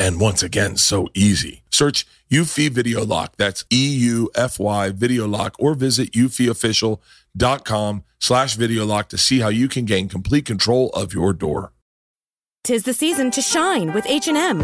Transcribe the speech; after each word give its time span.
and 0.00 0.18
once 0.18 0.42
again, 0.42 0.76
so 0.76 1.08
easy. 1.14 1.62
Search 1.70 2.06
Eufy 2.30 2.70
Video 2.70 3.04
Lock. 3.04 3.36
That's 3.36 3.64
E-U-F-Y 3.70 4.90
Video 4.90 5.28
Lock 5.28 5.54
or 5.58 5.74
visit 5.74 6.12
eufyofficial.com 6.12 8.04
slash 8.18 8.54
video 8.54 8.84
lock 8.84 9.08
to 9.08 9.18
see 9.18 9.40
how 9.40 9.48
you 9.48 9.68
can 9.68 9.84
gain 9.84 10.08
complete 10.08 10.44
control 10.44 10.90
of 10.90 11.12
your 11.14 11.32
door. 11.32 11.72
Tis 12.62 12.82
the 12.82 12.92
season 12.92 13.30
to 13.30 13.40
shine 13.40 13.92
with 13.94 14.04
H&M. 14.06 14.58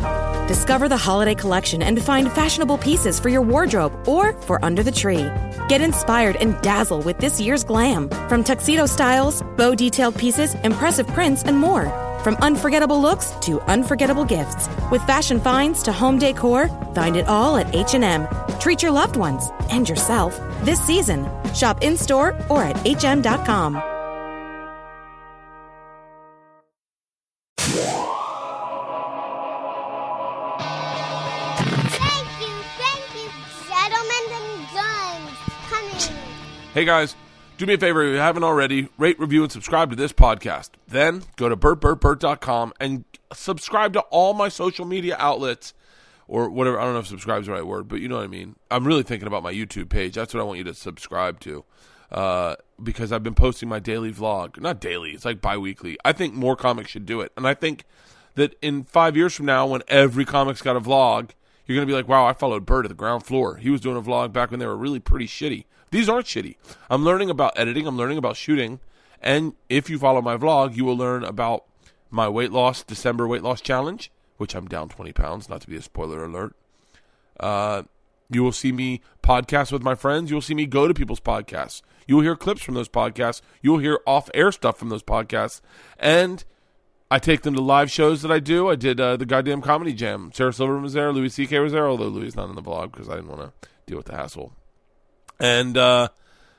Discover 0.47 0.89
the 0.89 0.97
holiday 0.97 1.35
collection 1.35 1.83
and 1.83 2.01
find 2.03 2.31
fashionable 2.31 2.77
pieces 2.79 3.19
for 3.19 3.31
your 3.31 3.41
wardrobe 3.41 3.95
or 4.07 4.35
for 4.43 4.63
under 4.63 4.83
the 4.83 4.93
tree. 4.93 5.31
Get 5.69 5.81
inspired 5.81 6.37
and 6.37 6.61
dazzle 6.61 7.01
with 7.01 7.19
this 7.19 7.41
year's 7.41 7.65
glam. 7.65 8.11
From 8.29 8.45
tuxedo 8.45 8.85
styles, 8.87 9.43
bow 9.57 9.75
detailed 9.75 10.17
pieces, 10.17 10.55
impressive 10.57 11.07
prints, 11.09 11.43
and 11.45 11.57
more. 11.59 11.87
From 12.27 12.35
unforgettable 12.41 13.01
looks 13.01 13.31
to 13.43 13.61
unforgettable 13.71 14.25
gifts, 14.25 14.69
with 14.91 15.01
fashion 15.07 15.39
finds 15.39 15.81
to 15.85 15.93
home 15.93 16.19
decor, 16.19 16.67
find 16.93 17.17
it 17.17 17.29
all 17.29 17.57
at 17.57 17.73
H&M. 17.73 18.27
Treat 18.59 18.83
your 18.83 18.91
loved 18.91 19.15
ones 19.15 19.49
and 19.71 19.89
yourself 19.89 20.37
this 20.63 20.85
season. 20.85 21.29
Shop 21.55 21.85
in-store 21.85 22.37
or 22.51 22.65
at 22.65 22.77
hm.com. 22.85 23.81
Thank 31.95 32.29
you, 32.41 32.55
thank 32.75 33.07
you, 33.15 33.31
gentlemen 33.69 34.25
and 34.33 34.67
guns. 34.75 35.39
Coming. 35.71 36.17
Hey 36.75 36.85
guys, 36.85 37.15
do 37.57 37.67
me 37.67 37.75
a 37.75 37.79
favor 37.79 38.05
if 38.05 38.13
you 38.13 38.19
haven't 38.19 38.45
already, 38.45 38.89
rate, 38.99 39.19
review, 39.19 39.43
and 39.43 39.51
subscribe 39.51 39.91
to 39.91 39.97
this 39.97 40.13
podcast. 40.13 40.71
Then 40.87 41.23
go 41.37 41.49
to 41.49 41.57
bertbertbert.com 41.57 42.75
and 42.79 43.05
subscribe 43.33 43.95
to 43.95 44.01
all 44.11 44.35
my 44.35 44.49
social 44.49 44.85
media 44.85 45.17
outlets 45.19 45.73
or 46.29 46.51
whatever. 46.51 46.79
I 46.79 46.85
don't 46.85 46.93
know 46.93 47.01
if 47.01 47.07
subscribe 47.07 47.41
is 47.41 47.47
the 47.47 47.53
right 47.53 47.67
word, 47.67 47.89
but 47.89 48.01
you 48.01 48.09
know 48.09 48.17
what 48.17 48.25
I 48.25 48.29
mean. 48.29 48.57
I'm 48.71 48.87
really 48.87 49.03
thinking 49.03 49.27
about 49.27 49.43
my 49.43 49.53
YouTube 49.53 49.89
page. 49.89 50.15
That's 50.15 50.35
what 50.35 50.41
I 50.41 50.45
want 50.45 50.59
you 50.59 50.65
to 50.65 50.75
subscribe 50.75 51.41
to. 51.41 51.65
Uh, 52.11 52.57
because 52.81 53.11
I've 53.11 53.23
been 53.23 53.35
posting 53.35 53.69
my 53.69 53.81
daily 53.81 54.13
vlog. 54.13 54.61
Not 54.61 54.81
daily, 54.81 55.11
it's 55.11 55.25
like 55.25 55.41
bi 55.41 55.57
weekly. 55.57 55.97
I 56.05 56.13
think 56.13 56.35
more 56.35 56.57
comics 56.57 56.91
should 56.91 57.07
do 57.07 57.21
it. 57.21 57.33
And 57.37 57.49
I 57.49 57.55
think 57.55 57.85
that 58.35 58.55
in 58.61 58.85
five 58.85 59.17
years 59.17 59.35
from 59.35 59.47
now, 59.47 59.67
when 59.67 59.83
every 59.89 60.25
comic's 60.25 60.63
got 60.63 60.77
a 60.77 60.81
vlog, 60.81 61.31
you're 61.65 61.75
going 61.75 61.87
to 61.87 61.91
be 61.91 61.97
like, 61.97 62.07
wow, 62.07 62.27
I 62.27 62.33
followed 62.33 62.65
Bert 62.65 62.85
at 62.85 62.91
the 62.91 62.95
ground 62.95 63.25
floor. 63.25 63.57
He 63.57 63.71
was 63.71 63.81
doing 63.81 63.97
a 63.97 64.03
vlog 64.03 64.33
back 64.33 64.51
when 64.51 64.61
they 64.61 64.67
were 64.67 64.77
really 64.77 65.01
pretty 65.01 65.27
shitty. 65.27 65.65
These 65.97 66.11
aren't 66.11 66.27
shitty. 66.27 66.57
I'm 66.91 67.05
learning 67.05 67.31
about 67.31 67.59
editing, 67.59 67.87
I'm 67.87 67.97
learning 67.97 68.19
about 68.19 68.37
shooting. 68.37 68.81
And 69.23 69.55
if 69.71 69.89
you 69.89 69.99
follow 69.99 70.21
my 70.21 70.37
vlog, 70.37 70.77
you 70.77 70.85
will 70.85 70.95
learn 70.95 71.25
about 71.25 71.65
my 72.11 72.29
weight 72.29 72.53
loss, 72.53 72.83
December 72.83 73.27
weight 73.27 73.43
loss 73.43 73.63
challenge, 73.63 74.11
which 74.37 74.55
I'm 74.55 74.67
down 74.67 74.91
20 74.91 75.13
pounds, 75.13 75.49
not 75.49 75.63
to 75.63 75.67
be 75.67 75.77
a 75.77 75.81
spoiler 75.81 76.23
alert. 76.23 76.55
Uh, 77.41 77.85
you 78.29 78.43
will 78.43 78.53
see 78.53 78.73
me 78.73 79.01
podcast 79.23 79.73
with 79.73 79.83
my 79.83 79.95
friends. 79.95 80.29
You 80.29 80.37
will 80.37 80.43
see 80.43 80.55
me 80.55 80.67
go 80.67 80.87
to 80.87 80.93
people's 80.93 81.19
podcasts. 81.19 81.81
You 82.07 82.17
will 82.17 82.25
hear 82.25 82.37
clips 82.37 82.61
from 82.61 82.75
those 82.75 82.91
podcasts. 82.91 83.41
You 83.63 83.73
will 83.73 83.79
hear 83.79 83.99
off 84.07 84.29
air 84.35 84.53
stuff 84.53 84.77
from 84.77 84.91
those 84.91 85.03
podcasts. 85.03 85.63
And 85.99 86.45
I 87.11 87.19
take 87.19 87.41
them 87.41 87.55
to 87.55 87.63
live 87.63 87.91
shows 87.91 88.21
that 88.21 88.31
I 88.31 88.39
do. 88.39 88.69
I 88.69 88.77
did 88.77 89.01
uh, 89.01 89.17
the 89.17 89.25
goddamn 89.25 89.63
comedy 89.63 89.95
jam. 89.95 90.31
Sarah 90.35 90.53
Silverman 90.53 90.83
was 90.83 90.93
there. 90.93 91.11
Louis 91.11 91.31
C.K. 91.31 91.59
was 91.59 91.73
there, 91.73 91.89
although 91.89 92.09
Louis 92.09 92.29
is 92.29 92.37
not 92.37 92.51
in 92.51 92.55
the 92.55 92.61
vlog 92.61 92.93
because 92.93 93.09
I 93.09 93.15
didn't 93.15 93.31
want 93.31 93.41
to 93.41 93.69
deal 93.87 93.97
with 93.97 94.09
the 94.09 94.15
hassle. 94.15 94.53
And 95.39 95.77
uh, 95.77 96.09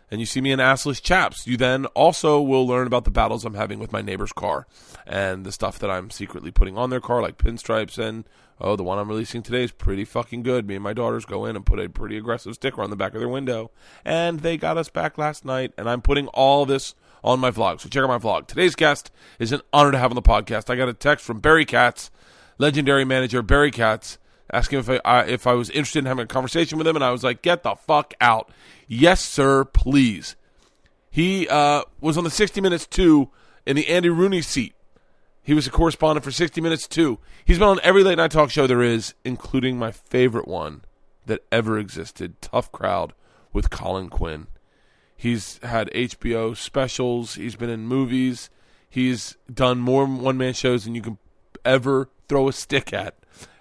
and 0.09 0.19
you 0.19 0.25
see 0.25 0.41
me 0.41 0.51
in 0.51 0.59
Assless 0.59 1.01
Chaps. 1.01 1.45
You 1.47 1.57
then 1.57 1.85
also 1.87 2.41
will 2.41 2.65
learn 2.65 2.87
about 2.87 3.03
the 3.03 3.11
battles 3.11 3.43
I'm 3.43 3.55
having 3.55 3.79
with 3.79 3.91
my 3.91 4.01
neighbor's 4.01 4.31
car 4.31 4.65
and 5.05 5.45
the 5.45 5.51
stuff 5.51 5.79
that 5.79 5.89
I'm 5.89 6.09
secretly 6.09 6.51
putting 6.51 6.77
on 6.77 6.89
their 6.89 7.01
car, 7.01 7.21
like 7.21 7.37
pinstripes. 7.37 7.97
And 7.97 8.23
oh, 8.61 8.75
the 8.75 8.83
one 8.83 8.99
I'm 8.99 9.09
releasing 9.09 9.43
today 9.43 9.63
is 9.63 9.71
pretty 9.71 10.05
fucking 10.05 10.43
good. 10.43 10.67
Me 10.67 10.75
and 10.75 10.83
my 10.83 10.93
daughters 10.93 11.25
go 11.25 11.45
in 11.45 11.55
and 11.55 11.65
put 11.65 11.79
a 11.79 11.89
pretty 11.89 12.17
aggressive 12.17 12.55
sticker 12.55 12.81
on 12.81 12.89
the 12.89 12.95
back 12.95 13.13
of 13.13 13.19
their 13.19 13.29
window, 13.29 13.71
and 14.05 14.39
they 14.39 14.57
got 14.57 14.77
us 14.77 14.89
back 14.89 15.17
last 15.17 15.43
night. 15.43 15.73
And 15.77 15.89
I'm 15.89 16.01
putting 16.01 16.27
all 16.29 16.65
this 16.65 16.95
on 17.23 17.39
my 17.39 17.51
vlog. 17.51 17.81
So 17.81 17.89
check 17.89 18.03
out 18.03 18.07
my 18.07 18.17
vlog. 18.17 18.47
Today's 18.47 18.75
guest 18.75 19.11
is 19.39 19.51
an 19.51 19.61
honor 19.73 19.91
to 19.91 19.97
have 19.97 20.11
on 20.11 20.15
the 20.15 20.21
podcast. 20.21 20.69
I 20.69 20.75
got 20.77 20.87
a 20.87 20.93
text 20.93 21.25
from 21.25 21.39
Barry 21.39 21.65
Katz, 21.65 22.11
legendary 22.57 23.03
manager 23.03 23.41
Barry 23.41 23.71
Katz, 23.71 24.17
asking 24.51 24.79
if 24.79 24.89
I, 24.89 24.99
I 25.03 25.25
if 25.25 25.47
I 25.47 25.53
was 25.53 25.69
interested 25.69 25.99
in 25.99 26.05
having 26.05 26.23
a 26.23 26.27
conversation 26.27 26.77
with 26.77 26.87
him, 26.87 26.95
and 26.95 27.03
I 27.03 27.11
was 27.11 27.23
like, 27.23 27.41
"Get 27.41 27.63
the 27.63 27.75
fuck 27.75 28.13
out." 28.21 28.49
Yes, 28.87 29.23
sir, 29.23 29.65
please. 29.65 30.35
He 31.09 31.47
uh, 31.47 31.83
was 31.99 32.17
on 32.17 32.23
the 32.23 32.29
60 32.29 32.61
Minutes 32.61 32.85
2 32.85 33.29
in 33.65 33.75
the 33.75 33.87
Andy 33.87 34.09
Rooney 34.09 34.41
seat. 34.41 34.75
He 35.41 35.53
was 35.53 35.65
a 35.65 35.71
correspondent 35.71 36.23
for 36.23 36.31
60 36.31 36.61
Minutes 36.61 36.87
2. 36.87 37.19
He's 37.43 37.57
been 37.57 37.67
on 37.67 37.79
every 37.81 38.03
late 38.03 38.17
night 38.17 38.31
talk 38.31 38.51
show 38.51 38.67
there 38.67 38.83
is, 38.83 39.13
including 39.25 39.79
my 39.79 39.91
favorite 39.91 40.47
one 40.47 40.83
that 41.25 41.43
ever 41.51 41.79
existed, 41.79 42.41
Tough 42.41 42.71
Crowd 42.71 43.13
with 43.53 43.69
Colin 43.69 44.09
Quinn. 44.09 44.47
He's 45.15 45.59
had 45.63 45.89
HBO 45.91 46.55
specials, 46.55 47.35
he's 47.35 47.55
been 47.55 47.69
in 47.69 47.87
movies, 47.87 48.49
he's 48.89 49.37
done 49.51 49.79
more 49.79 50.05
one 50.05 50.37
man 50.37 50.53
shows 50.53 50.83
than 50.83 50.93
you 50.93 51.01
can 51.01 51.17
ever 51.65 52.09
throw 52.27 52.47
a 52.47 52.53
stick 52.53 52.93
at. 52.93 53.15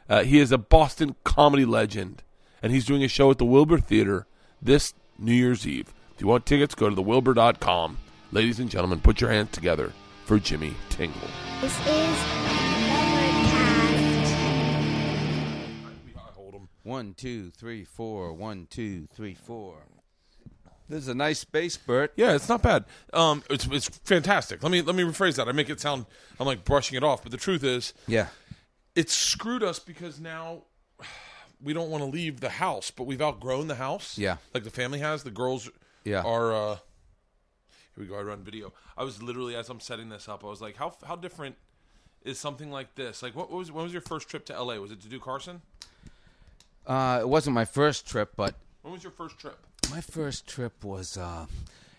Uh, 0.09 0.23
he 0.23 0.39
is 0.39 0.53
a 0.53 0.59
Boston 0.59 1.17
comedy 1.25 1.65
legend, 1.65 2.23
and 2.63 2.73
he's 2.73 2.87
doing 2.87 3.03
a 3.03 3.09
show 3.09 3.31
at 3.31 3.39
the 3.39 3.45
Wilbur 3.45 3.79
Theater 3.79 4.27
this 4.63 4.95
New 5.19 5.35
Year's 5.35 5.67
Eve. 5.67 5.93
If 6.15 6.21
you 6.21 6.27
want 6.29 6.47
tickets, 6.47 6.75
go 6.75 6.89
to 6.89 6.97
thewilbur.com. 6.97 7.99
Ladies 8.33 8.59
and 8.61 8.71
gentlemen, 8.71 9.01
put 9.01 9.21
your 9.21 9.31
hands 9.31 9.51
together 9.53 9.93
for 10.25 10.39
Jimmy 10.39 10.75
Tingle. 10.91 11.21
This 11.61 11.79
is 11.87 11.89
Overcast. 11.89 12.27
One, 16.83 17.15
two, 17.15 17.51
three, 17.51 17.85
four. 17.85 18.33
One, 18.33 18.69
two, 18.71 19.09
three, 19.13 19.35
four. 19.35 19.87
This 20.89 20.99
is 21.03 21.09
a 21.09 21.15
nice 21.15 21.41
space, 21.41 21.77
Bert. 21.77 22.13
Yeah, 22.15 22.37
it's 22.37 22.49
not 22.49 22.63
bad. 22.63 22.85
Um, 23.13 23.43
it's 23.51 23.67
it's 23.67 23.89
fantastic. 24.05 24.63
Let 24.63 24.71
me 24.71 24.83
let 24.83 24.95
me 24.95 25.03
rephrase 25.03 25.35
that. 25.35 25.49
I 25.49 25.53
make 25.53 25.69
it 25.69 25.81
sound 25.81 26.07
I'm 26.39 26.47
like 26.47 26.65
brushing 26.65 26.97
it 26.97 27.03
off, 27.03 27.25
but 27.25 27.33
the 27.33 27.39
truth 27.39 27.65
is, 27.65 27.93
Yeah. 28.07 28.29
It's 28.97 29.13
screwed 29.15 29.63
us 29.63 29.79
because 29.79 30.19
now 30.19 30.63
we 31.63 31.73
don't 31.73 31.91
want 31.91 32.03
to 32.03 32.11
leave 32.11 32.41
the 32.41 32.49
house, 32.51 32.91
but 32.91 33.05
we've 33.05 33.23
outgrown 33.23 33.69
the 33.69 33.77
house. 33.77 34.19
Yeah. 34.19 34.39
like 34.55 34.65
the 34.65 34.71
family 34.71 34.99
has. 34.99 35.23
The 35.23 35.31
girls 35.31 35.71
Yeah. 36.05 36.23
are. 36.23 36.53
uh 36.53 36.75
Here 37.95 38.05
we 38.05 38.07
go. 38.07 38.19
I 38.19 38.23
run 38.23 38.43
video. 38.43 38.73
I 38.97 39.05
was 39.05 39.23
literally 39.23 39.55
as 39.55 39.69
I'm 39.71 39.81
setting 39.81 40.09
this 40.09 40.29
up, 40.29 40.43
I 40.45 40.49
was 40.49 40.61
like, 40.61 40.77
how 40.77 40.97
how 41.07 41.15
different 41.17 41.57
is 42.23 42.39
something 42.41 42.71
like 42.73 42.95
this? 42.97 43.23
Like, 43.23 43.37
what, 43.37 43.51
what 43.51 43.59
was 43.59 43.71
when 43.71 43.85
was 43.85 43.93
your 43.93 44.03
first 44.03 44.29
trip 44.29 44.45
to 44.47 44.55
L.A.? 44.55 44.81
Was 44.81 44.91
it 44.91 45.01
to 45.03 45.09
do 45.09 45.21
Carson? 45.21 45.63
Uh, 46.87 47.19
it 47.21 47.29
wasn't 47.29 47.55
my 47.55 47.65
first 47.65 48.07
trip, 48.07 48.33
but 48.37 48.55
When 48.83 48.93
was 48.93 49.03
your 49.03 49.13
first 49.13 49.39
trip? 49.39 49.59
my 49.91 50.01
first 50.01 50.47
trip 50.47 50.85
was 50.85 51.17
uh, 51.17 51.47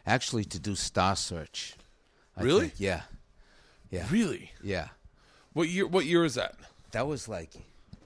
actually 0.06 0.46
to 0.46 0.60
do 0.60 0.76
Star 0.76 1.16
Search. 1.16 1.76
I 2.38 2.44
Really? 2.44 2.68
think. 2.70 2.80
Yeah. 2.80 3.02
Yeah. 3.90 4.06
Really? 4.12 4.52
Yeah. 4.64 4.90
What 5.54 5.68
year? 5.70 5.88
What 5.88 6.06
year 6.06 6.24
is 6.26 6.36
that? 6.36 6.56
That 6.98 7.06
was 7.06 7.28
like 7.28 7.54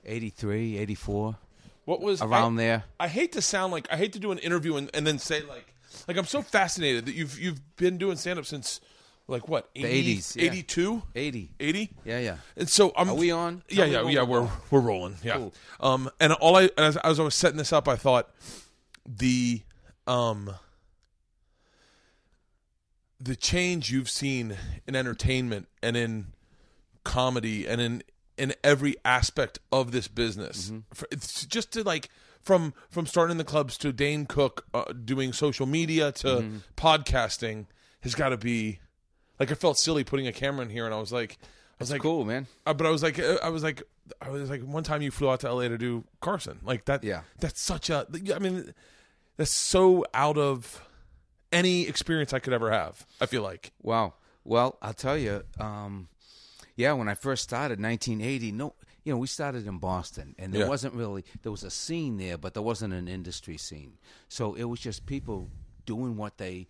83, 0.05 0.77
84, 0.79 1.37
What 1.85 2.01
was 2.01 2.21
around 2.21 2.55
I, 2.59 2.61
there. 2.63 2.83
I 2.99 3.07
hate 3.07 3.31
to 3.31 3.41
sound 3.41 3.71
like 3.71 3.87
I 3.89 3.95
hate 3.95 4.11
to 4.13 4.19
do 4.19 4.33
an 4.33 4.37
interview 4.39 4.75
and, 4.75 4.89
and 4.93 5.07
then 5.07 5.17
say 5.17 5.43
like 5.43 5.73
like 6.09 6.17
I'm 6.17 6.25
so 6.25 6.41
fascinated 6.41 7.05
that 7.05 7.15
you've 7.15 7.39
you've 7.39 7.61
been 7.77 7.97
doing 7.97 8.17
stand 8.17 8.37
up 8.37 8.45
since 8.45 8.81
like 9.29 9.47
what 9.47 9.69
80, 9.77 10.17
80s, 10.17 10.35
yeah. 10.35 10.43
82 10.51 11.03
80. 11.15 11.51
80 11.61 11.89
Yeah, 12.03 12.19
yeah. 12.19 12.35
and 12.57 12.67
so 12.67 12.91
I'm 12.97 13.07
Are 13.09 13.15
we 13.15 13.31
on? 13.31 13.63
yeah 13.69 13.85
yeah 13.85 14.01
when 14.01 14.11
yeah 14.13 14.23
we're 14.23 14.41
we're 14.41 14.49
we're 14.71 14.79
rolling 14.81 15.15
yeah 15.23 15.37
Cool. 15.37 15.53
um 15.79 16.09
and 16.19 16.33
all 16.33 16.57
I 16.57 16.69
as, 16.77 16.97
as 16.97 17.17
I 17.17 17.23
was 17.23 17.33
setting 17.33 17.57
this 17.59 17.71
up 17.71 17.87
I 17.87 17.95
thought 17.95 18.29
the 19.05 19.61
um 20.05 20.53
the 23.21 23.37
change 23.37 23.89
you've 23.89 24.09
seen 24.09 24.57
in 24.85 24.97
entertainment 24.97 25.69
and 25.81 25.95
in 25.95 26.33
comedy 27.05 27.65
and 27.67 27.79
in 27.79 28.03
in 28.41 28.53
every 28.63 28.95
aspect 29.05 29.59
of 29.71 29.91
this 29.91 30.07
business 30.07 30.67
Mm-hmm. 30.67 30.79
For- 30.93 31.07
it's 31.11 31.45
just 31.45 31.71
to 31.73 31.83
like 31.83 32.09
from 32.41 32.73
from 32.89 33.05
starting 33.05 33.37
the 33.37 33.43
clubs 33.43 33.77
to 33.79 33.93
Dane 33.93 34.25
Cook 34.25 34.65
uh, 34.73 34.85
doing 34.93 35.31
social 35.33 35.65
media 35.67 36.11
to 36.13 36.27
Mm-hmm. 36.27 36.57
podcasting 36.75 37.65
has 38.01 38.15
got 38.15 38.29
to 38.29 38.37
be 38.37 38.79
like 39.39 39.51
I 39.51 39.55
felt 39.55 39.77
silly 39.77 40.03
putting 40.03 40.27
a 40.27 40.31
camera 40.31 40.63
in 40.65 40.69
here 40.71 40.85
and 40.85 40.93
I 40.93 40.99
was 40.99 41.11
like 41.11 41.37
I 41.41 41.83
was 41.83 41.91
like 41.91 42.01
cool, 42.01 42.25
man. 42.25 42.47
uh, 42.65 42.73
but 42.73 42.85
I 42.85 42.91
was 42.91 43.01
like, 43.01 43.17
uh, 43.17 43.37
I 43.41 43.49
was 43.49 43.63
like, 43.63 43.81
I 44.21 44.29
was 44.29 44.49
like, 44.51 44.61
one 44.61 44.83
time 44.83 45.01
you 45.01 45.09
flew 45.09 45.31
out 45.31 45.39
to 45.39 45.51
LA 45.51 45.67
to 45.67 45.79
do 45.79 46.03
Carson, 46.19 46.59
like 46.63 46.85
that. 46.85 47.03
Yeah. 47.03 47.21
that's 47.39 47.59
such 47.59 47.89
a. 47.89 48.05
I 48.35 48.37
mean, 48.39 48.71
that's 49.37 49.49
so 49.49 50.05
out 50.13 50.37
of 50.37 50.79
any 51.51 51.87
experience 51.87 52.33
I 52.33 52.39
could 52.39 52.53
ever 52.53 52.69
have. 52.69 53.07
I 53.19 53.25
feel 53.25 53.41
like. 53.41 53.71
Wow. 53.81 54.13
Well, 54.43 54.77
I'll 54.83 54.93
tell 54.93 55.17
you. 55.17 55.41
Um, 55.59 56.07
yeah, 56.75 56.93
when 56.93 57.07
I 57.07 57.13
first 57.15 57.43
started, 57.43 57.79
1980. 57.79 58.51
No, 58.51 58.73
you 59.03 59.11
know, 59.13 59.17
we 59.19 59.27
started 59.27 59.65
in 59.67 59.77
Boston, 59.79 60.35
and 60.37 60.53
there 60.53 60.61
Yeah. 60.61 60.67
wasn't 60.67 60.93
really 60.93 61.23
there 61.41 61.51
was 61.51 61.63
a 61.63 61.71
scene 61.71 62.17
there, 62.17 62.37
but 62.37 62.53
there 62.53 62.63
wasn't 62.63 62.93
an 62.93 63.07
industry 63.07 63.57
scene. 63.57 63.97
So 64.27 64.53
it 64.53 64.65
was 64.65 64.79
just 64.79 65.05
people 65.05 65.49
doing 65.85 66.15
what 66.17 66.37
they, 66.37 66.67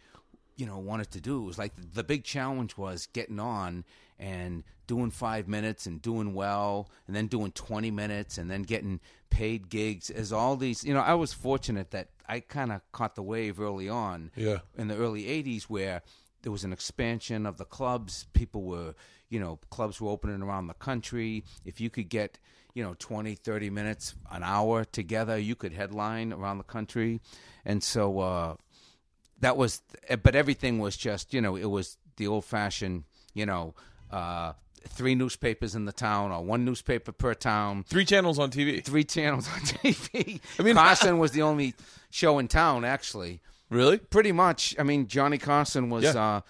you 0.56 0.66
know, 0.66 0.78
wanted 0.78 1.12
to 1.12 1.22
do. 1.22 1.42
It 1.44 1.46
was 1.46 1.58
like 1.58 1.74
the 1.94 2.04
big 2.04 2.24
challenge 2.24 2.78
was 2.78 3.08
getting 3.14 3.40
on 3.40 3.84
and 4.18 4.64
doing 4.88 5.10
five 5.12 5.48
minutes 5.48 5.86
and 5.86 6.02
doing 6.02 6.34
well, 6.34 6.90
and 7.08 7.16
then 7.16 7.28
doing 7.28 7.52
20 7.52 7.90
minutes, 7.92 8.38
and 8.38 8.52
then 8.52 8.62
getting 8.64 9.00
paid 9.30 9.70
gigs. 9.70 10.10
As 10.10 10.32
all 10.34 10.56
these, 10.58 10.84
you 10.84 10.94
know, 10.94 11.00
I 11.00 11.14
was 11.16 11.34
fortunate 11.34 11.92
that 11.92 12.10
I 12.28 12.40
kind 12.42 12.72
of 12.72 12.82
caught 12.92 13.16
the 13.16 13.24
wave 13.24 13.60
early 13.60 13.90
on 13.90 14.32
Yeah. 14.36 14.60
in 14.78 14.88
the 14.90 14.96
early 14.96 15.28
80s 15.28 15.64
where 15.64 16.02
there 16.44 16.52
was 16.52 16.64
an 16.64 16.74
expansion 16.74 17.46
of 17.46 17.58
the 17.58 17.66
clubs 17.66 18.26
people 18.34 18.64
were 18.64 18.94
you 19.30 19.40
know 19.40 19.58
clubs 19.70 20.00
were 20.02 20.10
opening 20.10 20.42
around 20.42 20.68
the 20.68 20.74
country 20.76 21.44
if 21.66 21.80
you 21.82 21.90
could 21.90 22.10
get 22.10 22.38
you 22.74 22.84
know 22.84 22.96
20 23.00 23.36
30 23.36 23.70
minutes 23.70 24.16
an 24.32 24.44
hour 24.44 24.84
together 24.86 25.38
you 25.38 25.56
could 25.56 25.74
headline 25.74 26.32
around 26.34 26.58
the 26.58 26.64
country 26.64 27.20
and 27.66 27.84
so 27.84 28.20
uh 28.20 28.56
that 29.40 29.58
was 29.58 29.82
but 30.24 30.36
everything 30.36 30.80
was 30.80 30.96
just 30.98 31.34
you 31.34 31.42
know 31.42 31.56
it 31.56 31.66
was 31.70 31.98
the 32.18 32.28
old 32.28 32.46
fashioned 32.46 33.04
you 33.34 33.46
know 33.46 33.74
uh 34.12 34.54
three 34.88 35.14
newspapers 35.14 35.76
in 35.76 35.86
the 35.86 35.92
town 35.92 36.32
or 36.32 36.44
one 36.44 36.66
newspaper 36.66 37.12
per 37.12 37.36
town 37.36 37.84
Three 37.88 38.04
channels 38.06 38.40
on 38.40 38.50
TV. 38.50 38.84
three 38.84 39.04
channels 39.04 39.48
on 39.48 39.60
TV. 39.60 40.40
I 40.60 40.64
mean- 40.64 40.74
Carson 40.82 41.20
was 41.20 41.34
the 41.34 41.44
only 41.44 41.76
show 42.10 42.40
in 42.40 42.48
town, 42.48 42.84
actually. 42.84 43.42
Really? 43.72 43.98
Pretty 43.98 44.32
much. 44.32 44.76
I 44.78 44.84
mean, 44.84 45.08
Johnny 45.08 45.40
Carson 45.40 45.90
was. 45.90 46.04
Yeah. 46.04 46.12
Uh, 46.12 46.42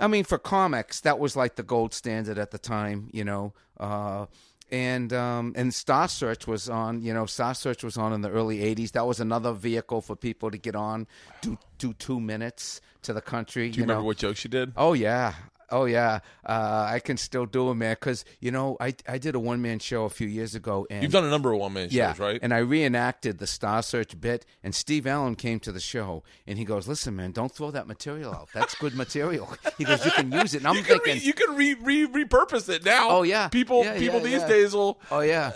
I 0.00 0.08
mean, 0.08 0.24
for 0.24 0.38
comics, 0.38 1.00
that 1.02 1.18
was 1.18 1.36
like 1.36 1.56
the 1.56 1.62
gold 1.62 1.94
standard 1.94 2.38
at 2.38 2.50
the 2.50 2.58
time. 2.58 3.10
You 3.12 3.24
know. 3.24 3.52
Uh, 3.78 4.26
and 4.72 5.12
um, 5.12 5.52
and 5.56 5.74
Star 5.74 6.08
Search 6.08 6.46
was 6.46 6.68
on. 6.68 7.02
You 7.02 7.12
know, 7.12 7.26
Star 7.26 7.54
Search 7.54 7.84
was 7.84 7.96
on 7.96 8.12
in 8.12 8.20
the 8.22 8.30
early 8.30 8.58
'80s. 8.58 8.92
That 8.92 9.06
was 9.06 9.20
another 9.20 9.52
vehicle 9.52 10.00
for 10.00 10.16
people 10.16 10.50
to 10.50 10.58
get 10.58 10.74
on, 10.74 11.06
do 11.42 11.58
do 11.78 11.92
two 11.94 12.20
minutes 12.20 12.80
to 13.02 13.12
the 13.12 13.20
country. 13.20 13.70
Do 13.70 13.78
you, 13.78 13.84
remember 13.84 14.02
know? 14.02 14.06
what 14.06 14.18
jokes 14.18 14.44
you 14.44 14.50
did? 14.50 14.72
Oh 14.76 14.92
yeah, 14.92 15.34
oh 15.70 15.84
yeah. 15.84 16.20
Uh, 16.44 16.88
I 16.88 17.00
can 17.00 17.16
still 17.16 17.46
do 17.46 17.70
it, 17.70 17.74
man. 17.74 17.92
Because 17.92 18.24
you 18.40 18.50
know, 18.50 18.76
I 18.80 18.94
I 19.08 19.18
did 19.18 19.34
a 19.34 19.40
one 19.40 19.62
man 19.62 19.78
show 19.78 20.04
a 20.04 20.10
few 20.10 20.26
years 20.26 20.54
ago, 20.54 20.86
and 20.90 21.02
You've 21.02 21.12
done 21.12 21.24
a 21.24 21.30
number 21.30 21.52
of 21.52 21.58
one 21.60 21.72
man 21.72 21.88
shows, 21.88 21.94
yeah, 21.94 22.14
right? 22.18 22.38
And 22.42 22.52
I 22.52 22.58
reenacted 22.58 23.38
the 23.38 23.46
Star 23.46 23.82
Search 23.82 24.20
bit, 24.20 24.46
and 24.62 24.74
Steve 24.74 25.06
Allen 25.06 25.34
came 25.34 25.60
to 25.60 25.72
the 25.72 25.80
show, 25.80 26.22
and 26.46 26.58
he 26.58 26.64
goes, 26.64 26.88
"Listen, 26.88 27.16
man, 27.16 27.32
don't 27.32 27.52
throw 27.52 27.70
that 27.70 27.86
material 27.86 28.32
out. 28.32 28.48
That's 28.54 28.74
good 28.74 28.94
material." 28.94 29.48
He 29.78 29.84
goes, 29.84 30.04
"You 30.04 30.10
can 30.10 30.30
use 30.30 30.54
it." 30.54 30.58
And 30.58 30.68
I'm 30.68 30.76
you 30.76 30.82
thinking, 30.82 31.14
re, 31.14 31.20
you 31.20 31.32
can 31.32 31.56
re, 31.56 31.74
re 31.74 32.06
repurpose 32.06 32.68
it 32.68 32.84
now. 32.84 33.08
Oh, 33.08 33.22
yeah. 33.22 33.48
people 33.48 33.82
Yeah, 33.84 33.98
people 33.98 34.18
yeah, 34.18 34.24
these 34.24 34.40
yeah. 34.42 34.48
days 34.48 34.74
will. 34.74 35.00
"Oh 35.10 35.20
yeah." 35.20 35.52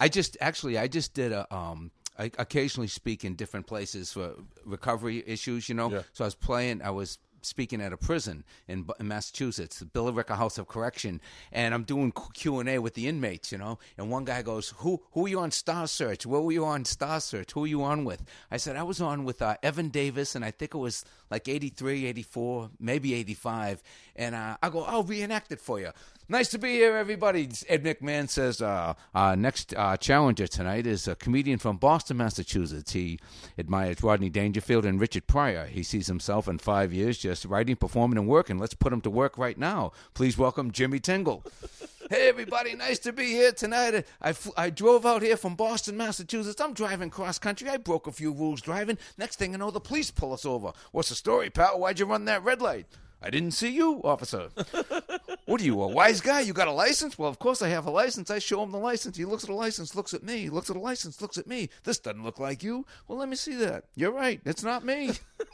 I 0.00 0.08
just 0.08 0.36
actually, 0.40 0.78
I 0.78 0.88
just 0.88 1.12
did 1.14 1.32
a. 1.32 1.52
Um, 1.54 1.90
I 2.18 2.30
occasionally 2.38 2.88
speak 2.88 3.24
in 3.24 3.34
different 3.36 3.66
places 3.66 4.12
for 4.12 4.34
recovery 4.64 5.22
issues, 5.26 5.68
you 5.68 5.74
know. 5.74 6.02
So 6.12 6.24
I 6.24 6.26
was 6.26 6.34
playing. 6.34 6.82
I 6.82 6.90
was 6.90 7.18
speaking 7.48 7.80
at 7.80 7.92
a 7.92 7.96
prison 7.96 8.44
in, 8.68 8.86
in 9.00 9.08
Massachusetts, 9.08 9.78
the 9.78 9.86
Billerica 9.86 10.36
House 10.36 10.58
of 10.58 10.68
Correction, 10.68 11.20
and 11.50 11.74
I'm 11.74 11.84
doing 11.84 12.12
Q 12.34 12.60
and 12.60 12.68
A 12.68 12.78
with 12.78 12.94
the 12.94 13.08
inmates, 13.08 13.50
you 13.50 13.58
know. 13.58 13.78
And 13.96 14.10
one 14.10 14.24
guy 14.24 14.42
goes, 14.42 14.74
"Who 14.78 15.02
who 15.12 15.26
are 15.26 15.28
you 15.28 15.40
on 15.40 15.50
Star 15.50 15.86
Search? 15.86 16.26
What 16.26 16.44
were 16.44 16.52
you 16.52 16.64
on 16.64 16.84
Star 16.84 17.20
Search? 17.20 17.52
Who 17.52 17.64
are 17.64 17.68
you 17.68 17.82
on 17.82 18.04
with?" 18.04 18.22
I 18.50 18.58
said, 18.58 18.76
"I 18.76 18.82
was 18.82 19.00
on 19.00 19.24
with 19.24 19.42
uh, 19.42 19.56
Evan 19.62 19.88
Davis, 19.88 20.34
and 20.34 20.44
I 20.44 20.50
think 20.50 20.74
it 20.74 20.78
was 20.78 21.04
like 21.30 21.48
83, 21.48 22.06
84, 22.06 22.70
maybe 22.78 23.14
85." 23.14 23.82
And 24.16 24.34
uh, 24.34 24.56
I 24.62 24.68
go, 24.68 24.84
"I'll 24.84 25.02
reenact 25.02 25.50
it 25.52 25.60
for 25.60 25.80
you." 25.80 25.90
Nice 26.30 26.48
to 26.48 26.58
be 26.58 26.72
here, 26.72 26.94
everybody. 26.94 27.48
Ed 27.70 27.84
McMahon 27.84 28.28
says, 28.28 28.60
uh, 28.60 28.92
uh, 29.14 29.34
next 29.34 29.72
uh, 29.74 29.96
challenger 29.96 30.46
tonight 30.46 30.86
is 30.86 31.08
a 31.08 31.14
comedian 31.14 31.58
from 31.58 31.78
Boston, 31.78 32.18
Massachusetts. 32.18 32.92
He 32.92 33.18
admires 33.56 34.02
Rodney 34.02 34.28
Dangerfield 34.28 34.84
and 34.84 35.00
Richard 35.00 35.26
Pryor. 35.26 35.64
He 35.64 35.82
sees 35.82 36.06
himself 36.06 36.46
in 36.46 36.58
five 36.58 36.92
years 36.92 37.16
just 37.16 37.46
writing, 37.46 37.76
performing, 37.76 38.18
and 38.18 38.28
working. 38.28 38.58
Let's 38.58 38.74
put 38.74 38.92
him 38.92 39.00
to 39.02 39.10
work 39.10 39.38
right 39.38 39.56
now. 39.56 39.92
Please 40.12 40.36
welcome 40.36 40.70
Jimmy 40.70 41.00
Tingle. 41.00 41.46
hey, 42.10 42.28
everybody. 42.28 42.74
Nice 42.74 42.98
to 42.98 43.12
be 43.14 43.28
here 43.28 43.52
tonight. 43.52 44.04
I, 44.20 44.34
I 44.54 44.68
drove 44.68 45.06
out 45.06 45.22
here 45.22 45.38
from 45.38 45.54
Boston, 45.54 45.96
Massachusetts. 45.96 46.60
I'm 46.60 46.74
driving 46.74 47.08
cross 47.08 47.38
country. 47.38 47.70
I 47.70 47.78
broke 47.78 48.06
a 48.06 48.12
few 48.12 48.32
rules 48.32 48.60
driving. 48.60 48.98
Next 49.16 49.36
thing 49.36 49.54
I 49.54 49.56
know, 49.56 49.70
the 49.70 49.80
police 49.80 50.10
pull 50.10 50.34
us 50.34 50.44
over. 50.44 50.72
What's 50.92 51.08
the 51.08 51.14
story, 51.14 51.48
pal? 51.48 51.80
Why'd 51.80 51.98
you 51.98 52.04
run 52.04 52.26
that 52.26 52.44
red 52.44 52.60
light? 52.60 52.84
I 53.22 53.30
didn't 53.30 53.52
see 53.52 53.70
you, 53.70 54.00
officer. 54.04 54.48
What 55.48 55.62
are 55.62 55.64
you, 55.64 55.80
a 55.80 55.88
wise 55.88 56.20
guy? 56.20 56.40
You 56.40 56.52
got 56.52 56.68
a 56.68 56.72
license? 56.72 57.18
Well, 57.18 57.30
of 57.30 57.38
course 57.38 57.62
I 57.62 57.70
have 57.70 57.86
a 57.86 57.90
license. 57.90 58.30
I 58.30 58.38
show 58.38 58.62
him 58.62 58.70
the 58.70 58.76
license. 58.76 59.16
He 59.16 59.24
looks 59.24 59.44
at 59.44 59.48
the 59.48 59.54
license, 59.54 59.94
looks 59.94 60.12
at 60.12 60.22
me, 60.22 60.50
looks 60.50 60.68
at 60.68 60.76
the 60.76 60.82
license, 60.82 61.22
looks 61.22 61.38
at 61.38 61.46
me. 61.46 61.70
This 61.84 61.98
doesn't 61.98 62.22
look 62.22 62.38
like 62.38 62.62
you. 62.62 62.84
Well, 63.06 63.16
let 63.16 63.30
me 63.30 63.36
see 63.36 63.54
that. 63.54 63.84
You're 63.94 64.12
right. 64.12 64.42
It's 64.44 64.62
not 64.62 64.84
me. 64.84 65.12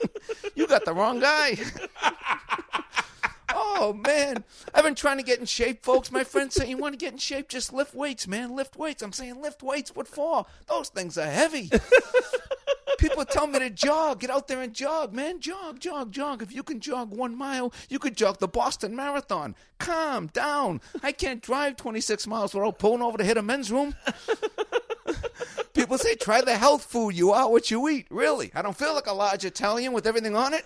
you 0.56 0.66
got 0.66 0.84
the 0.84 0.92
wrong 0.92 1.20
guy. 1.20 1.58
Oh 3.56 3.92
man, 3.92 4.44
I've 4.72 4.84
been 4.84 4.94
trying 4.94 5.18
to 5.18 5.22
get 5.22 5.38
in 5.38 5.46
shape, 5.46 5.84
folks. 5.84 6.10
My 6.10 6.24
friends 6.24 6.54
say 6.54 6.68
you 6.68 6.76
want 6.76 6.92
to 6.94 6.98
get 6.98 7.12
in 7.12 7.18
shape, 7.18 7.48
just 7.48 7.72
lift 7.72 7.94
weights, 7.94 8.26
man. 8.26 8.54
Lift 8.54 8.76
weights. 8.76 9.02
I'm 9.02 9.12
saying 9.12 9.40
lift 9.42 9.62
weights. 9.62 9.94
What 9.94 10.08
for? 10.08 10.46
Those 10.68 10.88
things 10.88 11.18
are 11.18 11.26
heavy. 11.26 11.70
People 13.04 13.26
tell 13.26 13.46
me 13.46 13.58
to 13.58 13.68
jog. 13.68 14.20
Get 14.20 14.30
out 14.30 14.48
there 14.48 14.62
and 14.62 14.72
jog, 14.72 15.12
man. 15.12 15.38
Jog, 15.38 15.78
jog, 15.78 16.10
jog. 16.10 16.40
If 16.40 16.54
you 16.54 16.62
can 16.62 16.80
jog 16.80 17.10
one 17.10 17.36
mile, 17.36 17.70
you 17.90 17.98
could 17.98 18.16
jog 18.16 18.38
the 18.38 18.48
Boston 18.48 18.96
Marathon. 18.96 19.54
Calm 19.78 20.28
down. 20.28 20.80
I 21.02 21.12
can't 21.12 21.42
drive 21.42 21.76
26 21.76 22.26
miles 22.26 22.54
without 22.54 22.78
pulling 22.78 23.02
over 23.02 23.18
to 23.18 23.24
hit 23.24 23.36
a 23.36 23.42
men's 23.42 23.70
room. 23.70 23.94
People 25.74 25.98
say, 25.98 26.14
try 26.14 26.40
the 26.40 26.56
health 26.56 26.84
food. 26.84 27.14
You 27.14 27.32
are 27.32 27.50
what 27.50 27.70
you 27.70 27.86
eat. 27.90 28.06
Really? 28.08 28.50
I 28.54 28.62
don't 28.62 28.74
feel 28.74 28.94
like 28.94 29.06
a 29.06 29.12
large 29.12 29.44
Italian 29.44 29.92
with 29.92 30.06
everything 30.06 30.34
on 30.34 30.54
it. 30.54 30.64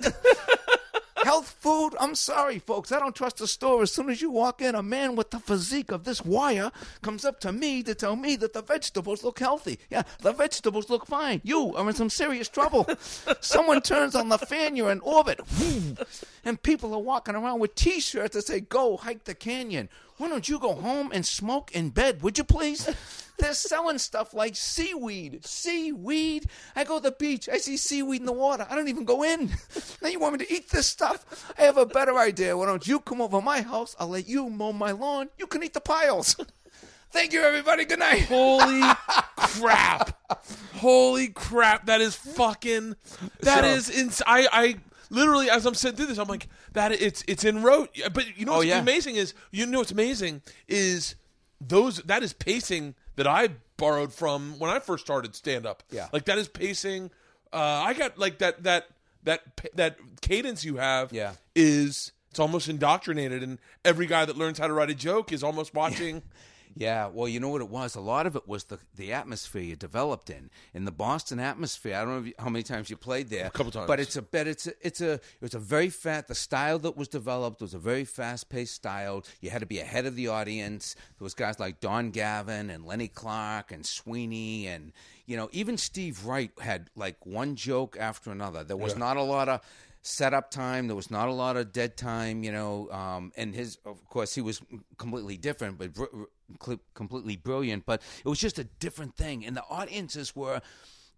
Health 1.29 1.59
food? 1.61 1.91
I'm 2.01 2.15
sorry, 2.15 2.59
folks. 2.59 2.91
I 2.91 2.99
don't 2.99 3.15
trust 3.15 3.37
the 3.37 3.47
store. 3.47 3.83
As 3.83 3.93
soon 3.93 4.09
as 4.09 4.23
you 4.23 4.31
walk 4.31 4.63
in, 4.63 4.75
a 4.75 4.83
man 4.83 5.15
with 5.15 5.31
the 5.31 5.39
physique 5.39 5.93
of 5.93 6.05
this 6.05 6.25
wire 6.25 6.73
comes 7.03 7.23
up 7.23 7.39
to 7.41 7.53
me 7.53 7.83
to 7.83 7.95
tell 7.95 8.17
me 8.17 8.35
that 8.37 8.55
the 8.55 8.63
vegetables 8.63 9.23
look 9.23 9.39
healthy. 9.39 9.79
Yeah, 9.91 10.05
the 10.23 10.33
vegetables 10.33 10.89
look 10.89 11.05
fine. 11.05 11.43
You 11.45 11.77
are 11.77 11.87
in 11.87 11.95
some 11.95 12.09
serious 12.09 12.49
trouble. 12.49 12.89
Someone 13.43 13.83
turns 13.83 14.15
on 14.15 14.31
the 14.31 14.39
fan, 14.39 14.75
you're 14.75 14.91
in 14.91 15.01
orbit. 15.01 15.39
And 16.47 16.63
people 16.63 16.95
are 16.95 16.99
walking 16.99 17.35
around 17.35 17.61
with 17.61 17.75
t 17.75 18.01
shirts 18.01 18.35
that 18.35 18.47
say, 18.47 18.61
Go 18.61 18.97
hike 18.97 19.25
the 19.25 19.35
canyon. 19.35 19.91
Why 20.17 20.31
don't 20.31 20.49
you 20.49 20.59
go 20.59 20.73
home 20.73 21.11
and 21.13 21.27
smoke 21.27 21.71
in 21.73 21.91
bed, 21.91 22.23
would 22.23 22.39
you 22.39 22.45
please? 22.45 22.89
They're 23.39 23.55
selling 23.55 23.99
stuff 23.99 24.35
like 24.35 24.57
seaweed. 24.57 25.47
Seaweed. 25.47 26.47
I 26.75 26.85
go 26.85 26.97
to 26.99 27.03
the 27.05 27.13
beach. 27.13 27.49
I 27.49 27.59
see 27.59 27.77
seaweed 27.77 28.21
in 28.21 28.27
the 28.27 28.33
water. 28.33 28.67
I 28.69 28.75
don't 28.75 28.89
even 28.89 29.05
go 29.05 29.23
in. 29.23 29.51
Now 30.03 30.09
you 30.09 30.19
want 30.21 30.39
me 30.39 30.45
to 30.47 30.53
eat 30.53 30.71
this 30.71 30.87
stuff? 30.87 31.53
I 31.59 31.63
have 31.63 31.77
a 31.77 31.87
better 31.87 32.17
idea. 32.19 32.57
Why 32.57 32.67
don't 32.67 32.87
you 32.87 33.01
come 33.01 33.21
over 33.21 33.41
my 33.41 33.63
house? 33.63 33.97
I'll 33.99 34.09
let 34.09 34.29
you 34.29 34.49
mow 34.49 34.73
my 34.73 34.93
lawn. 34.93 35.29
You 35.39 35.47
can 35.47 35.63
eat 35.65 35.75
the 35.75 35.81
piles. 35.81 36.37
Thank 37.11 37.33
you, 37.33 37.41
everybody. 37.43 37.85
Good 37.85 37.99
night. 38.01 38.27
Holy 38.27 38.83
crap! 39.37 40.19
Holy 40.77 41.29
crap! 41.29 41.87
That 41.87 42.01
is 42.01 42.15
fucking. 42.15 42.97
That 43.41 43.65
So- 43.65 43.71
is 43.71 43.91
ins- 43.91 44.23
I 44.27 44.47
I 44.53 44.77
literally 45.11 45.49
as 45.51 45.65
I'm 45.67 45.75
sitting 45.75 45.97
through 45.97 46.07
this, 46.07 46.19
I'm 46.19 46.29
like, 46.29 46.49
that 46.75 46.93
it's 46.93 47.25
it's 47.27 47.45
in 47.45 47.63
rote. 47.63 47.91
But 48.13 48.37
you 48.39 48.45
know 48.45 48.53
Oh, 48.53 48.57
what's 48.59 48.69
yeah. 48.69 48.79
amazing 48.81 49.17
is 49.17 49.33
you 49.51 49.65
know 49.67 49.79
what's 49.79 49.91
amazing 49.91 50.43
is 50.69 51.15
those 51.61 51.99
that 52.03 52.23
is 52.23 52.33
pacing 52.35 52.95
that 53.19 53.27
I 53.27 53.49
borrowed 53.77 54.13
from 54.15 54.59
when 54.59 54.71
I 54.71 54.79
first 54.79 55.05
started 55.05 55.35
stand 55.35 55.67
up. 55.67 55.83
Yeah. 55.91 56.07
like 56.13 56.25
that 56.27 56.39
is 56.39 56.49
pacing. 56.49 57.11
Uh, 57.53 57.57
I 57.59 57.93
got 57.93 58.17
like 58.17 58.39
that 58.39 58.63
that 58.63 58.87
that 59.25 59.43
that 59.75 59.99
cadence 60.21 60.65
you 60.65 60.77
have. 60.77 61.13
Yeah. 61.13 61.33
is 61.55 62.13
it's 62.31 62.39
almost 62.39 62.69
indoctrinated, 62.69 63.43
and 63.43 63.59
every 63.85 64.07
guy 64.07 64.25
that 64.25 64.37
learns 64.37 64.59
how 64.59 64.69
to 64.69 64.73
write 64.73 64.91
a 64.91 64.95
joke 64.95 65.33
is 65.33 65.43
almost 65.43 65.75
watching. 65.75 66.23
Yeah, 66.75 67.09
well, 67.09 67.29
you 67.29 67.41
know 67.41 67.49
what 67.49 67.61
it 67.61 67.69
was. 67.69 67.95
A 67.95 68.01
lot 68.01 68.27
of 68.27 68.37
it 68.37 68.47
was 68.47 68.65
the 68.65 68.79
the 68.95 69.13
atmosphere 69.13 69.63
you 69.63 69.77
developed 69.77 70.31
in, 70.31 70.51
in 70.75 70.85
the 70.85 70.93
Boston 70.93 71.41
atmosphere. 71.41 71.97
I 71.97 72.05
don't 72.05 72.27
know 72.27 72.33
how 72.39 72.49
many 72.49 72.63
times 72.63 72.91
you 72.91 72.97
played 72.97 73.29
there, 73.29 73.47
a 73.47 73.51
couple 73.51 73.73
times. 73.73 73.87
But 73.87 74.01
it's 74.01 74.17
a 74.17 74.23
but 74.23 74.47
it's 74.47 74.67
a, 74.67 74.73
it's 74.81 75.01
a 75.01 75.13
it 75.15 75.41
was 75.41 75.55
a 75.55 75.59
very 75.59 75.89
fat. 75.89 76.29
The 76.29 76.35
style 76.35 76.79
that 76.81 76.97
was 76.97 77.09
developed 77.09 77.61
was 77.61 77.75
a 77.75 77.79
very 77.79 78.05
fast 78.05 78.49
paced 78.49 78.75
style. 78.75 79.25
You 79.41 79.51
had 79.51 79.61
to 79.61 79.67
be 79.67 79.81
ahead 79.81 80.07
of 80.07 80.17
the 80.17 80.29
audience. 80.29 80.95
There 81.19 81.25
was 81.25 81.35
guys 81.35 81.59
like 81.59 81.81
Don 81.81 82.11
Gavin 82.11 82.71
and 82.71 82.85
Lenny 82.85 83.09
Clark 83.09 83.73
and 83.73 83.85
Sweeney 83.85 84.67
and 84.67 84.93
you 85.27 85.37
know 85.37 85.49
even 85.53 85.77
Steve 85.77 86.25
Wright 86.25 86.51
had 86.61 86.91
like 86.97 87.25
one 87.27 87.57
joke 87.57 87.97
after 87.99 88.31
another. 88.31 88.65
There 88.65 88.77
was 88.77 88.97
not 88.97 89.17
a 89.17 89.23
lot 89.23 89.49
of 89.49 89.61
setup 90.03 90.51
time. 90.51 90.87
There 90.87 90.97
was 90.97 91.11
not 91.11 91.29
a 91.29 91.33
lot 91.33 91.57
of 91.57 91.73
dead 91.73 91.97
time, 91.97 92.43
you 92.43 92.53
know. 92.53 92.91
Um, 92.91 93.33
and 93.37 93.55
his, 93.55 93.79
of 93.85 94.05
course, 94.09 94.35
he 94.35 94.41
was 94.41 94.61
completely 94.97 95.37
different, 95.37 95.79
but 95.79 95.91
completely 96.95 97.37
brilliant. 97.37 97.87
But 97.87 98.03
it 98.25 98.29
was 98.29 98.39
just 98.39 98.59
a 98.59 98.65
different 98.65 99.17
thing, 99.17 99.45
and 99.45 99.57
the 99.57 99.65
audiences 99.69 100.35
were. 100.37 100.61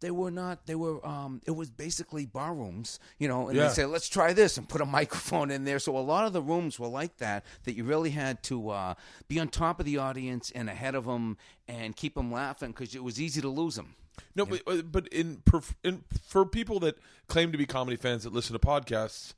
They 0.01 0.11
were 0.11 0.31
not. 0.31 0.65
They 0.65 0.75
were. 0.77 1.07
Um, 1.07 1.43
it 1.47 1.51
was 1.51 1.69
basically 1.71 2.25
bar 2.25 2.55
rooms, 2.55 2.99
you 3.19 3.29
know. 3.29 3.49
And 3.49 3.57
Yeah. 3.59 3.69
they 3.69 3.75
say, 3.75 3.85
"Let's 3.85 4.09
try 4.09 4.33
this," 4.33 4.57
and 4.57 4.67
put 4.67 4.81
a 4.81 4.87
microphone 5.01 5.51
in 5.51 5.65
there. 5.65 5.79
So 5.79 5.95
a 5.95 6.01
lot 6.01 6.27
of 6.27 6.33
the 6.33 6.41
rooms 6.41 6.79
were 6.79 6.89
like 6.89 7.19
that. 7.19 7.45
That 7.65 7.75
you 7.77 7.85
really 7.85 8.09
had 8.09 8.43
to 8.45 8.71
uh, 8.71 8.95
be 9.29 9.39
on 9.39 9.49
top 9.49 9.79
of 9.79 9.85
the 9.85 9.99
audience 9.99 10.51
and 10.55 10.71
ahead 10.71 10.95
of 10.95 11.05
them 11.05 11.37
and 11.69 11.95
keep 11.95 12.15
them 12.15 12.33
laughing 12.33 12.71
because 12.71 12.95
it 12.95 13.05
was 13.05 13.21
easy 13.21 13.43
to 13.43 13.49
lose 13.51 13.75
them. 13.75 13.95
No, 14.35 14.47
but 14.47 14.63
uh, 14.67 14.81
but 14.81 15.07
in, 15.09 15.43
in 15.85 16.05
for 16.27 16.47
people 16.47 16.81
that 16.81 16.97
claim 17.27 17.53
to 17.53 17.59
be 17.59 17.67
comedy 17.67 17.99
fans 17.99 18.25
that 18.25 18.33
listen 18.33 18.55
to 18.55 18.59
podcasts, 18.59 19.35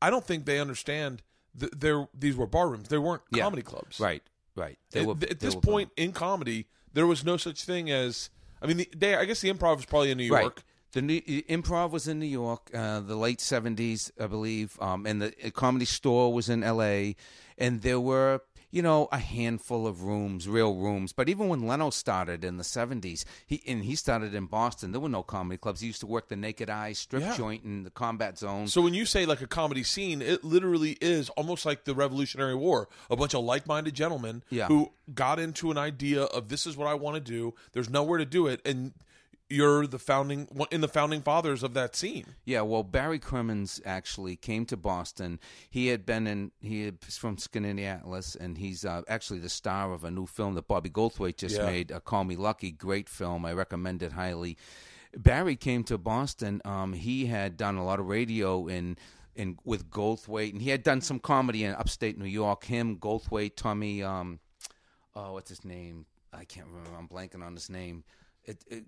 I 0.00 0.08
don't 0.08 0.24
think 0.24 0.46
they 0.46 0.58
understand 0.60 1.22
that 1.56 1.78
there 1.78 2.08
these 2.18 2.36
were 2.36 2.46
bar 2.46 2.70
rooms. 2.70 2.88
They 2.88 2.96
weren't 2.96 3.22
Yeah. 3.32 3.42
comedy 3.44 3.62
clubs. 3.62 4.00
Right. 4.00 4.22
Right. 4.56 4.78
At, 4.94 5.06
at 5.30 5.40
this 5.40 5.54
point 5.54 5.90
in 5.96 6.12
comedy, 6.12 6.66
there 6.92 7.06
was 7.06 7.24
no 7.24 7.36
such 7.36 7.64
thing 7.64 7.90
as. 7.90 8.30
I 8.60 8.66
mean, 8.66 8.78
the, 8.78 8.88
they, 8.96 9.14
I 9.14 9.26
guess 9.26 9.42
the 9.42 9.52
improv 9.52 9.76
was 9.76 9.84
probably 9.84 10.10
in 10.10 10.18
New 10.18 10.24
York. 10.24 10.42
Right. 10.42 10.62
The 10.92 11.02
new, 11.02 11.20
improv 11.20 11.90
was 11.90 12.08
in 12.08 12.18
New 12.18 12.26
York, 12.26 12.70
uh, 12.72 13.00
the 13.00 13.16
late 13.16 13.40
seventies, 13.42 14.10
I 14.18 14.28
believe, 14.28 14.80
um, 14.80 15.04
and 15.04 15.20
the 15.20 15.50
comedy 15.50 15.84
store 15.84 16.32
was 16.32 16.48
in 16.48 16.62
L.A. 16.64 17.16
And 17.58 17.82
there 17.82 18.00
were, 18.00 18.40
you 18.70 18.82
know, 18.82 19.08
a 19.12 19.18
handful 19.18 19.86
of 19.86 20.02
rooms, 20.02 20.48
real 20.48 20.74
rooms. 20.74 21.12
But 21.12 21.28
even 21.28 21.48
when 21.48 21.66
Leno 21.66 21.90
started 21.90 22.44
in 22.44 22.56
the 22.56 22.64
seventies, 22.64 23.24
he 23.46 23.62
and 23.66 23.84
he 23.84 23.94
started 23.94 24.34
in 24.34 24.46
Boston. 24.46 24.92
There 24.92 25.00
were 25.00 25.08
no 25.08 25.22
comedy 25.22 25.56
clubs. 25.58 25.80
He 25.80 25.86
used 25.86 26.00
to 26.00 26.06
work 26.06 26.28
the 26.28 26.36
Naked 26.36 26.68
Eye 26.68 26.92
strip 26.92 27.22
Yeah. 27.22 27.36
joint 27.36 27.64
in 27.64 27.84
the 27.84 27.90
Combat 27.90 28.38
Zone. 28.38 28.68
So 28.68 28.80
when 28.82 28.94
you 28.94 29.06
say 29.06 29.24
like 29.26 29.40
a 29.40 29.46
comedy 29.46 29.82
scene, 29.82 30.20
it 30.20 30.44
literally 30.44 30.98
is 31.00 31.28
almost 31.30 31.64
like 31.64 31.84
the 31.84 31.94
Revolutionary 31.94 32.54
War. 32.54 32.88
A 33.10 33.16
bunch 33.16 33.34
of 33.34 33.44
like-minded 33.44 33.94
gentlemen 33.94 34.42
Yeah. 34.50 34.66
who 34.66 34.92
got 35.14 35.38
into 35.38 35.70
an 35.70 35.78
idea 35.78 36.24
of 36.24 36.48
this 36.48 36.66
is 36.66 36.76
what 36.76 36.88
I 36.88 36.94
want 36.94 37.14
to 37.14 37.20
do. 37.20 37.54
There's 37.72 37.88
nowhere 37.88 38.18
to 38.18 38.26
do 38.26 38.46
it, 38.48 38.60
and 38.64 38.92
you're 39.48 39.86
the 39.86 39.98
founding 39.98 40.48
in 40.70 40.80
the 40.80 40.88
founding 40.88 41.22
fathers 41.22 41.62
of 41.62 41.74
that 41.74 41.94
scene. 41.94 42.26
Yeah, 42.44 42.62
well, 42.62 42.82
Barry 42.82 43.18
Crimmins 43.18 43.80
actually 43.84 44.36
came 44.36 44.66
to 44.66 44.76
Boston. 44.76 45.38
He 45.70 45.88
had 45.88 46.04
been 46.04 46.26
in, 46.26 46.50
he 46.60 46.84
is 46.84 47.16
from 47.16 47.36
Atlas, 47.84 48.34
and 48.34 48.58
he's 48.58 48.84
uh, 48.84 49.02
actually 49.08 49.38
the 49.38 49.48
star 49.48 49.92
of 49.92 50.04
a 50.04 50.10
new 50.10 50.26
film 50.26 50.54
that 50.54 50.66
Bobby 50.66 50.90
Goldthwait 50.90 51.36
just 51.36 51.56
Yeah. 51.56 51.66
made, 51.66 51.92
uh, 51.92 52.00
Call 52.00 52.24
Me 52.24 52.36
Lucky. 52.36 52.72
Great 52.72 53.08
film. 53.08 53.44
I 53.44 53.52
recommend 53.52 54.02
it 54.02 54.12
highly. 54.12 54.56
Barry 55.16 55.56
came 55.56 55.84
to 55.84 55.96
Boston. 55.96 56.60
Um, 56.64 56.92
he 56.92 57.26
had 57.26 57.56
done 57.56 57.76
a 57.76 57.84
lot 57.84 58.00
of 58.00 58.06
radio 58.06 58.66
in. 58.66 58.96
In, 59.36 59.58
with 59.66 59.90
Goldthwait, 59.90 60.52
and 60.52 60.62
he 60.62 60.70
had 60.70 60.82
done 60.82 61.02
some 61.02 61.18
comedy 61.18 61.62
in 61.64 61.74
upstate 61.74 62.16
New 62.18 62.24
York. 62.24 62.64
Him, 62.64 62.96
Goldthwait, 62.96 63.54
Tommy, 63.54 64.02
um, 64.02 64.40
oh, 65.14 65.34
what's 65.34 65.50
his 65.50 65.62
name? 65.62 66.06
I 66.32 66.46
can't 66.46 66.66
remember. 66.68 66.92
I'm 66.98 67.06
blanking 67.06 67.44
on 67.44 67.52
his 67.52 67.68
name. 67.68 68.04
It, 68.44 68.64
it, 68.66 68.84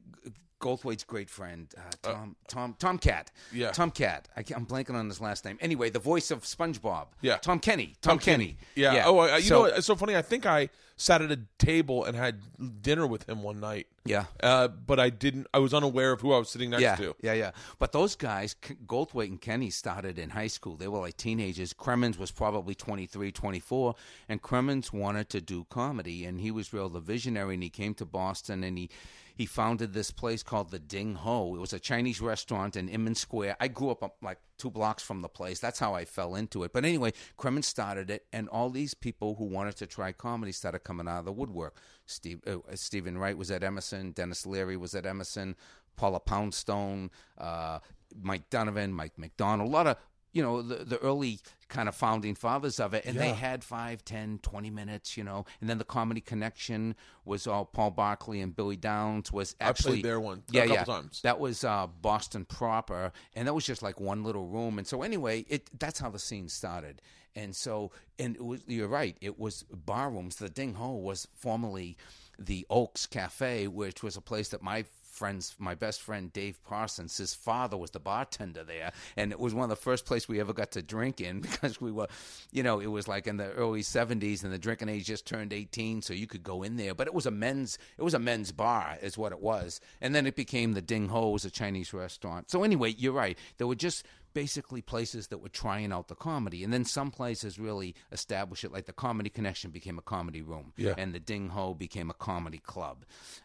Goldthwait's 0.60 1.04
great 1.04 1.30
friend, 1.30 1.72
uh, 1.76 1.80
Tom, 2.02 2.36
Tom, 2.48 2.76
Tom 2.78 2.98
Cat. 2.98 3.30
Yeah. 3.52 3.70
Tom 3.70 3.90
Cat. 3.90 4.28
I, 4.36 4.40
I'm 4.54 4.66
blanking 4.66 4.94
on 4.94 5.08
his 5.08 5.20
last 5.20 5.44
name. 5.44 5.58
Anyway, 5.60 5.90
the 5.90 5.98
voice 5.98 6.30
of 6.30 6.42
SpongeBob. 6.42 7.06
Yeah. 7.20 7.36
Tom 7.36 7.60
Kenny. 7.60 7.94
Tom, 8.02 8.18
Kenny. 8.18 8.56
Yeah. 8.74 9.04
Oh, 9.06 9.18
I, 9.18 9.36
you 9.36 9.42
So- 9.44 9.54
know 9.54 9.60
what? 9.62 9.76
It's 9.78 9.86
so 9.86 9.94
funny. 9.94 10.16
I 10.16 10.22
think 10.22 10.46
I 10.46 10.68
sat 11.00 11.22
at 11.22 11.30
a 11.30 11.38
table 11.58 12.04
and 12.04 12.16
had 12.16 12.40
dinner 12.82 13.06
with 13.06 13.28
him 13.28 13.42
one 13.44 13.60
night. 13.60 13.86
Yeah. 14.04 14.24
Uh, 14.42 14.66
but 14.66 14.98
I 14.98 15.10
didn't. 15.10 15.46
I 15.54 15.60
was 15.60 15.72
unaware 15.72 16.10
of 16.10 16.20
who 16.20 16.32
I 16.32 16.38
was 16.38 16.50
sitting 16.50 16.70
next 16.70 16.82
yeah, 16.82 16.96
to. 16.96 17.14
Yeah, 17.22 17.34
yeah. 17.34 17.50
But 17.78 17.92
those 17.92 18.16
guys, 18.16 18.54
K- 18.54 18.74
Goldthwait 18.84 19.26
and 19.26 19.40
Kenny, 19.40 19.70
started 19.70 20.18
in 20.18 20.30
high 20.30 20.48
school. 20.48 20.76
They 20.76 20.88
were 20.88 20.98
like 20.98 21.16
teenagers. 21.16 21.72
Crimmins 21.72 22.18
was 22.18 22.32
probably 22.32 22.74
23, 22.74 23.30
24, 23.30 23.94
and 24.28 24.42
Crimmins 24.42 24.92
wanted 24.92 25.28
to 25.30 25.40
do 25.40 25.66
comedy, 25.70 26.24
and 26.24 26.40
he 26.40 26.50
was 26.50 26.72
real 26.72 26.88
the 26.88 27.00
visionary. 27.00 27.54
And 27.54 27.62
he 27.62 27.70
came 27.70 27.94
to 27.94 28.04
Boston, 28.04 28.64
and 28.64 28.76
he 28.76 28.90
he 29.38 29.46
founded 29.46 29.92
this 29.92 30.10
place 30.10 30.42
called 30.42 30.72
the 30.72 30.80
Ding 30.80 31.14
Ho. 31.14 31.54
It 31.54 31.60
was 31.60 31.72
a 31.72 31.78
Chinese 31.78 32.20
restaurant 32.20 32.74
in 32.74 32.88
Inman 32.88 33.14
Square. 33.14 33.56
I 33.60 33.68
grew 33.68 33.90
up 33.90 34.02
uh, 34.02 34.08
like 34.20 34.38
two 34.58 34.68
blocks 34.68 35.00
from 35.00 35.22
the 35.22 35.28
place. 35.28 35.60
That's 35.60 35.78
how 35.78 35.94
I 35.94 36.06
fell 36.06 36.34
into 36.34 36.64
it. 36.64 36.72
But 36.72 36.84
anyway, 36.84 37.12
Crimmins 37.36 37.68
started 37.68 38.10
it, 38.10 38.26
and 38.32 38.48
all 38.48 38.68
these 38.68 38.94
people 38.94 39.36
who 39.36 39.44
wanted 39.44 39.76
to 39.76 39.86
try 39.86 40.10
comedy 40.10 40.50
started 40.50 40.80
coming 40.80 41.06
out 41.06 41.20
of 41.20 41.24
the 41.24 41.32
woodwork. 41.32 41.76
Steve 42.04 42.40
uh, 42.48 42.56
Steven 42.74 43.16
Wright 43.16 43.38
was 43.38 43.52
at 43.52 43.62
Emerson. 43.62 44.10
Denis 44.10 44.44
Leary 44.44 44.76
was 44.76 44.96
at 44.96 45.06
Emerson. 45.06 45.54
Paula 45.94 46.18
Poundstone, 46.18 47.12
uh, 47.38 47.78
Mike 48.20 48.50
Donovan, 48.50 48.92
Mike 48.92 49.16
McDonald, 49.18 49.68
a 49.68 49.72
lot 49.72 49.86
of 49.86 49.96
you 50.38 50.44
know 50.44 50.62
the, 50.62 50.84
the 50.84 50.98
early 50.98 51.40
kind 51.68 51.88
of 51.88 51.94
founding 51.94 52.34
fathers 52.34 52.78
of 52.80 52.94
it 52.94 53.04
and 53.06 53.18
they 53.18 53.28
Yeah. 53.28 53.34
had 53.48 53.64
five, 53.64 54.04
ten, 54.04 54.38
twenty 54.42 54.70
minutes 54.70 55.16
you 55.16 55.24
know 55.24 55.44
and 55.60 55.68
then 55.68 55.78
the 55.78 55.84
comedy 55.84 56.20
connection 56.20 56.94
was 57.24 57.46
all 57.46 57.64
paul 57.64 57.90
barkley 57.90 58.40
and 58.40 58.54
billy 58.54 58.76
downs 58.76 59.32
was 59.32 59.56
actually 59.60 60.00
there 60.00 60.20
one- 60.20 60.42
yeah 60.50 60.62
couple 60.62 60.74
yeah 60.76 60.84
times. 60.84 61.20
that 61.22 61.38
was 61.40 61.64
uh, 61.64 61.86
boston 62.08 62.44
proper 62.44 63.12
and 63.34 63.46
that 63.48 63.52
was 63.54 63.66
just 63.66 63.82
like 63.82 63.98
one 64.00 64.22
little 64.22 64.46
room 64.46 64.78
and 64.78 64.86
so 64.86 65.02
anyway 65.02 65.44
it 65.48 65.68
that's 65.78 65.98
how 65.98 66.08
the 66.08 66.18
scene 66.28 66.48
started 66.48 67.02
and 67.36 67.54
so 67.54 67.90
and 68.18 68.36
it 68.36 68.44
was, 68.44 68.60
you're 68.66 68.88
right 68.88 69.16
it 69.20 69.38
was 69.38 69.64
bar 69.84 70.08
rooms 70.10 70.36
the 70.36 70.48
ding 70.48 70.74
ho 70.74 70.94
was 70.94 71.26
formerly 71.34 71.96
the 72.38 72.64
oaks 72.70 73.04
cafe 73.06 73.66
which 73.66 74.02
was 74.02 74.16
a 74.16 74.20
place 74.20 74.48
that 74.50 74.62
my 74.62 74.84
friends 75.18 75.54
my 75.58 75.74
best 75.74 76.00
friend 76.00 76.32
dave 76.32 76.62
parsons 76.62 77.16
his 77.18 77.34
father 77.34 77.76
was 77.76 77.90
the 77.90 78.00
bartender 78.00 78.64
there 78.64 78.92
and 79.16 79.32
it 79.32 79.40
was 79.40 79.52
one 79.52 79.64
of 79.64 79.70
the 79.70 79.76
first 79.76 80.06
places 80.06 80.28
we 80.28 80.40
ever 80.40 80.52
got 80.52 80.70
to 80.70 80.82
drink 80.82 81.20
in 81.20 81.40
because 81.48 81.80
we 81.80 81.90
were 81.90 82.06
you 82.52 82.62
know 82.62 82.78
it 82.78 82.86
was 82.86 83.08
like 83.08 83.26
in 83.26 83.36
the 83.36 83.50
early 83.52 83.82
70s 83.82 84.44
and 84.44 84.52
the 84.52 84.58
drinking 84.58 84.88
age 84.88 85.06
just 85.06 85.26
turned 85.26 85.52
18 85.52 86.02
so 86.02 86.12
you 86.12 86.26
could 86.26 86.42
go 86.42 86.62
in 86.62 86.76
there. 86.76 86.94
But 86.94 87.06
it 87.06 87.14
was 87.14 87.26
a 87.26 87.30
men's 87.30 87.78
it 87.96 88.02
was 88.02 88.14
a 88.14 88.18
men's 88.18 88.52
bar 88.52 88.98
is 89.02 89.18
what 89.18 89.32
it 89.32 89.40
was. 89.40 89.80
And 90.00 90.14
then 90.14 90.26
it 90.26 90.36
became 90.36 90.74
the 90.74 90.82
ding 90.82 91.08
ho 91.08 91.30
was 91.30 91.44
a 91.44 91.50
chinese 91.50 91.92
restaurant. 91.92 92.50
So 92.50 92.62
anyway 92.62 92.94
you're 92.96 93.12
right. 93.12 93.36
There 93.56 93.66
were 93.66 93.74
just 93.74 94.04
basically 94.42 94.80
places 94.80 95.26
that 95.28 95.38
were 95.38 95.48
trying 95.64 95.90
out 95.92 96.06
the 96.08 96.14
comedy 96.14 96.62
and 96.64 96.72
then 96.72 96.84
some 96.84 97.10
places 97.10 97.58
really 97.58 97.92
established 98.12 98.62
it 98.62 98.72
like 98.72 98.86
the 98.86 98.92
comedy 98.92 99.28
connection 99.38 99.70
became 99.72 99.98
a 99.98 100.02
comedy 100.02 100.42
room 100.42 100.72
Yeah. 100.76 100.94
and 100.96 101.12
the 101.12 101.18
ding 101.32 101.48
ho 101.48 101.74
became 101.74 102.08
a 102.10 102.14
comedy 102.14 102.58
club 102.58 102.98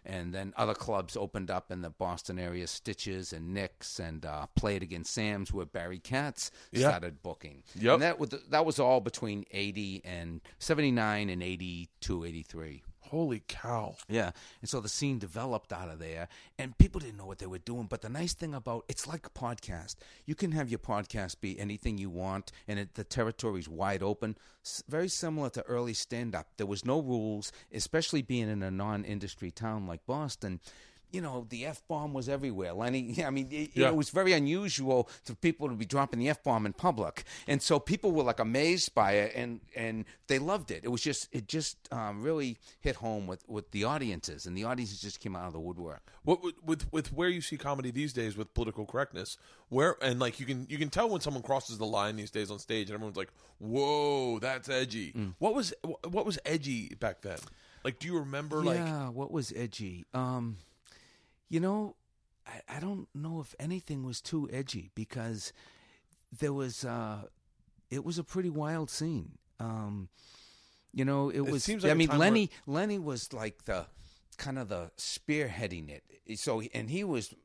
and 0.05 0.33
then 0.35 0.53
other 0.55 0.75
clubs 0.75 1.17
opened 1.17 1.49
up 1.49 1.71
in 1.71 1.81
the 1.81 1.89
boston 1.89 2.37
area 2.37 2.67
stitches 2.67 3.33
and 3.33 3.53
nick's 3.53 3.97
and 3.99 4.23
uh, 4.25 4.45
play 4.55 4.75
it 4.75 4.83
again 4.83 5.03
sam's 5.03 5.51
where 5.51 5.65
barry 5.65 5.99
katz 5.99 6.51
Yeah. 6.71 6.89
started 6.89 7.23
booking 7.23 7.63
Yep. 7.75 7.93
and 7.93 8.01
that 8.03 8.19
was 8.19 8.29
that 8.49 8.65
was 8.65 8.77
all 8.79 9.01
between 9.01 9.45
80 9.51 10.01
and 10.05 10.41
79 10.59 11.29
and 11.29 11.41
82 11.41 12.25
83 12.25 12.83
Holy 13.13 13.43
cow! 13.47 13.95
yeah. 14.09 14.31
And 14.59 14.67
so 14.67 14.79
the 14.79 14.89
scene 14.89 15.19
developed 15.19 15.71
out 15.71 15.87
of 15.87 15.99
there, 15.99 16.27
and 16.57 16.75
people 16.79 16.99
didn't 16.99 17.17
know 17.17 17.27
what 17.27 17.37
they 17.37 17.45
were 17.45 17.59
doing. 17.59 17.85
But 17.85 18.01
the 18.01 18.09
nice 18.09 18.33
thing 18.33 18.55
about 18.55 18.85
it's 18.89 19.05
like 19.05 19.27
a 19.27 19.29
podcast. 19.29 19.97
You 20.25 20.33
can 20.33 20.51
have 20.53 20.67
your 20.67 20.79
podcast 20.79 21.39
be 21.39 21.59
anything 21.59 21.99
you 21.99 22.09
want, 22.09 22.51
and 22.67 22.79
it, 22.79 22.95
the 22.95 23.03
territory's 23.03 23.69
wide 23.69 24.01
open. 24.01 24.35
S- 24.65 24.81
very 24.89 25.09
similar 25.09 25.51
to 25.51 25.61
early 25.67 25.93
stand 25.93 26.33
up. 26.33 26.47
There 26.57 26.65
was 26.65 26.85
no 26.85 26.99
rules, 26.99 27.51
especially 27.71 28.23
being 28.23 28.49
in 28.49 28.63
a 28.63 28.71
non 28.71 29.05
industry 29.05 29.51
town 29.51 29.85
like 29.85 30.07
Boston. 30.07 30.59
You 31.13 31.21
know, 31.21 31.45
the 31.49 31.65
f 31.65 31.81
bomb 31.87 32.11
was 32.13 32.27
everywhere. 32.27 32.73
Lenny, 32.73 33.23
I 33.25 33.29
mean, 33.29 33.47
it, 33.51 33.69
Yeah. 33.75 33.87
it 33.89 33.95
was 33.95 34.09
very 34.09 34.33
unusual 34.33 35.07
for 35.23 35.35
people 35.35 35.69
to 35.69 35.75
be 35.75 35.85
dropping 35.85 36.19
the 36.19 36.29
f 36.29 36.43
bomb 36.43 36.65
in 36.65 36.73
public, 36.73 37.23
and 37.47 37.61
so 37.61 37.79
people 37.79 38.11
were 38.11 38.23
like 38.23 38.39
amazed 38.39 38.93
by 38.95 39.13
it, 39.13 39.33
and 39.35 39.61
and 39.75 40.05
they 40.27 40.39
loved 40.39 40.71
it. 40.71 40.83
It 40.83 40.89
was 40.89 41.01
just 41.01 41.29
it 41.31 41.47
just 41.47 41.77
um, 41.93 42.21
really 42.23 42.57
hit 42.81 42.95
home 42.97 43.27
with 43.27 43.47
with 43.47 43.71
the 43.71 43.83
audiences, 43.83 44.45
and 44.45 44.57
the 44.57 44.63
audiences 44.65 44.99
just 44.99 45.19
came 45.19 45.35
out 45.35 45.45
of 45.47 45.53
the 45.53 45.59
woodwork. 45.59 46.11
What 46.23 46.39
with, 46.65 46.91
with 46.91 47.13
where 47.13 47.29
you 47.29 47.41
see 47.41 47.57
comedy 47.57 47.91
these 47.91 48.11
days 48.13 48.35
with 48.35 48.53
political 48.53 48.85
correctness, 48.85 49.37
where 49.69 49.95
and 50.01 50.19
like 50.19 50.39
you 50.39 50.45
can 50.45 50.65
you 50.69 50.77
can 50.79 50.89
tell 50.89 51.07
when 51.09 51.21
someone 51.21 51.43
crosses 51.43 51.77
the 51.77 51.85
line 51.85 52.15
these 52.15 52.31
days 52.31 52.49
on 52.49 52.57
stage, 52.59 52.89
and 52.89 52.95
everyone's 52.95 53.17
like, 53.17 53.31
"Whoa, 53.59 54.39
that's 54.39 54.67
edgy." 54.67 55.11
Mm. 55.13 55.35
What 55.39 55.53
was 55.53 55.73
what 56.09 56.25
was 56.25 56.39
edgy 56.45 56.95
back 56.99 57.21
then? 57.21 57.37
Like, 57.83 57.99
do 57.99 58.07
you 58.07 58.17
remember? 58.19 58.63
Like, 58.63 58.77
yeah, 58.77 59.09
what 59.09 59.31
was 59.31 59.51
edgy? 59.55 60.05
Um, 60.13 60.57
you 61.53 61.59
know, 61.59 61.95
I, 62.47 62.77
I 62.77 62.79
don't 62.79 63.07
know 63.13 63.39
if 63.39 63.53
anything 63.59 64.03
was 64.03 64.21
too 64.21 64.49
edgy 64.51 64.89
because 64.95 65.53
there 66.39 66.51
was 66.51 66.83
uh, 66.83 67.27
it 67.91 68.03
was 68.03 68.17
a 68.17 68.23
pretty 68.23 68.49
wild 68.49 68.89
scene. 68.89 69.33
Um, 69.59 70.09
you 70.91 71.05
know, 71.05 71.29
it, 71.29 71.41
was. 71.41 71.63
seems 71.63 71.83
like 71.83 71.91
I 71.91 71.93
mean, 71.93 72.07
time 72.07 72.17
where- 72.17 72.29
Lenny 72.29 72.49
Lenny 72.65 72.97
was 72.97 73.33
like 73.33 73.65
the 73.65 73.85
kind 74.37 74.57
of 74.57 74.69
the 74.69 74.89
spearheading 74.97 75.89
it. 75.91 76.39
So 76.39 76.63
and 76.73 76.89
he 76.89 77.03
was 77.03 77.35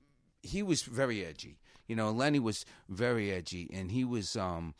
he 0.42 0.62
was 0.62 0.82
very 0.82 1.22
edgy. 1.22 1.58
You 1.86 1.94
know, 1.94 2.10
Lenny 2.10 2.38
was 2.38 2.64
very 2.88 3.30
edgy, 3.30 3.68
and 3.70 3.90
he 3.92 4.04
was. 4.04 4.36
um 4.36 4.74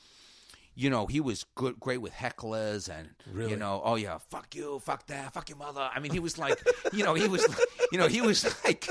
you 0.78 0.90
know, 0.90 1.06
he 1.06 1.18
was 1.18 1.44
good, 1.56 1.80
great 1.80 2.00
with 2.00 2.12
hecklers, 2.12 2.88
and 2.88 3.08
you 3.50 3.56
know, 3.56 3.82
oh 3.84 3.96
yeah, 3.96 4.18
fuck 4.18 4.54
you, 4.54 4.78
fuck 4.78 5.04
that, 5.08 5.32
fuck 5.32 5.48
your 5.48 5.58
mother. 5.58 5.90
I 5.92 5.98
mean, 5.98 6.12
he 6.12 6.20
was 6.20 6.38
like, 6.38 6.56
you 6.92 7.02
know, 7.02 7.14
he 7.14 7.26
was, 7.26 7.44
you 7.90 7.98
know, 7.98 8.06
he 8.06 8.20
was 8.20 8.44
like 8.64 8.88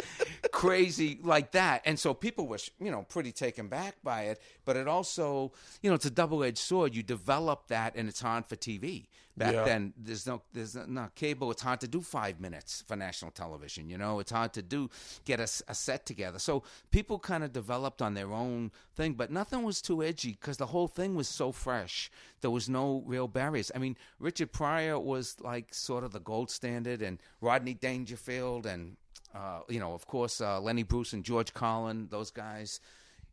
crazy 0.57 1.19
like 1.21 1.51
that, 1.51 1.83
and 1.85 1.99
so 1.99 2.15
people 2.15 2.47
were, 2.47 2.57
you 2.79 2.89
know, 2.89 3.03
pretty 3.03 3.31
taken 3.31 3.67
back 3.67 3.95
by 4.03 4.23
it. 4.23 4.41
But 4.65 4.75
it 4.75 4.87
also, 4.87 5.51
you 5.83 5.89
know, 5.91 5.93
it's 5.93 6.07
a 6.07 6.09
double 6.11 6.43
edged 6.43 6.57
sword. 6.57 6.95
You 6.95 7.03
develop 7.03 7.67
that, 7.67 7.95
and 7.95 8.09
it's 8.09 8.21
hard 8.21 8.47
for 8.47 8.55
TV. 8.55 9.05
Back 9.37 9.53
Yeah. 9.53 9.65
then, 9.65 9.93
there's 9.95 10.25
no, 10.25 10.41
there's 10.53 10.73
no, 10.73 10.85
not 10.87 11.13
cable. 11.13 11.51
It's 11.51 11.61
hard 11.61 11.79
to 11.81 11.87
do 11.87 12.01
five 12.01 12.39
minutes 12.39 12.83
for 12.87 12.95
national 12.95 13.29
television. 13.29 13.87
You 13.87 13.99
know, 13.99 14.19
it's 14.19 14.31
hard 14.31 14.51
to 14.53 14.63
do 14.63 14.89
get 15.25 15.39
a 15.39 15.45
set 15.45 16.07
together. 16.07 16.39
So 16.39 16.63
people 16.89 17.19
kind 17.19 17.43
of 17.43 17.53
developed 17.53 18.01
on 18.01 18.15
their 18.15 18.31
own 18.31 18.71
thing, 18.95 19.13
but 19.13 19.29
nothing 19.29 19.61
was 19.61 19.79
too 19.79 20.01
edgy 20.03 20.31
because 20.31 20.57
the 20.57 20.65
whole 20.65 20.87
thing 20.87 21.13
was 21.13 21.27
so 21.27 21.51
fresh. 21.51 22.09
There 22.41 22.49
was 22.49 22.67
no 22.67 23.03
real 23.05 23.27
barriers. 23.27 23.71
I 23.75 23.77
mean, 23.77 23.95
Richard 24.17 24.51
Pryor 24.51 24.99
was 24.99 25.35
like 25.39 25.71
sort 25.71 26.03
of 26.03 26.13
the 26.13 26.19
gold 26.19 26.49
standard, 26.49 27.03
and 27.03 27.19
Rodney 27.39 27.75
Dangerfield, 27.75 28.65
and 28.65 28.97
uh, 29.37 29.59
you 29.69 29.79
know, 29.79 29.93
of 29.93 30.07
course, 30.07 30.41
uh, 30.41 30.59
Lenny 30.59 30.83
Bruce 30.83 31.13
and 31.13 31.23
George 31.23 31.53
Carlin, 31.53 32.07
those 32.09 32.31
guys. 32.31 32.79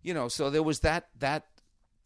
You 0.02 0.12
know, 0.12 0.28
so 0.28 0.50
there 0.50 0.62
was 0.62 0.80
that 0.80 1.08
that 1.18 1.46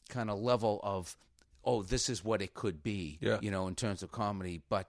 kind 0.09 0.31
of 0.31 0.38
level 0.38 0.81
of 0.83 1.17
oh 1.64 1.83
this 1.83 2.09
is 2.09 2.25
what 2.25 2.40
it 2.40 2.55
could 2.55 2.83
be 2.83 3.19
Yeah. 3.21 3.38
you 3.43 3.50
know 3.50 3.67
in 3.69 3.75
terms 3.75 4.02
of 4.02 4.11
comedy 4.11 4.62
but 4.71 4.88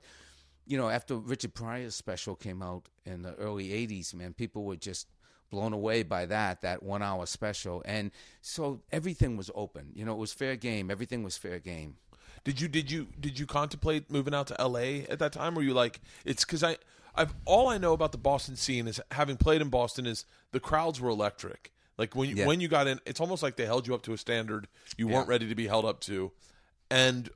you 0.66 0.78
know 0.78 0.88
after 0.88 1.16
richard 1.18 1.54
pryor's 1.54 1.94
special 1.96 2.36
came 2.36 2.62
out 2.62 2.88
in 3.06 3.24
the 3.24 3.34
early 3.36 3.70
80s 3.70 4.14
man 4.14 4.34
people 4.34 4.64
were 4.64 4.78
just 4.78 5.08
blown 5.50 5.74
away 5.74 6.04
by 6.04 6.26
that 6.28 6.62
that 6.62 6.82
one 6.84 7.02
hour 7.02 7.26
special 7.26 7.82
and 7.86 8.12
so 8.42 8.82
everything 8.94 9.36
was 9.36 9.50
open 9.56 9.92
you 9.94 10.06
know 10.06 10.14
it 10.14 10.20
was 10.20 10.32
fair 10.32 10.56
game 10.56 10.90
everything 10.90 11.22
was 11.24 11.36
fair 11.38 11.60
game 11.60 11.98
Did 12.46 12.62
you 12.62 12.70
did 12.70 12.90
you 12.90 13.08
did 13.20 13.38
you 13.40 13.46
contemplate 13.46 14.10
moving 14.10 14.34
out 14.34 14.48
to 14.48 14.62
L.A. 14.62 15.06
at 15.08 15.20
that 15.20 15.34
time? 15.34 15.54
Or 15.56 15.58
were 15.58 15.64
you 15.64 15.74
like 15.74 16.00
it's 16.24 16.46
because 16.46 16.64
I 16.64 16.78
I've 17.16 17.34
all 17.46 17.68
I 17.70 17.78
know 17.78 17.94
about 17.94 18.12
the 18.12 18.18
Boston 18.18 18.56
scene 18.56 18.88
is 18.88 19.02
having 19.12 19.38
played 19.38 19.62
in 19.62 19.70
Boston 19.70 20.06
is 20.06 20.26
the 20.52 20.60
crowds 20.60 21.00
were 21.02 21.10
electric. 21.10 21.72
Like 21.98 22.16
when 22.16 22.30
you, 22.30 22.36
Yeah. 22.36 22.46
when 22.48 22.62
you 22.62 22.68
got 22.70 22.88
in, 22.88 23.00
it's 23.06 23.20
almost 23.20 23.44
like 23.44 23.58
they 23.58 23.66
held 23.66 23.88
you 23.88 23.94
up 23.94 24.04
to 24.04 24.14
a 24.14 24.18
standard 24.18 24.68
you 24.98 25.08
weren't 25.08 25.28
ready 25.28 25.48
to 25.50 25.56
be 25.56 25.68
held 25.68 25.84
up 25.86 26.00
to, 26.02 26.32
and 26.90 27.30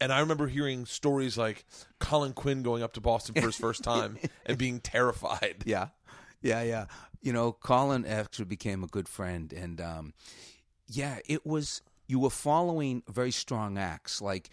and 0.00 0.12
I 0.12 0.20
remember 0.20 0.46
hearing 0.48 0.86
stories 0.86 1.36
like 1.38 1.64
Colin 1.98 2.32
Quinn 2.32 2.62
going 2.62 2.82
up 2.82 2.92
to 2.94 3.00
Boston 3.00 3.34
for 3.34 3.42
his 3.46 3.56
first 3.56 3.82
time 3.84 4.18
and 4.46 4.56
being 4.58 4.80
terrified. 4.80 5.62
Yeah, 5.66 5.88
yeah, 6.42 6.62
yeah. 6.62 6.86
You 7.20 7.32
know, 7.32 7.52
Colin 7.52 8.04
actually 8.06 8.44
became 8.46 8.82
a 8.84 8.86
good 8.88 9.08
friend, 9.08 9.52
and 9.52 9.80
um, 9.80 10.14
yeah, 10.88 11.18
it 11.26 11.44
was. 11.46 11.82
You 12.10 12.18
were 12.20 12.30
following 12.30 13.02
very 13.08 13.30
strong 13.30 13.76
acts, 13.76 14.22
like 14.22 14.48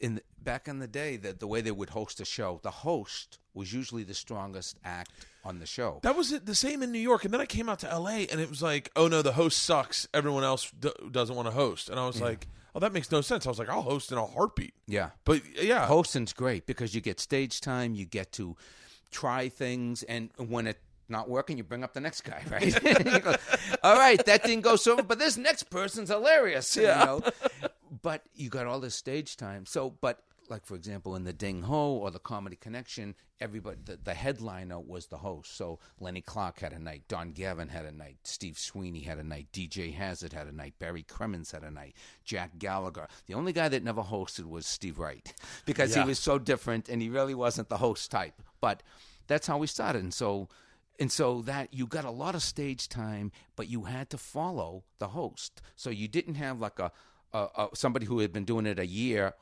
in 0.00 0.16
the, 0.16 0.22
back 0.42 0.66
in 0.68 0.78
the 0.78 0.88
day, 0.88 1.16
the, 1.16 1.32
the 1.32 1.46
way 1.46 1.60
they 1.60 1.70
would 1.70 1.90
host 1.90 2.20
a 2.20 2.24
show. 2.24 2.60
The 2.62 2.70
host 2.70 3.38
was 3.54 3.72
usually 3.72 4.02
the 4.02 4.14
strongest 4.14 4.78
act 4.84 5.10
on 5.44 5.58
the 5.58 5.66
show. 5.66 6.00
That 6.02 6.16
was 6.16 6.32
it, 6.32 6.46
the 6.46 6.54
same 6.54 6.82
in 6.82 6.92
New 6.92 6.98
York, 7.00 7.24
and 7.24 7.32
then 7.34 7.40
I 7.40 7.46
came 7.46 7.68
out 7.68 7.80
to 7.80 7.90
L.A. 7.90 8.26
and 8.28 8.40
it 8.40 8.48
was 8.48 8.62
like, 8.62 8.90
oh 8.96 9.08
no, 9.08 9.22
the 9.22 9.32
host 9.32 9.58
sucks. 9.62 10.08
Everyone 10.14 10.44
else 10.44 10.70
d- 10.78 10.90
doesn't 11.10 11.34
want 11.36 11.46
to 11.48 11.52
host, 11.52 11.88
and 11.90 11.98
I 12.00 12.06
was 12.06 12.20
like, 12.20 12.46
oh, 12.74 12.80
that 12.80 12.92
makes 12.92 13.10
no 13.10 13.20
sense. 13.20 13.46
I 13.46 13.48
was 13.48 13.58
like, 13.58 13.68
I'll 13.68 13.82
host 13.82 14.12
in 14.12 14.18
a 14.18 14.26
heartbeat. 14.26 14.74
yeah, 14.86 15.10
But 15.24 15.42
yeah, 15.60 15.86
hosting's 15.86 16.32
great 16.32 16.66
because 16.66 16.94
you 16.94 17.00
get 17.00 17.20
stage 17.20 17.60
time, 17.60 17.94
you 17.94 18.06
get 18.06 18.32
to 18.32 18.56
try 19.10 19.48
things, 19.48 20.02
and 20.04 20.30
when 20.36 20.66
it 20.66 20.78
not 21.08 21.28
working, 21.28 21.58
you 21.58 21.64
bring 21.64 21.82
up 21.82 21.92
the 21.92 22.00
next 22.00 22.20
guy, 22.20 22.40
right? 22.50 22.72
You 23.04 23.18
go, 23.18 23.34
all 23.82 23.96
right, 23.96 24.24
that 24.26 24.44
didn't 24.44 24.62
go 24.62 24.76
so, 24.76 25.02
but 25.02 25.18
this 25.18 25.36
next 25.36 25.64
person's 25.70 26.08
hilarious, 26.08 26.76
you 26.76 26.84
know. 26.84 27.22
But 28.02 28.22
you 28.34 28.48
got 28.48 28.66
all 28.66 28.80
this 28.80 28.94
stage 28.94 29.36
time. 29.36 29.66
So, 29.66 29.90
but 30.00 30.22
like 30.48 30.66
for 30.66 30.74
example, 30.74 31.14
in 31.14 31.22
the 31.22 31.32
Ding 31.32 31.62
Ho 31.62 31.92
or 31.92 32.10
the 32.10 32.18
Comedy 32.18 32.56
Connection, 32.56 33.14
everybody 33.40 33.78
the, 33.84 33.98
the 34.02 34.14
headliner 34.14 34.80
was 34.80 35.06
the 35.06 35.18
host. 35.18 35.56
So 35.56 35.78
Lenny 36.00 36.22
Clark 36.22 36.58
had 36.58 36.72
a 36.72 36.78
night, 36.78 37.02
Don 37.06 37.30
Gavin 37.32 37.68
had 37.68 37.84
a 37.84 37.92
night, 37.92 38.16
Steve 38.24 38.58
Sweeney 38.58 39.00
had 39.02 39.18
a 39.18 39.22
night, 39.22 39.46
DJ 39.52 39.94
Hazard 39.94 40.32
had 40.32 40.48
a 40.48 40.52
night, 40.52 40.74
Barry 40.80 41.04
Crimmins 41.04 41.52
had 41.52 41.62
a 41.62 41.70
night, 41.70 41.94
Jack 42.24 42.58
Gallagher. 42.58 43.06
The 43.26 43.34
only 43.34 43.52
guy 43.52 43.68
that 43.68 43.84
never 43.84 44.02
hosted 44.02 44.46
was 44.46 44.66
Steve 44.66 44.98
Wright 44.98 45.32
because 45.66 45.94
Yeah. 45.94 46.02
he 46.02 46.08
was 46.08 46.18
so 46.18 46.36
different 46.38 46.88
and 46.88 47.00
he 47.00 47.08
really 47.08 47.34
wasn't 47.34 47.68
the 47.68 47.78
host 47.78 48.10
type. 48.10 48.42
But 48.60 48.82
that's 49.28 49.46
how 49.46 49.58
we 49.58 49.68
started. 49.68 50.02
And 50.02 50.12
so 50.12 50.48
and 50.98 51.10
so 51.10 51.40
that 51.42 51.72
you 51.72 51.86
got 51.86 52.04
a 52.04 52.10
lot 52.10 52.34
of 52.34 52.42
stage 52.42 52.86
time, 52.88 53.32
but 53.56 53.68
you 53.70 53.84
had 53.84 54.10
to 54.10 54.18
follow 54.18 54.84
the 54.98 55.08
host. 55.08 55.62
So 55.74 55.88
you 55.88 56.08
didn't 56.08 56.34
have 56.34 56.60
like 56.60 56.78
a, 56.78 56.92
a, 57.32 57.48
a 57.56 57.68
somebody 57.74 58.06
who 58.06 58.18
had 58.20 58.32
been 58.32 58.44
doing 58.44 58.66
it 58.66 58.78
a 58.78 58.86
year, 58.86 59.34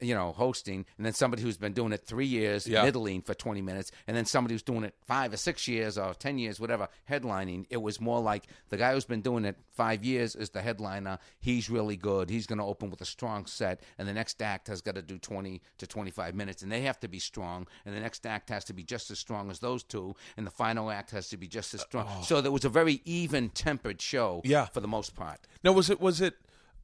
you 0.00 0.14
know, 0.14 0.32
hosting, 0.32 0.84
and 0.96 1.06
then 1.06 1.12
somebody 1.12 1.42
who's 1.42 1.56
been 1.56 1.72
doing 1.72 1.92
it 1.92 2.04
three 2.06 2.26
years, 2.26 2.66
Yeah. 2.66 2.82
middling 2.84 3.22
for 3.22 3.34
twenty 3.34 3.62
minutes, 3.62 3.90
and 4.06 4.16
then 4.16 4.24
somebody 4.24 4.54
who's 4.54 4.62
doing 4.62 4.84
it 4.84 4.94
five 5.06 5.32
or 5.32 5.36
six 5.36 5.66
years 5.68 5.96
or 5.98 6.14
ten 6.14 6.38
years, 6.38 6.60
whatever, 6.60 6.88
headlining. 7.08 7.66
It 7.70 7.78
was 7.82 8.00
more 8.00 8.20
like 8.20 8.44
the 8.68 8.76
guy 8.76 8.92
who's 8.92 9.04
been 9.04 9.20
doing 9.22 9.44
it 9.44 9.56
five 9.72 10.04
years 10.04 10.36
is 10.36 10.50
the 10.50 10.60
headliner. 10.62 11.18
He's 11.38 11.70
really 11.70 11.96
good. 11.96 12.30
He's 12.30 12.46
going 12.46 12.58
to 12.58 12.64
open 12.64 12.90
with 12.90 13.00
a 13.00 13.04
strong 13.06 13.46
set, 13.46 13.80
and 13.98 14.06
the 14.08 14.12
next 14.12 14.40
act 14.42 14.68
has 14.68 14.80
got 14.80 14.94
to 14.96 15.02
do 15.02 15.18
twenty 15.18 15.62
to 15.78 15.86
twenty-five 15.86 16.34
minutes, 16.34 16.62
and 16.62 16.70
they 16.70 16.82
have 16.82 17.00
to 17.00 17.08
be 17.08 17.18
strong, 17.18 17.66
and 17.84 17.94
the 17.94 18.00
next 18.00 18.26
act 18.26 18.48
has 18.50 18.64
to 18.66 18.72
be 18.72 18.82
just 18.82 19.10
as 19.10 19.18
strong 19.18 19.50
as 19.50 19.60
those 19.60 19.82
two, 19.82 20.14
and 20.36 20.46
the 20.46 20.50
final 20.50 20.90
act 20.90 21.10
has 21.10 21.28
to 21.28 21.36
be 21.36 21.48
just 21.48 21.74
as 21.74 21.80
strong. 21.80 22.06
Uh, 22.06 22.16
oh. 22.18 22.22
So 22.22 22.40
there 22.40 22.52
was 22.52 22.64
a 22.64 22.68
very 22.68 23.00
even-tempered 23.04 24.00
show, 24.00 24.42
Yeah. 24.44 24.66
for 24.66 24.80
the 24.80 24.88
most 24.88 25.14
part. 25.14 25.46
now 25.64 25.72
was 25.72 25.88
it 25.90 26.00
was 26.00 26.20
it 26.20 26.34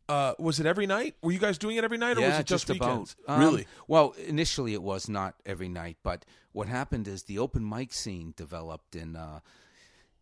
uh, 0.09 0.35
was 0.38 0.61
it 0.61 0.66
every 0.66 0.87
night? 0.87 1.16
Were 1.23 1.33
you 1.33 1.38
guys 1.38 1.59
doing 1.59 1.77
it 1.77 1.85
every 1.85 1.99
night, 1.99 2.16
or 2.16 2.23
was 2.23 2.38
it 2.38 2.47
just, 2.47 2.69
weekends? 2.69 3.16
about. 3.25 3.35
Um, 3.35 3.40
really? 3.40 3.66
Well, 3.88 4.14
initially 4.27 4.73
it 4.73 4.83
was 4.83 5.09
not 5.09 5.35
every 5.45 5.69
night, 5.69 5.97
but 6.03 6.25
what 6.53 6.69
happened 6.69 7.09
is 7.09 7.25
the 7.25 7.38
open 7.38 7.69
mic 7.69 7.92
scene 7.92 8.33
developed 8.37 8.95
in, 8.95 9.16
uh, 9.16 9.40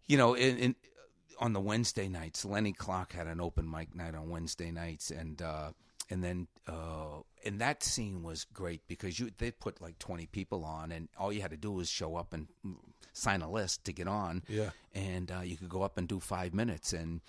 you 0.06 0.16
know, 0.16 0.34
in, 0.34 0.56
in 0.58 0.76
on 1.38 1.52
the 1.52 1.60
Wednesday 1.60 2.08
nights. 2.08 2.44
Lenny 2.44 2.72
Clark 2.72 3.12
had 3.12 3.26
an 3.26 3.40
open 3.40 3.70
mic 3.70 3.94
night 3.94 4.14
on 4.14 4.30
Wednesday 4.30 4.70
nights, 4.70 5.10
and 5.10 5.42
uh, 5.42 5.72
and 6.08 6.24
then 6.24 6.48
uh, 6.66 7.20
and 7.44 7.60
that 7.60 7.82
scene 7.82 8.22
was 8.22 8.44
great 8.44 8.80
because 8.88 9.20
you 9.20 9.30
they 9.36 9.50
put 9.50 9.82
like 9.82 9.98
twenty 9.98 10.26
people 10.26 10.64
on, 10.64 10.92
and 10.92 11.08
all 11.18 11.32
you 11.32 11.42
had 11.42 11.50
to 11.50 11.58
do 11.58 11.72
was 11.72 11.90
show 11.90 12.16
up 12.16 12.32
and 12.32 12.48
sign 13.12 13.42
a 13.42 13.50
list 13.50 13.84
to 13.84 13.92
get 13.92 14.08
on. 14.08 14.42
Yeah. 14.48 14.70
and 14.94 15.30
uh, 15.30 15.40
you 15.40 15.56
could 15.56 15.68
go 15.68 15.82
up 15.82 15.98
and 15.98 16.08
do 16.08 16.20
five 16.20 16.54
minutes, 16.54 16.94
and 16.94 17.20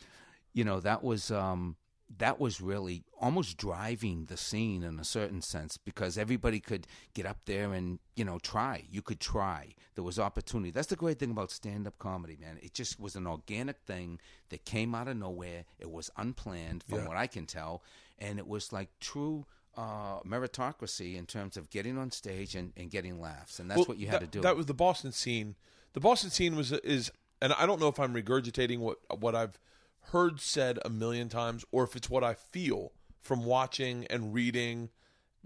you 0.54 0.64
know 0.64 0.80
that 0.80 1.04
was 1.04 1.32
um, 1.32 1.76
that 2.18 2.40
was 2.40 2.62
really 2.62 3.04
almost 3.20 3.58
driving 3.58 4.26
the 4.26 4.38
scene 4.38 4.84
in 4.84 5.00
a 5.00 5.04
certain 5.04 5.42
sense 5.42 5.76
because 5.78 6.18
everybody 6.18 6.60
could 6.60 6.86
get 7.14 7.26
up 7.26 7.40
there 7.46 7.74
and 7.74 8.00
you 8.16 8.24
know 8.24 8.38
try. 8.40 8.84
You 8.90 9.02
could 9.02 9.20
try. 9.20 9.74
There 9.96 10.04
was 10.04 10.20
opportunity. 10.20 10.72
That's 10.72 10.88
the 10.88 10.96
great 10.96 11.20
thing 11.20 11.32
about 11.32 11.52
stand-up 11.52 11.98
comedy, 11.98 12.38
man. 12.40 12.60
It 12.62 12.74
just 12.74 13.00
was 13.00 13.16
an 13.16 13.26
organic 13.26 13.78
thing 13.88 14.20
that 14.50 14.66
came 14.66 14.94
out 14.94 15.08
of 15.08 15.18
nowhere. 15.18 15.66
It 15.80 15.90
was 15.90 16.10
unplanned, 16.18 16.84
from 16.84 17.00
Yeah. 17.00 17.08
what 17.08 17.18
I 17.18 17.28
can 17.28 17.46
tell, 17.46 17.82
and 18.20 18.40
it 18.40 18.48
was 18.48 18.72
like 18.72 18.90
true. 19.00 19.46
Uh, 19.78 20.22
meritocracy 20.22 21.18
in 21.18 21.26
terms 21.26 21.58
of 21.58 21.70
getting 21.70 21.98
on 21.98 22.10
stage 22.10 22.56
and, 22.56 22.72
and 22.78 22.90
getting 22.90 23.20
laughs, 23.20 23.60
and 23.60 23.70
that's 23.70 23.80
Well, 23.80 23.88
what 23.88 23.98
you 23.98 24.08
had 24.08 24.22
that, 24.22 24.32
to 24.32 24.38
do. 24.38 24.42
That 24.42 24.56
was 24.56 24.68
the 24.68 24.74
Boston 24.74 25.12
scene. 25.12 25.56
The 25.92 26.00
Boston 26.00 26.30
scene 26.30 26.56
was 26.56 26.72
is, 26.72 27.12
and 27.42 27.52
I 27.52 27.66
don't 27.66 27.82
know 27.82 27.90
if 27.90 28.00
I'm 28.00 28.14
regurgitating 28.14 28.80
what 28.80 29.00
what 29.20 29.36
I've 29.36 29.60
heard 30.12 30.40
said 30.40 30.80
a 30.86 30.90
million 30.90 31.30
times, 31.30 31.66
or 31.72 31.84
if 31.84 31.96
it's 31.96 32.10
what 32.10 32.24
I 32.24 32.34
feel 32.34 32.92
from 33.22 33.44
watching 33.46 34.06
and 34.10 34.34
reading, 34.34 34.90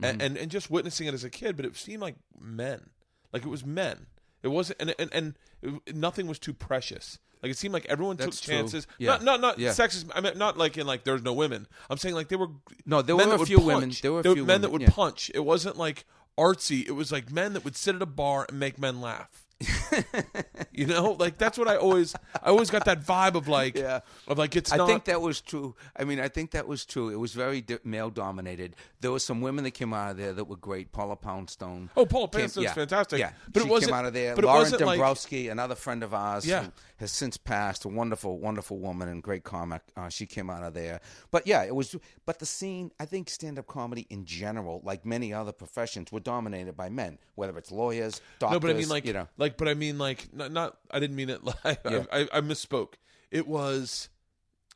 Mm-hmm. 0.01 0.05
and, 0.05 0.21
and 0.21 0.37
and 0.37 0.49
just 0.51 0.71
witnessing 0.71 1.07
it 1.07 1.13
as 1.13 1.25
a 1.25 1.29
kid. 1.29 1.57
But 1.57 1.65
it 1.65 1.75
seemed 1.75 2.01
like 2.01 2.15
men, 2.39 2.91
like 3.33 3.43
it 3.43 3.49
was 3.49 3.65
men. 3.65 4.05
It 4.41 4.47
wasn't, 4.47 4.79
and 4.81 4.95
and, 4.97 5.09
and 5.13 5.37
it, 5.61 5.93
nothing 5.93 6.25
was 6.27 6.39
too 6.39 6.53
precious. 6.53 7.19
Like 7.43 7.51
it 7.51 7.57
seemed 7.57 7.73
like 7.73 7.85
everyone 7.87 8.15
That's 8.15 8.39
took 8.39 8.49
chances. 8.49 8.87
Yeah. 8.97 9.09
Not 9.09 9.23
not 9.25 9.41
not 9.41 9.59
Yeah. 9.59 9.71
sexist. 9.71 10.09
I 10.15 10.21
mean, 10.21 10.37
not 10.37 10.57
like 10.57 10.77
in 10.77 10.87
like 10.87 11.03
there's 11.03 11.21
no 11.21 11.33
women. 11.33 11.67
I'm 11.89 11.97
saying 11.97 12.15
like 12.15 12.29
they 12.29 12.37
were. 12.37 12.47
No, 12.85 13.01
there 13.01 13.17
were 13.17 13.35
a 13.35 13.45
few 13.45 13.59
women. 13.59 13.91
There 14.01 14.13
were 14.13 14.21
a 14.21 14.23
There 14.23 14.33
few 14.35 14.45
men 14.45 14.61
that 14.61 14.71
would 14.71 14.83
yeah. 14.83 14.89
punch. 14.89 15.31
It 15.35 15.43
wasn't 15.43 15.75
like 15.75 16.05
artsy. 16.37 16.87
It 16.87 16.91
was 16.91 17.11
like 17.11 17.29
men 17.29 17.51
that 17.51 17.65
would 17.65 17.75
sit 17.75 17.93
at 17.93 18.01
a 18.01 18.05
bar 18.05 18.45
and 18.47 18.57
make 18.57 18.79
men 18.79 19.01
laugh. 19.01 19.45
you 20.79 20.85
know, 20.87 21.11
like 21.19 21.37
that's 21.37 21.57
what 21.57 21.67
I 21.67 21.75
always. 21.75 22.15
I 22.41 22.49
always 22.49 22.69
got 22.69 22.85
that 22.85 23.01
vibe 23.03 23.35
of 23.35 23.47
like, 23.47 23.77
Yeah. 23.77 23.99
of 24.27 24.37
like 24.37 24.55
it's 24.55 24.71
I 24.71 24.77
not. 24.77 24.87
think 24.87 25.03
that 25.05 25.21
was 25.21 25.41
true. 25.41 25.75
I 25.97 26.03
mean, 26.05 26.19
I 26.19 26.27
think 26.29 26.51
that 26.51 26.67
was 26.67 26.85
true. 26.85 27.09
It 27.09 27.17
was 27.17 27.33
very 27.33 27.61
di- 27.61 27.79
male 27.83 28.09
dominated. 28.09 28.75
There 29.01 29.11
were 29.11 29.19
some 29.19 29.41
women 29.41 29.63
that 29.65 29.71
came 29.71 29.93
out 29.93 30.11
of 30.11 30.17
there 30.17 30.33
that 30.33 30.45
were 30.45 30.55
great. 30.55 30.91
Paula 30.91 31.15
Poundstone. 31.17 31.89
Oh, 31.97 32.05
Paula 32.05 32.27
Poundstone's 32.29 32.65
yeah, 32.65 32.73
fantastic. 32.73 33.19
Yeah, 33.19 33.31
But 33.51 33.61
it 33.61 33.65
she 33.65 33.69
wasn't- 33.71 33.91
came 33.91 33.99
out 33.99 34.05
of 34.05 34.13
there. 34.13 34.35
but 34.35 34.43
it 34.43 34.47
Lauren 34.47 34.61
wasn't 34.61 34.81
like- 34.81 34.97
Dombrowski, 34.97 35.47
another 35.49 35.75
friend 35.75 36.03
of 36.03 36.13
ours, 36.13 36.45
Yeah. 36.45 36.63
who 36.63 36.71
has 36.97 37.11
since 37.11 37.35
passed. 37.37 37.85
A 37.85 37.89
wonderful, 37.89 38.39
wonderful 38.39 38.77
woman 38.77 39.09
and 39.09 39.21
great 39.21 39.43
comic. 39.43 39.81
Uh, 39.97 40.09
she 40.09 40.25
came 40.25 40.49
out 40.49 40.63
of 40.63 40.73
there. 40.73 41.01
But 41.31 41.45
yeah, 41.47 41.63
it 41.63 41.75
was. 41.75 41.95
But 42.25 42.39
the 42.39 42.45
scene, 42.45 42.91
I 42.99 43.05
think, 43.05 43.29
stand-up 43.29 43.67
comedy 43.67 44.05
in 44.09 44.25
general, 44.25 44.81
like 44.83 45.05
many 45.05 45.33
other 45.33 45.51
professions, 45.51 46.11
were 46.11 46.19
dominated 46.19 46.75
by 46.77 46.89
men. 46.89 47.17
Whether 47.35 47.57
it's 47.57 47.71
lawyers, 47.71 48.21
doctors, 48.39 48.55
no, 48.55 48.59
but 48.59 48.69
I 48.71 48.73
mean 48.73 48.89
like, 48.89 49.05
you 49.05 49.13
know, 49.13 49.27
like, 49.37 49.57
but 49.57 49.67
I 49.67 49.73
mean 49.73 49.97
like, 49.97 50.27
not. 50.33 50.68
Not 50.71 50.77
I 50.91 50.99
didn't 50.99 51.15
mean 51.15 51.29
it. 51.29 51.41
Like, 51.63 51.79
Yeah. 51.85 52.03
I, 52.11 52.21
I, 52.21 52.27
I 52.33 52.41
misspoke. 52.41 52.93
It 53.31 53.47
was, 53.47 54.09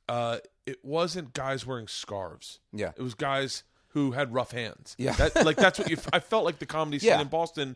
uh, 0.10 0.38
it 0.66 0.78
wasn't 0.84 1.34
guys 1.34 1.66
wearing 1.66 1.88
scarves. 1.88 2.60
Yeah. 2.72 2.92
it 2.96 3.02
was 3.02 3.14
guys 3.16 3.64
who 3.90 4.12
had 4.12 4.34
rough 4.34 4.52
hands. 4.52 4.96
Yeah. 4.98 5.14
that, 5.14 5.46
like 5.46 5.58
that's 5.58 5.78
what 5.80 5.90
you. 5.90 5.98
I 6.14 6.20
felt 6.20 6.46
like 6.46 6.60
the 6.60 6.66
comedy 6.66 7.00
scene 7.00 7.10
Yeah. 7.10 7.22
in 7.22 7.28
Boston, 7.28 7.76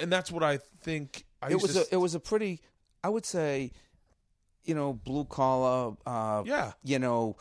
and 0.00 0.10
that's 0.12 0.30
what 0.30 0.42
I 0.42 0.58
think. 0.82 1.24
I 1.42 1.50
it 1.50 1.60
was 1.60 1.74
to 1.74 1.80
a 1.80 1.84
it 1.92 1.96
was 1.96 2.14
a 2.14 2.20
pretty 2.20 2.60
I 3.02 3.08
would 3.08 3.26
say 3.26 3.72
you 4.64 4.74
know 4.74 4.92
blue 4.94 5.24
collar 5.26 5.94
uh 6.06 6.42
Yeah. 6.46 6.72
you 6.82 6.98
know 6.98 7.36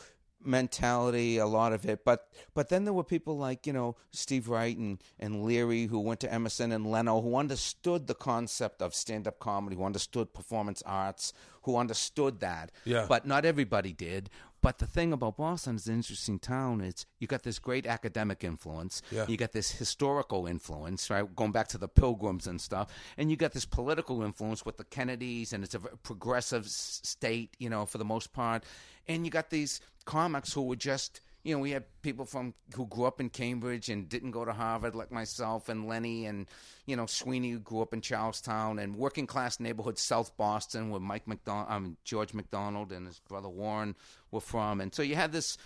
mentality 0.46 1.38
a 1.38 1.46
lot 1.46 1.74
of 1.74 1.86
it. 1.86 2.04
But 2.06 2.28
but 2.54 2.70
then 2.70 2.86
there 2.86 2.94
were 2.94 3.04
people 3.04 3.38
like 3.38 3.66
you 3.68 3.74
know 3.74 3.96
Steve 4.12 4.48
Wright 4.50 4.78
and 4.78 5.02
and 5.20 5.44
Leary 5.44 5.86
who 5.88 6.00
went 6.00 6.20
to 6.22 6.34
Emerson 6.34 6.72
and 6.72 6.90
Leno 6.90 7.22
who 7.22 7.36
understood 7.36 8.08
the 8.08 8.16
concept 8.16 8.82
of 8.82 8.94
stand 8.96 9.28
up 9.28 9.40
comedy 9.40 9.76
who 9.76 9.84
understood 9.84 10.34
performance 10.34 10.82
arts 10.86 11.34
who 11.64 11.78
understood 11.78 12.40
that. 12.42 12.72
Yeah. 12.86 13.06
but 13.08 13.26
not 13.26 13.46
everybody 13.46 13.94
did 13.94 14.30
but 14.64 14.80
the 14.80 14.88
thing 14.88 15.12
about 15.12 15.36
Boston 15.36 15.76
is 15.76 15.88
an 15.88 15.96
interesting 15.96 16.40
town. 16.40 16.80
It's 16.80 17.06
you 17.20 17.28
got 17.28 17.44
this 17.44 17.60
great 17.60 17.86
academic 17.86 18.46
influence. 18.46 19.02
Yeah. 19.12 19.26
You 19.28 19.36
got 19.36 19.52
this 19.52 19.70
historical 19.72 20.48
influence, 20.48 21.10
right? 21.10 21.36
Going 21.36 21.52
back 21.52 21.68
to 21.68 21.78
the 21.78 21.90
Pilgrims 21.90 22.48
and 22.48 22.60
stuff, 22.60 22.92
and 23.18 23.30
you 23.30 23.36
got 23.36 23.52
this 23.52 23.66
political 23.66 24.24
influence 24.24 24.66
with 24.66 24.78
the 24.78 24.86
Kennedys, 24.86 25.52
and 25.52 25.66
it's 25.66 25.76
a 25.76 25.80
progressive 25.80 26.66
state, 26.68 27.56
you 27.60 27.70
know, 27.70 27.86
for 27.86 27.98
the 27.98 28.06
most 28.06 28.32
part. 28.32 28.64
And 29.06 29.26
you 29.26 29.32
got 29.32 29.50
these 29.50 29.82
comics 30.06 30.54
who 30.54 30.62
were 30.62 30.78
just, 30.78 31.20
you 31.44 31.54
know, 31.54 31.62
we 31.62 31.72
had 31.72 31.84
people 32.02 32.26
from 32.26 32.54
who 32.74 32.88
grew 32.88 33.06
up 33.06 33.20
in 33.20 33.30
Cambridge 33.30 33.90
and 33.90 34.08
didn't 34.08 34.32
go 34.32 34.46
to 34.46 34.54
Harvard, 34.54 34.96
like 34.96 35.12
myself 35.12 35.70
and 35.70 35.88
Lenny, 35.88 36.26
and 36.26 36.48
you 36.86 36.96
know, 36.96 37.06
Sweeney 37.06 37.52
who 37.52 37.60
grew 37.60 37.82
up 37.82 37.94
in 37.94 38.02
Charlestown, 38.02 38.80
and 38.80 38.96
working 38.96 39.28
class 39.28 39.60
neighborhood 39.60 39.98
South 39.98 40.36
Boston, 40.38 40.90
where 40.90 41.00
Mike 41.00 41.28
McDonald, 41.28 41.68
um, 41.70 41.98
George 42.04 42.34
McDonald, 42.34 42.92
and 42.92 43.08
his 43.08 43.20
brother 43.20 43.50
Warren 43.50 43.96
were 44.32 44.42
from, 44.42 44.82
and 44.82 44.94
so 44.94 45.02
you 45.02 45.16
had 45.16 45.32
this 45.32 45.58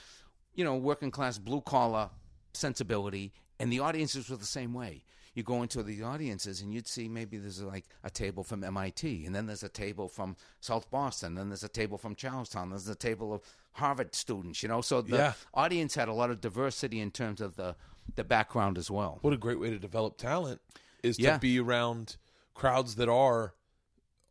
you 0.57 0.63
know, 0.65 0.75
working 0.75 1.11
class 1.11 1.37
blue 1.37 1.61
collar 1.61 2.09
sensibility, 2.53 3.31
and 3.59 3.71
the 3.71 3.79
audiences 3.79 4.29
were 4.29 4.35
the 4.35 4.45
same 4.45 4.73
way. 4.73 5.03
You 5.35 5.43
go 5.43 5.61
into 5.61 5.83
the 5.83 6.01
audiences 6.01 6.61
and 6.61 6.73
you'd 6.73 6.87
see 6.87 7.07
maybe 7.07 7.37
there's 7.37 7.61
like 7.61 7.85
a 8.03 8.09
table 8.09 8.43
from 8.43 8.63
MIT, 8.63 9.25
and 9.25 9.35
then 9.35 9.45
there's 9.45 9.61
a 9.61 9.69
table 9.69 10.09
from 10.09 10.35
South 10.59 10.89
Boston, 10.89 11.35
then 11.35 11.49
there's 11.49 11.63
a 11.63 11.69
table 11.69 11.99
from 11.99 12.15
Charlestown, 12.15 12.71
there's 12.71 12.89
a 12.89 12.95
table 12.95 13.31
of 13.31 13.43
Harvard 13.77 14.13
students, 14.15 14.61
you 14.63 14.69
know. 14.69 14.81
So 14.81 15.01
the 15.01 15.15
Yeah. 15.17 15.33
audience 15.53 15.95
had 15.95 16.07
a 16.07 16.13
lot 16.13 16.29
of 16.31 16.41
diversity 16.41 16.99
in 16.99 17.11
terms 17.11 17.41
of 17.41 17.55
the 17.55 17.75
the 18.15 18.23
background 18.23 18.77
as 18.77 18.89
well. 18.89 19.19
what 19.21 19.33
a 19.33 19.37
great 19.37 19.59
way 19.59 19.69
to 19.69 19.77
develop 19.79 20.17
talent 20.17 20.61
is 21.03 21.19
Yeah. 21.19 21.33
to 21.33 21.39
be 21.39 21.59
around 21.59 22.15
crowds 22.53 22.95
that 22.95 23.09
are 23.09 23.53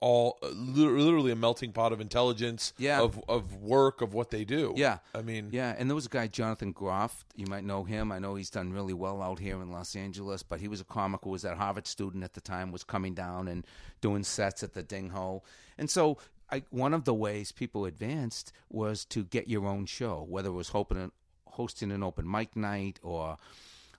all 0.01 0.39
uh, 0.43 0.49
literally 0.49 1.31
a 1.33 1.37
melting 1.37 1.73
pot 1.73 1.93
of 1.93 2.01
intelligence 2.01 2.73
Yeah. 2.79 3.01
of 3.01 3.19
of 3.29 3.57
work 3.57 4.01
of 4.03 4.13
what 4.15 4.31
they 4.31 4.45
do 4.45 4.73
Yeah. 4.77 4.99
i 5.15 5.23
mean 5.23 5.49
Yeah, 5.53 5.75
and 5.79 5.89
there 5.89 5.95
was 5.95 6.07
a 6.07 6.11
guy, 6.11 6.27
Jonathan 6.27 6.73
Groff. 6.73 7.25
You 7.35 7.47
might 7.47 7.65
know 7.65 7.85
him. 7.85 8.13
I 8.13 8.19
know 8.19 8.35
he's 8.35 8.51
done 8.51 8.73
really 8.73 8.93
well 8.95 9.23
out 9.23 9.39
here 9.39 9.61
in 9.63 9.71
Los 9.71 9.97
Angeles, 9.97 10.43
but 10.43 10.61
he 10.61 10.69
was 10.69 10.81
a 10.81 10.85
comic 10.85 11.21
who 11.25 11.31
was 11.31 11.45
a 11.45 11.55
Harvard 11.57 11.87
student 11.87 12.25
at 12.25 12.35
the 12.35 12.41
time, 12.43 12.73
was 12.73 12.85
coming 12.85 13.15
down 13.15 13.49
and 13.49 13.65
doing 14.03 14.23
sets 14.23 14.63
at 14.63 14.75
the 14.75 14.83
Ding 14.83 15.11
Ho. 15.11 15.43
And 15.79 15.91
so 15.91 16.19
I, 16.51 16.63
one 16.71 16.95
of 16.95 17.05
the 17.05 17.15
ways 17.15 17.51
people 17.51 17.87
advanced 17.87 18.53
was 18.71 19.05
to 19.07 19.25
get 19.25 19.49
your 19.49 19.67
own 19.67 19.87
show, 19.87 20.25
whether 20.29 20.49
it 20.51 20.53
was 20.53 20.69
hoping, 20.69 21.11
hosting 21.57 21.91
an 21.91 22.03
open 22.03 22.31
mic 22.31 22.55
night 22.55 23.01
or 23.03 23.37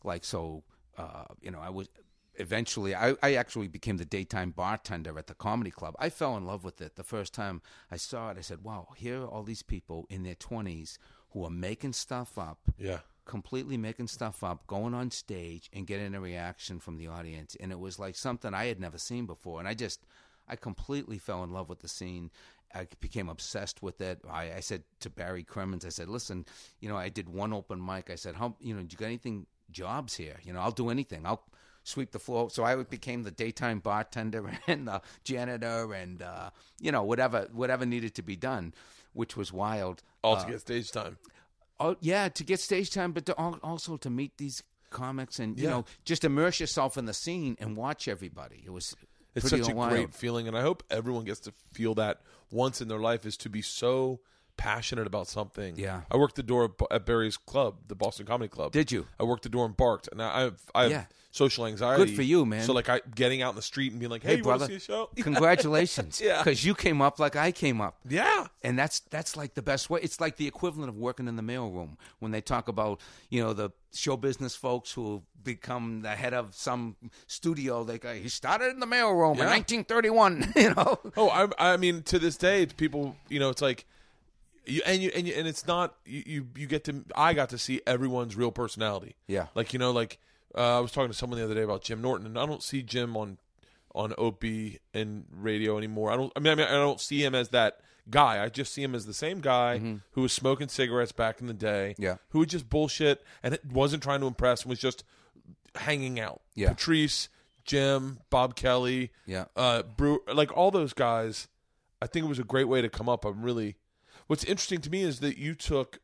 like 0.03 0.23
so 0.23 0.63
uh, 0.97 1.25
you 1.41 1.51
know 1.51 1.59
i 1.59 1.69
was 1.69 1.89
eventually 2.39 2.93
I, 2.93 3.15
I 3.23 3.33
actually 3.33 3.67
became 3.67 3.97
the 3.97 4.05
daytime 4.05 4.51
bartender 4.51 5.17
at 5.17 5.25
the 5.25 5.33
comedy 5.33 5.71
club. 5.71 5.95
I 5.97 6.09
fell 6.09 6.37
in 6.37 6.45
love 6.45 6.63
with 6.63 6.79
it. 6.81 6.95
The 6.95 7.03
first 7.03 7.33
time 7.33 7.61
i 7.91 7.97
saw 7.97 8.29
it 8.29 8.37
i 8.37 8.41
said 8.41 8.63
wow 8.63 8.89
here 8.95 9.21
are 9.23 9.27
all 9.27 9.43
these 9.43 9.63
people 9.63 10.05
in 10.09 10.23
their 10.23 10.35
20s 10.35 10.97
who 11.31 11.43
are 11.43 11.49
making 11.49 11.93
stuff 11.93 12.37
up 12.37 12.59
yeah. 12.77 12.99
completely 13.25 13.75
making 13.75 14.07
stuff 14.07 14.43
up 14.43 14.65
going 14.67 14.93
on 14.93 15.09
stage 15.09 15.69
and 15.73 15.87
getting 15.87 16.13
a 16.13 16.21
reaction 16.21 16.79
from 16.79 16.97
the 16.97 17.07
audience. 17.07 17.57
And 17.59 17.71
it 17.71 17.79
was 17.79 17.97
like 17.99 18.15
something 18.15 18.53
i 18.53 18.65
had 18.65 18.79
never 18.79 18.99
seen 18.99 19.25
before. 19.25 19.59
And 19.59 19.67
i 19.67 19.73
just 19.73 20.05
i 20.47 20.55
completely 20.55 21.17
fell 21.17 21.43
in 21.43 21.51
love 21.51 21.69
with 21.69 21.79
the 21.79 21.87
scene 21.87 22.29
I 22.75 22.85
became 22.99 23.29
obsessed 23.29 23.81
with 23.81 24.01
it. 24.01 24.19
I, 24.29 24.51
I 24.55 24.59
said 24.59 24.83
to 24.99 25.09
Barry 25.09 25.43
Crimmins, 25.43 25.85
I 25.85 25.89
said, 25.89 26.09
"Listen, 26.09 26.45
you 26.81 26.89
know, 26.89 26.97
I 26.97 27.07
did 27.07 27.29
one 27.29 27.53
open 27.53 27.83
mic. 27.83 28.09
I 28.09 28.15
said, 28.15 28.35
how, 28.35 28.55
you 28.59 28.73
know, 28.73 28.81
do 28.81 28.87
you 28.91 28.97
got 28.97 29.05
anything 29.05 29.45
jobs 29.71 30.15
here? 30.15 30.35
You 30.43 30.51
know, 30.51 30.59
I'll 30.59 30.71
do 30.71 30.89
anything. 30.89 31.25
I'll 31.25 31.43
sweep 31.83 32.11
the 32.11 32.19
floor." 32.19 32.49
So 32.49 32.65
I 32.65 32.75
became 32.83 33.23
the 33.23 33.31
daytime 33.31 33.79
bartender 33.79 34.51
and 34.67 34.85
the 34.87 35.01
janitor 35.23 35.93
and 35.93 36.21
uh, 36.21 36.49
you 36.81 36.91
know 36.91 37.03
whatever 37.03 37.47
whatever 37.53 37.85
needed 37.85 38.15
to 38.15 38.21
be 38.21 38.35
done, 38.35 38.73
which 39.13 39.37
was 39.37 39.53
wild. 39.53 40.03
all 40.21 40.35
Uh, 40.35 40.43
to 40.43 40.51
get 40.51 40.59
stage 40.61 40.91
time 40.91 41.17
Oh 41.79 41.95
yeah, 42.01 42.27
to 42.27 42.43
get 42.43 42.59
stage 42.59 42.89
time, 42.91 43.11
but 43.13 43.25
to 43.27 43.33
also 43.35 43.97
to 43.97 44.09
meet 44.09 44.37
these 44.37 44.61
comics 44.89 45.39
and 45.39 45.57
you 45.57 45.65
Yeah. 45.65 45.71
know 45.71 45.85
just 46.05 46.23
immerse 46.23 46.59
yourself 46.59 46.97
in 46.97 47.05
the 47.05 47.13
scene 47.13 47.55
and 47.59 47.77
watch 47.77 48.07
everybody. 48.07 48.63
It 48.65 48.71
was 48.71 48.95
it's 49.37 49.49
such 49.49 49.69
a 49.69 49.75
wild. 49.75 49.91
great 49.91 50.13
feeling 50.13 50.47
and 50.47 50.57
i 50.57 50.61
hope 50.61 50.83
everyone 50.91 51.23
gets 51.23 51.39
to 51.41 51.51
feel 51.71 51.93
that 51.95 52.21
once 52.51 52.81
in 52.81 52.87
their 52.87 52.99
life 52.99 53.25
is 53.25 53.37
to 53.37 53.49
be 53.49 53.61
so 53.61 54.19
passionate 54.57 55.05
about 55.05 55.27
something 55.27 55.75
Yeah. 55.77 56.01
i 56.11 56.17
worked 56.17 56.35
the 56.35 56.43
door 56.43 56.71
at 56.89 57.05
barry's 57.05 57.37
club 57.37 57.75
the 57.87 57.95
boston 57.95 58.25
comedy 58.25 58.49
club 58.49 58.71
Did 58.71 58.91
you? 58.91 59.05
i 59.19 59.23
worked 59.23 59.43
the 59.43 59.49
door 59.49 59.65
and 59.65 59.77
barked 59.77 60.09
and 60.11 60.21
i 60.21 60.41
have 60.41 60.59
i 60.73 60.83
have 60.83 60.91
Yeah. 60.91 61.05
Social 61.37 61.65
anxiety 61.65 62.05
Good 62.05 62.15
for 62.15 62.23
you, 62.23 62.45
man. 62.45 62.63
so 62.63 62.73
like 62.73 62.89
i 62.89 62.99
getting 63.15 63.41
out 63.43 63.51
in 63.51 63.55
the 63.55 63.61
street 63.73 63.91
and 63.91 63.99
being 63.99 64.11
like 64.11 64.23
hey, 64.23 64.35
Hey, 64.37 64.41
brother, 64.41 64.65
see 64.67 64.75
a 64.75 64.79
show 64.79 65.09
congratulations! 65.29 66.19
Yeah. 66.23 66.39
because 66.43 66.65
you 66.65 66.73
came 66.75 67.01
up 67.01 67.19
like 67.19 67.35
I 67.35 67.51
came 67.51 67.79
up. 67.81 67.95
yeah 68.07 68.47
and 68.63 68.77
that's 68.77 68.99
that's 69.15 69.37
like 69.37 69.53
the 69.53 69.61
best 69.61 69.89
way. 69.89 69.99
It's 70.01 70.19
like 70.19 70.35
the 70.37 70.47
equivalent 70.47 70.89
of 70.89 70.97
working 70.97 71.27
in 71.27 71.35
the 71.35 71.43
mailroom 71.43 71.91
when 72.19 72.31
they 72.31 72.41
talk 72.41 72.67
about 72.67 72.99
you 73.29 73.41
know 73.43 73.53
the 73.53 73.69
show 73.93 74.17
business 74.17 74.55
folks 74.55 74.91
who 74.91 75.23
become 75.43 76.01
the 76.01 76.09
head 76.09 76.33
of 76.33 76.53
some 76.53 76.95
studio. 77.27 77.83
They 77.83 77.95
uh, 77.95 77.97
go, 77.97 78.13
he 78.13 78.29
started 78.29 78.69
in 78.73 78.79
the 78.79 78.85
mailroom 78.85 79.39
in 79.39 79.45
1931. 79.45 80.53
You 80.57 80.73
know, 80.75 80.99
Oh, 81.15 81.29
I, 81.29 81.73
I 81.73 81.77
mean, 81.77 82.03
to 82.03 82.19
this 82.19 82.35
day, 82.35 82.65
people, 82.65 83.15
you 83.29 83.39
know, 83.39 83.49
it's 83.49 83.61
like, 83.61 83.85
you, 84.65 84.81
and 84.85 85.01
you, 85.01 85.11
and 85.15 85.25
you, 85.27 85.33
and 85.33 85.47
it's 85.47 85.65
not 85.65 85.95
you, 86.05 86.23
you, 86.25 86.47
you 86.57 86.67
get 86.67 86.83
to. 86.85 87.05
I 87.15 87.33
got 87.33 87.49
to 87.49 87.57
see 87.57 87.81
everyone's 87.87 88.35
real 88.35 88.51
personality. 88.51 89.15
Yeah. 89.27 89.47
like 89.55 89.71
you 89.71 89.79
know, 89.79 89.91
like 89.91 90.19
uh, 90.57 90.77
I 90.77 90.79
was 90.79 90.91
talking 90.91 91.11
to 91.11 91.17
someone 91.17 91.37
the 91.39 91.45
other 91.45 91.55
day 91.55 91.61
about 91.63 91.83
Jim 91.83 92.01
Norton, 92.01 92.25
and 92.25 92.37
I 92.39 92.45
don't 92.45 92.63
see 92.63 92.81
Jim 92.83 93.15
on 93.15 93.37
on 93.95 94.13
Opie 94.17 94.79
and 94.93 95.25
radio 95.31 95.77
anymore. 95.77 96.11
I 96.11 96.17
don't. 96.17 96.31
I 96.35 96.39
mean, 96.39 96.53
I 96.53 96.55
mean, 96.55 96.67
I 96.67 96.71
don't 96.71 96.99
see 96.99 97.23
him 97.23 97.33
as 97.35 97.49
that 97.49 97.79
guy. 98.09 98.43
I 98.43 98.49
just 98.49 98.73
see 98.73 98.83
him 98.83 98.93
as 98.95 99.05
the 99.05 99.13
same 99.13 99.39
guy 99.41 99.79
who 100.11 100.21
was 100.21 100.31
smoking 100.33 100.67
cigarettes 100.67 101.11
back 101.11 101.41
in 101.41 101.47
the 101.47 101.53
day. 101.53 101.91
Mm-hmm. 101.93 102.03
Yeah. 102.03 102.15
who 102.29 102.39
would 102.39 102.49
just 102.49 102.69
bullshit 102.69 103.23
and 103.43 103.57
wasn't 103.71 104.03
trying 104.03 104.21
to 104.21 104.27
impress. 104.27 104.61
and 104.63 104.69
Was 104.69 104.79
just 104.79 105.03
hanging 105.75 106.19
out. 106.19 106.41
Yeah. 106.55 106.69
Patrice, 106.69 107.29
Jim, 107.65 108.19
Bob 108.29 108.55
Kelly 108.55 109.11
Yeah. 109.25 109.45
uh, 109.55 109.83
Brew, 109.83 110.21
like 110.33 110.55
all 110.55 110.71
those 110.71 110.93
guys. 110.93 111.47
I 112.01 112.07
think 112.07 112.25
it 112.25 112.29
was 112.29 112.39
a 112.39 112.43
great 112.43 112.67
way 112.67 112.81
to 112.81 112.89
come 112.89 113.09
up. 113.09 113.25
I'm 113.25 113.41
really. 113.41 113.75
What's 114.27 114.43
interesting 114.43 114.81
to 114.81 114.89
me 114.89 115.01
is 115.03 115.19
that 115.21 115.37
you 115.37 115.55
took, 115.55 115.99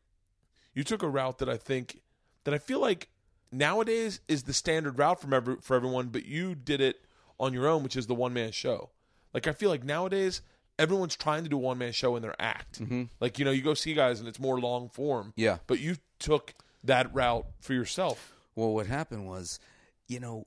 you 0.73 0.83
took 0.83 1.03
a 1.03 1.09
route 1.09 1.37
that 1.39 1.49
I 1.49 1.57
think, 1.57 2.01
that 2.45 2.53
I 2.53 2.57
feel 2.57 2.79
like 2.79 3.09
nowadays 3.53 4.19
is 4.27 4.43
the 4.43 4.53
standard 4.53 4.97
route 4.97 5.21
from 5.21 5.33
every 5.33 5.57
for 5.61 5.75
everyone, 5.75 6.07
but 6.07 6.25
you 6.25 6.55
did 6.55 6.81
it 6.81 7.01
on 7.39 7.53
your 7.53 7.67
own, 7.67 7.83
which 7.83 7.95
is 7.95 8.07
the 8.07 8.15
one 8.15 8.33
man 8.33 8.51
show. 8.51 8.89
Like 9.33 9.47
I 9.47 9.51
feel 9.53 9.69
like 9.69 9.83
nowadays 9.83 10.41
everyone's 10.79 11.15
trying 11.15 11.43
to 11.43 11.49
do 11.49 11.55
a 11.57 11.59
one 11.59 11.77
man 11.77 11.91
show 11.91 12.15
in 12.15 12.21
their 12.21 12.35
act. 12.39 12.81
Mm-hmm. 12.81 13.03
Like 13.19 13.39
you 13.39 13.45
know, 13.45 13.51
you 13.51 13.61
go 13.61 13.73
see 13.73 13.93
guys 13.93 14.19
and 14.19 14.27
it's 14.27 14.39
more 14.39 14.59
long 14.59 14.89
form. 14.89 15.33
Yeah. 15.35 15.57
but 15.67 15.79
you 15.79 15.95
took 16.19 16.53
that 16.83 17.13
route 17.13 17.45
for 17.61 17.73
yourself. 17.73 18.33
Well, 18.55 18.73
what 18.73 18.87
happened 18.87 19.25
was, 19.27 19.59
you 20.07 20.19
know, 20.19 20.45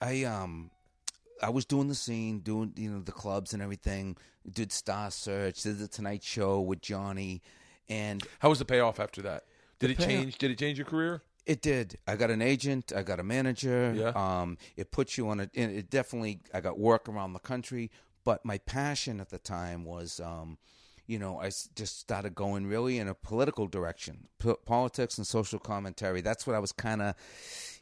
I 0.00 0.24
um, 0.24 0.70
I 1.42 1.50
was 1.50 1.64
doing 1.64 1.88
the 1.88 1.94
scene, 1.94 2.40
doing 2.40 2.72
you 2.76 2.90
know 2.90 3.00
the 3.00 3.12
clubs 3.12 3.52
and 3.54 3.62
everything. 3.62 4.16
Did 4.50 4.72
Star 4.72 5.10
Search, 5.10 5.62
did 5.62 5.78
the 5.78 5.88
Tonight 5.88 6.22
Show 6.22 6.60
with 6.60 6.82
Johnny, 6.82 7.40
and 7.88 8.22
How 8.40 8.50
was 8.50 8.58
the 8.58 8.66
payoff 8.66 9.00
after 9.00 9.22
that? 9.22 9.44
Did 9.78 9.90
it 9.92 9.96
payoff- 9.96 10.10
change? 10.10 10.38
Did 10.38 10.50
it 10.50 10.58
change 10.58 10.76
your 10.78 10.86
career? 10.86 11.22
It 11.46 11.62
did. 11.62 11.98
I 12.06 12.16
got 12.16 12.30
an 12.30 12.42
agent. 12.42 12.92
I 12.94 13.02
got 13.02 13.20
a 13.20 13.22
manager. 13.22 13.92
Yeah. 13.94 14.12
Um, 14.14 14.58
it 14.76 14.90
puts 14.90 15.18
you 15.18 15.28
on 15.28 15.40
a. 15.40 15.50
It 15.52 15.90
definitely. 15.90 16.40
I 16.52 16.60
got 16.60 16.78
work 16.78 17.08
around 17.08 17.32
the 17.32 17.38
country, 17.38 17.90
but 18.24 18.44
my 18.44 18.58
passion 18.58 19.20
at 19.20 19.30
the 19.30 19.38
time 19.38 19.84
was, 19.84 20.20
um, 20.20 20.58
you 21.06 21.18
know, 21.18 21.38
I 21.40 21.50
just 21.74 22.00
started 22.00 22.34
going 22.34 22.66
really 22.66 22.98
in 22.98 23.08
a 23.08 23.14
political 23.14 23.66
direction, 23.66 24.28
P- 24.38 24.54
politics 24.64 25.18
and 25.18 25.26
social 25.26 25.58
commentary. 25.58 26.22
That's 26.22 26.46
what 26.46 26.56
I 26.56 26.58
was 26.58 26.72
kind 26.72 27.02
of 27.02 27.14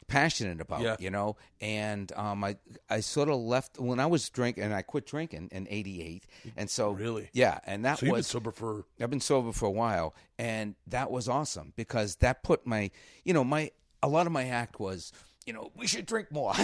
passionate 0.03 0.61
about. 0.61 0.81
Yeah. 0.81 0.95
You 0.99 1.09
know, 1.09 1.35
and 1.61 2.11
um, 2.15 2.43
I 2.43 2.57
I 2.89 2.99
sort 2.99 3.29
of 3.29 3.35
left 3.37 3.79
when 3.79 3.99
I 3.99 4.05
was 4.05 4.29
drinking, 4.29 4.63
and 4.63 4.73
I 4.73 4.81
quit 4.81 5.05
drinking 5.05 5.49
in 5.51 5.67
'88, 5.69 6.25
and 6.57 6.69
so 6.69 6.91
Really? 6.91 7.29
yeah, 7.33 7.59
and 7.65 7.83
that 7.85 7.99
So 7.99 8.11
was 8.11 8.27
sober 8.27 8.51
for 8.51 8.85
I've 9.01 9.09
been 9.09 9.19
sober 9.19 9.51
for 9.51 9.65
a 9.65 9.71
while, 9.71 10.15
and 10.37 10.75
that 10.87 11.11
was 11.11 11.27
awesome 11.29 11.73
because 11.75 12.17
that 12.17 12.43
put 12.43 12.65
my, 12.67 12.91
you 13.23 13.33
know, 13.33 13.43
my 13.43 13.71
a 14.01 14.07
lot 14.07 14.25
of 14.27 14.31
my 14.33 14.45
act 14.45 14.79
was, 14.79 15.11
you 15.45 15.53
know, 15.53 15.71
we 15.75 15.87
should 15.87 16.05
drink 16.05 16.31
more. 16.31 16.53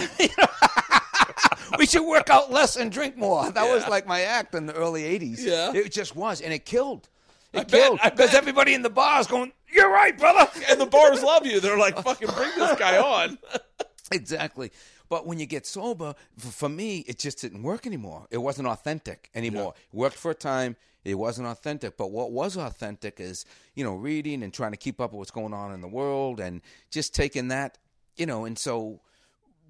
We 1.78 1.86
should 1.86 2.06
work 2.06 2.30
out 2.30 2.50
less 2.50 2.76
and 2.76 2.90
drink 2.90 3.16
more. 3.16 3.48
That 3.50 3.70
was 3.72 3.86
like 3.86 4.04
my 4.06 4.22
act 4.22 4.54
in 4.54 4.66
the 4.66 4.74
early 4.74 5.02
'80s. 5.02 5.38
Yeah. 5.38 5.72
it 5.72 5.92
just 5.92 6.16
was, 6.16 6.40
and 6.40 6.52
it 6.52 6.64
killed. 6.64 7.08
It 7.52 7.58
I 7.58 7.64
killed 7.64 8.00
because 8.04 8.34
everybody 8.34 8.74
in 8.74 8.82
the 8.82 8.90
bar 8.90 9.20
is 9.20 9.26
going, 9.26 9.52
"You're 9.72 9.90
right, 9.90 10.16
brother." 10.16 10.50
and 10.70 10.80
the 10.80 10.86
bars 10.86 11.22
love 11.22 11.46
you. 11.46 11.60
They're 11.60 11.78
like, 11.78 12.00
fucking 12.02 12.28
bring 12.28 12.50
this 12.56 12.78
guy 12.78 12.98
on. 12.98 13.38
Exactly. 14.12 14.72
But 15.08 15.24
when 15.24 15.38
you 15.38 15.46
get 15.46 15.66
sober, 15.66 16.16
for 16.36 16.68
me, 16.68 17.04
it 17.06 17.18
just 17.18 17.40
didn't 17.40 17.62
work 17.62 17.86
anymore. 17.86 18.26
It 18.32 18.38
wasn't 18.38 18.66
authentic 18.66 19.30
anymore. 19.36 19.74
It 19.92 19.96
worked 19.96 20.16
for 20.16 20.32
a 20.32 20.34
time. 20.34 20.74
It 21.04 21.14
wasn't 21.14 21.46
authentic. 21.46 21.96
But 21.96 22.10
what 22.10 22.32
was 22.32 22.56
authentic 22.56 23.20
is, 23.20 23.44
you 23.76 23.84
know, 23.84 23.94
reading 23.94 24.42
and 24.42 24.52
trying 24.52 24.72
to 24.72 24.76
keep 24.76 25.00
up 25.00 25.12
with 25.12 25.18
what's 25.18 25.30
going 25.30 25.54
on 25.54 25.72
in 25.72 25.80
the 25.80 25.88
world 25.88 26.40
and 26.40 26.60
just 26.90 27.14
taking 27.14 27.48
that, 27.48 27.78
you 28.16 28.26
know, 28.26 28.44
and 28.44 28.58
so. 28.58 29.00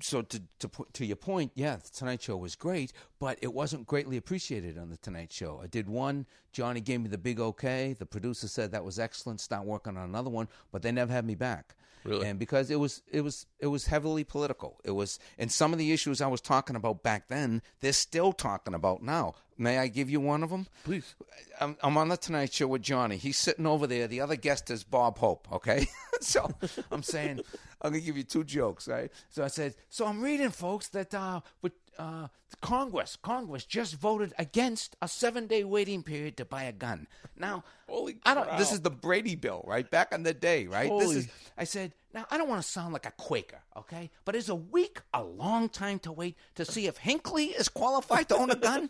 So 0.03 0.23
to 0.23 0.43
to 0.61 0.71
to 0.95 1.07
your 1.07 1.17
point, 1.17 1.53
yeah, 1.55 1.77
the 1.77 1.89
Tonight 1.89 2.23
Show 2.23 2.37
was 2.37 2.57
great, 2.57 2.93
but 3.19 3.39
it 3.43 3.53
wasn't 3.53 3.87
greatly 3.87 4.17
appreciated 4.17 4.79
on 4.79 4.91
the 4.91 4.97
Tonight 4.97 5.33
Show. 5.33 5.61
I 5.63 5.67
did 5.67 5.89
one. 5.89 6.27
Johnny 6.53 6.81
gave 6.81 7.01
me 7.01 7.09
the 7.09 7.19
big 7.19 7.39
okay. 7.41 7.95
The 7.99 8.07
producer 8.07 8.49
said 8.49 8.73
that 8.73 8.85
was 8.85 8.99
excellent. 8.99 9.41
Start 9.41 9.65
working 9.65 9.97
on 9.97 10.09
another 10.09 10.31
one, 10.31 10.49
but 10.73 10.83
they 10.83 10.93
never 10.93 11.13
had 11.13 11.25
me 11.25 11.35
back. 11.35 11.77
Really? 12.05 12.27
And 12.29 12.39
because 12.39 12.71
it 12.71 12.79
was 12.79 13.03
it 13.11 13.23
was 13.23 13.47
it 13.59 13.67
was 13.69 13.87
heavily 13.87 14.25
political. 14.25 14.81
It 14.85 14.93
was 14.93 15.19
and 15.39 15.51
some 15.51 15.73
of 15.73 15.79
the 15.79 15.93
issues 15.93 16.21
I 16.21 16.27
was 16.27 16.41
talking 16.41 16.77
about 16.77 17.03
back 17.03 17.29
then, 17.29 17.63
they're 17.81 17.93
still 17.93 18.33
talking 18.33 18.75
about 18.75 19.03
now. 19.03 19.35
May 19.61 19.77
I 19.79 19.89
give 19.89 20.09
you 20.09 20.21
one 20.21 20.43
of 20.43 20.49
them? 20.49 20.69
Please. 20.85 21.15
I'm, 21.61 21.77
I'm 21.83 21.99
on 21.99 22.09
the 22.09 22.17
Tonight 22.17 22.51
Show 22.51 22.67
with 22.67 22.81
Johnny. 22.81 23.19
He's 23.19 23.37
sitting 23.37 23.67
over 23.67 23.87
there. 23.87 24.07
The 24.09 24.23
other 24.23 24.37
guest 24.37 24.71
is 24.71 24.85
Bob 24.85 25.19
Hope. 25.19 25.47
Okay, 25.53 25.87
so 26.23 26.51
I'm 26.91 27.03
saying 27.03 27.41
I'm 27.83 27.91
gonna 27.93 28.01
give 28.01 28.17
you 28.17 28.23
two 28.23 28.45
jokes, 28.45 28.89
right? 28.89 29.13
So 29.29 29.45
I 29.45 29.49
said, 29.49 29.75
so 29.91 30.07
I'm 30.07 30.23
reading, 30.23 30.49
folks, 30.49 30.89
that 30.89 31.15
uh, 31.15 31.41
with 31.61 31.73
uh, 32.01 32.29
Congress, 32.63 33.17
Congress 33.21 33.65
just 33.65 33.95
voted 33.97 34.33
against 34.39 34.97
a 35.03 35.09
seven 35.09 35.47
day 35.47 35.65
waiting 35.65 36.03
period 36.03 36.37
to 36.39 36.45
buy 36.45 36.65
a 36.65 36.73
gun. 36.73 37.07
Now, 37.37 37.65
Holy 37.89 38.19
I 38.25 38.35
don't. 38.35 38.57
This 38.59 38.73
is 38.73 38.81
the 38.81 38.91
Brady 38.91 39.35
bill, 39.37 39.63
right? 39.67 39.89
Back 39.89 40.13
in 40.13 40.23
the 40.23 40.35
day, 40.35 40.67
right? 40.67 40.89
Holy- 40.89 41.07
This 41.15 41.17
is. 41.27 41.31
I 41.59 41.65
said, 41.65 41.93
now 42.13 42.27
I 42.31 42.39
don't 42.39 42.49
want 42.49 42.63
to 42.63 42.69
sound 42.69 42.93
like 42.93 43.07
a 43.07 43.13
Quaker, 43.13 43.61
okay? 43.77 44.11
But 44.25 44.35
is 44.35 44.49
a 44.49 44.55
week 44.55 45.01
a 45.15 45.23
long 45.23 45.69
time 45.69 45.99
to 46.01 46.13
wait 46.13 46.37
to 46.57 46.65
see 46.65 46.87
if 46.87 46.99
Hinckley 46.99 47.47
is 47.47 47.69
qualified 47.69 48.29
to 48.29 48.37
own 48.37 48.51
a 48.51 48.57
gun? 48.57 48.89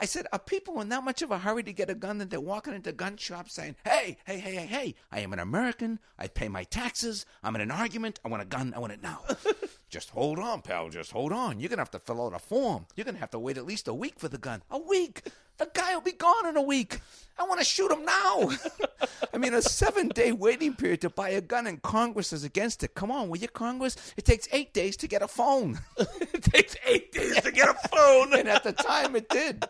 I 0.00 0.04
said, 0.04 0.26
are 0.32 0.38
people 0.38 0.80
in 0.80 0.88
that 0.90 1.04
much 1.04 1.22
of 1.22 1.30
a 1.30 1.38
hurry 1.38 1.62
to 1.62 1.72
get 1.72 1.90
a 1.90 1.94
gun 1.94 2.18
that 2.18 2.30
they're 2.30 2.40
walking 2.40 2.74
into 2.74 2.92
gun 2.92 3.16
shops 3.16 3.54
saying, 3.54 3.76
hey, 3.84 4.18
hey, 4.26 4.38
hey, 4.38 4.54
hey, 4.54 4.66
hey, 4.66 4.94
I 5.10 5.20
am 5.20 5.32
an 5.32 5.38
American. 5.38 5.98
I 6.18 6.28
pay 6.28 6.48
my 6.48 6.64
taxes. 6.64 7.24
I'm 7.42 7.54
in 7.54 7.60
an 7.60 7.70
argument. 7.70 8.20
I 8.24 8.28
want 8.28 8.42
a 8.42 8.46
gun. 8.46 8.74
I 8.74 8.78
want 8.78 8.92
it 8.92 9.02
now. 9.02 9.22
Just 9.88 10.10
hold 10.10 10.38
on, 10.38 10.60
pal. 10.60 10.90
Just 10.90 11.12
hold 11.12 11.32
on. 11.32 11.60
You're 11.60 11.70
going 11.70 11.78
to 11.78 11.82
have 11.82 11.90
to 11.92 11.98
fill 11.98 12.24
out 12.24 12.34
a 12.34 12.38
form. 12.38 12.86
You're 12.94 13.06
going 13.06 13.14
to 13.14 13.20
have 13.20 13.30
to 13.30 13.38
wait 13.38 13.56
at 13.56 13.64
least 13.64 13.88
a 13.88 13.94
week 13.94 14.18
for 14.18 14.28
the 14.28 14.38
gun. 14.38 14.62
A 14.70 14.78
week? 14.78 15.22
The 15.58 15.68
guy 15.74 15.94
will 15.94 16.02
be 16.02 16.12
gone 16.12 16.46
in 16.46 16.56
a 16.56 16.62
week. 16.62 17.00
I 17.38 17.44
want 17.44 17.60
to 17.60 17.64
shoot 17.64 17.90
him 17.90 18.04
now. 18.04 18.50
I 19.34 19.38
mean, 19.38 19.54
a 19.54 19.62
seven 19.62 20.08
day 20.08 20.32
waiting 20.32 20.74
period 20.74 21.00
to 21.02 21.10
buy 21.10 21.30
a 21.30 21.40
gun, 21.40 21.66
and 21.66 21.80
Congress 21.82 22.32
is 22.32 22.44
against 22.44 22.82
it. 22.82 22.94
Come 22.94 23.10
on, 23.10 23.28
will 23.28 23.38
you, 23.38 23.48
Congress? 23.48 23.96
It 24.16 24.24
takes 24.24 24.48
eight 24.52 24.72
days 24.72 24.96
to 24.98 25.08
get 25.08 25.22
a 25.22 25.28
phone. 25.28 25.78
it 25.98 26.42
takes 26.42 26.76
eight 26.86 27.12
days 27.12 27.40
to 27.42 27.52
get 27.52 27.68
a 27.68 27.74
phone. 27.88 28.34
and 28.34 28.48
at 28.48 28.64
the 28.64 28.72
time, 28.72 29.14
it 29.14 29.28
did. 29.28 29.64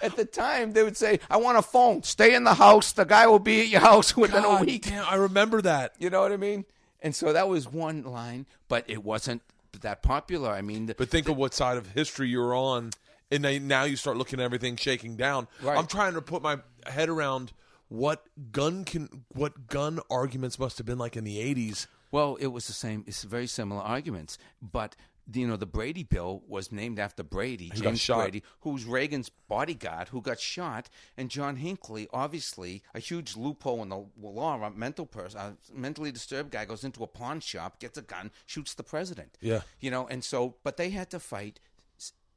At 0.00 0.14
the 0.16 0.24
time, 0.24 0.72
they 0.72 0.84
would 0.84 0.96
say, 0.96 1.18
I 1.28 1.38
want 1.38 1.58
a 1.58 1.62
phone. 1.62 2.04
Stay 2.04 2.34
in 2.34 2.44
the 2.44 2.54
house. 2.54 2.92
The 2.92 3.04
guy 3.04 3.26
will 3.26 3.40
be 3.40 3.62
at 3.62 3.68
your 3.68 3.80
house 3.80 4.16
within 4.16 4.44
a 4.44 4.60
week. 4.62 4.86
damn, 4.86 5.04
I 5.08 5.16
remember 5.16 5.60
that. 5.62 5.94
You 5.98 6.10
know 6.10 6.20
what 6.20 6.30
I 6.30 6.36
mean? 6.36 6.64
And 7.02 7.14
so 7.14 7.32
that 7.32 7.48
was 7.48 7.68
one 7.68 8.02
line, 8.04 8.46
but 8.68 8.84
it 8.88 9.04
wasn't 9.04 9.42
that 9.80 10.02
popular. 10.02 10.50
I 10.50 10.62
mean, 10.62 10.86
the, 10.86 10.94
But 10.94 11.08
think 11.10 11.28
of 11.28 11.36
what 11.36 11.54
side 11.54 11.76
of 11.76 11.88
history 11.88 12.28
you're 12.28 12.54
on, 12.54 12.90
and 13.30 13.44
then 13.44 13.68
now 13.68 13.84
you 13.84 13.96
start 13.96 14.16
looking 14.16 14.40
at 14.40 14.44
everything 14.44 14.76
shaking 14.76 15.16
down. 15.16 15.48
Right. 15.62 15.78
I'm 15.78 15.86
trying 15.86 16.14
to 16.14 16.22
put 16.22 16.42
my 16.42 16.58
head 16.86 17.08
around 17.08 17.52
what 17.88 18.26
gun 18.52 18.84
can, 18.84 19.24
what 19.28 19.66
gun 19.66 20.00
arguments 20.10 20.58
must 20.58 20.78
have 20.78 20.86
been 20.86 20.98
like 20.98 21.16
in 21.16 21.24
the 21.24 21.38
'80s. 21.38 21.86
Well, 22.10 22.36
it 22.36 22.48
was 22.48 22.66
the 22.66 22.72
same. 22.72 23.04
It's 23.06 23.22
very 23.24 23.46
similar 23.46 23.82
arguments, 23.82 24.38
but 24.62 24.96
you 25.32 25.46
know 25.46 25.56
the 25.56 25.66
Brady 25.66 26.04
bill 26.04 26.42
was 26.48 26.72
named 26.72 26.98
after 26.98 27.22
Brady, 27.22 27.68
got 27.68 27.94
James. 27.94 28.06
Brady, 28.06 28.42
who's 28.60 28.84
Reagan's 28.84 29.28
bodyguard, 29.28 30.08
who 30.08 30.22
got 30.22 30.40
shot, 30.40 30.88
and 31.16 31.28
John 31.30 31.56
Hinckley, 31.56 32.08
obviously 32.12 32.82
a 32.94 32.98
huge 32.98 33.36
loophole 33.36 33.82
in 33.82 33.90
the 33.90 34.04
law. 34.20 34.62
A 34.62 34.70
mental 34.70 35.06
person, 35.06 35.40
a 35.40 35.56
mentally 35.72 36.12
disturbed 36.12 36.50
guy 36.50 36.64
goes 36.64 36.84
into 36.84 37.02
a 37.02 37.06
pawn 37.06 37.40
shop, 37.40 37.78
gets 37.78 37.98
a 37.98 38.02
gun, 38.02 38.30
shoots 38.46 38.74
the 38.74 38.82
president. 38.82 39.36
Yeah. 39.40 39.60
you 39.80 39.90
know, 39.90 40.06
and 40.06 40.24
so, 40.24 40.54
but 40.62 40.76
they 40.76 40.90
had 40.90 41.10
to 41.10 41.20
fight 41.20 41.60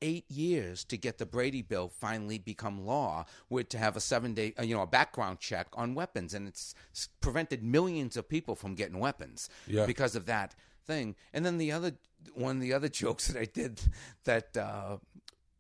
eight 0.02 0.30
years 0.30 0.84
to 0.86 0.98
get 0.98 1.18
the 1.18 1.26
Brady 1.26 1.62
bill 1.62 1.90
finally 1.90 2.38
become 2.38 2.86
law, 2.86 3.26
with 3.50 3.70
to 3.70 3.78
have 3.78 3.96
a 3.96 4.00
seven 4.00 4.34
day, 4.34 4.54
uh, 4.60 4.64
you 4.64 4.76
know, 4.76 4.82
a 4.82 4.88
background 4.88 5.40
check 5.40 5.68
on 5.74 5.94
weapons, 5.96 6.34
and 6.34 6.48
it's 6.48 6.76
prevented 7.22 7.64
millions 7.64 8.18
of 8.18 8.28
people 8.28 8.56
from 8.56 8.76
getting 8.76 9.00
weapons 9.00 9.50
Yeah. 9.68 9.86
because 9.86 10.16
of 10.16 10.26
that 10.26 10.56
thing. 10.86 11.16
And 11.34 11.46
then 11.46 11.58
the 11.58 11.72
other 11.72 11.94
one 12.34 12.58
of 12.58 12.62
the 12.62 12.74
other 12.74 12.90
jokes 13.02 13.28
that 13.28 13.40
I 13.40 13.46
did 13.46 13.82
that 14.26 14.56
uh, 14.58 14.98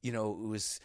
you 0.01 0.11
know 0.11 0.31
it 0.31 0.47
was 0.47 0.79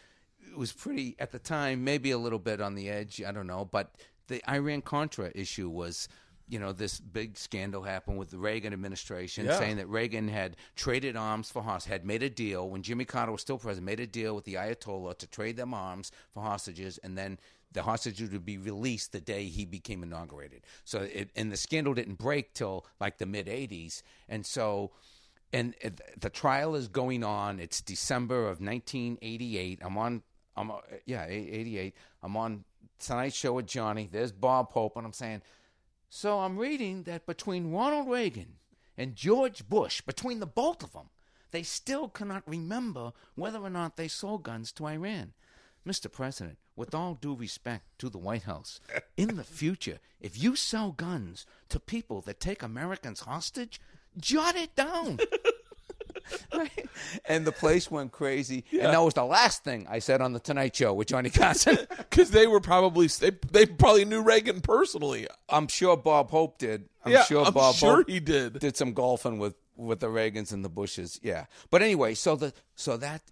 it 0.51 0.57
was 0.57 0.73
pretty 0.73 1.17
at 1.19 1.33
the 1.33 1.39
time, 1.39 1.85
maybe 1.85 2.11
a 2.13 2.19
little 2.19 2.39
bit 2.39 2.61
on 2.61 2.75
the 2.75 2.89
edge. 2.89 3.23
I 3.23 3.33
don't 3.33 3.47
know, 3.47 3.65
but 3.65 3.95
the 4.29 4.41
Iran 4.51 4.83
Contra 4.83 5.31
issue 5.35 5.69
was. 5.69 6.09
You 6.49 6.61
know, 6.61 6.73
this 6.73 7.01
big 7.01 7.37
scandal 7.37 7.83
happened 7.83 8.19
with 8.19 8.31
the 8.31 8.39
Reagan 8.39 8.73
administration 8.73 9.47
Yeah. 9.47 9.59
saying 9.59 9.79
that 9.79 9.89
Reagan 9.89 10.29
had 10.29 10.57
traded 10.77 11.17
arms 11.17 11.51
for 11.51 11.63
hostages, 11.63 11.91
had 11.93 12.05
made 12.05 12.23
a 12.23 12.31
deal 12.31 12.71
when 12.71 12.83
Jimmy 12.83 13.05
Carter 13.05 13.33
was 13.33 13.41
still 13.41 13.59
president, 13.59 13.87
made 13.87 14.01
a 14.01 14.07
deal 14.07 14.35
with 14.37 14.45
the 14.45 14.55
Ayatollah 14.55 15.19
to 15.19 15.27
trade 15.27 15.57
them 15.57 15.75
arms 15.75 16.13
for 16.33 16.43
hostages, 16.43 16.99
and 16.99 17.19
then 17.19 17.39
the 17.73 17.83
hostages 17.83 18.31
would 18.31 18.47
be 18.47 18.59
released 18.59 19.11
the 19.11 19.21
day 19.21 19.47
he 19.47 19.65
became 19.65 20.03
inaugurated. 20.05 20.63
So, 20.85 21.01
it, 21.01 21.31
and 21.35 21.51
the 21.51 21.57
scandal 21.57 21.95
didn't 21.95 22.19
break 22.19 22.55
till 22.55 22.87
like 23.01 23.19
the 23.19 23.27
mid 23.27 23.49
'80s, 23.49 24.03
and 24.29 24.47
so, 24.47 24.93
and 25.53 25.75
it, 25.81 26.01
the 26.21 26.31
trial 26.31 26.77
is 26.77 26.87
going 26.87 27.25
on. 27.25 27.59
It's 27.59 27.81
December 27.81 28.43
of 28.49 28.61
1988. 28.61 29.81
I'm 29.83 29.99
on, 29.99 30.23
I'm 30.57 30.71
uh, 30.71 30.77
yeah, 31.07 31.27
88. 31.27 31.95
I'm 32.23 32.37
on 32.37 32.65
Tonight 33.01 33.35
Show 33.35 33.55
with 33.55 33.67
Johnny. 33.67 34.09
There's 34.11 34.33
Bob 34.33 34.71
Hope, 34.73 34.97
and 34.97 35.05
I'm 35.05 35.13
saying. 35.13 35.43
So 36.09 36.41
I'm 36.41 36.59
reading 36.59 37.03
that 37.05 37.27
between 37.27 37.73
Ronald 37.73 38.09
Reagan 38.09 38.55
and 38.97 39.17
George 39.17 39.69
Bush, 39.69 40.01
between 40.01 40.41
the 40.41 40.47
both 40.47 40.83
of 40.83 40.93
them, 40.93 41.11
they 41.51 41.63
still 41.63 42.09
cannot 42.09 42.49
remember 42.49 43.13
whether 43.35 43.59
or 43.59 43.71
not 43.71 43.97
they 43.97 44.09
sold 44.09 44.43
guns 44.43 44.73
to 44.73 44.87
Iran. 44.87 45.33
Mr. 45.87 46.11
President, 46.11 46.59
with 46.75 46.95
all 46.95 47.15
due 47.15 47.35
respect 47.35 47.85
to 47.99 48.09
the 48.09 48.19
White 48.19 48.43
House, 48.43 48.81
in 49.17 49.37
the 49.37 49.45
future, 49.45 49.99
if 50.21 50.41
you 50.43 50.57
sell 50.57 50.93
guns 50.93 51.47
to 51.69 51.79
people 51.79 52.21
that 52.23 52.41
take 52.41 52.63
Americans 52.63 53.21
hostage, 53.21 53.81
jot 54.19 54.57
it 54.57 54.75
down. 54.75 55.19
Right? 56.55 56.89
And 57.27 57.47
the 57.47 57.53
place 57.53 57.91
went 57.91 58.13
crazy. 58.13 58.65
And 58.73 58.93
that 58.93 58.99
was 59.03 59.15
the 59.15 59.25
last 59.25 59.65
thing 59.65 59.87
I 59.89 59.99
said 59.99 60.21
on 60.21 60.33
the 60.33 60.41
Tonight 60.41 60.75
Show 60.77 60.95
with 60.95 61.09
Johnny 61.09 61.31
Carson. 61.31 61.79
Because 61.97 62.31
they 62.31 62.47
were 62.47 62.61
probably 62.61 63.09
they, 63.09 63.33
they 63.51 63.67
probably 63.67 64.05
knew 64.05 64.23
Reagan 64.23 64.61
personally. 64.61 65.27
I'm 65.49 65.69
sure 65.69 65.97
Bob 65.97 66.31
Hope 66.31 66.59
did. 66.59 66.89
I'm 67.05 67.13
yeah, 67.13 67.25
sure 67.25 67.45
I'm 67.45 67.53
Bob 67.53 67.75
sure 67.75 67.97
Hope 67.97 68.09
he 68.09 68.21
did. 68.21 68.59
did 68.59 68.77
some 68.77 68.93
golfing 68.93 69.39
with 69.39 69.55
with 69.77 70.01
the 70.01 70.07
Reagans 70.07 70.53
and 70.53 70.65
the 70.65 70.69
Bushes. 70.71 71.21
Yeah. 71.23 71.47
But 71.71 71.83
anyway, 71.83 72.15
so 72.15 72.37
the 72.37 72.55
so 72.75 72.97
that 72.97 73.23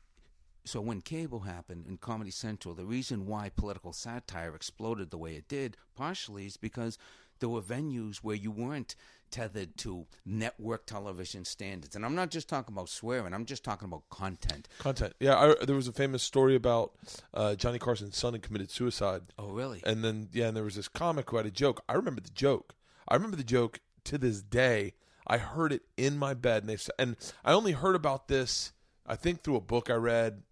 so 0.65 0.81
when 0.81 1.01
cable 1.01 1.41
happened 1.41 1.87
in 1.87 1.97
Comedy 1.99 2.31
Central, 2.31 2.75
the 2.75 2.87
reason 2.87 3.27
why 3.27 3.51
political 3.55 3.93
satire 3.93 4.55
exploded 4.55 5.11
the 5.11 5.19
way 5.19 5.37
it 5.37 5.49
did, 5.49 5.77
partially 5.95 6.47
is 6.47 6.57
because 6.57 6.99
there 7.41 7.49
were 7.49 7.61
venues 7.61 8.19
where 8.19 8.37
you 8.37 8.51
weren't 8.51 8.97
tethered 9.35 9.77
to 9.77 10.07
network 10.25 10.87
television 10.87 11.45
standards. 11.45 11.97
And 11.97 12.05
I'm 12.05 12.15
not 12.15 12.31
just 12.31 12.49
talking 12.49 12.73
about 12.73 12.89
swearing. 12.89 13.35
I'm 13.35 13.47
just 13.47 13.65
talking 13.65 13.87
about 13.87 14.09
content. 14.09 14.69
Content. 14.79 15.13
Yeah, 15.19 15.35
I, 15.37 15.65
there 15.65 15.75
was 15.75 15.89
a 15.89 15.93
famous 15.93 16.23
story 16.23 16.55
about 16.55 16.93
uh, 17.35 17.57
Johnny 17.57 17.81
Carson's 17.81 18.17
son 18.17 18.35
had 18.35 18.43
committed 18.43 18.71
suicide. 18.71 19.23
Oh, 19.37 19.49
really? 19.49 19.83
And 19.85 20.05
then 20.05 20.29
yeah, 20.33 20.47
and 20.47 20.57
there 20.57 20.63
was 20.63 20.77
this 20.77 20.87
comic 20.87 21.29
who 21.31 21.37
had 21.37 21.47
a 21.47 21.51
joke. 21.51 21.83
I 21.89 21.95
remember 21.95 22.21
the 22.21 22.31
joke. 22.31 22.77
I 23.09 23.15
remember 23.15 23.37
the 23.37 23.43
joke 23.43 23.81
to 24.05 24.19
this 24.19 24.41
day. 24.41 24.95
I 25.27 25.39
heard 25.39 25.73
it 25.73 25.83
in 25.97 26.17
my 26.17 26.35
bed, 26.35 26.63
and 26.63 26.71
they 26.71 26.79
and 26.97 27.17
I 27.45 27.53
only 27.55 27.73
heard 27.73 27.97
about 27.97 28.29
this. 28.29 28.73
I 29.05 29.17
think 29.17 29.43
through 29.43 29.57
a 29.57 29.61
book 29.61 29.91
I 29.91 29.95
read 29.95 30.43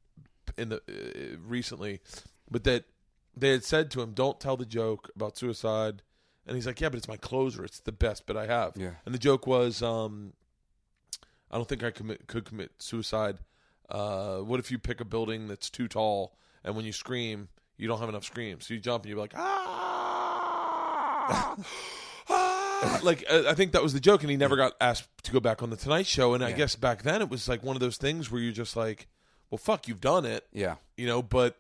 in 0.59 0.71
the 0.71 0.77
uh, 0.77 1.39
recently, 1.47 2.01
but 2.51 2.65
that 2.65 2.87
they 3.37 3.51
had 3.51 3.63
said 3.63 3.93
to 3.93 4.03
him, 4.03 4.13
"Don't 4.13 4.41
tell 4.41 4.57
the 4.57 4.67
joke 4.67 5.09
about 5.15 5.39
suicide." 5.39 6.03
And 6.47 6.57
he's 6.57 6.67
like, 6.67 6.81
"Yeah, 6.81 6.89
but 6.89 6.99
it's 6.99 7.09
my 7.09 7.17
closer. 7.17 7.65
It's 7.65 7.81
the 7.81 7.93
best 7.93 8.27
bit 8.27 8.37
I 8.37 8.47
have." 8.47 8.73
Yeah. 8.77 8.93
And 9.07 9.15
the 9.15 9.19
joke 9.19 9.47
was, 9.47 9.83
um, 9.83 10.33
"I 11.51 11.57
don't 11.57 11.69
think 11.69 11.83
I 11.85 11.91
commit 11.91 12.27
could 12.27 12.45
commit 12.45 12.73
suicide. 12.79 13.39
Uh, 13.89 14.39
what 14.39 14.59
if 14.61 14.71
you 14.71 14.79
pick 14.79 15.01
a 15.01 15.05
building 15.05 15.49
that's 15.49 15.71
too 15.71 15.87
tall, 15.89 16.35
and 16.65 16.75
when 16.75 16.85
you 16.85 16.93
scream, 16.93 17.49
you 17.77 17.87
don't 17.89 18.01
have 18.01 18.09
enough 18.09 18.25
screams, 18.25 18.67
so 18.67 18.75
you 18.75 18.81
jump 18.81 19.05
and 19.05 19.11
you're 19.11 19.19
like, 19.21 19.35
ah." 19.37 21.57
Ah! 22.29 23.01
like 23.03 23.25
I 23.31 23.55
think 23.55 23.73
that 23.73 23.83
was 23.83 23.93
the 23.93 24.01
joke, 24.01 24.23
and 24.23 24.31
he 24.31 24.37
never 24.37 24.57
got 24.57 24.75
asked 24.81 25.09
to 25.25 25.33
go 25.33 25.41
back 25.41 25.63
on 25.63 25.71
the 25.71 25.77
Tonight 25.77 26.07
Show. 26.07 26.35
And 26.35 26.45
I 26.45 26.49
Yeah. 26.51 26.57
guess 26.57 26.77
back 26.77 27.03
then 27.03 27.21
it 27.23 27.29
was 27.29 27.49
like 27.49 27.63
one 27.63 27.77
of 27.77 27.81
those 27.81 27.97
things 27.97 28.31
where 28.31 28.41
you're 28.41 28.53
just 28.53 28.77
like, 28.77 29.07
"Well, 29.51 29.59
fuck, 29.59 29.87
you've 29.89 30.01
done 30.01 30.25
it," 30.25 30.47
Yeah. 30.53 30.77
you 30.97 31.07
know. 31.07 31.23
But 31.23 31.57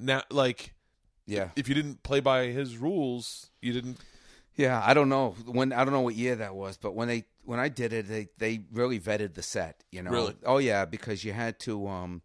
now, 0.00 0.22
like, 0.30 0.74
Yeah. 1.32 1.48
if 1.56 1.68
you 1.68 1.74
didn't 1.74 2.02
play 2.02 2.20
by 2.20 2.46
his 2.46 2.76
rules, 2.76 3.50
you 3.60 3.72
didn't. 3.72 3.98
Yeah, 4.54 4.82
I 4.84 4.92
don't 4.94 5.08
know 5.08 5.34
when 5.46 5.72
I 5.72 5.84
don't 5.84 5.94
know 5.94 6.02
what 6.02 6.14
year 6.14 6.36
that 6.36 6.54
was, 6.54 6.76
but 6.76 6.94
when 6.94 7.08
they 7.08 7.24
when 7.44 7.58
I 7.58 7.68
did 7.68 7.92
it, 7.92 8.06
they 8.08 8.28
they 8.38 8.64
really 8.72 9.00
vetted 9.00 9.34
the 9.34 9.42
set. 9.42 9.82
You 9.90 10.02
know, 10.02 10.10
Really? 10.10 10.36
Oh 10.44 10.58
yeah, 10.58 10.84
because 10.84 11.24
you 11.24 11.32
had 11.32 11.58
to. 11.60 11.88
um 11.88 12.22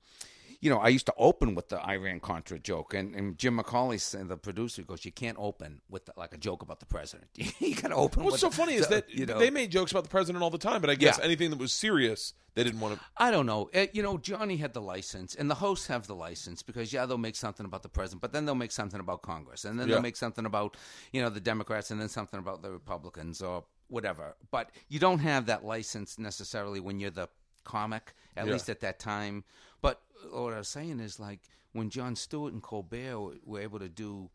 you 0.60 0.70
know, 0.70 0.78
I 0.80 0.88
used 0.89 1.06
to 1.06 1.13
open 1.17 1.54
with 1.56 1.70
the 1.70 1.80
Iran 1.88 2.20
Contra 2.20 2.58
joke, 2.60 2.93
and, 2.93 3.15
and 3.15 3.38
Jim 3.38 3.58
McCawley, 3.60 3.98
the 4.28 4.38
producer, 4.38 4.82
goes, 4.84 5.06
"You 5.06 5.12
can't 5.12 5.38
open 5.39 5.82
with 5.89 6.06
the, 6.06 6.13
like 6.17 6.34
a 6.34 6.38
joke 6.38 6.62
about 6.62 6.80
the 6.80 6.86
president. 6.86 7.30
you 7.36 7.76
got 7.76 7.89
to 7.89 7.96
open." 7.96 8.24
What's 8.24 8.39
so 8.39 8.50
the- 8.50 8.56
funny 8.56 8.74
is 8.74 8.88
the- 8.88 8.96
that 8.96 9.10
you 9.10 9.26
know, 9.26 9.38
they 9.39 9.50
made 9.50 9.72
jokes 9.72 9.91
about 9.91 10.04
the 10.04 10.10
president 10.10 10.43
all 10.43 10.50
the 10.50 10.58
time, 10.58 10.82
but 10.82 10.89
I 10.89 10.96
guess 10.96 11.17
Yeah. 11.20 11.26
anything 11.26 11.50
that 11.52 11.60
was 11.60 11.74
serious, 11.74 12.34
they 12.56 12.63
didn't 12.63 12.80
want 12.80 12.96
to. 12.96 13.02
I 13.17 13.30
don't 13.32 13.46
know. 13.46 13.70
Uh, 13.74 13.86
you 13.93 14.02
know, 14.02 14.17
Johnny 14.17 14.58
had 14.58 14.74
the 14.74 14.82
license, 14.82 15.36
and 15.36 15.50
the 15.50 15.56
hosts 15.56 15.88
have 15.88 16.08
the 16.08 16.15
license 16.15 16.63
because 16.63 16.91
yeah, 16.91 17.06
they'll 17.06 17.17
make 17.17 17.36
something 17.36 17.65
about 17.65 17.84
the 17.84 17.89
president, 17.89 18.22
but 18.22 18.34
then 18.34 18.46
they'll 18.46 18.56
make 18.56 18.72
something 18.72 19.00
about 19.00 19.22
Congress, 19.22 19.63
and 19.65 19.80
then 19.80 19.88
Yeah. 19.88 19.96
they'll 19.96 20.02
make 20.04 20.15
something 20.17 20.46
about 20.46 20.76
you 21.13 21.22
know 21.22 21.30
the 21.30 21.39
Democrats, 21.39 21.91
and 21.91 22.02
then 22.02 22.10
something 22.10 22.39
about 22.39 22.62
the 22.63 22.72
Republicans 22.72 23.41
or 23.41 23.63
whatever. 23.89 24.36
But 24.52 24.72
you 24.89 25.00
don't 25.00 25.20
have 25.20 25.46
that 25.46 25.63
license 25.63 26.17
necessarily 26.20 26.80
when 26.82 27.00
you're 27.00 27.10
the 27.12 27.30
comic, 27.67 28.13
at 28.36 28.45
Yeah. 28.47 28.53
least 28.53 28.69
at 28.69 28.80
that 28.80 28.97
time. 28.99 29.43
But 29.82 30.01
what 30.32 30.53
I 30.53 30.58
was 30.58 30.67
saying 30.69 30.99
is 30.99 31.19
like 31.19 31.41
when 31.73 31.89
Jon 31.89 32.15
Stewart 32.15 32.53
and 32.53 32.63
Colbert 32.63 33.39
were- 33.45 33.62
able 33.62 33.80
to 33.80 33.89
do, 33.89 34.30